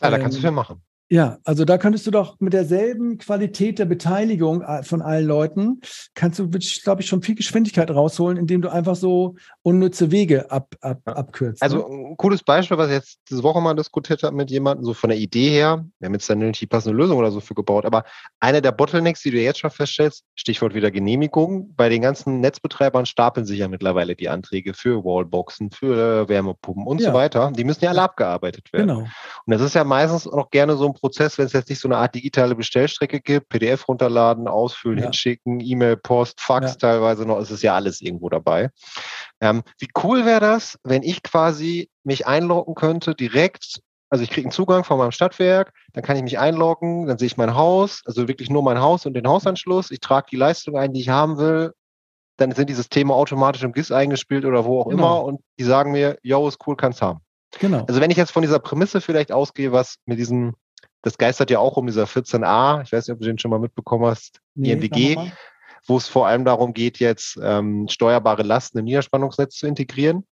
ja, 0.01 0.11
da 0.11 0.19
kannst 0.19 0.37
du 0.37 0.41
viel 0.41 0.51
machen. 0.51 0.83
Ja, 1.11 1.39
also 1.45 1.65
da 1.65 1.79
könntest 1.79 2.07
du 2.07 2.11
doch 2.11 2.37
mit 2.39 2.53
derselben 2.53 3.17
Qualität 3.17 3.79
der 3.79 3.87
Beteiligung 3.87 4.61
äh, 4.61 4.83
von 4.83 5.01
allen 5.01 5.27
Leuten, 5.27 5.81
kannst 6.15 6.39
du, 6.39 6.51
glaube 6.51 7.01
ich, 7.01 7.09
schon 7.09 7.23
viel 7.23 7.35
Geschwindigkeit 7.35 7.91
rausholen, 7.91 8.37
indem 8.37 8.61
du 8.61 8.71
einfach 8.71 8.95
so 8.95 9.37
unnütze 9.63 10.11
Wege 10.11 10.51
ab, 10.51 10.75
ab, 10.83 11.01
abkürzt. 11.07 11.63
Also 11.63 11.79
ne? 11.79 12.11
ein 12.11 12.17
cooles 12.19 12.43
Beispiel, 12.43 12.77
was 12.77 12.89
ich 12.89 12.95
jetzt 12.95 13.21
diese 13.31 13.43
Woche 13.43 13.61
mal 13.63 13.75
diskutiert 13.75 14.23
habe 14.23 14.37
mit 14.37 14.51
jemandem, 14.51 14.85
so 14.85 14.93
von 14.93 15.09
der 15.09 15.19
Idee 15.19 15.49
her, 15.49 15.87
wir 15.99 16.07
haben 16.07 16.13
jetzt 16.13 16.29
dann 16.29 16.41
nicht 16.41 16.61
die 16.61 16.67
passende 16.67 16.97
Lösung 16.97 17.17
oder 17.17 17.31
so 17.31 17.41
für 17.41 17.55
gebaut, 17.55 17.87
aber 17.87 18.05
eine 18.41 18.61
der 18.61 18.73
Bottlenecks, 18.73 19.23
die 19.23 19.31
du 19.31 19.41
jetzt 19.41 19.61
schon 19.61 19.71
feststellst, 19.71 20.25
Stichwort 20.35 20.75
wieder 20.75 20.91
Genehmigung, 20.91 21.75
bei 21.75 21.89
den 21.89 22.03
ganzen 22.03 22.41
Netzbetreibern 22.41 23.07
stapeln 23.07 23.47
sich 23.47 23.61
ja 23.61 23.69
mittlerweile 23.69 24.15
die 24.15 24.29
Anträge 24.29 24.75
für 24.75 25.03
Wallboxen, 25.05 25.71
für 25.71 26.29
Wärmepumpen 26.29 26.87
und 26.87 27.01
ja. 27.01 27.09
so 27.09 27.15
weiter. 27.15 27.51
Die 27.57 27.65
müssen 27.65 27.85
ja 27.85 27.91
alle 27.91 28.03
abgearbeitet 28.03 28.71
werden. 28.75 28.89
Genau. 28.89 29.01
Und 29.01 29.09
das 29.47 29.63
ist 29.63 29.75
ja 29.75 29.85
meistens 29.85 30.29
auch 30.29 30.51
gerne 30.51 30.77
so 30.77 30.87
ein 30.87 30.98
Prozess, 30.99 31.39
wenn 31.39 31.47
es 31.47 31.53
jetzt 31.53 31.69
nicht 31.69 31.81
so 31.81 31.89
eine 31.89 31.97
Art 31.97 32.15
digitale 32.15 32.55
Bestellstrecke 32.55 33.21
gibt, 33.21 33.49
PDF 33.49 33.89
runterladen, 33.89 34.49
ausfüllen, 34.49 34.99
ja. 34.99 35.05
hinschicken, 35.05 35.61
E-Mail, 35.61 35.97
Post, 35.97 36.41
Fax 36.41 36.73
ja. 36.73 36.77
teilweise 36.77 37.25
noch, 37.25 37.39
ist 37.39 37.51
es 37.51 37.63
ja 37.63 37.75
alles 37.75 38.01
irgendwo 38.01 38.29
dabei. 38.29 38.71
Ähm, 39.41 39.63
wie 39.79 39.89
cool 40.03 40.25
wäre 40.25 40.41
das, 40.41 40.79
wenn 40.85 41.03
ich 41.03 41.23
quasi 41.23 41.91
mich 42.05 42.27
einloggen 42.27 42.75
könnte 42.75 43.15
direkt 43.15 43.81
also 44.11 44.25
ich 44.25 44.31
kriege 44.31 44.47
einen 44.47 44.53
Zugang 44.53 44.85
von 44.85 44.97
meinem 44.97 45.11
Stadtwerk, 45.11 45.75
dann 45.93 46.03
kann 46.03 46.17
ich 46.17 46.23
mich 46.23 46.39
einloggen, 46.39 47.07
dann 47.07 47.19
sehe 47.19 47.27
ich 47.27 47.37
mein 47.37 47.55
Haus, 47.55 48.01
also 48.07 48.27
wirklich 48.27 48.49
nur 48.49 48.63
mein 48.63 48.81
Haus 48.81 49.05
und 49.05 49.13
den 49.13 49.29
Hausanschluss. 49.29 49.91
Ich 49.91 50.01
trage 50.01 50.29
die 50.31 50.37
Leistung 50.37 50.79
ein, 50.79 50.95
die 50.95 51.01
ich 51.03 51.11
haben 51.11 51.37
will 51.37 51.75
dann 52.39 52.53
sind 52.53 52.71
die 52.71 52.75
Systeme 52.75 53.13
automatisch 53.13 53.63
im 53.63 53.73
GIS 53.73 53.93
eingespielt 53.93 54.45
oder 54.45 54.65
wo 54.65 54.81
auch 54.81 54.89
genau. 54.89 54.97
immer 54.97 55.25
und 55.25 55.41
die 55.59 55.65
sagen 55.65 55.93
mir, 55.93 56.19
yo, 56.23 56.49
ist 56.49 56.59
cool, 56.67 56.77
kannst 56.77 57.03
haben. 57.03 57.21
Genau. 57.59 57.85
Also 57.87 58.01
wenn 58.01 58.11
ich 58.11 58.17
jetzt 58.17 58.31
von 58.31 58.43
dieser 58.43 58.61
Prämisse 58.61 59.01
vielleicht 59.01 59.33
ausgehe, 59.33 59.73
was 59.73 59.97
mit 60.07 60.19
diesem, 60.19 60.55
das 61.03 61.19
geistert 61.19 61.51
ja 61.51 61.59
auch 61.59 61.77
um 61.77 61.87
dieser 61.87 62.05
14a, 62.05 62.83
ich 62.83 62.93
weiß 62.93 63.07
nicht, 63.07 63.15
ob 63.15 63.21
du 63.21 63.27
den 63.27 63.39
schon 63.39 63.51
mal 63.51 63.61
mitbekommen 63.61 64.07
hast, 64.07 64.41
nee, 64.55 64.73
IMDG, 64.73 65.17
wo 65.87 65.97
es 65.97 66.09
vor 66.09 66.27
allem 66.27 66.45
darum 66.45 66.75
geht, 66.75 66.99
jetzt 66.99 67.39
ähm, 67.43 67.89
steuerbare 67.89 68.43
Lasten 68.43 68.79
im 68.79 68.85
Niederspannungsnetz 68.85 69.57
zu 69.57 69.67
integrieren. 69.67 70.27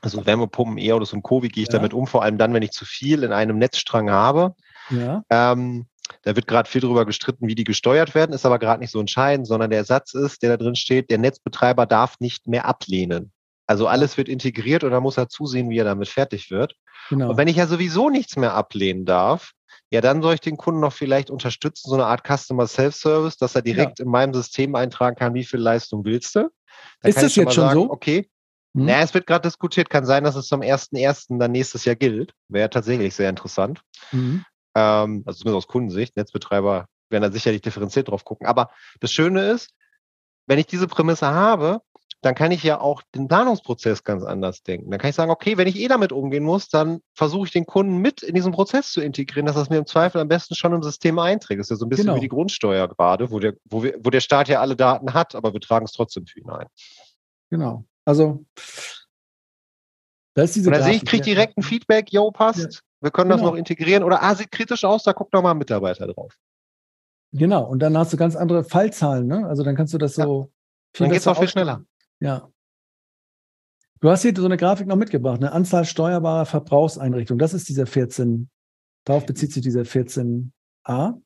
Also 0.00 0.24
Wärmepumpen, 0.24 0.78
E 0.78 0.92
oder 0.92 1.06
so 1.06 1.16
ein 1.16 1.22
Co, 1.22 1.42
wie 1.42 1.48
gehe 1.48 1.64
ich 1.64 1.68
ja. 1.68 1.78
damit 1.78 1.92
um? 1.92 2.06
Vor 2.06 2.22
allem 2.22 2.38
dann, 2.38 2.54
wenn 2.54 2.62
ich 2.62 2.70
zu 2.70 2.84
viel 2.84 3.22
in 3.22 3.32
einem 3.32 3.58
Netzstrang 3.58 4.10
habe. 4.10 4.54
Ja. 4.90 5.22
Ähm, 5.30 5.86
da 6.22 6.36
wird 6.36 6.46
gerade 6.46 6.68
viel 6.68 6.80
darüber 6.80 7.04
gestritten, 7.04 7.48
wie 7.48 7.54
die 7.54 7.64
gesteuert 7.64 8.14
werden, 8.14 8.32
ist 8.32 8.46
aber 8.46 8.58
gerade 8.58 8.80
nicht 8.80 8.90
so 8.90 9.00
entscheidend, 9.00 9.46
sondern 9.46 9.70
der 9.70 9.84
Satz 9.84 10.14
ist, 10.14 10.42
der 10.42 10.50
da 10.50 10.56
drin 10.56 10.76
steht, 10.76 11.10
der 11.10 11.18
Netzbetreiber 11.18 11.84
darf 11.84 12.16
nicht 12.20 12.46
mehr 12.46 12.64
ablehnen. 12.64 13.32
Also 13.66 13.86
alles 13.86 14.16
wird 14.16 14.28
integriert 14.28 14.84
und 14.84 14.92
dann 14.92 15.02
muss 15.02 15.18
er 15.18 15.28
zusehen, 15.28 15.68
wie 15.68 15.78
er 15.78 15.84
damit 15.84 16.08
fertig 16.08 16.50
wird. 16.50 16.74
Genau. 17.10 17.30
Und 17.30 17.36
wenn 17.36 17.48
ich 17.48 17.56
ja 17.56 17.66
sowieso 17.66 18.08
nichts 18.08 18.36
mehr 18.36 18.54
ablehnen 18.54 19.04
darf, 19.04 19.52
ja, 19.90 20.00
dann 20.00 20.22
soll 20.22 20.34
ich 20.34 20.40
den 20.40 20.56
Kunden 20.56 20.80
noch 20.80 20.92
vielleicht 20.92 21.30
unterstützen, 21.30 21.88
so 21.88 21.94
eine 21.94 22.06
Art 22.06 22.26
Customer 22.26 22.66
Self-Service, 22.66 23.36
dass 23.36 23.54
er 23.54 23.62
direkt 23.62 23.98
ja. 23.98 24.04
in 24.04 24.10
meinem 24.10 24.34
System 24.34 24.74
eintragen 24.74 25.16
kann, 25.16 25.34
wie 25.34 25.44
viel 25.44 25.60
Leistung 25.60 26.04
willst 26.04 26.34
du. 26.36 26.50
Dann 27.00 27.10
ist 27.10 27.22
das 27.22 27.34
jetzt 27.36 27.54
schon 27.54 27.64
sagen, 27.68 27.80
so? 27.80 27.90
Okay, 27.90 28.28
hm? 28.74 28.84
Na, 28.84 29.00
es 29.00 29.14
wird 29.14 29.26
gerade 29.26 29.48
diskutiert, 29.48 29.90
kann 29.90 30.04
sein, 30.04 30.24
dass 30.24 30.36
es 30.36 30.46
zum 30.46 30.60
1.1. 30.60 31.38
dann 31.38 31.52
nächstes 31.52 31.84
Jahr 31.84 31.96
gilt. 31.96 32.32
Wäre 32.48 32.70
tatsächlich 32.70 33.14
sehr 33.14 33.30
interessant. 33.30 33.82
Mhm. 34.12 34.44
Ähm, 34.74 35.22
also 35.26 35.40
zumindest 35.40 35.66
aus 35.66 35.72
Kundensicht. 35.72 36.16
Netzbetreiber 36.16 36.86
werden 37.10 37.22
da 37.22 37.32
sicherlich 37.32 37.62
differenziert 37.62 38.08
drauf 38.08 38.24
gucken. 38.24 38.46
Aber 38.46 38.70
das 39.00 39.10
Schöne 39.10 39.50
ist, 39.50 39.70
wenn 40.46 40.58
ich 40.58 40.66
diese 40.66 40.86
Prämisse 40.86 41.28
habe, 41.28 41.80
dann 42.20 42.34
kann 42.34 42.50
ich 42.50 42.62
ja 42.64 42.80
auch 42.80 43.02
den 43.14 43.28
Planungsprozess 43.28 44.02
ganz 44.02 44.24
anders 44.24 44.62
denken. 44.62 44.90
Dann 44.90 44.98
kann 44.98 45.10
ich 45.10 45.16
sagen, 45.16 45.30
okay, 45.30 45.56
wenn 45.56 45.68
ich 45.68 45.76
eh 45.78 45.86
damit 45.86 46.10
umgehen 46.10 46.42
muss, 46.42 46.68
dann 46.68 47.00
versuche 47.14 47.46
ich 47.46 47.52
den 47.52 47.64
Kunden 47.64 47.98
mit 47.98 48.22
in 48.22 48.34
diesen 48.34 48.52
Prozess 48.52 48.90
zu 48.90 49.00
integrieren, 49.00 49.46
dass 49.46 49.54
das 49.54 49.70
mir 49.70 49.78
im 49.78 49.86
Zweifel 49.86 50.20
am 50.20 50.28
besten 50.28 50.56
schon 50.56 50.72
im 50.72 50.82
System 50.82 51.18
einträgt. 51.18 51.60
Das 51.60 51.66
ist 51.66 51.70
ja 51.70 51.76
so 51.76 51.86
ein 51.86 51.88
bisschen 51.88 52.06
genau. 52.06 52.16
wie 52.16 52.20
die 52.20 52.28
Grundsteuer 52.28 52.88
gerade, 52.88 53.30
wo 53.30 53.38
der, 53.38 53.54
wo, 53.64 53.84
wir, 53.84 53.94
wo 54.02 54.10
der 54.10 54.20
Staat 54.20 54.48
ja 54.48 54.60
alle 54.60 54.74
Daten 54.74 55.14
hat, 55.14 55.36
aber 55.36 55.52
wir 55.52 55.60
tragen 55.60 55.84
es 55.84 55.92
trotzdem 55.92 56.26
für 56.26 56.40
ihn 56.40 56.50
ein. 56.50 56.66
Genau. 57.50 57.84
Also 58.04 58.44
da 60.34 60.42
ist 60.42 60.56
diese. 60.56 60.70
Oder 60.70 60.82
sehe 60.82 60.94
ich, 60.94 61.04
kriege 61.04 61.22
direkt 61.22 61.56
ein 61.56 61.62
Feedback, 61.62 62.12
yo, 62.12 62.30
passt. 62.30 62.58
Ja. 62.58 62.80
Wir 63.00 63.10
können 63.12 63.30
genau. 63.30 63.42
das 63.42 63.50
noch 63.50 63.56
integrieren. 63.56 64.02
Oder 64.02 64.22
ah, 64.22 64.34
sieht 64.34 64.50
kritisch 64.50 64.84
aus, 64.84 65.04
da 65.04 65.12
guckt 65.12 65.32
nochmal 65.32 65.52
ein 65.52 65.58
Mitarbeiter 65.58 66.06
drauf. 66.06 66.34
Genau, 67.32 67.64
und 67.64 67.80
dann 67.80 67.96
hast 67.96 68.12
du 68.12 68.16
ganz 68.16 68.34
andere 68.34 68.64
Fallzahlen, 68.64 69.26
ne? 69.26 69.46
Also 69.46 69.62
dann 69.62 69.76
kannst 69.76 69.94
du 69.94 69.98
das 69.98 70.14
so. 70.14 70.50
Ja. 70.96 71.04
Dann 71.04 71.10
geht 71.10 71.20
es 71.20 71.26
auch 71.26 71.38
viel 71.38 71.48
schneller. 71.48 71.84
Ja. 72.20 72.50
Du 74.00 74.10
hast 74.10 74.22
hier 74.22 74.32
so 74.34 74.44
eine 74.44 74.56
Grafik 74.56 74.86
noch 74.86 74.96
mitgebracht, 74.96 75.38
eine 75.38 75.52
Anzahl 75.52 75.84
steuerbarer 75.84 76.46
Verbrauchseinrichtungen. 76.46 77.38
Das 77.38 77.52
ist 77.52 77.68
dieser 77.68 77.86
14. 77.86 78.48
Darauf 79.04 79.26
bezieht 79.26 79.52
sich 79.52 79.62
dieser 79.62 79.82
14a. 79.82 81.20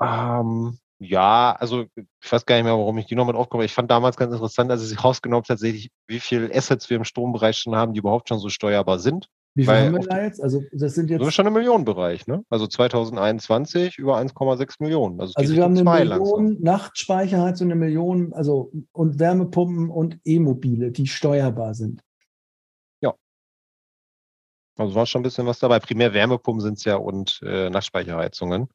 Ähm, 0.00 0.78
ja, 0.98 1.56
also 1.58 1.86
ich 1.94 2.32
weiß 2.32 2.44
gar 2.46 2.56
nicht 2.56 2.64
mehr, 2.64 2.76
warum 2.76 2.98
ich 2.98 3.06
die 3.06 3.14
noch 3.14 3.26
mit 3.26 3.36
aufkomme. 3.36 3.64
Ich 3.64 3.72
fand 3.72 3.90
damals 3.90 4.16
ganz 4.16 4.32
interessant, 4.32 4.70
als 4.70 4.90
ich 4.90 5.04
rausgenommen 5.04 5.44
tatsächlich, 5.44 5.90
wie 6.08 6.20
viele 6.20 6.54
Assets 6.54 6.90
wir 6.90 6.96
im 6.96 7.04
Strombereich 7.04 7.56
schon 7.56 7.76
haben, 7.76 7.94
die 7.94 8.00
überhaupt 8.00 8.28
schon 8.28 8.38
so 8.38 8.48
steuerbar 8.48 8.98
sind. 8.98 9.28
Wie 9.54 9.64
viel 9.64 9.74
haben 9.74 9.92
wir 9.94 10.00
da 10.00 10.22
jetzt? 10.22 10.40
Also 10.40 10.62
das 10.72 10.94
sind 10.94 11.10
jetzt. 11.10 11.20
Das 11.20 11.28
ist 11.28 11.34
schon 11.34 11.46
im 11.46 11.52
Millionenbereich, 11.52 12.26
ne? 12.28 12.44
Also 12.50 12.66
2021 12.66 13.98
über 13.98 14.16
1,6 14.16 14.76
Millionen. 14.78 15.20
Also, 15.20 15.32
also 15.34 15.54
wir 15.54 15.64
haben 15.64 15.76
eine 15.76 15.84
Million 15.84 16.08
langsam. 16.08 16.56
Nachtspeicherheiz 16.60 17.60
und 17.60 17.66
eine 17.66 17.74
Million, 17.74 18.32
also 18.32 18.70
und 18.92 19.18
Wärmepumpen 19.18 19.90
und 19.90 20.20
E-Mobile, 20.24 20.92
die 20.92 21.08
steuerbar 21.08 21.74
sind. 21.74 22.02
Ja. 23.00 23.14
Also 24.76 24.94
war 24.94 25.06
schon 25.06 25.20
ein 25.20 25.24
bisschen 25.24 25.46
was 25.46 25.58
dabei. 25.58 25.80
Primär 25.80 26.14
Wärmepumpen 26.14 26.60
sind 26.60 26.78
es 26.78 26.84
ja 26.84 26.96
und 26.96 27.40
äh, 27.42 27.70
Nachtspeicherheizungen. 27.70 28.68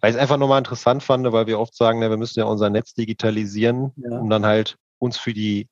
Weil 0.00 0.10
ich 0.10 0.16
es 0.16 0.22
einfach 0.22 0.38
nochmal 0.38 0.58
interessant 0.58 1.04
fand, 1.04 1.30
weil 1.30 1.46
wir 1.46 1.60
oft 1.60 1.76
sagen, 1.76 2.02
ja, 2.02 2.10
wir 2.10 2.16
müssen 2.16 2.40
ja 2.40 2.46
unser 2.46 2.70
Netz 2.70 2.94
digitalisieren, 2.94 3.92
ja. 3.96 4.18
um 4.18 4.28
dann 4.28 4.44
halt 4.44 4.76
uns 4.98 5.18
für 5.18 5.34
die 5.34 5.68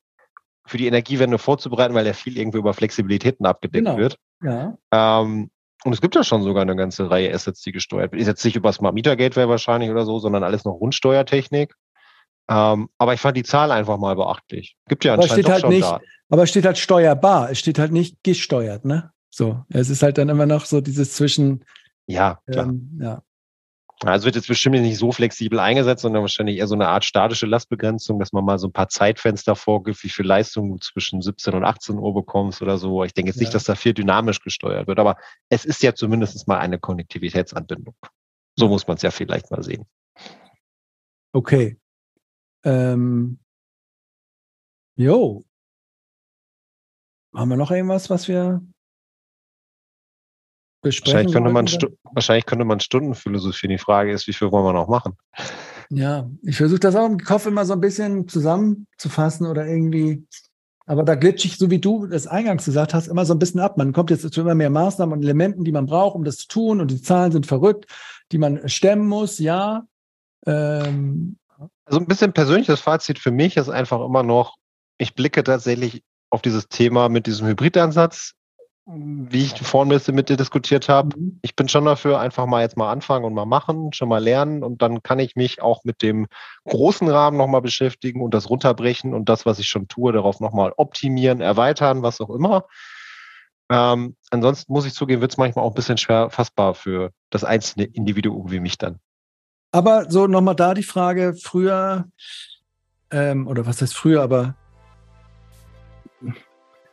für 0.65 0.77
die 0.77 0.85
Energiewende 0.85 1.39
vorzubereiten, 1.39 1.95
weil 1.95 2.05
ja 2.05 2.13
viel 2.13 2.37
irgendwie 2.37 2.59
über 2.59 2.75
Flexibilitäten 2.75 3.45
abgedeckt 3.47 3.85
genau. 3.85 3.97
wird. 3.97 4.19
Ja. 4.41 4.77
Ähm, 4.91 5.49
und 5.83 5.93
es 5.93 6.01
gibt 6.01 6.15
ja 6.15 6.23
schon 6.23 6.43
sogar 6.43 6.63
eine 6.63 6.75
ganze 6.75 7.09
Reihe 7.09 7.33
Assets, 7.33 7.61
die 7.61 7.71
gesteuert 7.71 8.11
wird. 8.11 8.21
Ist 8.21 8.27
jetzt 8.27 8.43
nicht 8.43 8.55
über 8.55 8.73
Smart 8.73 8.93
Meter 8.93 9.15
Gateway 9.15 9.47
wahrscheinlich 9.47 9.89
oder 9.89 10.05
so, 10.05 10.19
sondern 10.19 10.43
alles 10.43 10.65
noch 10.65 10.73
Rundsteuertechnik. 10.73 11.73
Ähm, 12.49 12.89
aber 12.97 13.13
ich 13.13 13.21
fand 13.21 13.37
die 13.37 13.43
Zahl 13.43 13.71
einfach 13.71 13.97
mal 13.97 14.15
beachtlich. 14.15 14.75
Gibt 14.87 15.05
ja 15.05 15.13
anscheinend 15.13 15.45
aber 15.45 15.55
steht 15.55 15.63
halt 15.63 15.73
nicht, 15.73 15.83
Daten. 15.83 16.05
Aber 16.29 16.43
es 16.43 16.49
steht 16.49 16.65
halt 16.65 16.77
steuerbar. 16.77 17.51
Es 17.51 17.59
steht 17.59 17.79
halt 17.79 17.91
nicht 17.91 18.17
gesteuert, 18.23 18.85
ne? 18.85 19.11
So. 19.29 19.63
Es 19.69 19.89
ist 19.89 20.03
halt 20.03 20.17
dann 20.17 20.29
immer 20.29 20.45
noch 20.45 20.65
so 20.65 20.81
dieses 20.81 21.13
zwischen. 21.13 21.63
Ja, 22.07 22.39
klar. 22.49 22.65
Ähm, 22.65 22.99
ja. 23.01 23.21
Also 24.05 24.25
wird 24.25 24.35
jetzt 24.35 24.47
bestimmt 24.47 24.79
nicht 24.79 24.97
so 24.97 25.11
flexibel 25.11 25.59
eingesetzt, 25.59 26.03
sondern 26.03 26.21
wahrscheinlich 26.21 26.57
eher 26.57 26.67
so 26.67 26.75
eine 26.75 26.87
Art 26.87 27.03
statische 27.03 27.45
Lastbegrenzung, 27.45 28.17
dass 28.17 28.31
man 28.31 28.45
mal 28.45 28.57
so 28.57 28.67
ein 28.67 28.71
paar 28.71 28.87
Zeitfenster 28.87 29.57
vorgibt, 29.57 30.01
wie 30.03 30.09
viel 30.09 30.25
Leistung 30.25 30.71
du 30.71 30.77
zwischen 30.77 31.21
17 31.21 31.53
und 31.53 31.65
18 31.65 31.97
Uhr 31.97 32.13
bekommst 32.13 32.61
oder 32.61 32.77
so. 32.77 33.03
Ich 33.03 33.13
denke 33.13 33.29
jetzt 33.29 33.37
ja. 33.37 33.41
nicht, 33.41 33.53
dass 33.53 33.65
da 33.65 33.75
viel 33.75 33.93
dynamisch 33.93 34.39
gesteuert 34.39 34.87
wird, 34.87 34.99
aber 34.99 35.17
es 35.49 35.65
ist 35.65 35.83
ja 35.83 35.93
zumindest 35.93 36.47
mal 36.47 36.59
eine 36.59 36.79
Konnektivitätsanbindung. 36.79 37.95
So 38.55 38.69
muss 38.69 38.87
man 38.87 38.95
es 38.95 39.03
ja 39.03 39.11
vielleicht 39.11 39.51
mal 39.51 39.63
sehen. 39.63 39.85
Okay. 41.33 41.77
Ähm, 42.63 43.39
jo. 44.95 45.43
Haben 47.35 47.49
wir 47.49 47.57
noch 47.57 47.71
irgendwas, 47.71 48.09
was 48.09 48.27
wir 48.29 48.61
Wahrscheinlich 50.81 51.33
könnte, 51.33 51.49
man 51.49 51.67
wahrscheinlich 52.13 52.45
könnte 52.45 52.65
man 52.65 52.79
Stunden 52.79 53.13
philosophieren. 53.13 53.71
Die 53.71 53.77
Frage 53.77 54.11
ist, 54.13 54.27
wie 54.27 54.33
viel 54.33 54.51
wollen 54.51 54.65
wir 54.65 54.73
noch 54.73 54.87
machen? 54.87 55.17
Ja, 55.89 56.29
ich 56.43 56.57
versuche 56.57 56.79
das 56.79 56.95
auch 56.95 57.05
im 57.05 57.17
Kopf 57.17 57.45
immer 57.45 57.65
so 57.65 57.73
ein 57.73 57.81
bisschen 57.81 58.27
zusammenzufassen 58.27 59.47
oder 59.47 59.65
irgendwie. 59.67 60.25
Aber 60.85 61.03
da 61.03 61.15
glitsche 61.15 61.47
ich, 61.47 61.57
so 61.57 61.69
wie 61.69 61.79
du 61.79 62.07
das 62.07 62.27
eingangs 62.27 62.65
gesagt 62.65 62.93
hast, 62.93 63.07
immer 63.07 63.25
so 63.25 63.33
ein 63.33 63.39
bisschen 63.39 63.59
ab. 63.59 63.77
Man 63.77 63.91
kommt 63.91 64.09
jetzt 64.09 64.31
zu 64.31 64.41
immer 64.41 64.55
mehr 64.55 64.69
Maßnahmen 64.69 65.13
und 65.13 65.23
Elementen, 65.23 65.63
die 65.63 65.71
man 65.71 65.85
braucht, 65.85 66.15
um 66.15 66.23
das 66.23 66.37
zu 66.37 66.47
tun. 66.47 66.81
Und 66.81 66.91
die 66.91 67.01
Zahlen 67.01 67.31
sind 67.31 67.45
verrückt, 67.45 67.85
die 68.31 68.37
man 68.37 68.67
stemmen 68.69 69.07
muss, 69.07 69.39
ja. 69.39 69.85
Ähm. 70.45 71.37
Also 71.85 71.99
ein 71.99 72.07
bisschen 72.07 72.31
persönliches 72.31 72.79
Fazit 72.79 73.19
für 73.19 73.31
mich 73.31 73.57
ist 73.57 73.69
einfach 73.69 74.03
immer 74.05 74.23
noch, 74.23 74.55
ich 74.97 75.13
blicke 75.13 75.43
tatsächlich 75.43 76.03
auf 76.29 76.41
dieses 76.41 76.67
Thema 76.69 77.09
mit 77.09 77.27
diesem 77.27 77.47
Hybridansatz 77.47 78.35
wie 78.91 79.43
ich 79.43 79.53
vorhin 79.61 79.89
bisschen 79.89 80.15
mit 80.15 80.29
dir 80.29 80.37
diskutiert 80.37 80.89
habe, 80.89 81.17
mhm. 81.17 81.39
ich 81.41 81.55
bin 81.55 81.69
schon 81.69 81.85
dafür, 81.85 82.19
einfach 82.19 82.45
mal 82.45 82.61
jetzt 82.61 82.77
mal 82.77 82.91
anfangen 82.91 83.25
und 83.25 83.33
mal 83.33 83.45
machen, 83.45 83.93
schon 83.93 84.09
mal 84.09 84.23
lernen 84.23 84.63
und 84.63 84.81
dann 84.81 85.03
kann 85.03 85.19
ich 85.19 85.35
mich 85.35 85.61
auch 85.61 85.83
mit 85.83 86.01
dem 86.01 86.27
großen 86.65 87.07
Rahmen 87.07 87.37
nochmal 87.37 87.61
beschäftigen 87.61 88.21
und 88.21 88.33
das 88.33 88.49
runterbrechen 88.49 89.13
und 89.13 89.29
das, 89.29 89.45
was 89.45 89.59
ich 89.59 89.67
schon 89.67 89.87
tue, 89.87 90.11
darauf 90.11 90.39
nochmal 90.39 90.73
optimieren, 90.77 91.41
erweitern, 91.41 92.01
was 92.01 92.19
auch 92.19 92.29
immer. 92.31 92.65
Ähm, 93.71 94.15
ansonsten 94.31 94.73
muss 94.73 94.85
ich 94.85 94.93
zugeben, 94.93 95.21
wird 95.21 95.31
es 95.31 95.37
manchmal 95.37 95.63
auch 95.63 95.71
ein 95.71 95.75
bisschen 95.75 95.97
schwer 95.97 96.31
fassbar 96.31 96.73
für 96.73 97.11
das 97.29 97.43
einzelne 97.43 97.85
Individuum 97.85 98.49
wie 98.49 98.59
mich 98.59 98.79
dann. 98.79 98.99
Aber 99.71 100.09
so 100.09 100.25
nochmal 100.25 100.55
da 100.55 100.73
die 100.73 100.83
Frage, 100.83 101.35
früher, 101.39 102.05
ähm, 103.11 103.45
oder 103.45 103.67
was 103.67 103.81
heißt 103.81 103.95
früher, 103.95 104.23
aber 104.23 104.55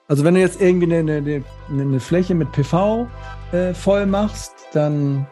also 0.09 0.25
wenn 0.25 0.35
du 0.35 0.41
jetzt 0.41 0.61
irgendwie 0.61 0.95
eine, 0.95 1.17
eine, 1.17 1.45
eine 1.71 2.01
Fläche 2.01 2.35
mit 2.35 2.53
PV 2.53 3.09
äh, 3.53 3.75
voll 3.75 4.07
machst, 4.07 4.53
dann 4.73 5.27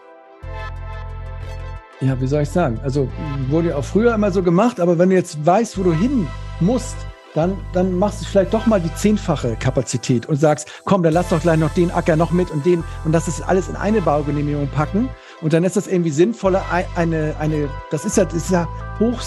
ja, 2.00 2.20
wie 2.20 2.26
soll 2.26 2.42
ich 2.42 2.50
sagen? 2.50 2.80
Also 2.82 3.08
wurde 3.48 3.76
auch 3.76 3.84
früher 3.84 4.14
immer 4.14 4.30
so 4.30 4.42
gemacht, 4.42 4.80
aber 4.80 4.98
wenn 4.98 5.10
du 5.10 5.14
jetzt 5.14 5.44
weißt, 5.44 5.78
wo 5.78 5.84
du 5.84 5.92
hin 5.92 6.26
musst, 6.60 6.96
dann, 7.34 7.56
dann 7.72 7.98
machst 7.98 8.20
du 8.20 8.26
vielleicht 8.26 8.52
doch 8.52 8.66
mal 8.66 8.80
die 8.80 8.94
zehnfache 8.94 9.56
Kapazität 9.56 10.26
und 10.26 10.36
sagst, 10.36 10.70
komm, 10.84 11.02
dann 11.02 11.14
lass 11.14 11.30
doch 11.30 11.40
gleich 11.40 11.58
noch 11.58 11.72
den 11.74 11.90
Acker 11.90 12.16
noch 12.16 12.30
mit 12.30 12.50
und 12.50 12.66
den 12.66 12.84
und 13.04 13.12
das 13.12 13.26
ist 13.26 13.42
alles 13.42 13.68
in 13.68 13.76
eine 13.76 14.00
Baugenehmigung 14.00 14.68
packen. 14.68 15.08
Und 15.40 15.52
dann 15.52 15.64
ist 15.64 15.76
das 15.76 15.86
irgendwie 15.86 16.10
sinnvoller, 16.10 16.64
eine, 16.94 17.34
eine, 17.38 17.68
das 17.90 18.04
ist 18.04 18.16
ja, 18.16 18.24
das 18.24 18.34
ist 18.34 18.50
ja 18.50 18.68
hoch, 18.98 19.20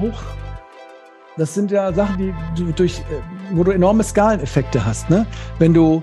hoch 0.00 0.22
das 1.36 1.54
sind 1.54 1.70
ja 1.70 1.92
Sachen, 1.92 2.18
die 2.18 2.34
du 2.56 2.72
durch, 2.72 3.00
äh, 3.00 3.02
wo 3.52 3.64
du 3.64 3.72
enorme 3.72 4.04
Skaleneffekte 4.04 4.84
hast. 4.84 5.10
Ne? 5.10 5.26
Wenn 5.58 5.74
du 5.74 6.02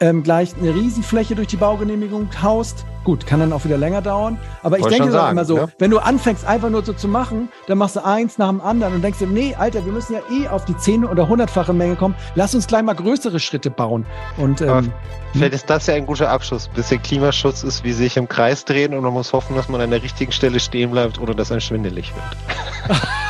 ähm, 0.00 0.22
gleich 0.22 0.54
eine 0.56 0.74
Riesenfläche 0.74 1.34
durch 1.34 1.48
die 1.48 1.56
Baugenehmigung 1.56 2.28
haust, 2.42 2.84
gut, 3.04 3.26
kann 3.26 3.40
dann 3.40 3.52
auch 3.52 3.64
wieder 3.64 3.78
länger 3.78 4.02
dauern. 4.02 4.38
Aber 4.62 4.76
ich 4.76 4.82
Wollte 4.82 4.98
denke 4.98 5.12
sagen, 5.12 5.32
immer 5.32 5.44
so, 5.44 5.56
ja? 5.56 5.68
wenn 5.78 5.90
du 5.90 5.98
anfängst, 5.98 6.44
einfach 6.44 6.68
nur 6.68 6.84
so 6.84 6.92
zu 6.92 7.08
machen, 7.08 7.48
dann 7.66 7.78
machst 7.78 7.96
du 7.96 8.04
eins 8.04 8.36
nach 8.36 8.48
dem 8.48 8.60
anderen 8.60 8.94
und 8.94 9.02
denkst 9.02 9.20
dir, 9.20 9.28
nee, 9.28 9.54
Alter, 9.54 9.84
wir 9.86 9.92
müssen 9.92 10.14
ja 10.14 10.20
eh 10.30 10.48
auf 10.48 10.64
die 10.64 10.76
zehn- 10.76 11.04
oder 11.04 11.28
hundertfache 11.28 11.72
Menge 11.72 11.96
kommen. 11.96 12.14
Lass 12.34 12.54
uns 12.54 12.66
gleich 12.66 12.82
mal 12.82 12.94
größere 12.94 13.40
Schritte 13.40 13.70
bauen. 13.70 14.04
Und, 14.36 14.60
ähm, 14.60 14.92
vielleicht 15.32 15.54
ist 15.54 15.70
das 15.70 15.86
ja 15.86 15.94
ein 15.94 16.04
guter 16.04 16.28
Abschluss. 16.28 16.68
Ein 16.68 16.74
bisschen 16.74 17.00
Klimaschutz 17.00 17.62
ist 17.62 17.84
wie 17.84 17.92
sich 17.92 18.16
im 18.16 18.28
Kreis 18.28 18.64
drehen 18.64 18.92
und 18.92 19.02
man 19.02 19.12
muss 19.12 19.32
hoffen, 19.32 19.56
dass 19.56 19.68
man 19.68 19.80
an 19.80 19.90
der 19.90 20.02
richtigen 20.02 20.32
Stelle 20.32 20.60
stehen 20.60 20.90
bleibt, 20.90 21.18
ohne 21.20 21.34
dass 21.34 21.50
einem 21.50 21.60
schwindelig 21.60 22.12
wird. 22.14 23.00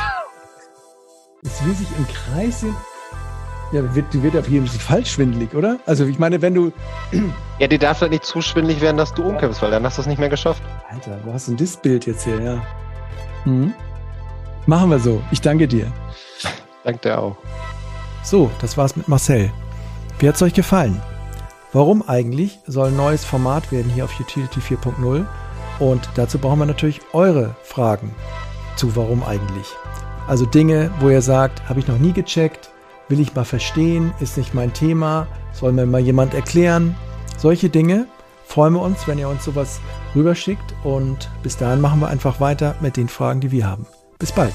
Es 1.43 1.63
riesig 1.65 1.87
im 1.97 2.07
Kreis. 2.07 2.65
Ja, 3.71 3.81
die 3.81 3.95
wird, 3.95 4.13
die 4.13 4.23
wird 4.23 4.37
auf 4.37 4.47
jeden 4.47 4.65
Fall 4.67 4.79
falsch 4.79 5.11
schwindelig, 5.11 5.53
oder? 5.53 5.77
Also 5.85 6.05
ich 6.05 6.19
meine, 6.19 6.41
wenn 6.41 6.53
du. 6.53 6.71
Ja, 7.59 7.67
die 7.67 7.77
darf 7.77 8.01
halt 8.01 8.11
nicht 8.11 8.23
zu 8.23 8.41
schwindelig 8.41 8.81
werden, 8.81 8.97
dass 8.97 9.13
du 9.13 9.23
umkippst, 9.23 9.61
weil 9.61 9.71
dann 9.71 9.83
hast 9.83 9.97
du 9.97 10.01
es 10.01 10.07
nicht 10.07 10.19
mehr 10.19 10.29
geschafft. 10.29 10.61
Alter, 10.89 11.19
wo 11.25 11.33
hast 11.33 11.47
du 11.47 11.51
denn 11.51 11.65
das 11.65 11.75
Bild 11.75 12.05
jetzt 12.05 12.23
hier, 12.23 12.39
ja? 12.39 12.61
Mhm. 13.45 13.73
Machen 14.67 14.91
wir 14.91 14.99
so. 14.99 15.21
Ich 15.31 15.41
danke 15.41 15.67
dir. 15.67 15.91
Danke 16.83 16.99
dir 17.01 17.19
auch. 17.19 17.35
So, 18.23 18.51
das 18.61 18.77
war's 18.77 18.95
mit 18.95 19.07
Marcel. 19.07 19.51
Wie 20.19 20.27
hat's 20.27 20.41
euch 20.41 20.53
gefallen? 20.53 21.01
Warum 21.73 22.07
eigentlich 22.07 22.59
soll 22.67 22.89
ein 22.89 22.95
neues 22.95 23.25
Format 23.25 23.71
werden 23.71 23.91
hier 23.91 24.05
auf 24.05 24.19
Utility 24.19 24.59
4.0? 24.59 25.25
Und 25.79 26.09
dazu 26.15 26.39
brauchen 26.39 26.59
wir 26.59 26.65
natürlich 26.65 27.01
eure 27.13 27.55
Fragen 27.63 28.13
zu 28.75 28.95
Warum 28.95 29.23
eigentlich. 29.23 29.67
Also 30.27 30.45
Dinge, 30.45 30.91
wo 30.99 31.09
ihr 31.09 31.21
sagt, 31.21 31.67
habe 31.69 31.79
ich 31.79 31.87
noch 31.87 31.99
nie 31.99 32.11
gecheckt, 32.11 32.69
will 33.07 33.19
ich 33.19 33.33
mal 33.33 33.45
verstehen, 33.45 34.13
ist 34.19 34.37
nicht 34.37 34.53
mein 34.53 34.73
Thema, 34.73 35.27
soll 35.53 35.71
mir 35.71 35.85
mal 35.85 36.01
jemand 36.01 36.33
erklären. 36.33 36.95
Solche 37.37 37.69
Dinge 37.69 38.07
freuen 38.45 38.73
wir 38.73 38.81
uns, 38.81 39.07
wenn 39.07 39.19
ihr 39.19 39.29
uns 39.29 39.45
sowas 39.45 39.79
rüberschickt 40.15 40.75
und 40.83 41.29
bis 41.43 41.57
dahin 41.57 41.79
machen 41.79 42.01
wir 42.01 42.09
einfach 42.09 42.41
weiter 42.41 42.75
mit 42.81 42.97
den 42.97 43.07
Fragen, 43.07 43.39
die 43.39 43.51
wir 43.51 43.67
haben. 43.67 43.87
Bis 44.19 44.31
bald. 44.31 44.53